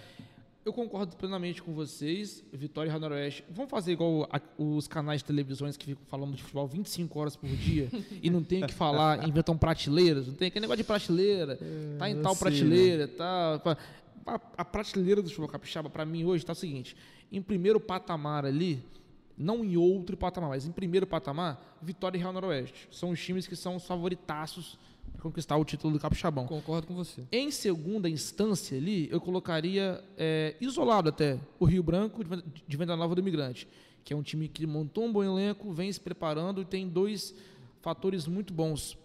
eu 0.66 0.74
concordo 0.74 1.16
plenamente 1.16 1.64
com 1.64 1.74
vocês, 1.74 2.44
Vitória 2.52 2.92
e 2.92 3.00
Noroeste. 3.00 3.44
Vamos 3.50 3.72
fazer 3.72 3.94
igual 3.94 4.28
a, 4.32 4.40
os 4.62 4.88
canais 4.88 5.22
de 5.22 5.26
televisões 5.26 5.78
que 5.78 5.86
ficam 5.88 6.06
falando 6.06 6.36
de 6.36 6.44
futebol 6.44 6.68
25 6.68 7.20
horas 7.20 7.36
por 7.36 7.50
dia 7.50 7.90
e 8.22 8.30
não 8.30 8.44
tem 8.44 8.64
o 8.64 8.68
que 8.68 8.74
falar, 8.74 9.28
inventam 9.28 9.58
prateleiras, 9.58 10.28
não 10.28 10.36
tem 10.36 10.50
aquele 10.50 10.62
negócio 10.62 10.84
de 10.84 10.84
prateleira, 10.84 11.58
tá 11.98 12.10
em 12.10 12.22
tal 12.22 12.36
sei, 12.36 12.42
prateleira, 12.42 13.08
né? 13.08 13.14
tá. 13.14 13.78
A, 14.26 14.40
a, 14.58 14.66
prateleira 14.66 15.22
do 15.22 15.30
futebol 15.30 15.50
capixaba, 15.50 15.90
para 15.90 16.06
mim, 16.06 16.24
hoje, 16.24 16.46
tá 16.46 16.54
o 16.54 16.56
seguinte: 16.56 16.96
em 17.32 17.42
primeiro 17.42 17.80
patamar 17.80 18.46
ali, 18.46 18.84
não 19.38 19.64
em 19.64 19.78
outro 19.78 20.18
patamar, 20.18 20.50
mas 20.50 20.66
em 20.66 20.72
primeiro 20.72 21.08
patamar, 21.08 21.78
Vitória 21.82 22.18
e 22.18 22.20
Real 22.20 22.34
Noroeste. 22.34 22.88
São 22.92 23.12
os 23.12 23.24
times 23.24 23.48
que 23.48 23.56
são 23.56 23.78
os 23.78 23.86
favoritaços 23.86 24.78
para 25.14 25.22
conquistar 25.22 25.58
o 25.58 25.66
título 25.66 25.94
do 25.94 26.00
Capixabão. 26.00 26.46
Concordo 26.46 26.88
com 26.88 26.96
você. 26.96 27.24
Em 27.32 27.50
segunda 27.50 28.10
instância 28.10 28.78
ali, 28.78 29.10
eu 29.10 29.22
colocaria 29.22 30.04
é, 30.18 30.56
isolado 30.60 31.10
até 31.10 31.40
o 31.58 31.66
Rio 31.66 31.82
Branco 31.82 32.22
de 32.24 32.78
Venda 32.78 32.96
Nova 32.96 33.16
do 33.16 33.22
Imigrante, 33.22 33.68
que 34.04 34.14
é 34.14 34.16
um 34.16 34.22
time 34.22 34.48
que 34.48 34.68
montou 34.68 35.06
um 35.06 35.12
bom 35.12 35.24
elenco, 35.24 35.72
vem 35.72 35.92
se 35.92 36.00
preparando 36.00 36.62
e 36.62 36.66
tem 36.66 36.88
dois 36.88 37.34
fatores 37.82 38.28
muito 38.28 38.54
bons. 38.54 38.98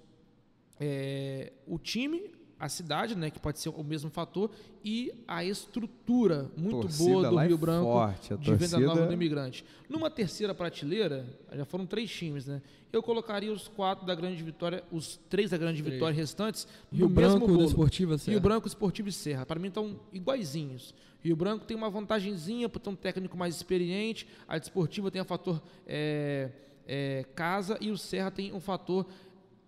É, 0.80 1.52
o 1.66 1.78
time 1.78 2.30
a 2.64 2.68
cidade, 2.70 3.14
né, 3.14 3.28
que 3.28 3.38
pode 3.38 3.60
ser 3.60 3.68
o 3.68 3.84
mesmo 3.84 4.08
fator, 4.08 4.50
e 4.82 5.12
a 5.28 5.44
estrutura 5.44 6.50
muito 6.56 6.80
torcida 6.80 7.10
boa 7.10 7.28
do 7.28 7.36
Rio 7.36 7.54
é 7.54 7.58
Branco 7.58 7.84
forte, 7.84 8.36
de 8.38 8.54
Venda 8.54 8.78
Nova 8.78 9.06
do 9.06 9.12
Imigrante. 9.12 9.66
Numa 9.86 10.10
terceira 10.10 10.54
prateleira, 10.54 11.26
já 11.52 11.66
foram 11.66 11.84
três 11.84 12.10
times, 12.10 12.46
né? 12.46 12.62
Eu 12.90 13.02
colocaria 13.02 13.52
os 13.52 13.68
quatro 13.68 14.06
da 14.06 14.14
Grande 14.14 14.42
Vitória, 14.42 14.82
os 14.90 15.20
três 15.28 15.50
da 15.50 15.58
Grande 15.58 15.82
três. 15.82 15.92
Vitória 15.92 16.16
restantes 16.16 16.66
Rio 16.90 17.06
no 17.06 17.14
Branco, 17.14 17.40
mesmo 17.40 17.54
bolo. 17.54 17.68
Esportiva 17.68 18.16
Serra. 18.16 18.32
Rio 18.32 18.40
Branco, 18.40 18.66
Esportivo 18.66 19.08
e 19.10 19.12
Serra. 19.12 19.44
Para 19.44 19.60
mim 19.60 19.68
estão 19.68 20.00
iguaizinhos. 20.10 20.94
Rio 21.22 21.36
Branco 21.36 21.66
tem 21.66 21.76
uma 21.76 21.90
vantagenzinha 21.90 22.66
por 22.66 22.78
ter 22.78 22.88
um 22.88 22.96
técnico 22.96 23.36
mais 23.36 23.56
experiente, 23.56 24.26
a 24.48 24.56
Desportiva 24.56 25.10
tem 25.10 25.20
o 25.20 25.24
fator 25.26 25.60
é, 25.86 26.50
é, 26.86 27.26
casa 27.34 27.76
e 27.78 27.90
o 27.90 27.98
Serra 27.98 28.30
tem 28.30 28.54
um 28.54 28.60
fator 28.60 29.06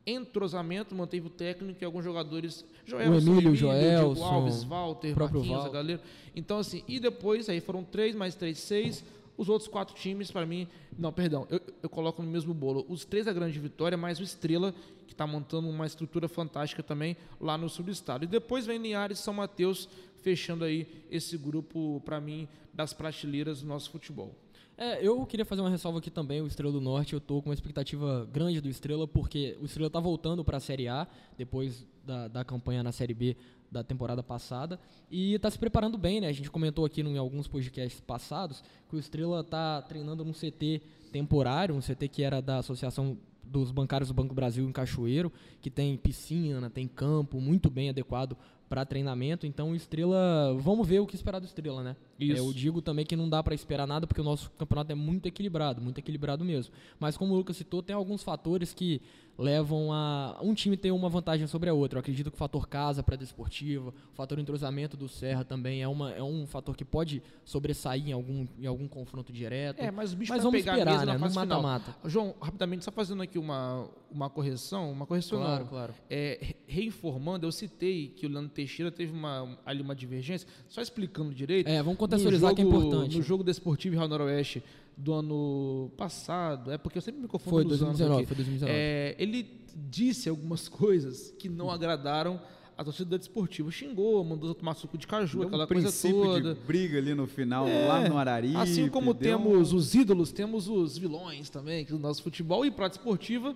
entrosamento, 0.07 0.95
manteve 0.95 1.27
o 1.27 1.31
técnico 1.31 1.83
e 1.83 1.85
alguns 1.85 2.05
jogadores. 2.05 2.65
Joelson, 2.85 3.11
o 3.11 3.17
Emílio, 3.17 3.33
Emílio 3.33 3.55
Joelson, 3.57 4.25
Alves, 4.25 4.63
Walter, 4.63 5.15
próprio 5.15 5.41
Marquinhos, 5.41 5.63
Val. 5.65 5.73
galera. 5.73 6.01
Então, 6.35 6.59
assim, 6.59 6.85
e 6.87 7.01
depois, 7.01 7.49
aí 7.49 7.61
foram 7.61 7.83
três, 7.83 8.15
mais 8.15 8.35
três, 8.35 8.59
seis. 8.59 9.05
Os 9.37 9.51
outros 9.51 9.69
quatro 9.69 9.95
times, 9.95 10.31
para 10.31 10.47
mim, 10.47 10.67
não, 10.99 11.13
perdão, 11.13 11.47
eu, 11.51 11.61
eu, 11.83 11.91
coloco 11.91 12.23
no 12.23 12.31
mesmo 12.31 12.55
bolo. 12.55 12.87
Os 12.89 13.05
três 13.05 13.27
da 13.27 13.33
Grande 13.33 13.59
Vitória, 13.59 13.99
mais 13.99 14.19
o 14.19 14.23
Estrela, 14.23 14.75
que 15.07 15.13
está 15.13 15.27
montando 15.27 15.69
uma 15.69 15.85
estrutura 15.85 16.27
fantástica 16.27 16.83
também 16.83 17.17
lá 17.39 17.59
no 17.59 17.69
subestado. 17.69 18.25
E 18.25 18.27
depois 18.27 18.65
vem 18.65 18.79
Linhares 18.79 19.19
e 19.19 19.23
São 19.23 19.35
Mateus, 19.35 19.91
fechando 20.23 20.65
aí 20.65 20.87
esse 21.11 21.37
grupo, 21.37 22.01
para 22.03 22.19
mim, 22.19 22.49
das 22.73 22.95
prateleiras 22.95 23.61
do 23.61 23.67
nosso 23.67 23.91
futebol. 23.91 24.35
É, 24.79 25.07
eu 25.07 25.25
queria 25.25 25.45
fazer 25.47 25.63
uma 25.63 25.71
ressalva 25.71 25.99
aqui 25.99 26.11
também, 26.11 26.43
o 26.43 26.47
Estrela 26.47 26.71
do 26.71 26.83
Norte, 26.83 27.15
eu 27.15 27.19
estou 27.19 27.41
com 27.41 27.49
uma 27.49 27.55
expectativa 27.55 28.29
grande 28.31 28.61
do 28.61 28.69
Estrela, 28.69 29.09
porque 29.09 29.57
o 29.61 29.65
Estrela 29.65 29.87
está 29.87 29.99
voltando 29.99 30.45
para 30.45 30.59
a 30.59 30.61
Série 30.61 30.87
A, 30.87 31.07
depois 31.39 31.87
da, 32.05 32.29
da 32.29 32.45
campanha 32.45 32.83
na 32.83 32.93
Série 32.93 33.15
B 33.15 33.37
da 33.71 33.83
temporada 33.83 34.23
passada, 34.23 34.79
e 35.11 35.33
está 35.33 35.51
se 35.51 35.59
preparando 35.59 35.97
bem, 35.97 36.21
né? 36.21 36.29
A 36.29 36.33
gente 36.33 36.51
comentou 36.51 36.85
aqui 36.85 37.01
em 37.01 37.17
alguns 37.17 37.49
podcasts 37.49 38.01
passados 38.01 38.63
que 38.89 38.95
o 38.95 38.99
Estrela 38.99 39.41
está 39.41 39.81
treinando 39.81 40.23
num 40.25 40.33
CT 40.33 40.83
temporário, 41.11 41.75
um 41.75 41.81
CT 41.81 42.09
que 42.09 42.23
era 42.23 42.43
da 42.43 42.59
Associação 42.59 43.17
dos 43.43 43.71
Bancários 43.71 44.09
do 44.09 44.15
Banco 44.15 44.35
Brasil 44.35 44.69
em 44.69 44.73
Cachoeiro, 44.73 45.33
que 45.63 45.71
tem 45.71 45.97
piscina, 45.97 46.69
tem 46.69 46.87
campo, 46.87 47.41
muito 47.41 47.71
bem 47.71 47.89
adequado 47.89 48.37
para 48.69 48.85
treinamento. 48.85 49.47
Então, 49.47 49.71
o 49.71 49.77
Estrela, 49.77 50.55
vamos 50.59 50.87
ver 50.87 51.01
o 51.01 51.07
que 51.07 51.15
esperar 51.15 51.39
do 51.39 51.47
Estrela, 51.47 51.83
né? 51.83 51.97
Isso. 52.19 52.37
Eu 52.37 52.53
digo 52.53 52.83
também 52.83 53.05
que 53.05 53.15
não 53.15 53.29
dá 53.29 53.43
para 53.43 53.55
esperar 53.55 53.87
nada 53.87 54.07
porque 54.07 54.21
o 54.21 54.25
nosso 54.25 54.51
campeonato 54.53 54.93
é 54.93 54.95
muito 54.95 55.27
equilibrado, 55.27 55.81
muito 55.81 55.99
equilibrado 55.99 56.45
mesmo. 56.45 56.73
Mas 56.99 57.17
como 57.17 57.35
o 57.35 57.37
Lucas 57.37 57.57
citou, 57.57 57.83
tem 57.83 57.95
alguns 57.95 58.23
fatores 58.23 58.73
que 58.73 59.01
levam 59.39 59.93
a 59.93 60.39
um 60.43 60.55
time 60.55 60.77
ter 60.77 60.91
uma 60.91 61.09
vantagem 61.09 61.47
sobre 61.47 61.69
a 61.69 61.75
outra. 61.75 61.99
Eu 61.99 62.01
acredito 62.01 62.31
que 62.31 62.35
o 62.37 62.39
fator 62.39 62.67
casa 62.69 63.03
para 63.03 63.17
desportiva, 63.17 63.91
o 63.91 64.15
fator 64.17 64.39
entrosamento 64.39 64.97
do 64.97 65.09
Serra 65.09 65.45
também 65.45 65.83
é, 65.83 65.89
uma, 65.89 66.11
é 66.13 66.23
um 66.23 66.47
fator 66.47 66.77
que 66.77 66.85
pode 66.85 67.23
sobressair 67.45 68.09
em 68.09 68.13
algum, 68.13 68.47
em 68.59 68.67
algum 68.67 68.89
confronto 68.89 69.33
direto. 69.33 69.81
É, 69.81 69.91
mas 69.91 70.13
o 70.13 70.17
bicho 70.17 70.33
Mas 70.33 70.43
vai 70.43 70.51
vamos 70.51 70.61
pegar 70.65 70.73
esperar, 70.79 70.93
mesmo 70.93 71.07
né? 71.07 71.13
na 71.13 71.19
fase 71.19 71.35
mata-mata. 71.35 71.97
João, 72.07 72.35
rapidamente, 72.41 72.85
só 72.85 72.91
fazendo 72.91 73.23
aqui 73.23 73.39
uma, 73.39 73.89
uma 74.11 74.31
correção, 74.31 74.91
uma 74.91 75.07
correção 75.07 75.39
Claro, 75.39 75.63
não. 75.65 75.69
claro. 75.71 75.95
É, 76.09 76.39
re- 76.41 76.57
reinformando, 76.67 77.47
eu 77.47 77.53
citei 77.53 78.09
que 78.09 78.27
o 78.27 78.29
Leandro 78.31 78.51
Teixeira 78.51 78.91
teve 78.91 79.13
uma, 79.13 79.59
ali 79.67 79.83
uma 79.83 79.95
divergência, 79.95 80.49
só 80.69 80.81
explicando 80.81 81.35
direito. 81.35 81.69
É, 81.69 81.83
vamos 81.83 81.99
contextualizar 81.99 82.55
que 82.55 82.63
é 82.63 82.65
jogo- 82.65 82.77
importante. 82.79 83.17
No 83.19 83.23
jogo 83.23 83.45
desportivo 83.45 83.95
Real 83.97 84.09
Noroeste 84.09 84.63
do 84.97 85.13
ano 85.13 85.91
passado, 85.97 86.73
é 86.73 86.79
porque 86.79 86.99
eu 86.99 87.03
sempre 87.03 87.21
me 87.21 87.29
confundo 87.29 87.51
Foi 87.57 87.65
nos 87.65 87.83
anos 87.83 87.99
2019, 87.99 88.23
aqui. 88.23 88.27
foi 88.27 88.37
2019. 88.37 88.73
É, 88.75 89.15
ele 89.19 89.47
disse 89.91 90.29
algumas 90.29 90.69
coisas 90.69 91.33
que 91.39 91.49
não 91.49 91.71
agradaram 91.71 92.41
a 92.79 92.85
torcida 92.85 93.11
da 93.11 93.17
desportiva. 93.17 93.71
Xingou, 93.71 94.23
mandou 94.25 94.55
tomar 94.55 94.75
suco 94.75 94.97
de 94.99 95.07
caju, 95.07 95.39
Deu 95.41 95.49
aquela 95.49 95.65
um 95.65 95.67
coisa 95.67 95.83
princípio 95.89 96.23
toda. 96.23 96.55
de 96.55 96.61
briga 96.61 96.99
ali 96.99 97.15
no 97.15 97.27
final, 97.27 97.67
É, 97.69 97.87
lá 97.87 98.09
no 98.09 98.17
Araripe. 98.19 98.57
Assim 98.57 98.89
como 98.89 99.13
deu 99.15 99.37
um- 99.39 99.43
temos 99.43 99.73
os 99.73 99.95
ídolos, 99.95 100.33
temos 100.33 100.69
os 100.69 100.97
vilões 100.97 101.49
também, 101.51 101.85
que 101.85 101.93
é 101.93 101.95
o 101.95 101.99
nosso 101.99 102.23
futebol 102.23 102.65
e 102.65 102.71
prática 102.71 103.01
esportiva. 103.03 103.55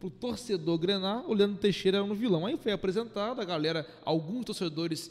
Pro 0.00 0.10
torcedor 0.10 0.78
grenar, 0.78 1.24
o 1.30 1.32
Leandro 1.34 1.58
Teixeira 1.58 1.98
era 1.98 2.04
um 2.04 2.12
vilão. 2.14 2.44
Aí 2.44 2.56
foi 2.56 2.72
apresentado, 2.72 3.40
a 3.40 3.44
galera, 3.44 3.86
alguns 4.04 4.44
torcedores 4.46 5.10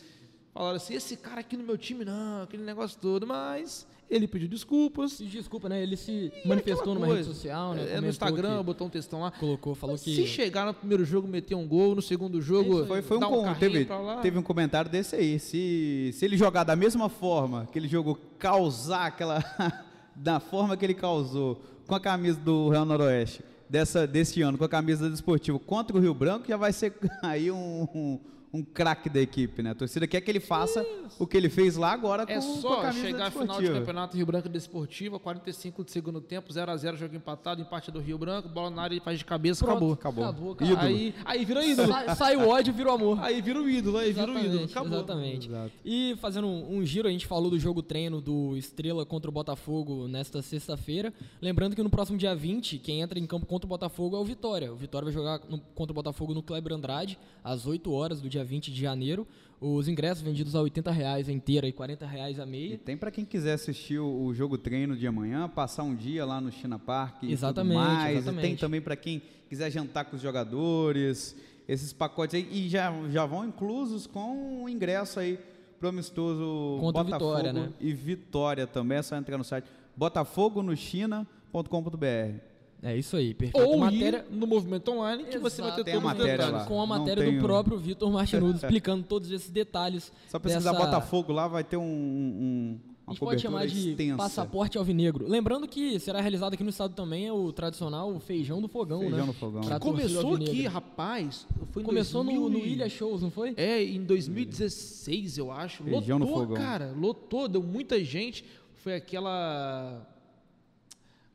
falaram 0.53 0.75
assim: 0.75 0.93
esse 0.95 1.15
cara 1.15 1.39
aqui 1.39 1.55
no 1.55 1.63
meu 1.63 1.77
time 1.77 2.03
não, 2.03 2.41
aquele 2.43 2.63
negócio 2.63 2.99
todo, 2.99 3.25
mas 3.25 3.87
ele 4.11 4.27
pediu 4.27 4.47
desculpas. 4.47 5.13
Se 5.13 5.25
desculpa, 5.25 5.69
né? 5.69 5.81
Ele 5.81 5.95
se 5.95 6.31
E 6.43 6.47
manifestou 6.47 6.93
numa 6.93 7.07
coisa, 7.07 7.21
rede 7.23 7.33
social, 7.35 7.73
né? 7.73 7.93
É, 7.93 8.01
no 8.01 8.07
Instagram, 8.07 8.57
que- 8.57 8.63
botou 8.63 8.87
um 8.87 8.89
textão 8.89 9.21
lá. 9.21 9.31
colocou, 9.31 9.73
falou 9.73 9.97
que 9.97 10.13
Se 10.13 10.27
chegar 10.27 10.65
no 10.65 10.73
primeiro 10.73 11.05
jogo, 11.05 11.27
meter 11.27 11.55
um 11.55 11.67
gol, 11.67 11.95
no 11.95 12.01
segundo 12.01 12.41
jogo, 12.41 12.85
Foi, 12.85 13.01
foi 13.01 13.17
um, 13.17 13.49
um 13.49 13.53
teve, 13.55 13.87
teve 14.21 14.37
um 14.37 14.43
comentário 14.43 14.91
desse 14.91 15.15
aí. 15.15 15.39
Se, 15.39 16.11
se 16.13 16.25
ele 16.25 16.37
jogar 16.37 16.63
da 16.63 16.75
mesma 16.75 17.09
forma 17.09 17.67
que 17.71 17.79
ele 17.79 17.87
jogou, 17.87 18.17
causar 18.37 19.07
aquela. 19.07 19.41
da 20.15 20.39
forma 20.39 20.75
que 20.77 20.85
ele 20.85 20.93
causou 20.93 21.61
com 21.87 21.95
a 21.95 21.99
camisa 21.99 22.39
do 22.39 22.69
Real 22.69 22.85
Noroeste, 22.85 23.43
dessa, 23.69 24.05
desse 24.05 24.41
ano, 24.41 24.57
com 24.57 24.63
a 24.63 24.69
camisa 24.69 25.05
do 25.05 25.11
Desportivo 25.11 25.57
contra 25.59 25.95
o 25.95 25.99
Rio 25.99 26.13
Branco, 26.13 26.45
já 26.47 26.57
vai 26.57 26.71
ser 26.73 26.93
aí 27.23 27.49
um, 27.51 27.87
um, 27.95 28.19
um 28.53 28.61
craque 28.63 29.09
da 29.09 29.21
equipe, 29.21 29.61
né? 29.63 29.71
A 29.71 29.75
torcida 29.75 30.05
quer 30.05 30.19
que 30.19 30.29
ele 30.29 30.41
faça 30.41 30.85
o 31.17 31.25
que 31.25 31.37
ele 31.37 31.47
fez 31.49 31.77
lá 31.77 31.93
agora 31.93 32.25
com, 32.25 32.31
É 32.33 32.35
com 32.35 32.41
a 32.41 32.57
só 32.57 32.81
camisa 32.81 33.05
chegar 33.07 33.27
à 33.27 33.31
final 33.31 33.61
de 33.61 33.67
campeonato 33.71 34.17
Rio 34.17 34.25
Branco 34.25 34.49
Desportiva, 34.49 35.17
45 35.19 35.85
de 35.85 35.91
segundo 35.91 36.19
tempo, 36.19 36.51
0x0, 36.51 36.97
jogo 36.97 37.15
empatado, 37.15 37.61
empate 37.61 37.91
do 37.91 37.99
Rio 38.01 38.17
Branco, 38.17 38.49
bola 38.49 38.69
na 38.69 38.81
área, 38.81 38.93
ele 38.95 39.01
faz 39.01 39.17
de 39.17 39.23
cabeça, 39.23 39.63
Pronto, 39.63 39.93
acabou. 39.93 40.23
Acabou. 40.25 40.51
Ídolo. 40.59 40.79
Aí, 40.79 41.15
aí 41.23 41.45
vira 41.45 41.65
ídolo. 41.65 41.87
Sai, 41.87 42.15
sai 42.15 42.35
o 42.35 42.49
ódio, 42.49 42.73
vira 42.73 42.89
o 42.89 42.93
amor. 42.93 43.19
Aí 43.21 43.41
vira 43.41 43.61
o 43.61 43.69
ídolo, 43.69 43.97
aí 43.97 44.11
vira 44.11 44.27
o 44.27 44.37
ídolo. 44.37 44.45
Exatamente, 44.63 44.71
Acabou. 44.71 44.97
exatamente. 44.97 45.47
Exato. 45.47 45.71
E 45.85 46.15
fazendo 46.19 46.47
um, 46.47 46.75
um 46.77 46.85
giro, 46.85 47.07
a 47.07 47.11
gente 47.11 47.25
falou 47.27 47.49
do 47.49 47.57
jogo 47.57 47.81
treino 47.81 48.19
do 48.19 48.57
Estrela 48.57 49.05
contra 49.05 49.29
o 49.29 49.33
Botafogo 49.33 50.07
nesta 50.09 50.41
sexta-feira. 50.41 51.13
Lembrando 51.41 51.73
que 51.75 51.81
no 51.83 51.89
próximo 51.89 52.17
dia 52.17 52.35
20, 52.35 52.79
quem 52.79 52.99
entra 53.01 53.17
em 53.17 53.25
campo 53.25 53.45
contra 53.45 53.65
o 53.65 53.69
Botafogo 53.69 54.17
é 54.17 54.19
o 54.19 54.25
Vitória. 54.25 54.73
O 54.73 54.75
Vitória 54.75 55.05
vai 55.05 55.13
jogar 55.13 55.39
no- 55.49 55.59
contra 55.73 55.91
o 55.91 55.95
Botafogo 55.95 56.33
no 56.33 56.43
Kleber 56.43 56.73
Andrade, 56.73 57.17
às 57.43 57.65
8 57.65 57.91
horas 57.93 58.19
do 58.19 58.27
dia 58.27 58.40
20 58.43 58.71
de 58.71 58.81
janeiro. 58.81 59.27
Os 59.59 59.87
ingressos 59.87 60.23
vendidos 60.23 60.55
a 60.55 60.61
80 60.61 60.91
reais 60.91 61.29
a 61.29 61.31
inteira 61.31 61.67
e 61.67 61.71
40 61.71 62.03
reais 62.05 62.39
a 62.39 62.43
E 62.43 62.49
meia. 62.49 62.77
tem 62.79 62.97
para 62.97 63.11
quem 63.11 63.23
quiser 63.23 63.53
assistir 63.53 63.99
o, 63.99 64.23
o 64.25 64.33
jogo 64.33 64.57
treino 64.57 64.97
de 64.97 65.05
amanhã, 65.05 65.47
passar 65.47 65.83
um 65.83 65.93
dia 65.95 66.25
lá 66.25 66.41
no 66.41 66.51
China 66.51 66.79
Park 66.79 67.21
e 67.23 67.31
Exatamente, 67.31 67.77
tudo 67.77 67.85
mais. 67.87 68.15
E 68.15 68.17
exatamente. 68.17 68.41
tem 68.41 68.55
também 68.55 68.81
para 68.81 68.95
quem 68.95 69.21
quiser 69.47 69.69
jantar 69.69 70.05
com 70.05 70.15
os 70.15 70.21
jogadores, 70.21 71.35
esses 71.67 71.93
pacotes 71.93 72.33
aí. 72.35 72.47
E 72.51 72.67
já, 72.69 72.91
já 73.11 73.25
vão 73.27 73.45
inclusos 73.45 74.07
com 74.07 74.63
o 74.63 74.69
ingresso 74.69 75.19
aí 75.19 75.37
pro 75.79 75.89
amistoso 75.89 76.77
Contra 76.79 77.03
Botafogo 77.03 77.29
Vitória, 77.35 77.53
né? 77.53 77.71
e 77.79 77.93
Vitória 77.93 78.65
também. 78.65 78.97
É 78.97 79.03
só 79.03 79.15
entrar 79.15 79.37
no 79.37 79.43
site 79.43 79.67
botafogonochina.com.br. 79.95 82.50
É 82.83 82.97
isso 82.97 83.15
aí, 83.15 83.33
perfeito. 83.35 83.63
Ou 83.67 83.77
matéria... 83.77 84.25
ir 84.27 84.35
no 84.35 84.47
movimento 84.47 84.89
online 84.91 85.25
que 85.25 85.37
você 85.37 85.61
vai 85.61 85.69
Exato. 85.69 85.83
ter 85.83 85.91
Tem 85.91 85.99
a 85.99 86.01
todos 86.01 86.11
os 86.13 86.17
matéria 86.19 86.37
detalhes. 86.37 86.61
lá. 86.61 86.65
Com 86.65 86.81
a 86.81 86.85
matéria 86.87 87.31
do 87.31 87.39
próprio 87.39 87.77
Vitor 87.77 88.11
Martinudo, 88.11 88.57
explicando 88.63 89.03
todos 89.03 89.29
esses 89.31 89.51
detalhes. 89.51 90.11
Só 90.27 90.39
pesquisar 90.39 90.71
dessa... 90.71 90.83
Botafogo 90.85 91.31
lá, 91.31 91.47
vai 91.47 91.63
ter 91.63 91.77
um, 91.77 91.83
um, 91.83 92.79
A 93.05 93.11
uma 93.11 93.13
gente 93.13 93.19
pode 93.19 93.19
cobertura 93.19 93.39
chamar 93.39 93.67
de 93.67 93.89
extensa. 93.91 94.17
passaporte 94.17 94.77
alvinegro. 94.79 95.27
Lembrando 95.27 95.67
que 95.67 95.99
será 95.99 96.21
realizado 96.21 96.55
aqui 96.55 96.63
no 96.63 96.71
estado 96.71 96.95
também 96.95 97.27
é 97.27 97.31
o 97.31 97.51
tradicional 97.51 98.19
feijão 98.19 98.59
do 98.59 98.67
fogão, 98.67 99.01
Feijão 99.01 99.19
né? 99.19 99.25
no 99.25 99.33
fogão. 99.33 99.61
Pra 99.61 99.79
torcida 99.79 100.07
Começou 100.23 100.35
aqui, 100.37 100.65
rapaz. 100.65 101.47
Começou 101.83 102.23
no, 102.23 102.31
2000 102.31 102.49
no 102.49 102.65
Ilha 102.65 102.89
Shows, 102.89 103.21
não 103.21 103.29
foi? 103.29 103.53
É, 103.57 103.83
em 103.83 104.03
2016, 104.03 105.37
eu 105.37 105.51
acho. 105.51 105.83
Feijão 105.83 106.17
no 106.17 106.25
lotou, 106.25 106.41
fogão. 106.47 106.57
cara. 106.57 106.93
Lotou, 106.97 107.47
deu 107.47 107.61
muita 107.61 108.03
gente. 108.03 108.43
Foi 108.77 108.95
aquela 108.95 110.07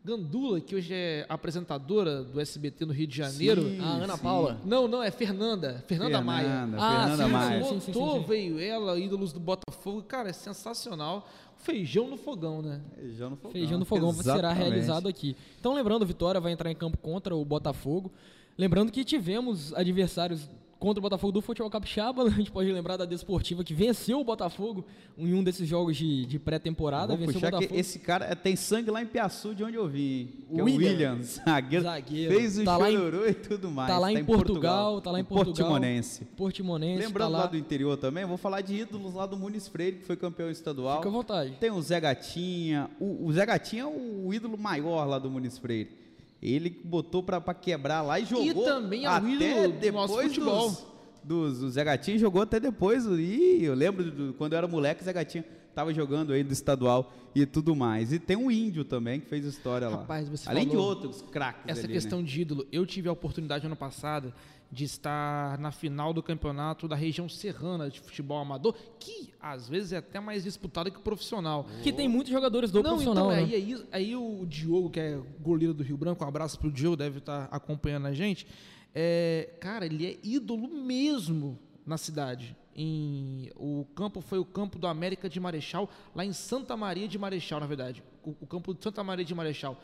Gandula, 0.07 0.61
que 0.61 0.76
hoje 0.76 0.94
é 0.94 1.26
apresentadora 1.28 2.22
do 2.22 2.40
SBT 2.40 2.86
no 2.86 2.92
Rio 2.92 3.09
de 3.09 3.16
Janeiro. 3.16 3.62
Sim, 3.62 3.80
A 3.80 3.84
Ana 4.04 4.16
sim. 4.16 4.22
Paula. 4.22 4.61
Não, 4.64 4.86
não, 4.86 5.02
é 5.02 5.11
Fernanda. 5.11 5.82
Fernanda, 5.88 6.20
Maia. 6.20 6.46
Fernanda, 6.48 6.76
Ah, 6.80 7.00
Fernanda 7.09 7.24
sim, 7.24 7.30
Maia. 7.32 7.64
sim, 7.64 7.80
sim, 7.80 7.92
Lotou, 7.92 8.12
sim, 8.14 8.20
sim. 8.20 8.26
veio 8.28 8.61
ela, 8.61 8.96
ídolos 9.00 9.32
do 9.32 9.40
Botafogo. 9.40 10.02
Cara, 10.04 10.28
é 10.30 10.32
sensacional. 10.32 11.28
Feijão 11.57 12.07
no 12.07 12.16
fogão, 12.16 12.62
né? 12.62 12.80
Feijão 12.94 13.30
no 13.30 13.36
fogão. 13.36 13.50
Feijão 13.52 13.78
do 13.80 13.84
fogão 13.84 14.12
será 14.12 14.36
Exatamente. 14.36 14.59
realizado 14.62 15.09
aqui. 15.09 15.36
Então, 15.59 15.74
lembrando, 15.74 16.07
Vitória 16.07 16.40
vai 16.40 16.52
entrar 16.52 16.70
em 16.70 16.76
campo 16.76 16.96
contra 16.98 17.34
o 17.34 17.44
Botafogo. 17.44 18.12
Lembrando 18.57 18.92
que 18.92 19.04
tivemos 19.04 19.74
adversários 19.74 20.48
contra 20.79 20.99
o 20.99 21.03
Botafogo 21.03 21.33
do 21.33 21.41
futebol 21.41 21.70
capixaba. 21.70 22.24
A 22.27 22.31
gente 22.31 22.51
pode 22.51 22.70
lembrar 22.70 22.97
da 22.97 23.05
Desportiva 23.05 23.64
que 23.64 23.74
venceu 23.74 24.20
o 24.20 24.24
Botafogo 24.24 24.85
em 25.16 25.35
um 25.35 25.43
desses 25.43 25.66
jogos 25.68 25.97
de, 25.97 26.27
de 26.27 26.39
pré-temporada. 26.39 27.16
Vou 27.16 27.27
puxar 27.27 27.53
que 27.53 27.74
esse 27.74 27.99
cara 27.99 28.27
é, 28.27 28.35
tem 28.35 28.57
sangue 28.57 28.91
lá 28.91 29.03
em 29.03 29.07
Piaçu, 29.07 29.55
de 29.55 29.64
onde 29.64 29.77
eu 29.77 29.89
vim. 29.89 30.45
Que 30.53 30.61
é 30.61 30.62
o 30.62 30.66
William. 30.66 30.91
William, 30.91 31.22
zagueiro, 31.22 31.85
Zagueiro. 31.85 32.35
Fez 32.35 32.59
o 32.59 32.64
Tá 32.64 32.79
chororô 32.79 33.27
e 33.27 33.35
tudo 33.35 33.70
mais. 33.70 33.89
tá 33.89 33.99
lá 33.99 34.12
em 34.12 34.24
Portugal, 34.24 35.01
tá 35.01 35.11
lá 35.11 35.20
em 35.20 35.24
Portugal. 35.24 35.55
Portimonense. 35.55 36.24
Portimonense. 36.37 37.03
Lembrando 37.03 37.31
tá 37.33 37.39
lá 37.39 37.45
lá. 37.45 37.47
do 37.47 37.57
interior 37.57 37.97
também, 37.97 38.24
vou 38.24 38.37
falar 38.37 38.61
de 38.61 38.74
ídolos 38.74 39.14
lá 39.14 39.27
do 39.27 39.37
Muniz 39.37 39.68
Freire, 39.68 39.99
que 39.99 40.05
foi 40.05 40.16
campeão 40.16 40.51
estadual. 40.51 40.99
Fica 40.99 41.09
à 41.09 41.12
vontade. 41.12 41.53
Tem 41.59 41.70
o 41.70 41.81
Zé 41.81 42.01
Gatinha. 42.01 42.91
O, 43.01 43.27
o 43.27 43.33
Zé 43.33 43.47
Gatinha 43.47 43.83
é 43.83 43.87
o 43.87 44.33
ídolo 44.33 44.59
maior 44.59 45.05
lá 45.07 45.18
do 45.18 45.31
Muniz 45.31 45.59
Freire. 45.59 46.05
Ele 46.43 46.70
botou 46.84 47.22
pra, 47.22 47.41
pra 47.41 47.55
quebrar 47.55 48.03
lá 48.03 48.20
e 48.20 48.24
jogou. 48.24 48.64
também 48.64 49.05
é 49.05 49.09
o 49.09 49.12
até 49.12 49.68
do 49.68 49.72
depois 49.80 49.93
nosso 49.93 50.22
futebol. 50.22 50.68
Dos, 50.68 50.84
dos, 51.24 51.62
o 51.62 51.70
Zé 51.70 51.82
Gatinha 51.84 52.18
jogou 52.18 52.43
até 52.43 52.61
depois. 52.61 53.05
E 53.07 53.61
eu 53.64 53.74
lembro 53.74 54.11
do- 54.11 54.34
quando 54.34 54.53
eu 54.53 54.59
era 54.59 54.68
moleque, 54.68 55.03
o 55.03 55.05
Zé 55.05 55.12
Gatinha 55.12 55.45
tava 55.77 55.93
jogando 55.93 56.33
aí 56.33 56.43
do 56.43 56.55
estadual 56.55 57.12
e 57.35 57.45
tudo 57.45 57.77
mais. 57.77 58.11
E 58.11 58.18
tem 58.18 58.35
um 58.35 58.51
índio 58.51 58.83
também 58.83 59.20
que 59.20 59.27
fez 59.27 59.45
história 59.45 59.91
lá. 59.91 59.99
Rapaz, 59.99 60.27
você 60.27 60.49
Além 60.49 60.66
de 60.66 60.74
outros 60.74 61.20
craques 61.20 61.64
Essa 61.66 61.85
ali, 61.85 61.93
questão 61.93 62.20
né? 62.20 62.24
de 62.24 62.41
ídolo, 62.41 62.66
eu 62.72 62.87
tive 62.87 63.11
a 63.11 63.12
oportunidade 63.12 63.66
ano 63.66 63.77
passado 63.77 64.33
de 64.72 64.85
estar 64.85 65.59
na 65.59 65.70
final 65.70 66.14
do 66.14 66.22
campeonato 66.22 66.89
da 66.89 66.97
região 66.97 67.29
serrana 67.29 67.91
de 67.91 68.01
futebol 68.01 68.39
amador, 68.39 68.74
que 68.99 69.35
às 69.39 69.68
vezes 69.68 69.93
é 69.93 69.99
até 69.99 70.18
mais 70.18 70.45
disputado 70.45 70.91
que 70.91 70.97
o 70.97 71.03
profissional. 71.03 71.66
Que 71.83 71.93
tem 71.93 72.09
muitos 72.09 72.33
jogadores 72.33 72.70
do 72.70 72.83
Não, 72.83 72.93
profissional, 72.93 73.31
então, 73.31 73.47
né? 73.47 73.55
aí, 73.55 73.55
aí, 73.55 73.87
aí 73.93 74.16
o 74.16 74.47
Diogo, 74.47 74.89
que 74.89 74.99
é 74.99 75.20
goleiro 75.41 75.74
do 75.74 75.83
Rio 75.83 75.99
Branco, 75.99 76.24
um 76.24 76.29
abraço 76.29 76.59
pro 76.59 76.72
Diogo, 76.72 76.97
deve 76.97 77.18
estar 77.18 77.49
acompanhando 77.51 78.07
a 78.07 78.14
gente. 78.14 78.47
É, 78.95 79.51
cara, 79.61 79.85
ele 79.85 80.07
é 80.07 80.16
ídolo 80.24 80.68
mesmo 80.68 81.59
na 81.85 81.99
cidade. 81.99 82.57
Em, 82.79 83.51
o 83.57 83.87
campo 83.95 84.20
foi 84.20 84.39
o 84.39 84.45
campo 84.45 84.79
do 84.79 84.87
América 84.87 85.31
de 85.31 85.41
Marechal, 85.41 85.89
lá 86.14 86.24
em 86.24 86.33
Santa 86.35 86.77
Maria 86.77 87.09
de 87.09 87.18
Marechal, 87.18 87.59
na 87.59 87.66
verdade. 87.66 88.03
O, 88.22 88.37
o 88.43 88.47
campo 88.47 88.74
de 88.74 88.83
Santa 88.83 89.03
Maria 89.03 89.24
de 89.24 89.35
Marechal. 89.35 89.81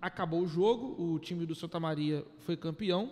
Acabou 0.00 0.42
o 0.42 0.46
jogo, 0.46 1.02
o 1.02 1.18
time 1.18 1.46
do 1.46 1.54
Santa 1.54 1.80
Maria 1.80 2.22
foi 2.40 2.56
campeão. 2.56 3.10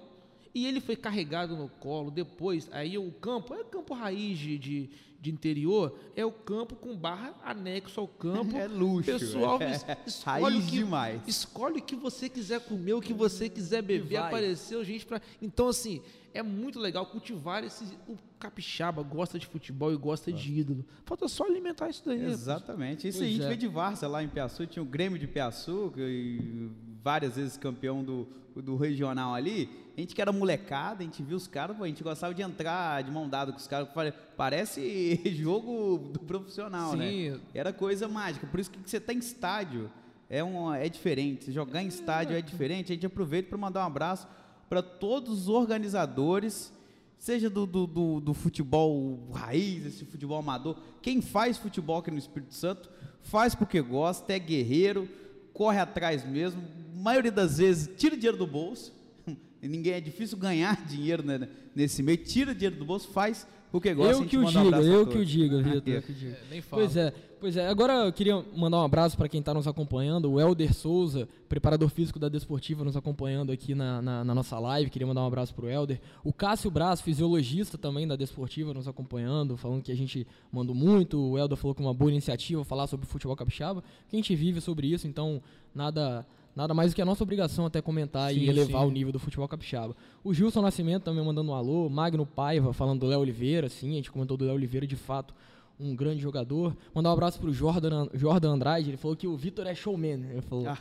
E 0.55 0.67
ele 0.67 0.81
foi 0.81 0.97
carregado 0.97 1.57
no 1.57 1.69
colo. 1.69 2.11
Depois, 2.11 2.69
aí 2.73 2.99
o 2.99 3.11
campo, 3.13 3.55
é 3.55 3.65
campo 3.65 3.95
raiz 3.95 4.39
de, 4.39 4.59
de, 4.59 4.91
de 5.21 5.31
interior, 5.31 5.99
é 6.15 6.27
o 6.27 6.31
campo 6.33 6.77
com 6.77 6.95
barra 6.95 7.35
anexo 7.43 7.99
ao 8.01 8.07
campo. 8.09 8.55
É 8.59 8.67
luxo, 8.67 9.11
Pessoal, 9.13 9.61
é. 9.63 9.71
es- 9.73 9.87
escolhe 10.07 10.43
Raiz 10.43 10.65
o 10.65 10.67
que, 10.67 10.73
demais. 10.73 11.23
Escolhe 11.27 11.79
o 11.79 11.83
que 11.83 11.97
você 11.97 12.29
quiser 12.29 12.61
comer, 12.61 12.93
o 12.95 13.01
que 13.01 13.15
você 13.15 13.49
quiser 13.49 13.81
beber. 13.83 14.17
Apareceu 14.19 14.85
gente 14.85 15.07
pra. 15.07 15.23
Então, 15.41 15.69
assim, 15.69 16.03
é 16.35 16.43
muito 16.43 16.79
legal 16.79 17.07
cultivar 17.07 17.65
esse. 17.65 17.85
O 18.07 18.17
capixaba 18.39 19.03
gosta 19.03 19.39
de 19.39 19.47
futebol 19.47 19.91
e 19.93 19.97
gosta 19.97 20.31
de 20.33 20.53
ídolo. 20.59 20.85
Falta 21.07 21.29
só 21.29 21.45
alimentar 21.45 21.89
isso 21.89 22.03
daí. 22.05 22.19
né? 22.19 22.31
Exatamente. 22.31 23.09
Isso 23.09 23.19
Pois 23.19 23.29
aí, 23.29 23.35
a 23.35 23.37
gente 23.37 23.45
é. 23.45 23.49
veio 23.49 23.59
de 23.61 23.69
Várzea 23.69 24.09
lá 24.09 24.23
em 24.23 24.29
Piaçu, 24.29 24.67
tinha 24.67 24.83
o 24.83 24.87
Grêmio 24.87 25.19
de 25.19 25.27
Piaçu, 25.27 25.91
que 25.95 26.69
várias 27.03 27.37
vezes 27.37 27.57
campeão 27.57 28.03
do, 28.05 28.27
do 28.61 28.77
regional 28.77 29.35
ali, 29.35 29.69
a 29.97 30.01
gente 30.01 30.15
que 30.15 30.21
era 30.21 30.33
molecada, 30.33 31.03
a 31.03 31.05
gente 31.05 31.23
viu 31.23 31.37
os 31.37 31.47
caras, 31.47 31.81
a 31.81 31.87
gente 31.87 32.03
gostava 32.03 32.35
de 32.35 32.43
entrar 32.43 33.03
de 33.03 33.11
mão 33.11 33.29
dada 33.29 33.53
com 33.53 33.59
os 33.59 33.67
caras, 33.67 33.89
pare- 33.91 34.13
parece 34.37 35.21
jogo 35.35 36.11
do 36.13 36.21
profissional, 36.21 36.95
né? 36.97 37.09
Sim. 37.09 37.41
Era 37.55 37.73
coisa 37.73 38.09
mágica, 38.09 38.47
por 38.47 38.59
isso 38.61 38.71
que 38.71 38.79
você 38.85 38.99
tá 39.01 39.13
em 39.15 39.19
estádio 39.19 39.91
é, 40.29 40.43
um, 40.43 40.73
é 40.73 40.89
diferente, 40.89 41.53
jogar 41.53 41.83
em 41.83 41.87
estádio 41.89 42.37
é 42.37 42.43
diferente, 42.43 42.91
a 42.91 42.95
gente 42.95 43.07
aproveita 43.07 43.49
para 43.51 43.59
mandar 43.59 43.83
um 43.83 43.87
abraço 43.87 44.27
para 44.69 44.83
todos 44.83 45.43
os 45.43 45.49
organizadores, 45.49 46.73
seja 47.19 47.49
do, 47.51 47.67
do, 47.67 47.87
do, 47.87 48.21
do 48.21 48.35
futebol 48.35 49.29
raiz, 49.33 49.85
esse 49.87 50.05
futebol 50.05 50.39
amador, 50.39 50.77
quem 51.01 51.21
faz 51.21 51.59
futebol 51.59 51.99
aqui 51.99 52.11
no 52.11 52.19
Espírito 52.19 52.55
Santo, 52.55 52.91
faz 53.21 53.55
porque 53.55 53.81
gosta, 53.81 54.33
é 54.33 54.39
guerreiro, 54.39 55.09
corre 55.53 55.79
atrás 55.79 56.25
mesmo, 56.27 56.63
maioria 57.03 57.33
das 57.33 57.59
vezes 57.59 57.91
tira 57.97 58.17
dinheiro 58.17 58.37
do 58.37 58.47
bolso, 58.47 58.93
e 59.63 59.69
ninguém 59.69 59.95
é 59.95 60.01
difícil 60.01 60.39
ganhar 60.39 60.83
dinheiro 60.87 61.23
né, 61.23 61.49
nesse 61.75 62.03
meio, 62.03 62.19
tira 62.19 62.55
dinheiro 62.55 62.77
do 62.77 62.85
bolso, 62.85 63.09
faz 63.09 63.47
porque 63.73 63.95
gosta. 63.95 64.13
a 64.13 64.21
Eu 64.21 64.29
que 64.29 64.37
o 64.37 64.43
um 64.43 64.47
a 64.47 64.83
eu 64.83 65.07
que 65.07 65.17
o 65.17 65.25
diga, 65.25 65.57
Vitor. 65.65 66.03
Que 66.03 66.13
o 66.13 66.15
diga. 66.15 66.33
É, 66.33 66.51
nem 66.51 66.61
fala. 66.61 66.83
Pois 66.83 66.95
é, 66.95 67.11
pois 67.41 67.57
é. 67.57 67.67
Agora 67.67 68.05
eu 68.05 68.13
queria 68.13 68.45
mandar 68.55 68.77
um 68.77 68.85
abraço 68.85 69.17
para 69.17 69.31
quem 69.31 69.41
está 69.41 69.55
nos 69.55 69.67
acompanhando. 69.67 70.31
O 70.31 70.39
Helder 70.39 70.75
Souza, 70.75 71.27
preparador 71.49 71.89
físico 71.89 72.19
da 72.19 72.29
Desportiva, 72.29 72.85
nos 72.85 72.99
acompanhando 72.99 73.51
aqui 73.51 73.75
na, 73.75 74.03
na, 74.03 74.25
na 74.25 74.35
nossa 74.35 74.59
live. 74.59 74.91
Queria 74.91 75.07
mandar 75.07 75.23
um 75.23 75.27
abraço 75.27 75.55
para 75.55 75.65
o 75.65 75.71
Helder. 75.71 75.99
O 76.23 76.35
Cássio 76.35 76.71
Braz, 76.71 77.01
fisiologista 77.01 77.79
também 77.79 78.07
da 78.07 78.15
Desportiva, 78.15 78.75
nos 78.75 78.87
acompanhando, 78.87 79.57
falando 79.57 79.83
que 79.83 79.91
a 79.91 79.97
gente 79.97 80.27
mandou 80.53 80.75
muito. 80.75 81.19
O 81.19 81.39
Helder 81.39 81.57
falou 81.57 81.75
que 81.75 81.81
é 81.81 81.87
uma 81.87 81.95
boa 81.95 82.11
iniciativa 82.11 82.63
falar 82.67 82.87
sobre 82.87 83.07
futebol 83.07 83.35
capixaba. 83.35 83.83
Que 84.07 84.17
a 84.17 84.19
gente 84.19 84.37
vive 84.37 84.61
sobre 84.61 84.87
isso, 84.87 85.09
então 85.09 85.43
nada. 85.75 86.27
Nada 86.55 86.75
mais 86.75 86.93
do 86.93 86.95
que 86.95 87.01
a 87.01 87.05
nossa 87.05 87.23
obrigação 87.23 87.65
até 87.65 87.81
comentar 87.81 88.31
Sim, 88.31 88.41
e 88.41 88.49
elevar 88.49 88.83
sim. 88.83 88.89
o 88.89 88.91
nível 88.91 89.11
do 89.13 89.19
futebol 89.19 89.49
capixaba. 89.49 89.97
O 90.23 90.35
Gilson 90.35 90.61
Nascimento 90.61 91.03
também 91.05 91.25
mandando 91.25 91.51
um 91.51 91.55
alô, 91.55 91.89
Magno 91.89 92.27
Paiva 92.27 92.73
falando 92.75 93.01
do 93.01 93.07
Léo 93.07 93.21
Oliveira, 93.21 93.69
sim, 93.71 93.93
a 93.93 93.95
gente 93.95 94.11
comentou 94.11 94.37
do 94.37 94.45
Léo 94.45 94.55
Oliveira, 94.55 94.87
de 94.87 94.97
fato, 94.97 95.35
um 95.81 95.97
grande 95.97 96.21
jogador. 96.21 96.77
Mandar 96.95 97.09
um 97.11 97.13
abraço 97.15 97.39
pro 97.41 97.53
Jordan, 97.53 98.07
Jordan 98.13 98.51
Andrade, 98.53 98.91
ele 98.91 98.97
falou 98.99 99.17
que 99.17 99.27
o 99.27 99.35
Vitor 99.37 99.67
é 99.67 99.75
showman. 99.75 100.25
Ele 100.31 100.43
falou, 100.43 100.65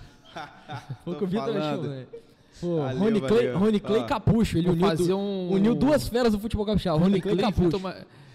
falou 1.05 1.17
que 1.17 1.23
o 1.23 1.27
Vitor 1.27 1.55
é 1.55 1.61
showman. 1.75 2.05
Pô, 2.59 2.75
Valeu, 2.77 2.99
Rony 2.99 3.21
Clay, 3.21 3.45
valeu. 3.45 3.59
Rony 3.59 3.79
Clay 3.79 4.01
Ó, 4.01 4.05
Capucho, 4.05 4.57
ele 4.57 4.69
uniu, 4.69 5.17
um- 5.17 5.53
uniu 5.53 5.73
duas 5.73 6.07
feras 6.09 6.33
do 6.33 6.39
futebol 6.39 6.65
capixaba, 6.65 6.99
Rony 6.99 7.21
Clay 7.21 7.35
Clay, 7.37 7.45
Capucho. 7.49 7.77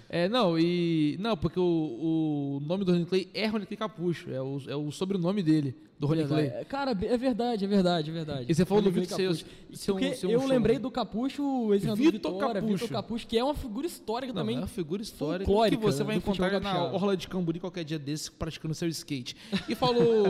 É, 0.09 0.29
não, 0.29 0.59
e. 0.59 1.17
Não, 1.19 1.37
porque 1.37 1.59
o, 1.59 1.63
o 1.63 2.63
nome 2.65 2.85
do 2.85 2.93
Rony 2.93 3.07
Clay 3.07 3.29
é 3.35 3.47
Rony 3.47 3.67
Clay 3.67 3.77
Capucho. 3.77 4.31
É 4.31 4.41
o, 4.41 4.61
é 4.69 4.77
o 4.77 4.91
sobrenome 4.93 5.43
dele, 5.43 5.75
do 5.99 6.07
Rony 6.07 6.25
Clay. 6.25 6.51
Cara, 6.69 6.93
é 6.93 7.17
verdade, 7.17 7.65
é 7.65 7.69
verdade, 7.69 8.11
é 8.11 8.13
verdade. 8.13 8.47
E 8.49 8.55
você 8.55 8.65
falou 8.65 8.83
do 8.85 8.91
Vitor 8.91 9.19
Porque 9.19 10.15
ser 10.15 10.27
um 10.27 10.31
eu 10.31 10.41
show. 10.41 10.49
lembrei 10.49 10.79
do 10.79 10.91
Capucho, 10.91 11.43
do 11.43 11.97
Vitor 11.97 11.97
Vitória, 11.97 12.61
Capucho. 12.61 12.85
Vitor 12.85 12.89
Capucho, 12.89 13.27
que 13.27 13.37
é 13.37 13.43
uma 13.43 13.55
figura 13.55 13.87
histórica 13.87 14.33
Não, 14.33 14.43
também. 14.43 14.57
é 14.57 14.59
uma 14.61 14.69
figura 14.69 15.03
histórica 15.03 15.51
que 15.71 15.77
você 15.77 15.99
né, 16.01 16.05
vai 16.05 16.17
encontrar 16.17 16.61
na. 16.61 16.85
Orla 16.85 17.17
de 17.17 17.27
Camburi 17.27 17.59
qualquer 17.59 17.85
dia 17.85 17.99
desses 17.99 18.29
praticando 18.29 18.75
seu 18.75 18.89
skate. 18.89 19.37
E 19.69 19.75
falou 19.75 20.29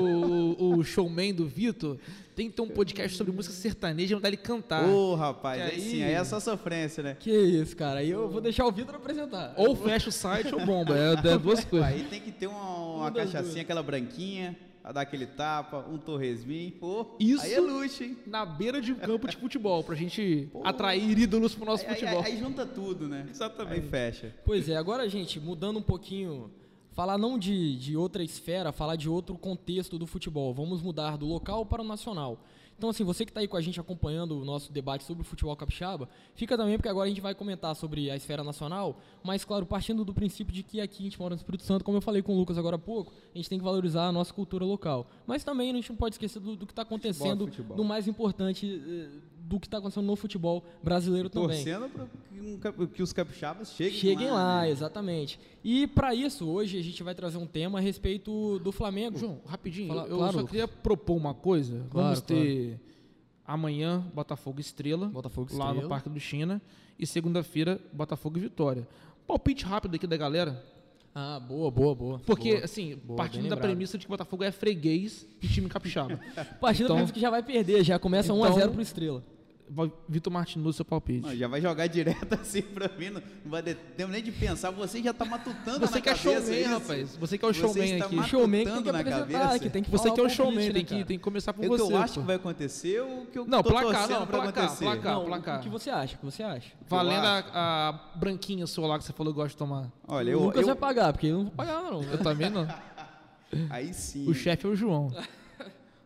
o, 0.59 0.79
o 0.79 0.85
showman 0.85 1.35
do 1.35 1.47
Vitor, 1.47 1.99
tem 2.37 2.49
que 2.51 2.55
ter 2.57 2.63
um 2.63 2.69
podcast 2.69 3.17
sobre 3.17 3.33
música 3.33 3.55
sertaneja 3.55 4.13
e 4.13 4.15
mandar 4.15 4.29
ele 4.29 4.37
cantar. 4.37 4.85
Ô, 4.89 5.15
rapaz, 5.17 5.57
Que 5.63 5.69
aí 5.69 5.75
aí- 5.75 5.81
sim, 5.81 6.03
aí 6.05 6.13
é 6.13 6.23
só 6.23 6.39
sofrência, 6.39 7.03
né? 7.03 7.17
Que 7.19 7.31
isso, 7.33 7.75
cara. 7.75 8.01
Aí 8.01 8.11
eu 8.11 8.29
vou 8.29 8.41
deixar 8.43 8.67
o 8.67 8.71
Vitor 8.71 8.95
apresentar. 8.95 9.55
Ou 9.57 9.75
fecha 9.75 10.11
o 10.11 10.13
site 10.13 10.55
ou 10.55 10.65
bomba. 10.65 10.95
É, 10.97 11.15
é 11.15 11.17
duas 11.39 11.65
coisas. 11.65 11.89
Aí 11.89 12.05
tem 12.05 12.21
que 12.21 12.31
ter 12.31 12.47
uma, 12.47 12.97
uma 12.97 13.11
cachaçinha, 13.11 13.63
aquela 13.63 13.83
branquinha, 13.83 14.55
a 14.85 14.93
dar 14.93 15.01
aquele 15.01 15.25
tapa, 15.27 15.79
um 15.91 15.97
torresminho. 15.99 16.73
Pô, 16.73 17.17
Isso- 17.19 17.43
aí 17.43 17.55
é 17.55 17.59
luxo, 17.61 18.05
hein? 18.05 18.17
Na 18.27 18.45
beira 18.45 18.81
de 18.83 18.93
um 18.93 18.97
campo 18.97 19.27
de 19.27 19.37
futebol, 19.37 19.83
pra 19.83 19.95
gente 19.97 20.49
atrair 20.63 21.19
ídolos 21.19 21.55
pro 21.55 21.65
nosso 21.65 21.85
Aí, 21.85 21.89
aí- 21.91 21.97
futebol. 21.99 22.23
aí 22.23 22.39
junta 22.39 22.67
tudo, 22.67 23.09
né? 23.09 23.27
Exatamente. 23.31 23.81
Aí 23.83 23.89
fecha. 23.89 24.35
Pois 24.45 24.69
é, 24.69 24.77
agora, 24.77 25.09
gente, 25.09 25.41
mudando 25.41 25.79
um 25.79 25.83
pouquinho, 25.83 26.51
falar 26.97 27.19
não 27.19 27.39
de, 27.39 27.77
de 27.77 27.95
outra 27.95 28.25
esfera, 28.25 28.73
falar 28.73 28.97
de 28.97 29.07
outro 29.07 29.37
contexto 29.37 29.99
do 29.99 30.07
futebol. 30.07 30.55
Vamos 30.55 30.81
mudar 30.81 31.19
do 31.19 31.27
local 31.27 31.67
para 31.67 31.83
o 31.83 31.85
nacional. 31.85 32.41
Então, 32.79 32.89
assim, 32.89 33.05
você 33.05 33.25
que 33.25 33.31
está 33.31 33.41
aí 33.41 33.49
com 33.49 33.57
a 33.57 33.61
gente 33.61 33.79
acompanhando 33.79 34.41
o 34.41 34.45
nosso 34.45 34.73
debate 34.73 35.05
sobre 35.05 35.23
o 35.23 35.25
futebol 35.25 35.55
capixaba, 35.57 36.09
fica 36.35 36.57
também, 36.57 36.77
porque 36.77 36.89
agora 36.89 37.07
a 37.07 37.09
gente 37.09 37.21
vai 37.21 37.35
comentar 37.35 37.75
sobre 37.77 38.11
a 38.11 38.17
esfera 38.17 38.43
nacional, 38.43 38.99
mas, 39.23 39.45
claro, 39.45 39.65
partindo 39.65 40.05
do 40.05 40.13
princípio 40.13 40.53
de 40.53 40.63
que 40.63 40.81
aqui 40.81 41.01
a 41.01 41.05
gente 41.05 41.19
mora 41.19 41.35
no 41.35 41.39
Espírito 41.39 41.65
Santo, 41.65 41.85
como 41.85 41.99
eu 41.99 42.03
falei 42.03 42.23
com 42.23 42.35
o 42.35 42.37
Lucas 42.39 42.57
agora 42.59 42.77
há 42.77 42.79
pouco, 42.79 43.13
a 43.35 43.39
gente 43.39 43.49
tem 43.49 43.59
que 43.59 43.65
valorizar 43.65 44.07
a 44.07 44.13
nossa 44.13 44.33
cultura 44.33 44.65
local. 44.65 45.07
Mas 45.27 45.45
também 45.45 45.71
a 45.71 45.75
gente 45.75 45.91
não 45.91 45.97
pode 45.97 46.15
esquecer 46.15 46.41
do, 46.41 46.57
do 46.57 46.67
que 46.67 46.73
está 46.73 46.83
acontecendo, 46.83 47.47
futebol. 47.47 47.77
do 47.77 47.85
mais 47.85 48.09
importante, 48.09 48.83
eh, 48.87 49.09
do 49.49 49.61
que 49.61 49.67
está 49.67 49.79
acontecendo 49.79 50.07
no 50.07 50.17
futebol 50.17 50.65
brasileiro 50.83 51.29
também. 51.31 51.49
Torcendo 51.65 51.89
para 51.89 52.07
que, 52.89 53.01
um 53.01 53.05
os 53.05 53.13
capixabas 53.13 53.73
cheguem, 53.73 53.93
Cheguem 53.99 54.31
lá, 54.31 54.63
né? 54.63 54.71
exatamente. 54.71 55.39
E 55.63 55.87
para 55.87 56.15
isso, 56.15 56.47
hoje 56.49 56.79
a 56.79 56.83
gente 56.83 57.03
vai 57.03 57.15
trazer 57.15 57.39
um 57.39 57.47
tema 57.47 57.79
a 57.79 57.81
respeito 57.81 58.59
do 58.59 58.73
Flamengo. 58.73 59.19
João, 59.19 59.41
rapidinho, 59.47 59.89
Fala- 59.89 60.09
eu 60.09 60.17
claro, 60.17 60.33
só 60.33 60.39
Lucas. 60.41 60.51
queria 60.51 60.67
propor 60.69 61.17
uma 61.17 61.33
coisa. 61.35 61.87
Claro, 61.91 62.07
Vamos 62.09 62.21
ter 62.23 62.81
amanhã 63.45 64.05
Botafogo 64.15 64.61
Estrela, 64.61 65.07
Botafogo 65.07 65.49
lá 65.53 65.67
Estrela. 65.67 65.83
no 65.83 65.89
Parque 65.89 66.09
do 66.09 66.19
China, 66.21 66.61
e 66.99 67.07
segunda-feira 67.07 67.81
Botafogo 67.93 68.39
e 68.39 68.41
Vitória. 68.41 68.87
Palpite 69.27 69.65
rápido 69.65 69.95
aqui 69.97 70.07
da 70.07 70.17
galera, 70.17 70.65
Ah, 71.15 71.41
boa, 71.41 71.71
boa, 71.71 71.95
boa. 71.95 72.19
porque 72.27 72.53
boa. 72.55 72.65
assim, 72.65 72.97
Boa, 72.97 73.17
partindo 73.17 73.49
da 73.49 73.57
premissa 73.57 73.97
de 73.99 74.05
que 74.05 74.11
Botafogo 74.11 74.45
é 74.45 74.51
freguês 74.51 75.27
de 75.41 75.49
time 75.49 75.69
capixaba. 75.69 76.19
Partindo 76.61 76.85
então- 76.87 76.97
do 76.97 76.99
princípio 77.01 77.15
que 77.15 77.21
já 77.21 77.31
vai 77.31 77.43
perder, 77.43 77.83
já 77.85 77.99
começa 77.99 78.33
Então- 78.33 78.41
1x0 78.43 78.71
pro 78.73 78.83
Estrela. 78.83 79.23
Vitor 80.09 80.33
Martins, 80.33 80.77
seu 80.77 80.85
palpite. 80.85 81.27
Não, 81.27 81.35
já 81.35 81.49
vai 81.49 81.61
jogar 81.61 81.87
direto 81.89 82.33
assim 82.41 82.63
pra 82.63 82.89
mim, 82.97 83.11
não, 83.11 83.21
não 83.45 83.51
vai 83.51 83.63
ter 83.63 83.75
tempo 83.97 84.13
nem 84.13 84.23
de 84.23 84.31
pensar. 84.31 84.71
Você 84.71 85.03
já 85.03 85.13
tá 85.13 85.25
matutando 85.25 85.81
Você 85.81 85.95
na 85.97 86.01
que 86.01 86.09
é 86.09 86.15
cabeça 86.15 86.41
showman, 86.41 86.61
isso. 86.61 86.69
rapaz. 86.71 87.17
Você 87.17 87.39
que 87.39 87.45
é 87.45 87.49
o 87.49 87.53
Você 87.55 87.61
showman 87.61 88.01
aqui. 88.03 88.23
Showman 88.29 88.65
que 88.65 88.71
tem 88.73 88.83
que 88.83 88.93
na 88.93 88.99
apresentar, 89.01 89.39
cabeça. 89.41 89.59
que 89.59 89.71
tem 89.71 89.83
que 89.83 89.91
Você 89.91 90.11
que 90.13 90.21
é 90.21 90.23
o 90.23 90.29
showman, 90.29 90.73
tem 90.73 90.85
que, 90.85 91.05
tem 91.05 91.19
que 91.19 91.25
começar 91.25 91.53
por 91.53 91.65
É 91.65 91.69
o 91.69 91.73
que 91.73 91.79
você. 91.79 91.93
eu 91.93 91.97
acho 91.99 92.15
pô. 92.15 92.21
que 92.21 92.27
vai 92.27 92.37
acontecer 92.37 93.01
ou 93.01 93.23
o 93.23 93.27
que 93.27 93.39
eu 93.39 93.45
Não, 93.45 93.63
tô 93.63 93.71
placar, 93.71 93.93
torcendo 93.93 94.21
não, 94.21 94.27
pra 94.27 94.43
placar, 94.43 94.65
acontecer? 94.65 94.85
placar. 94.85 95.15
Não, 95.15 95.25
placar. 95.27 95.59
o 95.61 95.63
que 95.63 95.69
você 95.69 95.91
acha? 95.91 96.15
O 96.15 96.19
que 96.19 96.25
você 96.25 96.43
acha? 96.43 96.73
Valendo 96.89 97.25
a, 97.27 97.39
a 97.89 97.93
branquinha 98.19 98.67
sua 98.67 98.87
lá 98.87 98.99
que 98.99 99.05
você 99.05 99.13
falou 99.13 99.33
que 99.33 99.37
gosta 99.37 99.51
de 99.51 99.57
tomar. 99.57 99.91
Olha, 100.07 100.29
o 100.29 100.41
eu, 100.41 100.45
Lucas 100.45 100.61
eu- 100.63 100.67
vai 100.69 100.77
pagar, 100.77 101.13
porque 101.13 101.27
eu 101.27 101.37
não 101.39 101.45
vou 101.45 101.53
pagar 101.53 101.83
não. 101.83 102.03
Eu 102.05 102.19
também 102.19 102.51
não. 102.51 102.69
aí 103.69 103.93
sim. 103.93 104.29
O 104.29 104.33
chefe 104.35 104.65
é 104.65 104.69
o 104.69 104.77
João. 104.77 105.11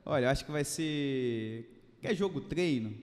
Olha, 0.06 0.24
eu 0.24 0.30
acho 0.30 0.44
que 0.46 0.50
vai 0.50 0.64
ser. 0.64 1.70
Quer 2.00 2.14
jogo 2.14 2.40
treino? 2.40 2.94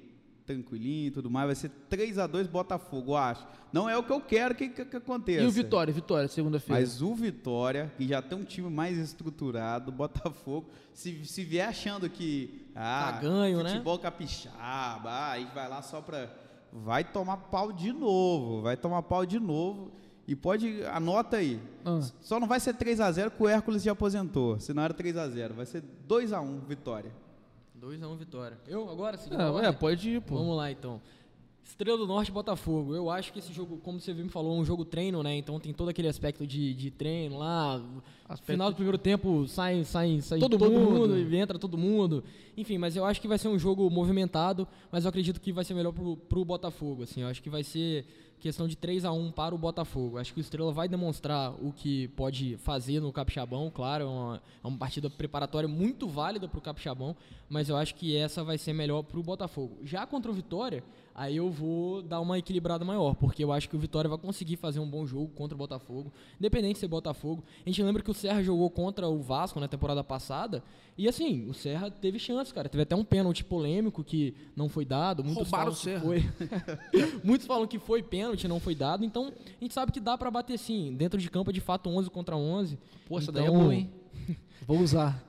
Tranquilinho 0.47 1.07
e 1.07 1.11
tudo 1.11 1.29
mais. 1.29 1.45
Vai 1.47 1.55
ser 1.55 1.71
3x2 1.91 2.47
Botafogo, 2.47 3.11
eu 3.11 3.17
acho. 3.17 3.45
Não 3.71 3.89
é 3.89 3.97
o 3.97 4.01
que 4.01 4.11
eu 4.11 4.21
quero 4.21 4.55
que, 4.55 4.69
que, 4.69 4.85
que 4.85 4.95
aconteça. 4.95 5.43
E 5.43 5.45
o 5.45 5.51
Vitória, 5.51 5.93
Vitória, 5.93 6.27
segunda-feira. 6.29 6.81
Mas 6.81 7.01
o 7.01 7.13
Vitória, 7.13 7.91
que 7.97 8.07
já 8.07 8.21
tem 8.21 8.37
um 8.37 8.43
time 8.45 8.69
mais 8.69 8.97
estruturado, 8.97 9.91
Botafogo, 9.91 10.69
se, 10.93 11.25
se 11.25 11.43
vier 11.43 11.67
achando 11.67 12.09
que. 12.09 12.65
Ah, 12.73 13.11
Tá 13.13 13.19
ganho, 13.21 13.61
né? 13.61 13.71
futebol 13.71 13.99
capixaba, 13.99 15.09
ah, 15.09 15.31
aí 15.31 15.47
vai 15.53 15.67
lá 15.67 15.81
só 15.81 16.01
pra. 16.01 16.29
Vai 16.71 17.03
tomar 17.03 17.37
pau 17.37 17.71
de 17.73 17.91
novo. 17.91 18.61
Vai 18.61 18.77
tomar 18.77 19.01
pau 19.03 19.25
de 19.25 19.39
novo. 19.39 19.91
E 20.27 20.35
pode. 20.35 20.83
Anota 20.85 21.37
aí. 21.37 21.59
Ah. 21.85 21.99
Só 22.21 22.39
não 22.39 22.47
vai 22.47 22.59
ser 22.59 22.73
3x0 22.75 23.31
que 23.31 23.43
o 23.43 23.47
Hércules 23.47 23.83
já 23.83 23.91
aposentou. 23.93 24.59
Senão 24.59 24.83
era 24.83 24.93
3x0. 24.93 25.53
Vai 25.53 25.65
ser 25.65 25.83
2x1 26.07 26.65
Vitória. 26.67 27.11
2x1 27.81 28.17
Vitória. 28.17 28.57
Eu 28.67 28.89
agora, 28.89 29.17
seguindo 29.17 29.39
Ah, 29.41 29.59
a 29.61 29.65
é, 29.65 29.71
pode 29.71 30.09
ir, 30.09 30.21
pô. 30.21 30.35
Vamos 30.35 30.57
lá 30.57 30.71
então. 30.71 31.01
Estrela 31.63 31.97
do 31.97 32.07
Norte 32.07 32.31
Botafogo. 32.31 32.95
Eu 32.95 33.09
acho 33.09 33.31
que 33.33 33.39
esse 33.39 33.51
jogo, 33.51 33.77
como 33.77 33.99
você 33.99 34.13
me 34.13 34.29
falou, 34.29 34.57
é 34.57 34.61
um 34.61 34.65
jogo 34.65 34.85
treino, 34.85 35.21
né? 35.21 35.35
Então 35.35 35.59
tem 35.59 35.73
todo 35.73 35.89
aquele 35.89 36.07
aspecto 36.07 36.47
de, 36.47 36.73
de 36.73 36.89
treino 36.89 37.37
lá. 37.37 37.75
Aspecto 38.27 38.51
Final 38.53 38.69
do 38.69 38.75
primeiro 38.75 38.97
tempo 38.97 39.45
sai, 39.47 39.83
sai, 39.83 40.21
sai 40.21 40.39
Todo 40.39 40.57
todo, 40.57 40.71
mundo. 40.71 40.91
mundo. 41.09 41.17
e 41.19 41.35
entra 41.35 41.59
todo 41.59 41.77
mundo. 41.77 42.23
Enfim, 42.55 42.77
mas 42.77 42.95
eu 42.95 43.03
acho 43.03 43.19
que 43.19 43.27
vai 43.27 43.37
ser 43.37 43.49
um 43.49 43.59
jogo 43.59 43.89
movimentado, 43.89 44.65
mas 44.91 45.03
eu 45.03 45.09
acredito 45.09 45.41
que 45.41 45.51
vai 45.51 45.65
ser 45.65 45.73
melhor 45.73 45.91
pro, 45.91 46.15
pro 46.15 46.45
Botafogo. 46.45 47.03
Assim, 47.03 47.21
eu 47.21 47.27
acho 47.27 47.43
que 47.43 47.49
vai 47.49 47.63
ser 47.63 48.05
questão 48.39 48.67
de 48.67 48.75
3 48.75 49.05
a 49.05 49.11
1 49.11 49.31
para 49.31 49.53
o 49.53 49.57
Botafogo. 49.57 50.17
Acho 50.17 50.33
que 50.33 50.39
o 50.39 50.41
Estrela 50.41 50.71
vai 50.71 50.87
demonstrar 50.87 51.53
o 51.61 51.71
que 51.71 52.07
pode 52.09 52.57
fazer 52.57 52.99
no 52.99 53.11
Capixabão, 53.11 53.71
claro, 53.73 54.03
é 54.03 54.07
uma, 54.07 54.41
é 54.63 54.67
uma 54.67 54.77
partida 54.77 55.09
preparatória 55.09 55.67
muito 55.67 56.07
válida 56.07 56.47
para 56.47 56.59
o 56.59 56.61
Capixabão, 56.61 57.15
mas 57.49 57.69
eu 57.69 57.77
acho 57.77 57.95
que 57.95 58.15
essa 58.15 58.43
vai 58.43 58.57
ser 58.57 58.73
melhor 58.73 59.03
para 59.03 59.19
o 59.19 59.23
Botafogo. 59.23 59.77
Já 59.83 60.05
contra 60.05 60.31
o 60.31 60.33
Vitória, 60.33 60.83
aí 61.15 61.37
eu 61.37 61.49
vou 61.49 62.01
dar 62.01 62.21
uma 62.21 62.37
equilibrada 62.37 62.85
maior, 62.85 63.15
porque 63.15 63.43
eu 63.43 63.51
acho 63.51 63.67
que 63.67 63.75
o 63.75 63.79
Vitória 63.79 64.09
vai 64.09 64.19
conseguir 64.19 64.57
fazer 64.57 64.79
um 64.79 64.89
bom 64.89 65.05
jogo 65.05 65.29
contra 65.29 65.55
o 65.55 65.57
Botafogo, 65.57 66.13
independente 66.39 66.73
de 66.73 66.79
ser 66.79 66.87
Botafogo. 66.87 67.43
A 67.65 67.69
gente 67.69 67.81
lembra 67.81 68.03
que 68.03 68.11
o 68.11 68.13
Serra 68.13 68.43
jogou 68.43 68.69
contra 68.69 69.07
o 69.07 69.19
Vasco 69.21 69.59
na 69.59 69.67
temporada 69.67 70.03
passada, 70.03 70.63
e 70.97 71.07
assim, 71.07 71.47
o 71.47 71.53
Serra 71.53 71.91
teve 71.91 72.17
chance, 72.17 72.53
cara. 72.53 72.67
Teve 72.67 72.81
até 72.83 72.95
um 72.95 73.03
pênalti 73.03 73.43
polêmico 73.43 74.03
que 74.03 74.33
não 74.55 74.67
foi 74.67 74.83
dado. 74.83 75.23
Muitos 75.23 75.43
Roubaram 75.49 75.71
falam 75.71 75.73
o 75.73 75.75
que 75.75 75.83
Serra. 75.83 76.01
Foi. 76.01 77.19
Muitos 77.23 77.45
falam 77.47 77.67
que 77.67 77.77
foi 77.77 78.01
pênalti, 78.01 78.47
não 78.47 78.59
foi 78.59 78.73
dado. 78.73 79.05
Então, 79.05 79.27
a 79.27 79.63
gente 79.63 79.73
sabe 79.73 79.91
que 79.91 79.99
dá 79.99 80.17
pra 80.17 80.31
bater 80.31 80.57
sim. 80.57 80.95
Dentro 80.95 81.19
de 81.19 81.29
campo 81.29 81.51
é 81.51 81.53
de 81.53 81.61
fato 81.61 81.89
11 81.89 82.09
contra 82.09 82.35
11. 82.35 82.79
Pô, 83.07 83.17
essa 83.19 83.29
então, 83.29 83.43
daí 83.43 83.53
é 83.53 83.57
boa, 83.57 83.75
hein? 83.75 83.89
Vou 84.67 84.79
usar. 84.79 85.23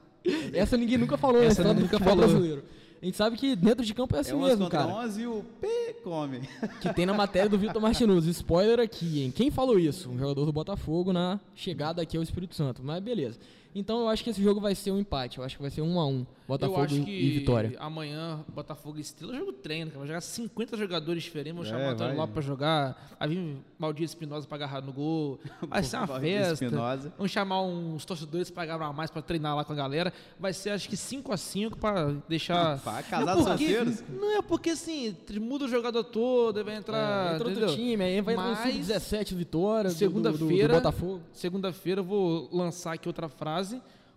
Essa 0.53 0.77
ninguém 0.77 0.99
nunca 0.99 1.16
falou, 1.16 1.43
Essa 1.43 1.62
né? 1.62 1.70
ninguém 1.70 1.85
História 1.85 2.01
do 2.01 2.05
nunca 2.05 2.05
falou. 2.05 2.28
brasileiro. 2.28 2.65
A 3.01 3.05
gente 3.05 3.16
sabe 3.16 3.36
que 3.36 3.55
dentro 3.55 3.85
de 3.85 3.95
campo 3.95 4.16
é 4.16 4.19
assim 4.19 4.32
é 4.32 4.35
11 4.35 4.45
mesmo, 4.49 4.65
contra 4.65 4.78
cara. 4.81 4.93
11 5.05 5.23
e 5.23 5.27
o 5.28 5.45
P 5.61 5.69
come. 6.03 6.40
Que 6.81 6.93
tem 6.93 7.07
na 7.07 7.15
matéria 7.15 7.49
do 7.49 7.57
Vitor 7.57 7.81
Martinuz. 7.81 8.27
Spoiler 8.27 8.81
aqui, 8.81 9.23
hein? 9.23 9.31
Quem 9.31 9.53
falou 9.53 9.78
isso? 9.78 10.11
Um 10.11 10.19
jogador 10.19 10.45
do 10.45 10.53
Botafogo 10.53 11.12
na 11.12 11.39
chegada 11.55 12.03
aqui 12.03 12.16
ao 12.16 12.23
Espírito 12.24 12.57
Santo. 12.57 12.82
Mas 12.82 13.01
beleza. 13.01 13.39
Então 13.74 14.01
eu 14.01 14.09
acho 14.09 14.24
que 14.24 14.31
esse 14.31 14.43
jogo 14.43 14.61
vai 14.61 14.74
ser 14.74 14.90
um 14.90 14.99
empate. 14.99 15.39
Eu 15.39 15.45
acho 15.45 15.57
que 15.57 15.62
vai 15.62 15.70
ser 15.70 15.82
um 15.82 16.01
a 16.01 16.07
um. 16.07 16.27
Botafogo 16.49 16.78
eu 16.78 16.85
acho 16.85 17.03
que 17.03 17.11
e 17.11 17.31
Vitória. 17.40 17.77
amanhã, 17.78 18.40
Botafogo 18.55 18.97
e 18.97 19.03
Estrela, 19.03 19.36
jogo 19.36 19.53
treino, 19.53 19.90
cara. 19.90 19.99
Vai 19.99 20.09
jogar 20.09 20.20
50 20.23 20.78
jogadores 20.78 21.23
diferentes, 21.23 21.55
vão 21.55 21.62
É, 21.62 21.69
chamar 21.69 21.89
o 21.89 21.90
Antônio. 21.93 22.16
Lopes 22.16 22.32
pra 22.32 22.43
jogar. 22.43 23.16
Vai 23.20 23.28
vir 23.28 23.57
Maldito 23.78 24.05
Espinosa 24.07 24.47
pra 24.49 24.57
agarrar 24.57 24.81
no 24.81 24.90
gol. 24.90 25.39
Vai 25.69 25.82
ser 25.82 25.99
uma 25.99 26.07
festa. 26.19 26.65
Espinosa. 26.65 27.12
Vamos 27.19 27.31
chamar 27.31 27.61
uns 27.62 28.05
torcedores 28.07 28.51
pra 28.51 28.62
agarrar 28.62 28.93
mais 28.95 29.11
pra 29.11 29.20
treinar 29.20 29.55
lá 29.55 29.62
com 29.62 29.74
a 29.74 29.77
galera. 29.77 30.11
Vai 30.40 30.55
ser 30.55 30.70
acho 30.70 30.89
que 30.89 30.97
5x5 30.97 31.77
pra 31.77 32.12
deixar. 32.27 32.78
Pá, 32.81 32.95
Não, 32.95 33.03
casados 33.03 33.45
porque-? 33.45 34.03
Não 34.11 34.39
é 34.39 34.40
porque 34.43 34.70
assim, 34.70 35.15
muda 35.39 35.66
o 35.66 35.69
jogador 35.69 36.03
todo, 36.05 36.57
aí 36.57 36.65
vai 36.65 36.77
entrar. 36.77 37.32
É, 37.32 37.35
entra 37.35 37.49
outro 37.49 37.74
time, 37.77 38.03
aí 38.03 38.20
vai 38.23 38.32
entrar 38.35 38.47
no 38.47 38.55
Mas- 38.55 38.73
sub-17 38.86 39.31
do 39.32 39.36
Vitória, 39.36 39.90
do- 39.90 39.95
do- 39.95 39.99
do- 39.99 39.99
do 39.99 39.99
Segunda-feira. 40.39 40.74
Botafogo. 40.74 41.20
Segunda-feira 41.35 42.01
eu 42.01 42.05
vou 42.05 42.49
lançar 42.51 42.95
aqui 42.95 43.07
outra 43.07 43.28
frase. 43.28 43.68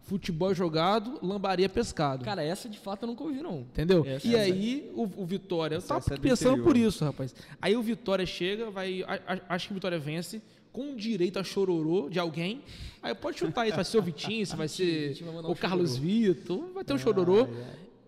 Futebol 0.04 0.54
jogado, 0.54 1.20
lambaria 1.22 1.70
pescado. 1.70 2.26
Cara, 2.26 2.44
essa 2.44 2.68
de 2.68 2.78
fato 2.80 3.04
eu 3.04 3.08
nunca 3.08 3.24
ouvi, 3.24 3.42
não. 3.42 3.60
Entendeu? 3.60 4.04
Essa- 4.06 4.28
e 4.28 4.36
essa- 4.36 4.44
aí, 4.54 4.92
o, 4.96 5.04
o 5.04 5.26
Vitória. 5.26 5.76
Eu 5.76 5.82
tava 5.82 6.00
essa 6.00 6.14
é 6.14 6.18
do 6.18 6.22
pensando 6.22 6.64
por 6.64 6.76
isso, 6.76 7.06
rapaz. 7.06 7.34
Aí 7.62 7.76
o 7.78 7.82
Vitória 7.82 8.26
chega, 8.26 8.70
vai. 8.72 9.04
a- 9.04 9.20
a- 9.28 9.56
acho 9.56 9.68
que 9.68 9.74
o 9.74 9.76
Vitória 9.76 10.00
vence, 10.00 10.42
com 10.74 10.96
direito 10.96 11.38
a 11.38 11.44
chororô 11.44 12.10
de 12.10 12.20
alguém. 12.20 12.62
Aí 13.02 13.14
pode 13.14 13.38
chutar 13.40 13.66
isso, 13.68 13.76
vai 13.76 13.86
ser 13.86 13.98
o 14.00 14.02
Vitinho, 14.02 14.46
se 14.46 14.56
vai 14.56 14.68
ser 14.70 15.16
o 15.24 15.52
um 15.52 15.56
Carlos 15.56 15.92
chororô. 15.96 16.08
Vitor, 16.12 16.74
vai 16.74 16.84
ter 16.84 16.94
um 16.94 16.98
chororô. 16.98 17.48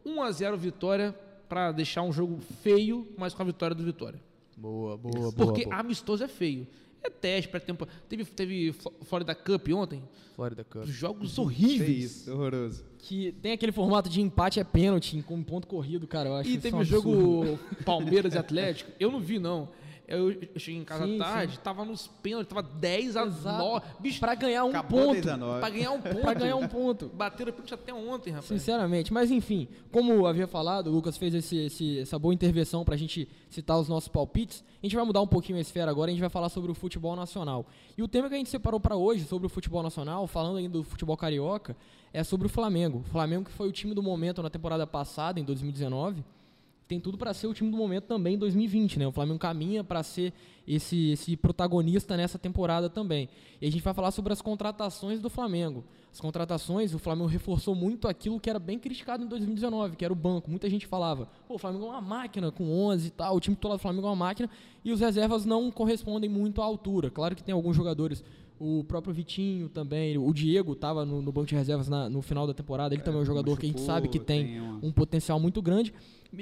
1x0 0.06 0.57
Vitória, 0.57 1.15
pra 1.48 1.72
deixar 1.72 2.02
um 2.02 2.11
jogo 2.11 2.40
feio, 2.61 3.07
mas 3.18 3.34
com 3.34 3.41
a 3.41 3.45
vitória 3.45 3.76
do 3.76 3.84
Vitória. 3.84 4.20
Boa, 4.57 4.98
boa, 4.98 5.14
boa. 5.14 5.34
Porque 5.34 5.65
boa. 5.65 5.76
amistoso 5.78 6.24
é 6.24 6.28
feio. 6.28 6.68
É 7.03 7.09
teste 7.09 7.49
para 7.49 7.59
tempo. 7.59 7.85
Teve, 8.07 8.23
teve 8.25 8.71
Flo- 8.73 8.93
Florida 9.03 9.35
Cup 9.35 9.67
ontem. 9.75 10.01
Florida 10.35 10.63
Cup. 10.63 10.85
Jogos 10.85 11.34
Que 11.35 11.41
horríveis. 11.41 12.03
isso, 12.21 12.31
horroroso. 12.34 12.84
Que 12.97 13.34
tem 13.41 13.51
aquele 13.51 13.71
formato 13.73 14.09
de 14.09 14.21
empate 14.21 14.59
é 14.59 14.63
pênalti 14.63 15.21
com 15.21 15.43
ponto 15.43 15.67
corrido, 15.67 16.07
cara. 16.07 16.30
Eu 16.30 16.35
acho 16.35 16.49
E 16.49 16.57
teve 16.57 16.75
um 16.75 16.80
o 16.80 16.81
absurdo. 16.81 17.03
jogo 17.45 17.59
Palmeiras 17.85 18.34
e 18.34 18.38
Atlético. 18.38 18.91
Eu 18.99 19.11
não 19.11 19.19
vi, 19.19 19.38
não. 19.38 19.67
Eu, 20.14 20.31
eu 20.31 20.60
cheguei 20.60 20.80
em 20.81 20.84
casa 20.84 21.06
Sim, 21.06 21.18
tarde, 21.18 21.60
tava 21.60 21.84
nos 21.85 22.07
pênaltis, 22.07 22.48
tava 22.49 22.64
10 22.64 23.18
a 23.18 23.23
Exato. 23.26 23.57
9. 23.64 23.85
Bicho, 23.99 24.19
Pra 24.19 24.35
ganhar 24.35 24.65
um 24.65 24.69
Acabou 24.69 24.99
ponto. 25.07 25.14
10 25.14 25.27
a 25.27 25.38
9. 25.38 25.60
pra 25.60 25.69
ganhar 25.69 25.91
um 25.91 26.02
ponto. 26.02 26.22
Pra 26.22 26.34
ganhar 26.34 26.56
um 26.56 26.68
ponto. 26.68 27.07
Bateram 27.10 27.49
o 27.49 27.53
pênalti 27.53 27.73
até 27.73 27.94
ontem, 27.94 28.30
rapaz. 28.31 28.45
Sinceramente, 28.48 29.11
mas 29.11 29.31
enfim, 29.31 29.68
como 29.91 30.11
eu 30.14 30.26
havia 30.26 30.48
falado, 30.48 30.88
o 30.88 30.91
Lucas 30.91 31.18
fez 31.18 31.34
esse, 31.34 31.57
esse- 31.57 31.99
essa 31.99 32.18
boa 32.19 32.34
intervenção 32.34 32.84
pra 32.84 32.95
gente 32.95 33.27
citar 33.49 33.80
os 33.80 33.88
nossos 33.90 34.07
palpites. 34.10 34.64
A 34.81 34.85
gente 34.85 34.95
vai 34.95 35.06
mudar 35.06 35.22
um 35.22 35.27
pouquinho 35.27 35.57
a 35.57 35.61
esfera 35.61 35.90
agora, 35.90 36.10
a 36.10 36.14
gente 36.14 36.22
vai 36.22 36.30
falar 36.30 36.49
sobre 36.49 36.72
o 36.72 36.73
futebol 36.76 37.15
nacional. 37.15 37.65
E 37.98 38.03
o 38.03 38.07
tema 38.07 38.27
que 38.30 38.35
a 38.35 38.38
gente 38.38 38.49
separou 38.49 38.80
pra 38.80 38.95
hoje 38.95 39.23
sobre 39.26 39.45
o 39.48 39.49
futebol 39.49 39.81
nacional, 39.81 40.27
falando 40.27 40.57
ainda 40.57 40.77
do 40.77 40.84
futebol 40.84 41.15
carioca, 41.15 41.76
é 42.11 42.23
sobre 42.23 42.45
o 42.48 42.49
Flamengo. 42.49 42.99
O 42.99 43.03
Flamengo 43.10 43.45
que 43.45 43.52
foi 43.52 43.68
o 43.68 43.72
time 43.72 43.94
do 43.94 44.03
momento 44.03 44.44
na 44.44 44.49
temporada 44.49 44.85
passada, 44.85 45.40
em 45.40 45.44
2019, 45.44 46.23
tem 46.88 46.99
tudo 46.99 47.18
pra 47.18 47.34
ser 47.34 47.47
o 47.47 47.53
time 47.53 47.72
do 47.72 47.77
momento 47.77 48.05
também 48.05 48.35
em 48.35 48.38
2020, 48.38 48.99
né? 48.99 49.07
O 49.07 49.11
Flamengo 49.11 49.39
caminha 49.39 49.84
pra 49.84 50.03
ser 50.03 50.34
esse, 50.68 51.11
esse 51.11 51.35
protagonista 51.38 52.15
nessa 52.18 52.38
temporada 52.38 52.89
também. 52.89 53.30
E 53.61 53.68
a 53.68 53.72
gente 53.72 53.81
vai 53.81 53.93
falar 53.93 54.11
sobre 54.11 54.34
as 54.34 54.41
contratações 54.41 55.19
do 55.22 55.30
Flamengo. 55.30 55.84
As 56.11 56.19
contratações, 56.19 56.93
o 56.93 56.99
Flamengo 56.99 57.27
reforçou 57.27 57.73
muito 57.73 58.07
aquilo 58.07 58.39
que 58.39 58.49
era 58.49 58.60
bem 58.60 58.77
criticado 58.77 59.23
em 59.23 59.27
2019, 59.27 59.95
que 59.95 60.05
era 60.05 60.14
o 60.14 60.15
banco. 60.15 60.49
Muita 60.49 60.69
gente 60.69 60.85
falava, 60.85 61.27
o 61.49 61.57
Flamengo 61.57 61.85
é 61.85 61.89
uma 61.89 62.01
máquina 62.01 62.51
com 62.51 62.69
11 62.69 63.07
e 63.07 63.11
tal, 63.11 63.35
o 63.35 63.39
time 63.39 63.55
titular 63.55 63.77
do 63.77 63.81
Flamengo 63.81 64.05
é 64.05 64.10
uma 64.11 64.15
máquina, 64.15 64.47
e 64.85 64.91
os 64.91 64.99
reservas 64.99 65.43
não 65.45 65.72
correspondem 65.72 66.30
muito 66.30 66.61
à 66.61 66.65
altura. 66.65 67.10
Claro 67.10 67.35
que 67.35 67.43
tem 67.43 67.51
alguns 67.53 67.76
jogadores, 67.76 68.23
o 68.60 68.84
próprio 68.84 69.11
Vitinho 69.11 69.69
também, 69.69 70.15
o 70.18 70.31
Diego 70.31 70.73
estava 70.73 71.03
no, 71.03 71.19
no 71.19 71.31
banco 71.31 71.47
de 71.47 71.55
reservas 71.55 71.89
na- 71.89 72.07
no 72.07 72.22
final 72.22 72.45
da 72.45 72.53
temporada, 72.53 72.93
ele 72.93 73.01
também 73.01 73.19
é 73.19 73.23
um 73.23 73.26
jogador 73.26 73.57
que 73.57 73.65
a 73.65 73.69
gente 73.69 73.77
machucou, 73.77 73.95
sabe 73.95 74.07
que 74.07 74.19
tem 74.19 74.45
tem 74.45 74.61
um 74.84 74.91
potencial 74.91 75.39
muito 75.39 75.64
grande. 75.64 75.91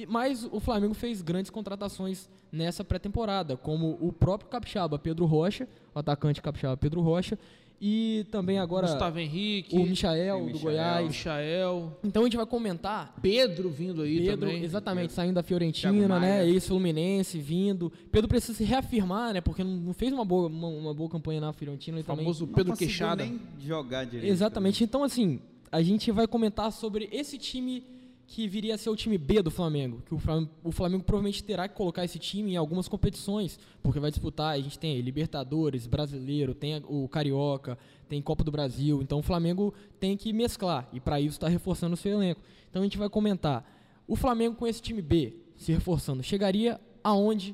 Mas 0.07 0.47
o 0.51 0.59
Flamengo 0.59 0.93
fez 0.93 1.21
grandes 1.21 1.49
contratações 1.51 2.29
nessa 2.51 2.83
pré-temporada, 2.83 3.57
como 3.57 3.97
o 3.99 4.11
próprio 4.13 4.49
Capixaba, 4.49 4.97
Pedro 4.97 5.25
Rocha, 5.25 5.67
o 5.93 5.99
atacante 5.99 6.41
Capixaba, 6.41 6.77
Pedro 6.77 7.01
Rocha, 7.01 7.37
e 7.83 8.27
também 8.29 8.59
agora 8.59 8.85
Gustavo 8.87 9.17
Henrique, 9.17 9.75
o 9.75 9.83
Michael, 9.83 10.35
Tem 10.35 10.45
do 10.45 10.53
Michael. 10.53 10.61
Goiás. 10.63 11.07
Michael, 11.07 11.97
Então 12.03 12.21
a 12.21 12.25
gente 12.25 12.37
vai 12.37 12.45
comentar 12.45 13.15
Pedro 13.21 13.69
vindo 13.71 14.03
aí 14.03 14.19
Pedro, 14.23 14.47
também. 14.47 14.63
exatamente, 14.63 15.13
saindo 15.13 15.33
da 15.33 15.41
Fiorentina, 15.43 16.19
né? 16.19 16.47
Ex-Fluminense, 16.47 17.39
vindo. 17.39 17.91
Pedro 18.11 18.27
precisa 18.29 18.53
se 18.55 18.63
reafirmar, 18.63 19.33
né? 19.33 19.41
Porque 19.41 19.63
não, 19.63 19.93
fez 19.93 20.13
uma 20.13 20.23
boa, 20.23 20.47
uma, 20.47 20.67
uma 20.67 20.93
boa 20.93 21.09
campanha 21.09 21.41
na 21.41 21.51
Fiorentina 21.53 21.97
e 21.97 22.01
O 22.01 22.03
também. 22.03 22.23
famoso 22.23 22.45
Não 22.45 22.53
Pedro 22.53 22.77
Queixada. 22.77 23.25
nem 23.25 23.39
jogar 23.59 24.05
direito. 24.05 24.25
né? 24.25 24.29
Exatamente. 24.29 24.83
Então, 24.83 25.03
assim, 25.03 25.39
a 25.71 25.81
gente 25.81 26.11
vai 26.11 26.27
comentar 26.27 26.71
sobre 26.71 27.09
esse 27.11 27.37
time 27.39 27.83
que 28.31 28.47
viria 28.47 28.75
a 28.75 28.77
ser 28.77 28.89
o 28.89 28.95
time 28.95 29.17
B 29.17 29.41
do 29.41 29.51
Flamengo. 29.51 30.01
Que 30.05 30.15
o 30.15 30.17
Flamengo, 30.17 30.49
o 30.63 30.71
Flamengo 30.71 31.03
provavelmente 31.03 31.43
terá 31.43 31.67
que 31.67 31.75
colocar 31.75 32.05
esse 32.05 32.17
time 32.17 32.53
em 32.53 32.55
algumas 32.55 32.87
competições, 32.87 33.59
porque 33.83 33.99
vai 33.99 34.09
disputar. 34.09 34.53
A 34.55 34.57
gente 34.61 34.79
tem 34.79 35.01
Libertadores, 35.01 35.85
Brasileiro, 35.85 36.53
tem 36.53 36.81
o 36.87 37.09
Carioca, 37.09 37.77
tem 38.07 38.21
Copa 38.21 38.41
do 38.45 38.49
Brasil. 38.49 39.01
Então, 39.01 39.19
o 39.19 39.21
Flamengo 39.21 39.73
tem 39.99 40.15
que 40.15 40.31
mesclar 40.31 40.87
e 40.93 40.99
para 41.01 41.19
isso 41.19 41.35
está 41.35 41.49
reforçando 41.49 41.93
o 41.93 41.97
seu 41.97 42.13
elenco. 42.13 42.39
Então, 42.69 42.81
a 42.81 42.85
gente 42.85 42.97
vai 42.97 43.09
comentar. 43.09 43.69
O 44.07 44.15
Flamengo 44.15 44.55
com 44.55 44.65
esse 44.65 44.81
time 44.81 45.01
B 45.01 45.33
se 45.57 45.73
reforçando 45.73 46.23
chegaria 46.23 46.79
aonde 47.03 47.53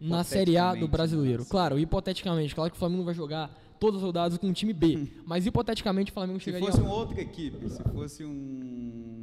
na 0.00 0.24
Série 0.24 0.58
A 0.58 0.72
do 0.72 0.86
Hipoteticamente, 0.86 0.90
Brasileiro? 0.90 1.42
né? 1.44 1.48
Claro, 1.48 1.78
hipoteticamente. 1.78 2.52
Claro 2.52 2.70
que 2.72 2.76
o 2.76 2.80
Flamengo 2.80 3.04
vai 3.04 3.14
jogar 3.14 3.56
todas 3.78 3.98
as 3.98 4.02
rodadas 4.02 4.38
com 4.38 4.48
um 4.48 4.52
time 4.52 4.72
B, 4.72 5.06
mas 5.24 5.46
hipoteticamente 5.46 6.10
o 6.10 6.14
Flamengo 6.14 6.40
Se 6.40 6.46
chegaria 6.46 6.66
fosse 6.66 6.80
aonde? 6.80 6.90
uma 6.90 6.98
outra 6.98 7.20
equipe, 7.20 7.68
se 7.68 7.82
fosse 7.84 8.24
um, 8.24 9.15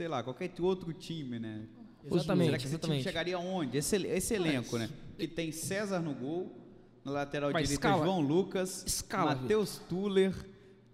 sei 0.00 0.08
lá, 0.08 0.22
qualquer 0.22 0.50
outro 0.60 0.94
time, 0.94 1.38
né? 1.38 1.66
Exatamente, 2.10 2.46
Será 2.46 2.56
que 2.56 2.64
esse 2.64 2.78
time 2.78 2.78
exatamente. 2.78 3.02
chegaria 3.02 3.36
aonde? 3.36 3.76
Esse, 3.76 3.96
esse 4.06 4.32
elenco, 4.32 4.78
né? 4.78 4.88
Que 5.18 5.28
tem 5.28 5.52
César 5.52 6.00
no 6.00 6.14
gol, 6.14 6.58
na 7.04 7.12
lateral 7.12 7.52
direita. 7.52 7.88
João 7.98 8.22
Lucas, 8.22 8.82
Escala, 8.86 9.34
Matheus 9.34 9.78
Tuller, 9.90 10.34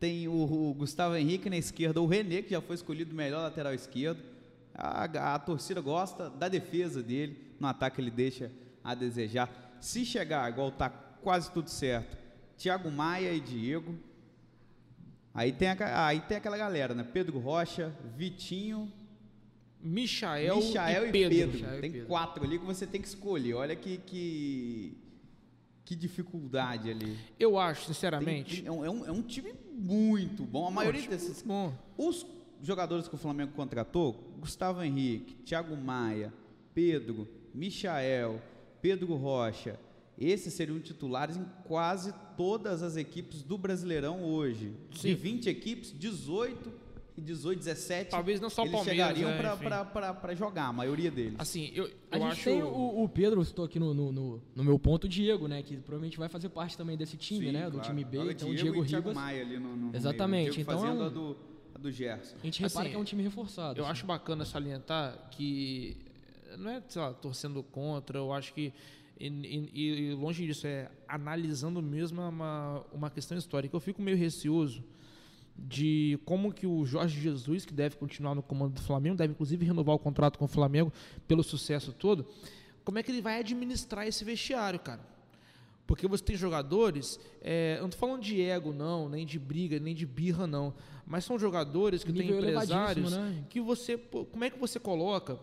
tem 0.01 0.27
o, 0.27 0.33
o 0.33 0.75
Gustavo 0.75 1.15
Henrique 1.15 1.49
na 1.49 1.57
esquerda, 1.57 2.01
o 2.03 2.07
René, 2.09 2.43
que 2.43 2.51
já 2.51 2.61
foi 2.61 2.75
escolhido 2.75 3.13
o 3.13 3.15
melhor 3.15 3.43
lateral 3.43 3.73
esquerdo. 3.73 4.21
A, 4.75 5.35
a 5.35 5.39
torcida 5.39 5.81
gosta 5.81 6.29
da 6.29 6.49
defesa 6.49 7.01
dele, 7.01 7.55
no 7.61 7.69
ataque 7.69 8.01
ele 8.01 8.11
deixa 8.11 8.51
a 8.83 8.93
desejar. 8.93 9.79
Se 9.81 10.05
chegar, 10.05 10.51
igual 10.51 10.73
tá 10.73 10.91
quase 10.91 11.49
tudo 11.53 11.71
certo, 11.71 12.19
Thiago 12.59 12.91
Maia 12.91 13.33
e 13.33 13.39
Diego, 13.39 13.95
Aí 15.37 15.53
tem, 15.53 15.69
a- 15.69 16.07
aí 16.07 16.21
tem 16.21 16.37
aquela 16.39 16.57
galera, 16.57 16.95
né? 16.95 17.05
Pedro 17.05 17.39
Rocha, 17.39 17.95
Vitinho, 18.17 18.91
Michael, 19.81 20.57
Michael 20.57 21.05
e 21.05 21.09
e 21.09 21.13
Pedro. 21.13 21.29
Pedro. 21.37 21.53
Michael 21.59 21.79
e 21.79 21.81
tem 21.81 21.93
Pedro. 21.93 22.09
quatro 22.09 22.45
ali 22.45 22.59
que 22.59 22.65
você 22.65 22.87
tem 22.87 23.01
que 23.01 23.07
escolher. 23.09 23.55
Olha 23.55 23.77
que 23.77 23.99
que, 23.99 24.97
que 25.85 25.95
dificuldade 25.95 26.91
ali. 26.91 27.17
Eu 27.39 27.59
acho, 27.59 27.87
sinceramente. 27.87 28.63
tem- 28.63 28.67
é, 28.67 28.73
um, 28.73 28.85
é 28.85 28.91
um- 28.91 29.07
é 29.07 29.13
um 29.13 29.23
time 29.23 29.53
muito 29.73 30.43
bom. 30.43 30.67
A 30.67 30.71
maioria 30.71 31.03
Poxa, 31.03 31.15
desses. 31.15 31.43
Bom, 31.43 31.73
Os 31.99 32.27
jogadores 32.63 33.07
que 33.07 33.15
o 33.15 33.19
Flamengo 33.19 33.53
contratou, 33.53 34.15
Gustavo 34.41 34.83
Henrique, 34.83 35.35
Thiago 35.45 35.77
Maia, 35.77 36.33
Pedro, 36.75 37.29
Michael, 37.55 38.41
Pedro 38.81 39.15
Rocha, 39.15 39.79
esses 40.19 40.53
seriam 40.55 40.79
titulares 40.81 41.37
em 41.37 41.45
quase 41.65 42.13
todas 42.37 42.83
as 42.83 42.97
equipes 42.97 43.43
do 43.43 43.59
Brasileirão 43.59 44.23
hoje. 44.25 44.73
De 44.91 44.99
Sim. 45.01 45.15
20 45.15 45.49
equipes, 45.49 45.95
18 45.99 46.73
e 47.17 47.21
18, 47.23 47.59
17. 47.59 48.11
Talvez 48.11 48.41
não 48.41 48.51
só 48.51 48.63
eles 48.63 48.73
Palmeiras, 48.73 49.09
chegariam 49.17 49.31
é, 49.31 49.39
pra 49.39 50.15
pra 50.15 50.35
jogar, 50.35 50.67
a 50.67 50.73
maioria 50.73 51.11
deles. 51.11 51.35
assim, 51.39 51.71
eu, 51.75 51.91
A 52.11 52.17
eu 52.19 52.23
gente 52.23 52.33
acho. 52.33 52.45
tem 52.45 52.63
o, 52.63 53.03
o 53.05 53.09
Pedro, 53.09 53.41
estou 53.41 53.65
aqui 53.65 53.79
no, 53.79 53.95
no, 53.95 54.13
no- 54.13 54.43
no 54.55 54.65
meu 54.65 54.79
ponto, 54.79 55.05
o 55.05 55.09
Diego, 55.09 55.49
né? 55.49 55.63
Que 55.63 55.77
provavelmente 55.79 56.19
vai 56.19 56.29
fazer 56.29 56.51
parte 56.51 56.77
também 56.77 56.95
desse 56.97 57.17
time, 57.17 57.47
Sim, 57.47 57.53
né? 57.53 57.65
Do 57.67 57.73
claro. 57.79 57.89
time 57.89 58.05
B. 58.05 58.19
Joga 58.19 58.33
Então 58.33 58.49
o 58.51 58.55
Diego 58.55 58.71
Diego 58.73 58.85
e 58.85 58.89
Thiago 58.89 59.09
Ribas. 59.09 59.23
Maia 59.23 59.43
ali 59.43 59.59
no, 59.59 59.77
no 59.77 59.97
Exatamente, 59.97 60.41
meio. 60.43 60.53
Diego 60.53 60.71
então 60.71 60.85
é 60.85 60.89
fazendo 60.89 61.03
um- 61.03 61.07
a, 61.07 61.09
do, 61.09 61.37
a 61.75 61.79
do 61.79 61.91
Gerson. 61.91 62.37
A 62.43 62.45
gente 62.45 62.61
repara 62.61 62.81
Assim, 62.83 62.91
que 62.91 62.97
é 62.97 62.99
um 62.99 63.05
time 63.05 63.23
reforçado. 63.23 63.79
Eu 63.81 63.85
assim. 63.85 63.93
acho 63.93 64.07
bacana 64.07 64.45
salientar 64.45 65.29
que 65.31 65.97
não 66.59 66.71
é, 66.71 66.83
sei 66.87 67.01
lá, 67.01 67.13
torcendo 67.15 67.63
contra, 67.63 68.19
eu 68.19 68.31
acho 68.33 68.53
que 68.53 68.73
e, 69.19 69.27
e- 69.29 70.11
e 70.11 70.15
longe 70.15 70.47
disso 70.47 70.67
é 70.67 70.91
analisando 71.09 71.83
mesmo 71.83 72.21
uma, 72.23 72.85
uma 72.93 73.11
questão 73.11 73.37
histórica. 73.37 73.75
Eu 73.75 73.81
fico 73.81 74.01
meio 74.03 74.17
receoso 74.17 74.83
de 75.59 76.19
como 76.25 76.53
que 76.53 76.67
o 76.67 76.85
Jorge 76.85 77.19
Jesus, 77.21 77.65
que 77.65 77.73
deve 77.73 77.97
continuar 77.97 78.35
no 78.35 78.43
comando 78.43 78.75
do 78.75 78.83
Flamengo, 78.83 79.17
deve 79.17 79.33
inclusive 79.33 79.65
renovar 79.65 79.95
o 79.95 79.99
contrato 79.99 80.39
com 80.39 80.45
o 80.45 80.49
Flamengo 80.49 80.93
pelo 81.27 81.43
sucesso 81.43 81.93
todo, 81.93 82.27
como 82.85 82.99
é 82.99 83.03
que 83.03 83.11
ele 83.11 83.23
vai 83.23 83.39
administrar 83.41 84.07
esse 84.07 84.23
vestiário, 84.25 84.79
cara? 84.79 85.01
Porque 85.87 86.07
você 86.07 86.23
tem 86.23 86.37
jogadores, 86.37 87.19
é, 87.41 87.77
eu 87.79 87.83
não 87.83 87.91
tô 87.91 87.97
falando 87.97 88.21
de 88.21 88.41
ego 88.43 88.73
não, 88.73 89.09
nem 89.09 89.25
de 89.25 89.39
briga, 89.39 89.79
nem 89.79 89.95
de 89.95 90.05
birra 90.05 90.47
não, 90.47 90.75
mas 91.07 91.25
são 91.25 91.39
jogadores 91.39 92.03
que 92.05 92.13
têm 92.13 92.29
empresários 92.67 93.13
né? 93.13 93.45
que 93.49 93.61
você, 93.61 93.97
como 93.97 94.45
é 94.45 94.51
que 94.51 94.59
você 94.59 94.79
coloca 94.81 95.39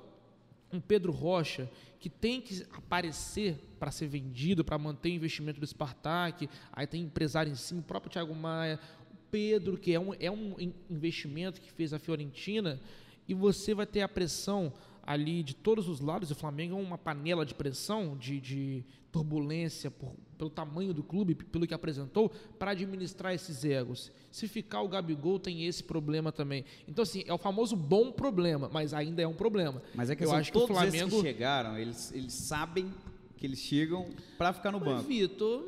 um 0.73 0.81
Pedro 0.81 1.11
Rocha 1.11 1.69
que 1.99 2.09
tem 2.09 2.41
que 2.41 2.65
aparecer 2.73 3.57
para 3.79 3.91
ser 3.91 4.07
vendido, 4.07 4.65
para 4.65 4.77
manter 4.77 5.09
o 5.09 5.13
investimento 5.13 5.59
do 5.59 5.65
Spartak, 5.65 6.49
aí 6.71 6.85
tem 6.85 7.03
empresário 7.03 7.51
em 7.51 7.55
cima, 7.55 7.79
o 7.79 7.83
próprio 7.83 8.11
Thiago 8.11 8.35
Maia, 8.35 8.77
o 9.09 9.15
Pedro, 9.31 9.77
que 9.77 9.93
é 9.93 9.99
um, 9.99 10.13
é 10.19 10.29
um 10.29 10.55
investimento 10.89 11.61
que 11.61 11.71
fez 11.71 11.93
a 11.93 11.99
Fiorentina, 11.99 12.81
e 13.25 13.33
você 13.33 13.73
vai 13.73 13.85
ter 13.85 14.01
a 14.01 14.09
pressão 14.09 14.73
ali 15.05 15.43
de 15.43 15.53
todos 15.53 15.87
os 15.87 16.01
lados. 16.01 16.29
O 16.29 16.35
Flamengo 16.35 16.77
é 16.77 16.81
uma 16.81 16.97
panela 16.97 17.45
de 17.45 17.53
pressão, 17.53 18.17
de, 18.17 18.41
de 18.41 18.85
turbulência 19.11 19.89
por, 19.89 20.13
pelo 20.43 20.49
tamanho 20.49 20.93
do 20.93 21.01
clube, 21.01 21.35
pelo 21.35 21.65
que 21.65 21.73
apresentou, 21.73 22.29
para 22.59 22.71
administrar 22.71 23.33
esses 23.33 23.63
egos. 23.63 24.11
Se 24.29 24.47
ficar 24.47 24.81
o 24.81 24.89
Gabigol, 24.89 25.39
tem 25.39 25.65
esse 25.65 25.83
problema 25.83 26.31
também. 26.31 26.65
Então, 26.87 27.03
assim, 27.03 27.23
é 27.25 27.33
o 27.33 27.37
famoso 27.37 27.75
bom 27.75 28.11
problema, 28.11 28.69
mas 28.71 28.93
ainda 28.93 29.21
é 29.21 29.27
um 29.27 29.33
problema. 29.33 29.81
Mas 29.95 30.09
é 30.09 30.15
que 30.15 30.23
eu 30.23 30.29
assim, 30.31 30.39
acho 30.41 30.51
todos 30.51 30.67
que 30.67 30.73
o 30.73 30.75
Flamengo. 30.75 31.07
esses 31.07 31.21
que 31.21 31.27
chegaram, 31.27 31.77
eles, 31.77 32.11
eles 32.11 32.33
sabem 32.33 32.93
que 33.37 33.45
eles 33.45 33.59
chegam 33.59 34.09
para 34.37 34.51
ficar 34.51 34.71
no 34.71 34.79
Mas, 34.79 34.89
banco. 34.89 35.03
Vitor, 35.07 35.63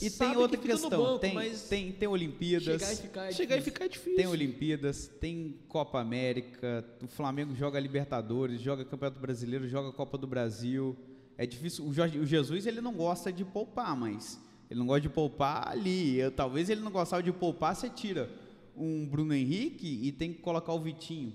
E 0.00 0.10
sabe 0.10 0.32
tem 0.32 0.42
outra 0.42 0.56
que 0.56 0.66
questão, 0.66 0.90
banco, 0.90 1.18
tem, 1.20 1.34
mas 1.34 1.68
tem, 1.68 1.92
tem 1.92 2.08
Olimpíadas, 2.08 2.80
Chegar 2.80 2.92
e 2.92 2.96
ficar 2.96 3.26
é 3.26 3.32
chegar 3.32 3.56
e 3.58 3.60
ficar 3.60 3.84
é 3.84 3.88
difícil. 3.88 4.16
tem 4.16 4.26
Olimpíadas, 4.26 5.06
tem 5.20 5.54
Copa 5.68 6.00
América, 6.00 6.84
o 7.00 7.06
Flamengo 7.06 7.54
joga 7.54 7.78
Libertadores, 7.78 8.60
joga 8.60 8.84
Campeonato 8.84 9.20
Brasileiro, 9.20 9.68
joga 9.68 9.92
Copa 9.92 10.18
do 10.18 10.26
Brasil. 10.26 10.96
É 11.38 11.46
difícil. 11.46 11.84
O, 11.84 11.92
Jorge, 11.92 12.18
o 12.18 12.26
Jesus 12.26 12.66
ele 12.66 12.80
não 12.80 12.92
gosta 12.94 13.32
de 13.32 13.44
poupar, 13.44 13.96
mas 13.96 14.40
ele 14.70 14.78
não 14.80 14.86
gosta 14.86 15.02
de 15.02 15.08
poupar 15.08 15.68
ali. 15.68 16.18
Eu- 16.18 16.30
talvez 16.30 16.68
ele 16.70 16.80
não 16.80 16.90
gostava 16.90 17.22
de 17.22 17.32
poupar, 17.32 17.74
você 17.74 17.88
tira 17.90 18.30
um 18.76 19.06
Bruno 19.06 19.32
Henrique 19.34 20.00
e 20.02 20.12
tem 20.12 20.32
que 20.32 20.40
colocar 20.40 20.72
o 20.72 20.80
Vitinho. 20.80 21.32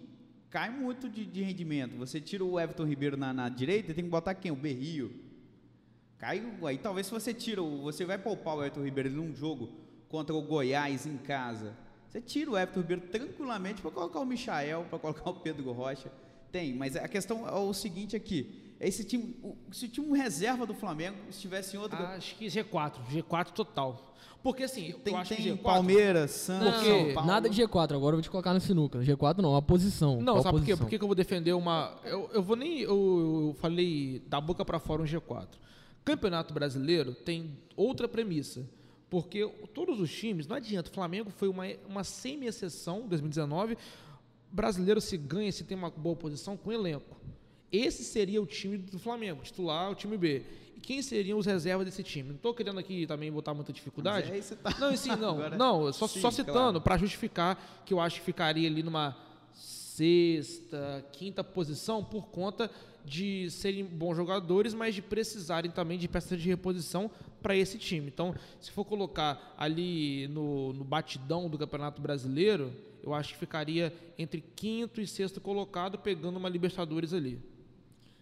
Cai 0.50 0.70
muito 0.70 1.08
de, 1.10 1.26
de 1.26 1.42
rendimento. 1.42 1.96
Você 1.98 2.20
tira 2.20 2.44
o 2.44 2.60
Everton 2.60 2.84
Ribeiro 2.86 3.16
na, 3.16 3.34
na 3.34 3.48
direita 3.50 3.92
e 3.92 3.94
tem 3.94 4.04
que 4.04 4.10
botar 4.10 4.34
quem? 4.36 4.52
O 4.52 4.56
Berrio. 4.56 5.12
Cai, 6.18 6.44
aí 6.68 6.78
talvez 6.78 7.08
se 7.08 7.14
você 7.14 7.34
tira, 7.34 7.62
você 7.62 8.06
vai 8.06 8.18
poupar 8.18 8.56
o 8.56 8.62
Everton 8.62 8.84
Ribeiro 8.84 9.10
num 9.10 9.34
jogo 9.34 9.70
contra 10.08 10.36
o 10.36 10.42
Goiás 10.42 11.06
em 11.06 11.18
casa. 11.18 11.76
Você 12.08 12.22
tira 12.22 12.52
o 12.52 12.58
Everton 12.58 12.82
Ribeiro 12.82 13.02
tranquilamente 13.08 13.82
para 13.82 13.90
colocar 13.90 14.20
o 14.20 14.26
Michael, 14.26 14.86
para 14.90 15.00
colocar 15.00 15.30
o 15.30 15.36
Pedro 15.36 15.72
Rocha. 15.72 16.12
Tem, 16.52 16.74
mas 16.74 16.96
a 16.98 17.08
questão 17.08 17.48
é 17.48 17.54
o 17.56 17.74
seguinte 17.74 18.16
aqui. 18.16 18.71
Esse 18.82 19.04
time, 19.04 19.36
se 19.72 19.86
o 19.86 19.90
time 19.90 20.18
reserva 20.18 20.66
do 20.66 20.74
Flamengo 20.74 21.18
estivesse 21.30 21.78
em 21.78 21.80
outro. 21.80 21.98
Acho 21.98 22.36
que 22.36 22.48
G4, 22.48 22.96
G4 23.12 23.52
total. 23.52 24.12
Porque 24.42 24.64
assim, 24.64 24.92
tem 25.04 25.14
eu 25.14 25.20
acho 25.20 25.36
que 25.36 25.44
tem 25.44 25.56
G4. 25.56 25.62
Palmeiras, 25.62 26.32
Santos, 26.32 26.74
Porque 26.74 26.90
São 26.90 27.14
Paulo. 27.14 27.28
Nada 27.28 27.48
de 27.48 27.62
G4, 27.62 27.96
agora 27.96 28.14
eu 28.14 28.18
vou 28.18 28.22
te 28.22 28.30
colocar 28.30 28.56
no 28.56 28.60
sinuca. 28.60 28.98
G4 29.00 29.38
não, 29.38 29.56
a 29.56 29.62
posição. 29.62 30.20
Não, 30.20 30.34
Qual 30.34 30.44
sabe 30.44 30.58
por 30.58 30.66
quê? 30.66 30.76
Por 30.76 30.90
que 30.90 30.98
que 30.98 31.04
eu 31.04 31.08
vou 31.08 31.16
defender 31.16 31.54
uma. 31.54 31.96
Eu, 32.04 32.28
eu 32.34 32.42
vou 32.42 32.56
nem. 32.56 32.80
Eu, 32.80 32.90
eu 33.50 33.56
falei 33.60 34.20
da 34.28 34.42
boca 34.42 34.66
pra 34.66 34.80
fora 34.80 35.04
um 35.04 35.06
G4. 35.06 35.48
Campeonato 36.04 36.52
brasileiro 36.52 37.14
tem 37.14 37.56
outra 37.76 38.08
premissa. 38.08 38.68
Porque 39.12 39.46
todos 39.74 40.00
os 40.00 40.10
times, 40.12 40.48
não 40.48 40.56
adianta, 40.56 40.90
o 40.90 40.94
Flamengo 40.94 41.30
foi 41.30 41.50
uma, 41.50 41.66
uma 41.88 42.04
semi-exceção 42.04 43.02
em 43.02 43.08
2019. 43.10 43.78
Brasileiro 44.50 45.02
se 45.02 45.18
ganha, 45.18 45.52
se 45.52 45.66
tem 45.66 45.78
uma 45.78 45.90
boa 45.92 46.16
posição 46.16 46.58
com 46.58 46.72
elenco. 46.72 47.18
Esse 47.72 48.04
seria 48.04 48.42
o 48.42 48.46
time 48.46 48.78
do 48.78 49.00
Flamengo, 49.00 49.42
titular, 49.44 49.90
o 49.92 49.96
time 49.96 50.18
B. 50.18 50.44
E 50.76 50.80
quem 50.82 51.02
seriam 51.02 51.38
os 51.40 51.46
reservas 51.46 51.86
desse 51.86 52.04
time? 52.04 52.30
Não 52.30 52.36
estou 52.36 52.54
querendo 52.54 52.80
aqui 52.80 53.06
também 53.08 53.32
botar 53.32 53.54
muita 53.54 53.72
dificuldade. 53.72 54.28
Mas 54.28 54.36
aí 54.36 54.42
você 54.44 54.56
tá- 54.56 54.76
Não, 54.80 54.98
sim, 54.98 55.10
não. 55.16 55.30
Agora- 55.36 55.58
não, 55.58 55.94
só, 55.94 56.08
Sim, 56.08 56.20
só 56.20 56.32
citando, 56.32 56.52
claro. 56.54 56.82
para 56.82 56.98
justificar 56.98 57.84
que 57.86 57.94
eu 57.94 58.00
acho 58.00 58.20
que 58.20 58.26
ficaria 58.26 58.68
ali 58.68 58.84
numa 58.84 59.16
sexta, 59.54 61.06
quinta 61.12 61.44
posição 61.44 62.04
por 62.04 62.28
conta 62.28 62.70
de 63.06 63.50
serem 63.50 63.84
bons 63.84 64.16
jogadores, 64.16 64.74
mas 64.74 64.94
de 64.96 65.02
precisarem 65.02 65.72
também 65.72 65.98
de 65.98 66.08
peças 66.08 66.40
de 66.42 66.48
reposição 66.50 67.10
para 67.42 67.56
esse 67.56 67.78
time. 67.78 68.08
Então, 68.08 68.36
se 68.60 68.72
for 68.72 68.86
colocar 68.86 69.56
ali 69.58 70.28
no, 70.28 70.72
no 70.74 70.84
batidão 70.84 71.50
do 71.50 71.58
Campeonato 71.58 72.02
Brasileiro, 72.02 72.72
eu 73.04 73.14
acho 73.14 73.34
que 73.34 73.40
ficaria 73.40 73.92
entre 74.18 74.42
quinto 74.56 75.02
e 75.02 75.08
sexto 75.08 75.42
colocado, 75.42 75.98
pegando 75.98 76.38
uma 76.38 76.48
Libertadores 76.50 77.12
ali. 77.14 77.40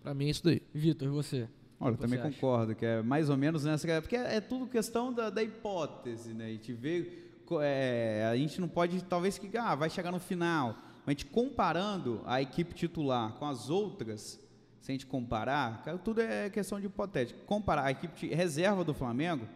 Para 0.01 0.13
mim 0.13 0.27
é 0.27 0.29
isso 0.29 0.43
daí. 0.43 0.61
Vitor, 0.73 1.07
e 1.07 1.11
você? 1.11 1.47
Olha, 1.79 1.93
eu 1.93 1.97
também 1.97 2.19
acha? 2.19 2.29
concordo, 2.29 2.75
que 2.75 2.85
é 2.85 3.01
mais 3.01 3.29
ou 3.29 3.37
menos 3.37 3.63
nessa. 3.63 4.01
Porque 4.01 4.15
é, 4.15 4.35
é 4.35 4.41
tudo 4.41 4.67
questão 4.67 5.13
da, 5.13 5.29
da 5.29 5.41
hipótese, 5.41 6.33
né? 6.33 6.45
A 6.45 6.49
gente 6.49 6.73
vê. 6.73 7.23
é, 7.61 8.27
a 8.29 8.35
gente 8.35 8.59
não 8.59 8.67
pode, 8.67 9.01
talvez, 9.05 9.37
que 9.37 9.57
ah, 9.57 9.75
vai 9.75 9.89
chegar 9.89 10.11
no 10.11 10.19
final. 10.19 10.75
Mas 11.05 11.07
a 11.07 11.11
gente 11.11 11.25
comparando 11.25 12.21
a 12.25 12.41
equipe 12.41 12.73
titular 12.73 13.33
com 13.33 13.45
as 13.45 13.69
outras, 13.69 14.39
se 14.81 14.91
a 14.91 14.93
gente 14.93 15.05
comparar, 15.05 15.81
cara, 15.83 15.97
tudo 15.97 16.21
é 16.21 16.49
questão 16.49 16.79
de 16.79 16.87
hipotético. 16.87 17.39
Comparar 17.45 17.85
a 17.85 17.91
equipe 17.91 18.27
reserva 18.27 18.83
do 18.83 18.93
Flamengo 18.93 19.47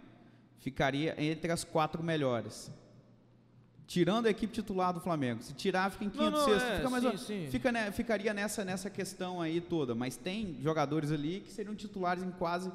ficaria 0.59 1.15
entre 1.21 1.51
as 1.51 1.63
quatro 1.63 2.01
melhores. 2.01 2.71
Tirando 3.85 4.26
a 4.27 4.30
equipe 4.30 4.53
titular 4.53 4.93
do 4.93 4.99
Flamengo. 4.99 5.43
Se 5.43 5.53
tirar, 5.53 5.91
fica 5.91 6.05
em 6.05 6.10
quinto, 6.10 6.23
Não, 6.23 6.31
não, 6.31 6.45
sexto. 6.45 6.65
é, 6.65 6.76
fica 6.77 6.89
mais 6.89 7.03
sim, 7.03 7.10
ou- 7.10 7.18
sim. 7.18 7.47
fica, 7.51 7.72
né, 7.72 7.91
ficaria 7.91 8.34
nessa, 8.34 8.64
nessa 8.64 8.89
questão 8.89 9.41
aí 9.41 9.60
toda. 9.60 9.93
Mas 9.93 10.15
tem 10.15 10.57
jogadores 10.61 11.11
ali 11.11 11.41
que 11.41 11.51
seriam 11.51 11.76
titulares 11.76 12.23
em 12.23 12.31
quase 12.31 12.72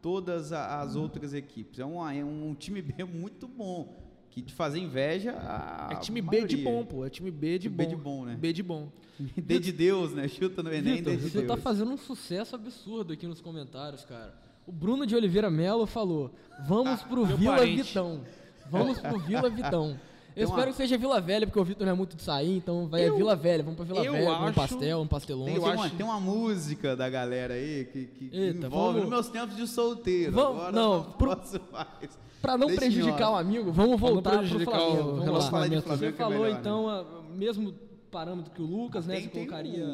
todas 0.00 0.52
a- 0.52 0.80
as 0.80 0.94
outras 0.96 1.34
equipes. 1.34 1.78
É 1.80 1.84
um, 1.86 2.08
é 2.08 2.24
um 2.24 2.54
time 2.58 2.80
B 2.80 3.02
muito 3.04 3.46
bom. 3.48 4.00
Que 4.30 4.40
de 4.40 4.54
fazer 4.54 4.78
inveja 4.78 5.32
a 5.32 5.90
É 5.92 5.96
time 5.96 6.22
B 6.22 6.46
de 6.46 6.56
maioria. 6.56 6.64
bom, 6.64 6.86
pô. 6.86 7.04
É 7.04 7.10
time 7.10 7.30
B 7.30 7.58
de 7.58 7.68
B 7.68 7.84
bom. 7.84 7.90
de 7.90 7.96
bom, 7.96 8.24
né? 8.24 8.34
B 8.40 8.50
de 8.52 8.62
bom. 8.62 8.88
D 9.36 9.58
de 9.58 9.70
Deus, 9.72 10.12
né? 10.14 10.26
Chuta 10.26 10.62
no 10.62 10.72
Enem, 10.72 10.96
Vitor, 10.96 11.12
D 11.12 11.16
de 11.18 11.28
você 11.30 11.38
Deus. 11.42 11.48
tá 11.48 11.56
fazendo 11.58 11.90
um 11.90 11.98
sucesso 11.98 12.54
absurdo 12.56 13.12
aqui 13.12 13.26
nos 13.26 13.42
comentários, 13.42 14.06
cara. 14.06 14.32
O 14.66 14.72
Bruno 14.72 15.04
de 15.06 15.14
Oliveira 15.14 15.50
Melo 15.50 15.86
falou: 15.86 16.34
vamos 16.66 17.02
pro 17.04 17.26
Vila 17.26 17.56
parente. 17.56 17.82
Vitão. 17.82 18.22
Vamos 18.70 18.98
pro 19.00 19.18
Vila 19.18 19.50
Vitão. 19.50 20.00
Eu 20.34 20.34
Tem 20.34 20.44
uma- 20.46 20.54
espero 20.56 20.70
que 20.70 20.76
seja 20.78 20.96
Vila 20.98 21.20
Velha, 21.20 21.46
porque 21.46 21.60
o 21.60 21.64
Vitor 21.64 21.84
não 21.86 21.92
é 21.92 21.96
muito 21.96 22.16
de 22.16 22.22
sair, 22.22 22.56
então 22.56 22.88
vai 22.88 23.06
Eu- 23.06 23.14
a 23.14 23.16
Vila 23.18 23.36
Velha. 23.36 23.62
Vamos 23.62 23.76
pra 23.76 23.84
Vila 23.84 24.02
eu 24.04 24.12
Velha, 24.12 24.30
um 24.30 24.44
acho- 24.44 24.54
pastel, 24.54 25.00
um 25.00 25.06
pastelão. 25.06 25.44
Tem, 25.44 25.54
tem 25.54 25.62
uma, 25.62 25.72
acho- 25.84 25.94
tem 25.96 26.06
uma 26.06 26.20
música 26.20 26.96
da 26.96 27.10
galera 27.10 27.54
aí 27.54 27.84
que, 27.84 28.06
que 28.06 28.30
Eita, 28.32 28.66
envolve 28.66 28.70
vamos- 28.70 29.00
nos 29.02 29.10
meus 29.10 29.28
tempos 29.28 29.56
de 29.56 29.66
solteiro. 29.66 30.32
Vamos- 30.32 30.56
Agora 30.58 30.72
não, 30.72 30.96
não 31.04 31.12
pro- 31.12 31.36
posso 31.36 31.60
mais. 31.70 32.18
Pra 32.40 32.56
não 32.58 32.66
Deixa 32.66 32.80
prejudicar 32.80 33.30
o 33.30 33.32
off. 33.34 33.40
amigo, 33.42 33.72
vamos 33.72 34.00
voltar 34.00 34.30
pro 34.30 34.38
prejudicar 34.40 34.72
Flamengo. 34.80 34.98
o 35.00 35.04
Vamos 35.10 35.24
relacionamento. 35.24 35.74
Você 35.82 35.86
Flamengo 35.88 36.14
é 36.14 36.16
falou 36.18 36.32
melhor, 36.40 36.52
né? 36.54 36.58
então 36.60 36.88
a- 36.88 37.04
mesmo 37.34 37.74
parâmetro 38.10 38.50
que 38.52 38.62
o 38.62 38.66
Lucas, 38.66 39.06
né? 39.06 39.14
Tem, 39.16 39.24
Você 39.24 39.30
colocaria. 39.30 39.84
um, 39.86 39.90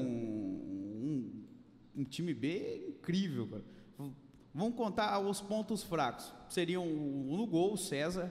um, 1.96 2.00
um 2.02 2.04
time 2.04 2.32
B 2.32 2.86
incrível, 2.88 3.46
cara. 3.48 3.64
Vamos 4.54 4.74
contar 4.76 5.18
os 5.20 5.40
pontos 5.40 5.82
fracos. 5.82 6.32
Seriam 6.48 6.84
o- 6.84 7.36
no 7.36 7.46
gol, 7.46 7.74
o 7.74 7.76
César. 7.76 8.30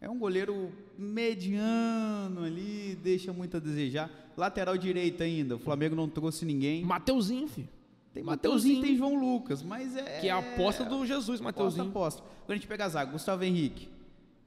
É 0.00 0.08
um 0.08 0.18
goleiro 0.18 0.72
mediano 0.96 2.42
ali, 2.44 2.98
deixa 3.02 3.32
muito 3.32 3.56
a 3.56 3.60
desejar. 3.60 4.10
Lateral 4.36 4.76
direito 4.78 5.22
ainda, 5.22 5.56
o 5.56 5.58
Flamengo 5.58 5.94
não 5.94 6.08
trouxe 6.08 6.44
ninguém. 6.44 6.82
Mateuzinho, 6.84 7.46
filho. 7.48 7.68
Tem 8.14 8.22
Mateuzinho. 8.24 8.76
Mateuzinho, 8.76 8.82
tem 8.82 8.96
João 8.96 9.20
Lucas, 9.20 9.62
mas 9.62 9.96
é. 9.96 10.20
Que 10.20 10.28
é 10.28 10.30
a 10.30 10.38
aposta 10.38 10.84
do 10.84 11.04
Jesus, 11.06 11.40
Aposta, 11.40 11.42
Mateuzinho. 11.44 11.88
aposta. 11.88 12.22
Quando 12.46 12.52
a 12.52 12.54
gente 12.54 12.66
pega 12.66 12.84
a 12.86 12.88
zaga, 12.88 13.12
Gustavo 13.12 13.44
Henrique 13.44 13.88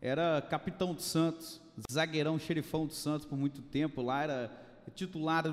era 0.02 0.42
capitão 0.42 0.94
do 0.94 1.02
Santos, 1.02 1.62
zagueirão, 1.92 2.38
xerifão 2.40 2.86
do 2.86 2.94
Santos 2.94 3.26
por 3.26 3.38
muito 3.38 3.62
tempo, 3.62 4.02
lá 4.02 4.24
era 4.24 4.52
titular 4.96 5.46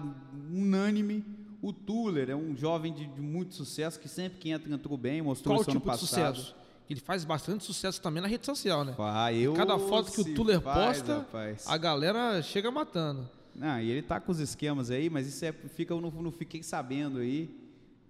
unânime. 0.53 1.25
O 1.63 1.73
Tuller 1.75 2.31
é 2.31 2.35
um 2.35 2.57
jovem 2.57 2.93
de, 2.93 3.07
de 3.07 3.21
muito 3.21 3.55
sucesso, 3.55 4.01
que 4.01 4.09
sempre 4.09 4.39
que 4.39 4.49
entra, 4.51 4.73
entrou 4.73 4.97
bem, 4.97 5.21
mostrou 5.21 5.55
Qual 5.55 5.59
o 5.59 5.63
isso 5.63 5.71
ano 5.71 5.79
tipo 5.81 5.93
de 5.93 6.01
passado. 6.01 6.37
sucesso? 6.37 6.57
Ele 6.91 7.01
faz 7.01 7.25
bastante 7.25 7.63
sucesso 7.65 8.03
também 8.03 8.21
na 8.21 8.27
rede 8.29 8.45
social, 8.45 8.85
né? 8.85 8.95
Ah, 8.99 9.33
eu 9.33 9.55
Cada 9.55 9.79
foto 9.79 10.11
que 10.11 10.21
o 10.21 10.35
Tuller 10.35 10.61
faz, 10.61 10.99
posta, 10.99 11.19
rapaz. 11.19 11.65
a 11.69 11.77
galera 11.79 12.43
chega 12.43 12.69
matando. 12.71 13.29
Não, 13.55 13.81
e 13.81 13.91
ele 13.91 14.03
tá 14.03 14.19
com 14.19 14.33
os 14.33 14.41
esquemas 14.41 14.91
aí, 14.91 15.09
mas 15.09 15.27
isso 15.29 15.45
é, 15.45 15.53
fica, 15.53 15.95
eu 15.95 16.01
não, 16.01 16.11
não 16.11 16.33
fiquei 16.33 16.63
sabendo 16.65 17.19
aí. 17.21 17.49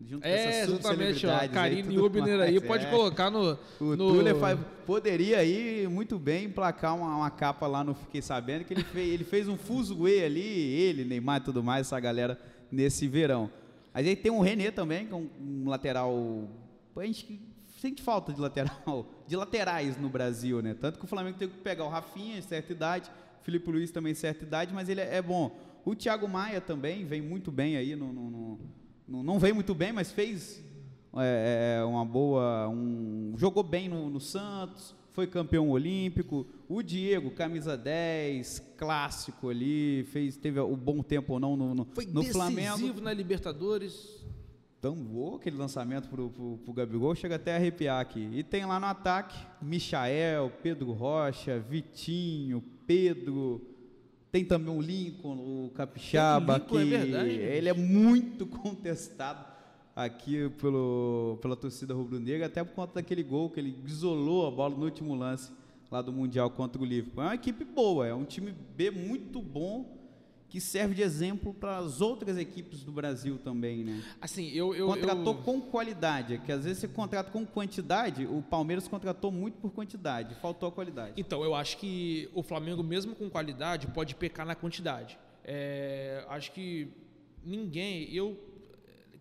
Junto 0.02 0.22
com 0.22 0.28
É, 0.28 0.60
essas 0.62 0.72
exatamente, 0.78 1.26
ó. 1.26 1.46
Karine 1.48 1.98
Ubner 1.98 2.40
aí 2.40 2.58
pode 2.58 2.86
é. 2.86 2.90
colocar 2.90 3.30
no. 3.30 3.58
O 3.78 3.84
no... 3.96 4.14
Tuller 4.14 4.34
faz- 4.36 4.58
poderia 4.86 5.36
aí 5.38 5.86
muito 5.86 6.18
bem 6.18 6.46
emplacar 6.46 6.96
uma, 6.96 7.16
uma 7.16 7.30
capa 7.30 7.66
lá 7.66 7.84
no 7.84 7.92
Fiquei 7.94 8.22
Sabendo, 8.22 8.64
que 8.64 8.72
ele 8.72 8.82
fez, 8.84 9.12
ele 9.12 9.24
fez 9.24 9.46
um 9.46 9.58
fuzuê 9.58 10.24
ali, 10.24 10.40
ele, 10.40 11.04
Neymar 11.04 11.42
e 11.42 11.44
tudo 11.44 11.62
mais, 11.62 11.86
essa 11.86 12.00
galera, 12.00 12.40
nesse 12.72 13.06
verão. 13.06 13.50
Mas 13.92 14.06
aí 14.06 14.16
tem 14.16 14.32
o 14.32 14.40
René 14.40 14.70
também, 14.70 15.06
que 15.06 15.12
é 15.12 15.16
um, 15.16 15.28
um 15.38 15.68
lateral. 15.68 16.48
A 16.96 17.04
gente 17.04 17.38
sente 17.80 18.02
falta 18.02 18.32
de 18.32 18.40
lateral, 18.40 19.06
de 19.26 19.34
laterais 19.36 19.96
no 19.98 20.08
Brasil, 20.08 20.60
né? 20.60 20.74
Tanto 20.74 20.98
que 20.98 21.04
o 21.04 21.08
Flamengo 21.08 21.38
tem 21.38 21.48
que 21.48 21.58
pegar 21.58 21.84
o 21.84 21.88
Rafinha, 21.88 22.40
certa 22.42 22.72
idade, 22.72 23.10
o 23.40 23.44
Felipe 23.44 23.70
Luiz 23.70 23.90
também, 23.90 24.12
certa 24.14 24.44
idade, 24.44 24.72
mas 24.74 24.88
ele 24.88 25.00
é, 25.00 25.16
é 25.16 25.22
bom. 25.22 25.58
O 25.84 25.94
Thiago 25.94 26.28
Maia 26.28 26.60
também 26.60 27.06
vem 27.06 27.22
muito 27.22 27.50
bem 27.50 27.76
aí, 27.76 27.96
no, 27.96 28.12
no- 28.12 28.30
no- 29.08 29.22
não 29.24 29.38
vem 29.38 29.52
muito 29.52 29.74
bem, 29.74 29.92
mas 29.92 30.12
fez 30.12 30.62
é, 31.16 31.78
é, 31.80 31.84
uma 31.84 32.04
boa. 32.04 32.68
Um, 32.68 33.32
jogou 33.36 33.62
bem 33.62 33.88
no, 33.88 34.08
no 34.10 34.20
Santos, 34.20 34.94
foi 35.12 35.26
campeão 35.26 35.70
olímpico. 35.70 36.46
O 36.68 36.82
Diego, 36.82 37.30
camisa 37.32 37.76
10, 37.76 38.74
clássico 38.76 39.48
ali, 39.48 40.04
fez, 40.12 40.36
teve 40.36 40.60
o 40.60 40.76
bom 40.76 41.02
tempo 41.02 41.32
ou 41.32 41.40
não 41.40 41.56
no, 41.56 41.74
no, 41.74 41.84
Foi 41.92 42.04
no 42.06 42.20
decisivo 42.20 42.38
Flamengo. 42.38 43.00
na 43.00 43.12
Libertadores. 43.12 44.19
Tão 44.80 44.94
bom 44.94 45.36
aquele 45.36 45.56
lançamento 45.56 46.08
pro, 46.08 46.30
pro, 46.30 46.58
pro 46.64 46.72
Gabigol, 46.72 47.14
chega 47.14 47.36
até 47.36 47.52
a 47.52 47.56
arrepiar 47.56 48.00
aqui. 48.00 48.30
E 48.32 48.42
tem 48.42 48.64
lá 48.64 48.80
no 48.80 48.86
ataque, 48.86 49.36
Michael, 49.60 50.50
Pedro 50.62 50.92
Rocha, 50.92 51.58
Vitinho, 51.58 52.62
Pedro, 52.86 53.60
tem 54.32 54.44
também 54.44 54.74
o 54.74 54.80
Lincoln, 54.80 55.36
o 55.36 55.70
Capixaba, 55.74 56.54
o 56.54 56.56
Lincoln, 56.56 56.68
que 56.68 56.78
é 56.78 56.84
verdade, 56.84 57.30
gente. 57.30 57.42
ele 57.42 57.68
é 57.68 57.74
muito 57.74 58.46
contestado 58.48 59.44
aqui 59.94 60.48
pelo, 60.60 61.38
pela 61.42 61.56
torcida 61.56 61.92
rubro-negra, 61.92 62.46
até 62.46 62.62
por 62.62 62.74
conta 62.74 62.94
daquele 62.94 63.22
gol 63.22 63.50
que 63.50 63.60
ele 63.60 63.76
isolou 63.84 64.46
a 64.46 64.50
bola 64.50 64.76
no 64.76 64.84
último 64.84 65.14
lance 65.14 65.52
lá 65.90 66.00
do 66.00 66.12
Mundial 66.12 66.48
contra 66.50 66.80
o 66.80 66.84
Liverpool. 66.84 67.24
É 67.24 67.26
uma 67.26 67.34
equipe 67.34 67.64
boa, 67.64 68.06
é 68.06 68.14
um 68.14 68.24
time 68.24 68.54
B 68.76 68.90
muito 68.90 69.42
bom, 69.42 69.99
que 70.50 70.60
serve 70.60 70.96
de 70.96 71.02
exemplo 71.02 71.54
para 71.54 71.78
as 71.78 72.00
outras 72.00 72.36
equipes 72.36 72.82
do 72.82 72.90
Brasil 72.90 73.38
também, 73.38 73.84
né? 73.84 74.02
Assim, 74.20 74.50
eu. 74.50 74.74
eu 74.74 74.88
contratou 74.88 75.34
eu... 75.34 75.42
com 75.42 75.60
qualidade, 75.60 76.38
que 76.44 76.50
às 76.50 76.64
vezes 76.64 76.78
você 76.78 76.88
contrata 76.88 77.30
com 77.30 77.46
quantidade, 77.46 78.26
o 78.26 78.42
Palmeiras 78.42 78.88
contratou 78.88 79.30
muito 79.30 79.58
por 79.58 79.70
quantidade, 79.70 80.34
faltou 80.34 80.68
a 80.68 80.72
qualidade. 80.72 81.12
Então, 81.16 81.44
eu 81.44 81.54
acho 81.54 81.78
que 81.78 82.28
o 82.34 82.42
Flamengo, 82.42 82.82
mesmo 82.82 83.14
com 83.14 83.30
qualidade, 83.30 83.86
pode 83.86 84.16
pecar 84.16 84.44
na 84.44 84.56
quantidade. 84.56 85.16
É, 85.44 86.24
acho 86.28 86.50
que 86.50 86.88
ninguém. 87.44 88.12
Eu 88.12 88.36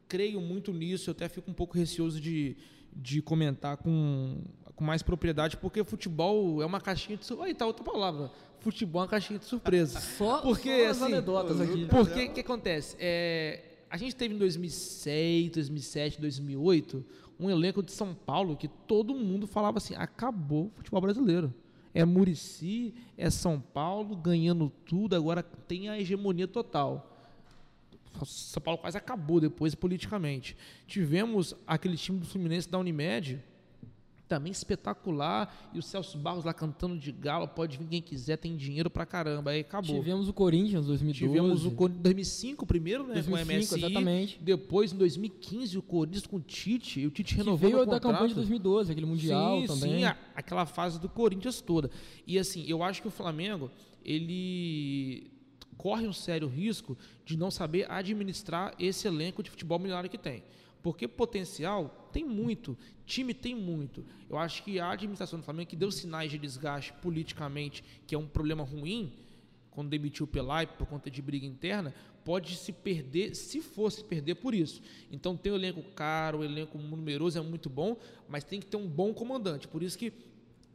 creio 0.07 0.41
muito 0.41 0.73
nisso, 0.73 1.11
eu 1.11 1.11
até 1.11 1.29
fico 1.29 1.51
um 1.51 1.53
pouco 1.53 1.77
receoso 1.77 2.19
de, 2.19 2.57
de 2.91 3.21
comentar 3.21 3.77
com, 3.77 4.41
com 4.75 4.83
mais 4.83 5.03
propriedade, 5.03 5.57
porque 5.57 5.83
futebol 5.83 6.59
é 6.59 6.65
uma 6.65 6.81
caixinha 6.81 7.19
de. 7.19 7.23
Aí 7.43 7.53
tá 7.53 7.67
outra 7.67 7.83
palavra. 7.83 8.31
Futebol 8.59 9.01
é 9.01 9.05
uma 9.05 9.09
caixinha 9.09 9.39
de 9.39 9.45
surpresa. 9.45 9.99
Só, 10.17 10.41
Porque, 10.41 10.83
só 10.83 10.89
as 10.91 11.01
assim, 11.01 11.13
anedotas 11.13 11.61
aqui. 11.61 11.85
Porque 11.87 12.25
o 12.25 12.33
que 12.33 12.39
acontece? 12.41 12.95
É, 12.99 13.63
a 13.89 13.97
gente 13.97 14.15
teve 14.15 14.35
em 14.35 14.37
2006, 14.37 15.51
2007, 15.51 16.21
2008 16.21 17.05
um 17.39 17.49
elenco 17.49 17.81
de 17.81 17.91
São 17.91 18.13
Paulo 18.13 18.57
que 18.57 18.67
todo 18.67 19.15
mundo 19.15 19.47
falava 19.47 19.77
assim: 19.77 19.95
acabou 19.95 20.65
o 20.65 20.71
futebol 20.75 21.01
brasileiro. 21.01 21.53
É 21.93 22.05
Murici, 22.05 22.93
é 23.17 23.29
São 23.29 23.59
Paulo 23.59 24.15
ganhando 24.15 24.71
tudo, 24.85 25.15
agora 25.15 25.41
tem 25.41 25.89
a 25.89 25.99
hegemonia 25.99 26.47
total. 26.47 27.17
São 28.25 28.61
Paulo 28.61 28.79
quase 28.79 28.97
acabou 28.97 29.39
depois 29.39 29.73
politicamente. 29.73 30.55
Tivemos 30.85 31.55
aquele 31.65 31.95
time 31.95 32.19
do 32.19 32.25
Fluminense 32.25 32.69
da 32.69 32.77
Unimed, 32.77 33.41
também 34.29 34.51
espetacular, 34.51 35.69
e 35.73 35.79
o 35.79 35.81
Celso 35.81 36.17
Barros 36.17 36.45
lá 36.45 36.53
cantando 36.53 36.95
de 36.97 37.11
galo, 37.11 37.47
pode 37.47 37.77
vir 37.77 37.87
quem 37.87 38.01
quiser, 38.01 38.37
tem 38.37 38.55
dinheiro 38.55 38.89
pra 38.89 39.05
caramba, 39.05 39.49
aí 39.51 39.61
acabou. 39.61 39.95
Tivemos 39.95 40.29
o 40.29 40.33
Corinthians 40.33 40.85
2012. 40.85 41.33
Tivemos 41.33 41.65
o 41.65 41.71
Corinthians 41.71 41.99
em 41.99 42.03
2005 42.03 42.65
primeiro, 42.67 43.07
né? 43.07 43.15
2005, 43.15 43.29
com 43.35 43.35
o 43.35 43.57
MSI. 43.57 43.85
exatamente. 43.85 44.39
Depois, 44.39 44.93
em 44.93 44.97
2015, 44.97 45.77
o 45.77 45.81
Corinthians 45.81 46.27
com 46.27 46.37
o 46.37 46.39
Tite. 46.39 46.99
E 47.01 47.07
o 47.07 47.11
Tite 47.11 47.33
que 47.33 47.39
renovou 47.39 47.57
veio 47.57 47.81
o 47.81 47.85
da 47.85 47.93
contrato. 47.93 48.11
campanha 48.13 48.29
de 48.29 48.35
2012, 48.35 48.91
aquele 48.91 49.05
Mundial 49.07 49.61
sim, 49.61 49.67
também. 49.67 49.97
Sim, 49.97 50.03
a- 50.05 50.17
aquela 50.35 50.65
fase 50.67 50.99
do 50.99 51.09
Corinthians 51.09 51.59
toda. 51.59 51.89
E 52.27 52.37
assim, 52.37 52.63
eu 52.67 52.83
acho 52.83 53.01
que 53.01 53.07
o 53.07 53.11
Flamengo, 53.11 53.71
ele 54.33 55.31
corre 55.77 56.07
um 56.07 56.13
sério 56.13 56.47
risco 56.47 56.97
de 57.25 57.37
não 57.37 57.49
saber 57.49 57.89
administrar 57.89 58.73
esse 58.77 59.07
elenco 59.07 59.41
de 59.41 59.49
futebol 59.49 59.79
milionário 59.79 60.09
que 60.09 60.17
tem. 60.17 60.43
Porque 60.83 61.07
potencial 61.07 61.98
tem 62.11 62.23
muito, 62.25 62.77
time 63.05 63.33
tem 63.33 63.55
muito. 63.55 64.05
Eu 64.29 64.37
acho 64.37 64.63
que 64.63 64.79
a 64.79 64.91
administração 64.91 65.39
do 65.39 65.45
Flamengo, 65.45 65.69
que 65.69 65.75
deu 65.75 65.91
sinais 65.91 66.31
de 66.31 66.37
desgaste 66.37 66.93
politicamente, 67.01 67.83
que 68.05 68.15
é 68.15 68.17
um 68.17 68.27
problema 68.27 68.63
ruim, 68.63 69.13
quando 69.71 69.89
demitiu 69.89 70.25
o 70.25 70.27
Pelai 70.27 70.67
por 70.67 70.85
conta 70.87 71.09
de 71.09 71.21
briga 71.21 71.45
interna, 71.45 71.93
pode 72.25 72.55
se 72.55 72.71
perder, 72.71 73.35
se 73.35 73.61
fosse 73.61 74.03
perder 74.03 74.35
por 74.35 74.53
isso. 74.53 74.81
Então 75.11 75.37
tem 75.37 75.51
o 75.51 75.55
elenco 75.55 75.81
caro, 75.95 76.39
o 76.39 76.43
elenco 76.43 76.77
numeroso 76.77 77.37
é 77.37 77.41
muito 77.41 77.69
bom, 77.69 77.97
mas 78.27 78.43
tem 78.43 78.59
que 78.59 78.65
ter 78.65 78.77
um 78.77 78.87
bom 78.87 79.13
comandante. 79.13 79.67
Por 79.67 79.81
isso 79.81 79.97
que 79.97 80.11
Tem 80.11 80.19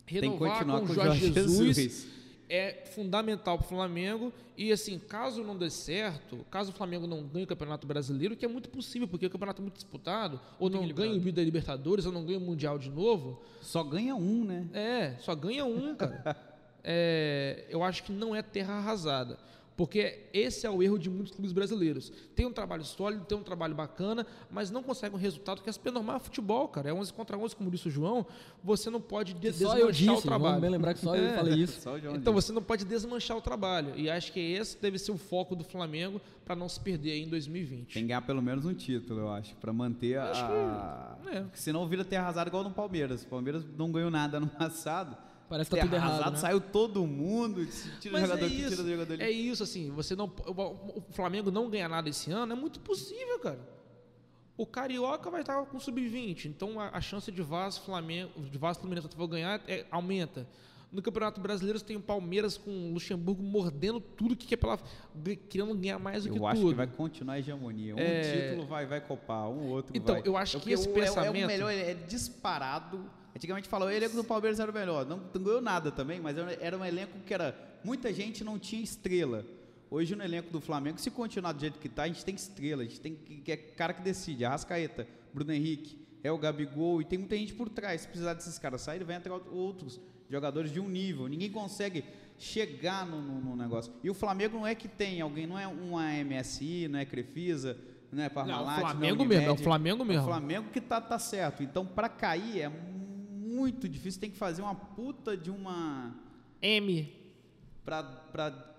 que 0.07 0.15
renovar 0.15 0.59
continuar 0.59 0.81
com 0.81 0.87
o 0.87 0.95
Jorge 0.95 1.33
Jesus, 1.33 1.77
Jesus. 1.77 2.24
É 2.49 2.85
fundamental 2.95 3.59
para 3.59 3.65
o 3.65 3.69
Flamengo. 3.69 4.33
E 4.57 4.71
assim, 4.71 4.99
caso 4.99 5.43
não 5.43 5.57
dê 5.57 5.69
certo, 5.69 6.45
caso 6.51 6.71
o 6.71 6.75
Flamengo 6.75 7.07
não 7.07 7.25
ganhe 7.25 7.45
o 7.45 7.49
Campeonato 7.49 7.87
Brasileiro, 7.87 8.37
que 8.37 8.45
é 8.45 8.49
muito 8.49 8.69
possível, 8.69 9.09
porque 9.09 9.27
o 9.27 9.31
campeonato 9.31 9.61
é 9.61 9.65
muito 9.65 9.75
disputado, 9.75 10.41
ou 10.59 10.71
não 10.71 10.87
ganhe 10.89 11.19
o 11.19 11.21
Vida 11.21 11.43
Libertadores, 11.43 12.07
ou 12.07 12.13
não 12.13 12.25
ganhe 12.25 12.39
o 12.39 12.41
Mundial 12.41 12.79
de 12.79 12.89
novo, 12.89 13.43
Só 13.61 13.83
ganha 13.83 14.15
um, 14.15 14.45
né? 14.45 14.69
é, 14.73 15.17
só 15.19 15.35
ganha 15.35 15.65
um, 15.65 15.95
cara. 15.95 16.37
É, 16.87 17.65
eu 17.71 17.83
acho 17.83 18.03
que 18.03 18.13
não 18.13 18.37
é 18.37 18.43
terra 18.43 18.75
arrasada. 18.75 19.39
Porque 19.77 20.29
esse 20.33 20.65
é 20.67 20.71
o 20.71 20.81
erro 20.83 20.97
de 20.97 21.11
muitos 21.11 21.33
clubes 21.33 21.51
brasileiros. 21.53 22.13
Tem 22.37 22.47
um 22.47 22.53
trabalho 22.53 22.85
sólido, 22.85 23.25
tem 23.25 23.37
um 23.37 23.43
trabalho 23.43 23.75
bacana, 23.75 24.25
mas 24.49 24.71
não 24.71 24.85
consegue 24.85 25.17
um 25.17 25.19
resultado 25.19 25.61
que 25.63 25.69
é 25.69 25.91
normal 25.91 26.17
é 26.17 26.21
futebol, 26.21 26.69
cara. 26.69 26.91
É 26.91 26.95
11 26.95 27.13
contra 27.13 27.37
11, 27.37 27.57
como 27.57 27.71
disse 27.73 27.89
o 27.89 27.91
João. 27.91 28.25
Você 28.63 28.89
não 28.89 29.01
pode 29.01 29.35
de 29.35 29.49
só 29.53 29.59
desmanchar 29.75 29.79
eu 29.81 29.89
o 29.89 29.93
disse, 29.93 30.23
trabalho. 30.23 30.43
vamos 30.45 30.61
bem 30.61 30.71
lembrar 30.71 30.95
que 30.95 31.01
só 31.01 31.17
eu 31.17 31.25
É. 31.27 31.35
falei 31.37 31.55
isso. 31.55 31.89
O 31.91 31.97
Então 31.99 32.33
disse. 32.33 32.47
você 32.49 32.53
não 32.53 32.63
pode 32.63 32.85
desmanchar 32.85 33.37
o 33.37 33.41
trabalho. 33.41 33.95
E 33.97 34.09
acho 34.09 34.33
que 34.33 34.39
esse 34.39 34.81
deve 34.81 34.97
ser 34.99 35.11
o 35.11 35.17
foco 35.19 35.57
do 35.57 35.65
Flamengo 35.65 36.21
para 36.45 36.55
não 36.55 36.69
se 36.69 36.79
perder 36.79 37.11
aí 37.13 37.23
em 37.25 37.29
2020. 37.29 37.95
Tem 37.95 38.03
que 38.05 38.09
ganhar 38.09 38.23
pelo 38.23 38.41
menos 38.43 38.65
um 38.65 38.75
título, 38.75 39.21
eu 39.21 39.29
acho, 39.33 39.57
pra 39.57 39.73
manter 39.73 40.19
a. 40.19 40.31
Acho 40.31 40.47
que- 40.47 41.37
é. 41.37 41.41
Porque 41.41 41.59
senão 41.59 41.85
vira 41.89 42.05
ter 42.05 42.17
arrasado 42.17 42.47
igual 42.49 42.63
no 42.63 42.71
Palmeiras. 42.71 43.23
O 43.25 43.27
Palmeiras 43.27 43.65
não 43.77 43.91
ganhou 43.91 44.11
nada 44.11 44.39
no 44.39 44.47
passado. 44.49 45.17
Parece 45.49 45.71
que 45.71 45.77
tá 45.77 45.83
tudo 45.83 45.95
arrasado, 45.97 46.21
errado, 46.21 46.33
né? 46.35 46.39
saiu 46.39 46.61
todo 46.61 47.07
mundo, 47.07 47.67
tira 48.01 48.17
o 48.17 48.21
jogador 48.21 48.43
é 48.43 48.47
aqui, 48.47 48.57
tira 48.57 48.69
isso, 48.73 48.83
o 48.83 48.89
jogador 48.91 49.13
ali. 49.15 49.23
é 49.23 49.31
isso, 49.31 49.63
assim, 49.63 49.91
você 49.91 50.17
não, 50.17 50.33
o 50.47 51.03
Flamengo 51.13 51.51
não 51.51 51.69
ganhar 51.69 51.89
nada 51.89 52.09
esse 52.09 52.31
ano 52.31 52.53
é 52.53 52.57
muito 52.57 52.81
possível, 52.81 53.39
cara. 53.39 53.61
O 54.57 54.65
Carioca 54.65 55.31
vai 55.31 55.41
estar 55.41 55.61
com 55.67 55.79
sub-20, 55.81 56.47
então 56.47 56.79
a, 56.81 56.91
a 56.91 57.01
chance 57.01 57.31
de 57.31 57.43
Vasco, 57.43 57.85
Flamengo, 57.85 58.31
de 58.41 58.57
Vasco 58.57 58.83
Fluminense 58.83 59.07
Botafogo 59.09 59.33
ganhar 59.33 59.61
é- 59.69 59.85
aumenta. 59.91 60.47
No 60.95 61.03
Campeonato 61.03 61.41
Brasileiro 61.41 61.77
você 61.77 61.85
tem 61.85 61.97
o 61.97 62.01
Palmeiras 62.01 62.57
com 62.57 62.71
o 62.71 62.93
Luxemburgo 62.95 63.43
mordendo 63.43 63.99
tudo 63.99 64.37
que 64.37 64.55
é 64.55 64.57
pela 64.57 64.79
querendo 65.49 65.75
ganhar 65.75 65.99
mais 65.99 66.23
do 66.23 66.31
que 66.33 66.39
Eu 66.39 66.47
acho 66.47 66.61
tudo. 66.61 66.71
que 66.71 66.77
vai 66.77 66.87
continuar 66.87 67.35
a 67.35 67.39
hegemonia. 67.41 67.97
Um 67.97 67.99
É. 67.99 68.51
título 68.51 68.67
vai, 68.69 68.87
vai 68.87 69.01
copar, 69.01 69.49
um 69.51 69.71
outro 69.71 69.97
Então, 69.97 70.15
vai. 70.15 70.23
eu 70.25 70.37
acho 70.37 70.53
que 70.53 70.59
Porque 70.59 70.73
esse 70.75 70.89
o- 70.89 70.97
é- 70.97 71.01
É, 71.01 71.05
pensamento- 71.05 71.45
o 71.45 71.47
melhor, 71.49 71.71
é 71.73 71.95
disparado. 71.95 73.11
Antigamente 73.35 73.67
falou, 73.69 73.89
o 73.89 73.91
elenco 73.91 74.15
do 74.15 74.23
Palmeiras 74.23 74.61
era 74.61 74.71
o 74.71 74.75
melhor. 74.75 75.05
Não, 75.05 75.17
não 75.35 75.43
ganhou 75.43 75.61
nada 75.61 75.91
também, 75.91 76.21
mas 76.21 76.37
era, 76.39 76.79
um 76.79 76.85
elenco 76.85 77.19
que 77.27 77.35
era. 77.35 77.57
Muita 77.83 78.13
gente 78.13 78.45
não 78.45 78.57
tinha 78.57 78.81
estrela. 78.81 79.45
Hoje 79.91 80.15
no 80.15 80.23
elenco 80.23 80.53
do 80.53 80.61
Flamengo, 80.61 81.01
se 81.01 81.11
continuar 81.11 81.51
do 81.53 81.61
jeito 81.61 81.81
que 81.81 81.89
tá, 81.89 82.05
a 82.05 82.07
gente 82.07 82.25
tem 82.25 82.37
estrela, 82.37 82.83
a 82.83 82.87
gente 82.87 83.01
tem 83.01 83.17
que, 83.17 83.39
que 83.41 83.51
é 83.51 83.57
cara 83.57 83.93
que 83.93 84.01
decide. 84.03 84.45
Arrascaeta, 84.45 85.09
Bruno 85.33 85.53
Henrique, 85.53 85.99
é 86.23 86.31
o 86.31 86.39
Gabigol, 86.39 87.03
e 87.03 87.05
tem 87.05 87.19
muita 87.19 87.37
gente 87.37 87.53
por 87.53 87.69
trás. 87.69 88.03
Se 88.03 88.07
precisar 88.07 88.35
desses 88.35 88.57
caras 88.61 88.81
saírem, 88.81 89.05
vai 89.05 89.17
entrar 89.17 89.35
outros 89.35 90.01
jogadores 90.31 90.71
de 90.73 90.81
um 90.81 90.89
nível. 90.89 91.27
Ninguém 91.29 91.51
consegue 91.51 92.05
chegar 92.39 93.07
no, 93.07 93.21
no- 93.23 93.41
no 93.41 93.57
negócio. 93.57 93.93
E 94.03 94.11
o 94.11 94.15
Flamengo 94.15 94.57
não 94.59 94.67
é 94.67 94.75
que 94.75 94.89
tem 94.89 95.21
alguém, 95.21 95.47
não 95.47 95.59
é 95.59 95.67
uma 95.69 96.05
MSI, 96.25 96.89
não 96.89 96.99
é 96.99 97.05
Crefisa, 97.05 97.77
não 98.11 98.23
é 98.23 98.29
Parmalat, 98.29 98.67
Não, 98.67 98.77
o 98.77 98.81
Flamengo 98.91 99.17
não 99.19 99.25
é 99.25 99.29
mesmo, 99.29 99.47
é 99.49 99.53
o. 99.53 99.57
Flamengo 99.57 100.03
É 100.03 100.07
mesmo. 100.07 100.23
o 100.23 100.27
Flamengo 100.27 100.71
que 100.71 100.81
tá, 100.81 101.01
tá 101.01 101.19
certo. 101.19 101.63
Então, 101.63 101.85
para 101.87 102.09
cair 102.09 102.61
é 102.63 102.69
muito 102.69 103.89
difícil, 103.89 104.21
tem 104.21 104.31
que 104.31 104.37
fazer 104.37 104.63
uma 104.63 104.75
puta 104.75 105.37
de 105.37 105.51
uma 105.51 106.15
M. 106.61 107.13
pra, 107.85 108.03
pra 108.03 108.71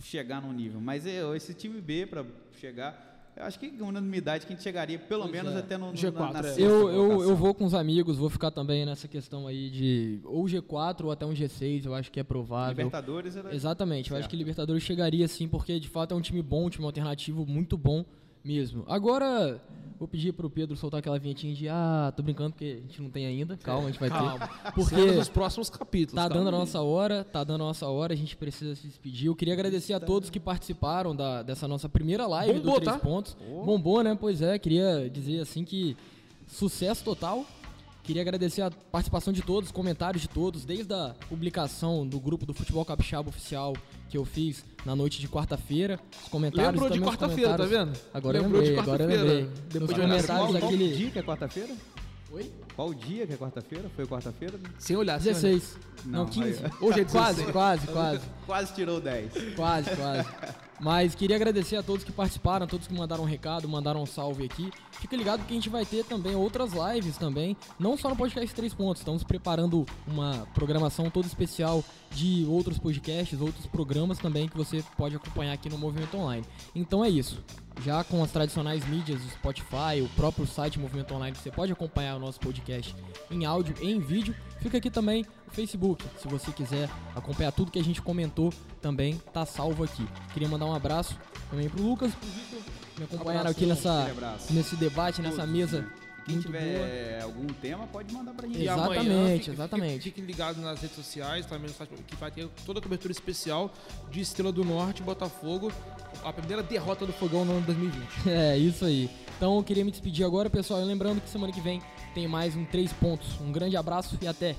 chegar 0.00 0.40
num 0.42 0.52
nível. 0.52 0.80
Mas 0.80 1.06
é, 1.06 1.20
esse 1.36 1.54
time 1.54 1.80
B 1.80 2.06
pra 2.06 2.24
chegar, 2.52 3.07
eu 3.38 3.44
acho 3.44 3.58
que 3.58 3.68
unanimidade 3.80 4.44
que 4.44 4.52
a 4.52 4.56
gente 4.56 4.62
chegaria 4.62 4.98
pelo 4.98 5.22
Pois 5.22 5.32
menos 5.32 5.54
é. 5.54 5.58
até 5.58 5.78
no, 5.78 5.92
no 5.92 5.92
G4, 5.92 6.32
na, 6.32 6.42
na 6.42 6.48
é. 6.48 6.54
Eu, 6.58 6.90
eu, 6.90 7.22
eu 7.22 7.36
vou 7.36 7.54
com 7.54 7.64
os 7.64 7.72
amigos, 7.74 8.16
vou 8.16 8.28
ficar 8.28 8.50
também 8.50 8.84
nessa 8.84 9.06
questão 9.06 9.46
aí 9.46 9.70
de 9.70 10.20
ou 10.24 10.44
G4 10.44 11.04
ou 11.04 11.12
até 11.12 11.24
um 11.24 11.32
G6, 11.32 11.86
eu 11.86 11.94
acho 11.94 12.10
que 12.10 12.18
é 12.18 12.24
provável. 12.24 12.70
Libertadores 12.70 13.36
era 13.36 13.54
Exatamente, 13.54 14.10
eu 14.10 14.16
acho 14.16 14.28
que 14.28 14.36
Libertadores 14.36 14.82
chegaria 14.82 15.26
sim, 15.28 15.46
porque 15.46 15.78
de 15.78 15.88
fato 15.88 16.14
é 16.14 16.16
um 16.16 16.20
time 16.20 16.42
bom, 16.42 16.66
um 16.66 16.70
time 16.70 16.84
alternativo 16.84 17.46
muito 17.46 17.78
bom 17.78 18.04
mesmo. 18.44 18.84
Agora, 18.88 19.60
vou 19.98 20.06
pedir 20.06 20.32
pro 20.32 20.48
Pedro 20.48 20.76
soltar 20.76 21.00
aquela 21.00 21.18
vinhetinha 21.18 21.54
de 21.54 21.68
ah, 21.68 22.12
tô 22.16 22.22
brincando 22.22 22.52
porque 22.52 22.78
a 22.78 22.80
gente 22.86 23.02
não 23.02 23.10
tem 23.10 23.26
ainda, 23.26 23.56
calma, 23.56 23.88
a 23.88 23.90
gente 23.90 24.00
vai 24.00 24.08
Calma. 24.08 24.38
ter. 24.48 24.72
Porque 24.72 24.94
Cenas 24.94 25.16
dos 25.16 25.28
próximos 25.28 25.68
capítulos. 25.68 26.14
Tá 26.22 26.28
dando 26.28 26.48
a 26.48 26.52
nossa 26.52 26.80
hora, 26.80 27.24
tá 27.24 27.42
dando 27.44 27.64
a 27.64 27.66
nossa 27.66 27.86
hora, 27.86 28.12
a 28.14 28.16
gente 28.16 28.36
precisa 28.36 28.74
se 28.74 28.86
despedir. 28.86 29.26
Eu 29.26 29.34
queria 29.34 29.54
agradecer 29.54 29.92
a 29.92 30.00
todos 30.00 30.30
que 30.30 30.40
participaram 30.40 31.14
da, 31.14 31.42
dessa 31.42 31.66
nossa 31.66 31.88
primeira 31.88 32.26
live 32.26 32.60
Bombou, 32.60 32.74
do 32.74 32.80
Três 32.80 32.96
tá? 32.96 33.04
Pontos. 33.04 33.36
Bombou, 33.64 34.02
né? 34.02 34.16
Pois 34.18 34.40
é, 34.40 34.58
queria 34.58 35.10
dizer 35.10 35.40
assim 35.40 35.64
que 35.64 35.96
sucesso 36.46 37.04
total. 37.04 37.44
Queria 38.04 38.22
agradecer 38.22 38.62
a 38.62 38.70
participação 38.70 39.34
de 39.34 39.42
todos, 39.42 39.68
os 39.68 39.72
comentários 39.72 40.22
de 40.22 40.28
todos, 40.30 40.64
desde 40.64 40.94
a 40.94 41.14
publicação 41.28 42.06
do 42.06 42.18
grupo 42.18 42.46
do 42.46 42.54
Futebol 42.54 42.82
Capixaba 42.82 43.28
Oficial 43.28 43.74
que 44.08 44.16
eu 44.16 44.24
fiz 44.24 44.64
na 44.84 44.96
noite 44.96 45.20
de 45.20 45.28
quarta-feira. 45.28 46.00
Os 46.22 46.28
comentários 46.28 46.72
Lembrou 46.72 46.90
de 46.90 47.00
quarta-feira, 47.00 47.56
tá 47.56 47.64
vendo? 47.64 47.98
Agora 48.12 48.38
eu 48.38 48.42
Lembrou 48.42 48.62
lembrei, 48.62 48.78
agora 48.78 49.04
eu 49.04 49.08
lembrei. 49.08 49.50
Depois 49.68 49.80
Nos 49.80 49.94
de 49.94 50.00
comentários 50.00 50.52
daquele... 50.52 50.96
dia 50.96 51.10
que 51.10 51.18
é 51.18 51.22
quarta-feira? 51.22 51.74
Oi? 52.32 52.50
Qual 52.78 52.94
dia 52.94 53.26
que 53.26 53.32
é 53.32 53.36
quarta-feira? 53.36 53.90
Foi 53.96 54.06
quarta-feira? 54.06 54.54
Sem 54.78 54.94
olhar, 54.94 55.20
sem 55.20 55.32
olhar. 55.32 55.40
16. 55.42 55.76
Não, 56.04 56.20
Não, 56.20 56.26
15. 56.26 56.64
aí- 56.64 56.70
Hoje 56.80 57.00
é 57.00 57.04
Quase, 57.04 57.34
16. 57.42 57.50
quase, 57.52 57.86
quase. 57.88 58.20
Quase 58.46 58.72
tirou 58.76 59.00
10. 59.00 59.32
Quase, 59.56 59.90
quase. 59.96 60.28
Mas 60.80 61.12
queria 61.16 61.34
agradecer 61.34 61.74
a 61.74 61.82
todos 61.82 62.04
que 62.04 62.12
participaram, 62.12 62.64
a 62.64 62.68
todos 62.68 62.86
que 62.86 62.94
mandaram 62.94 63.24
um 63.24 63.26
recado, 63.26 63.68
mandaram 63.68 64.00
um 64.00 64.06
salve 64.06 64.44
aqui. 64.44 64.70
Fica 64.92 65.16
ligado 65.16 65.44
que 65.44 65.50
a 65.50 65.56
gente 65.56 65.68
vai 65.68 65.84
ter 65.84 66.04
também 66.04 66.36
outras 66.36 66.70
lives 66.72 67.16
também, 67.16 67.56
não 67.80 67.96
só 67.96 68.08
no 68.10 68.14
podcast 68.14 68.54
3 68.54 68.72
pontos. 68.74 69.00
Estamos 69.00 69.24
preparando 69.24 69.84
uma 70.06 70.46
programação 70.54 71.10
toda 71.10 71.26
especial 71.26 71.82
de 72.12 72.46
outros 72.48 72.78
podcasts, 72.78 73.40
outros 73.40 73.66
programas 73.66 74.18
também 74.18 74.46
que 74.46 74.56
você 74.56 74.84
pode 74.96 75.16
acompanhar 75.16 75.52
aqui 75.54 75.68
no 75.68 75.76
Movimento 75.76 76.16
Online. 76.16 76.44
Então 76.76 77.04
é 77.04 77.08
isso. 77.10 77.42
Já 77.84 78.02
com 78.04 78.22
as 78.24 78.30
tradicionais 78.32 78.84
mídias 78.88 79.20
do 79.20 79.28
Spotify, 79.30 80.00
o 80.02 80.08
próprio 80.16 80.46
site 80.46 80.78
Movimento 80.80 81.12
Online, 81.14 81.36
você 81.36 81.50
pode 81.50 81.70
acompanhar 81.72 82.16
o 82.16 82.18
nosso 82.20 82.38
podcast 82.40 82.67
em 83.30 83.44
áudio 83.44 83.74
e 83.80 83.90
em 83.90 83.98
vídeo. 84.00 84.34
Fica 84.60 84.78
aqui 84.78 84.90
também 84.90 85.24
o 85.46 85.50
Facebook, 85.50 86.04
se 86.20 86.26
você 86.28 86.50
quiser 86.52 86.88
acompanhar 87.14 87.52
tudo 87.52 87.70
que 87.70 87.78
a 87.78 87.84
gente 87.84 88.02
comentou, 88.02 88.52
também 88.82 89.20
tá 89.32 89.46
salvo 89.46 89.84
aqui. 89.84 90.06
Queria 90.32 90.48
mandar 90.48 90.66
um 90.66 90.74
abraço 90.74 91.16
também 91.50 91.68
pro 91.68 91.82
Lucas, 91.82 92.12
pro 92.14 92.28
Victor, 92.28 92.60
me 92.98 93.04
acompanharam 93.04 93.50
aqui 93.50 93.64
nessa, 93.64 94.10
nesse 94.50 94.76
debate, 94.76 95.22
nessa 95.22 95.36
Todos, 95.38 95.50
mesa. 95.52 95.80
né? 95.82 95.90
Quem 96.26 96.34
muito 96.34 96.46
tiver 96.48 97.22
algum 97.22 97.46
tema, 97.46 97.86
pode 97.86 98.12
mandar 98.12 98.34
pra 98.34 98.46
gente. 98.46 98.60
E 98.60 98.68
amanhã, 98.68 99.00
Exatamente, 99.00 99.38
fique- 99.38 99.50
exatamente. 99.52 99.92
Fique, 99.94 100.04
fique 100.10 100.20
ligado 100.20 100.60
nas 100.60 100.78
redes 100.78 100.94
sociais, 100.94 101.46
também 101.46 101.68
no 101.70 101.74
site, 101.74 101.90
que 102.06 102.16
vai 102.16 102.30
ter 102.30 102.46
toda 102.66 102.80
a 102.80 102.82
cobertura 102.82 103.10
especial 103.12 103.72
de 104.10 104.20
Estrela 104.20 104.52
do 104.52 104.62
Norte, 104.62 105.02
Botafogo, 105.02 105.72
a 106.22 106.30
primeira 106.30 106.62
derrota 106.62 107.06
do 107.06 107.14
Fogão 107.14 107.46
no 107.46 107.52
ano 107.52 107.62
2020. 107.62 108.06
É, 108.28 108.58
isso 108.58 108.84
aí. 108.84 109.08
Então 109.38 109.56
eu 109.56 109.62
queria 109.62 109.84
me 109.84 109.92
despedir 109.92 110.26
agora, 110.26 110.50
pessoal. 110.50 110.80
E 110.80 110.84
lembrando 110.84 111.20
que 111.20 111.30
semana 111.30 111.52
que 111.52 111.60
vem 111.60 111.80
tem 112.12 112.26
mais 112.26 112.56
um 112.56 112.64
3 112.64 112.92
pontos. 112.94 113.40
Um 113.40 113.52
grande 113.52 113.76
abraço 113.76 114.18
e 114.20 114.26
até! 114.26 114.56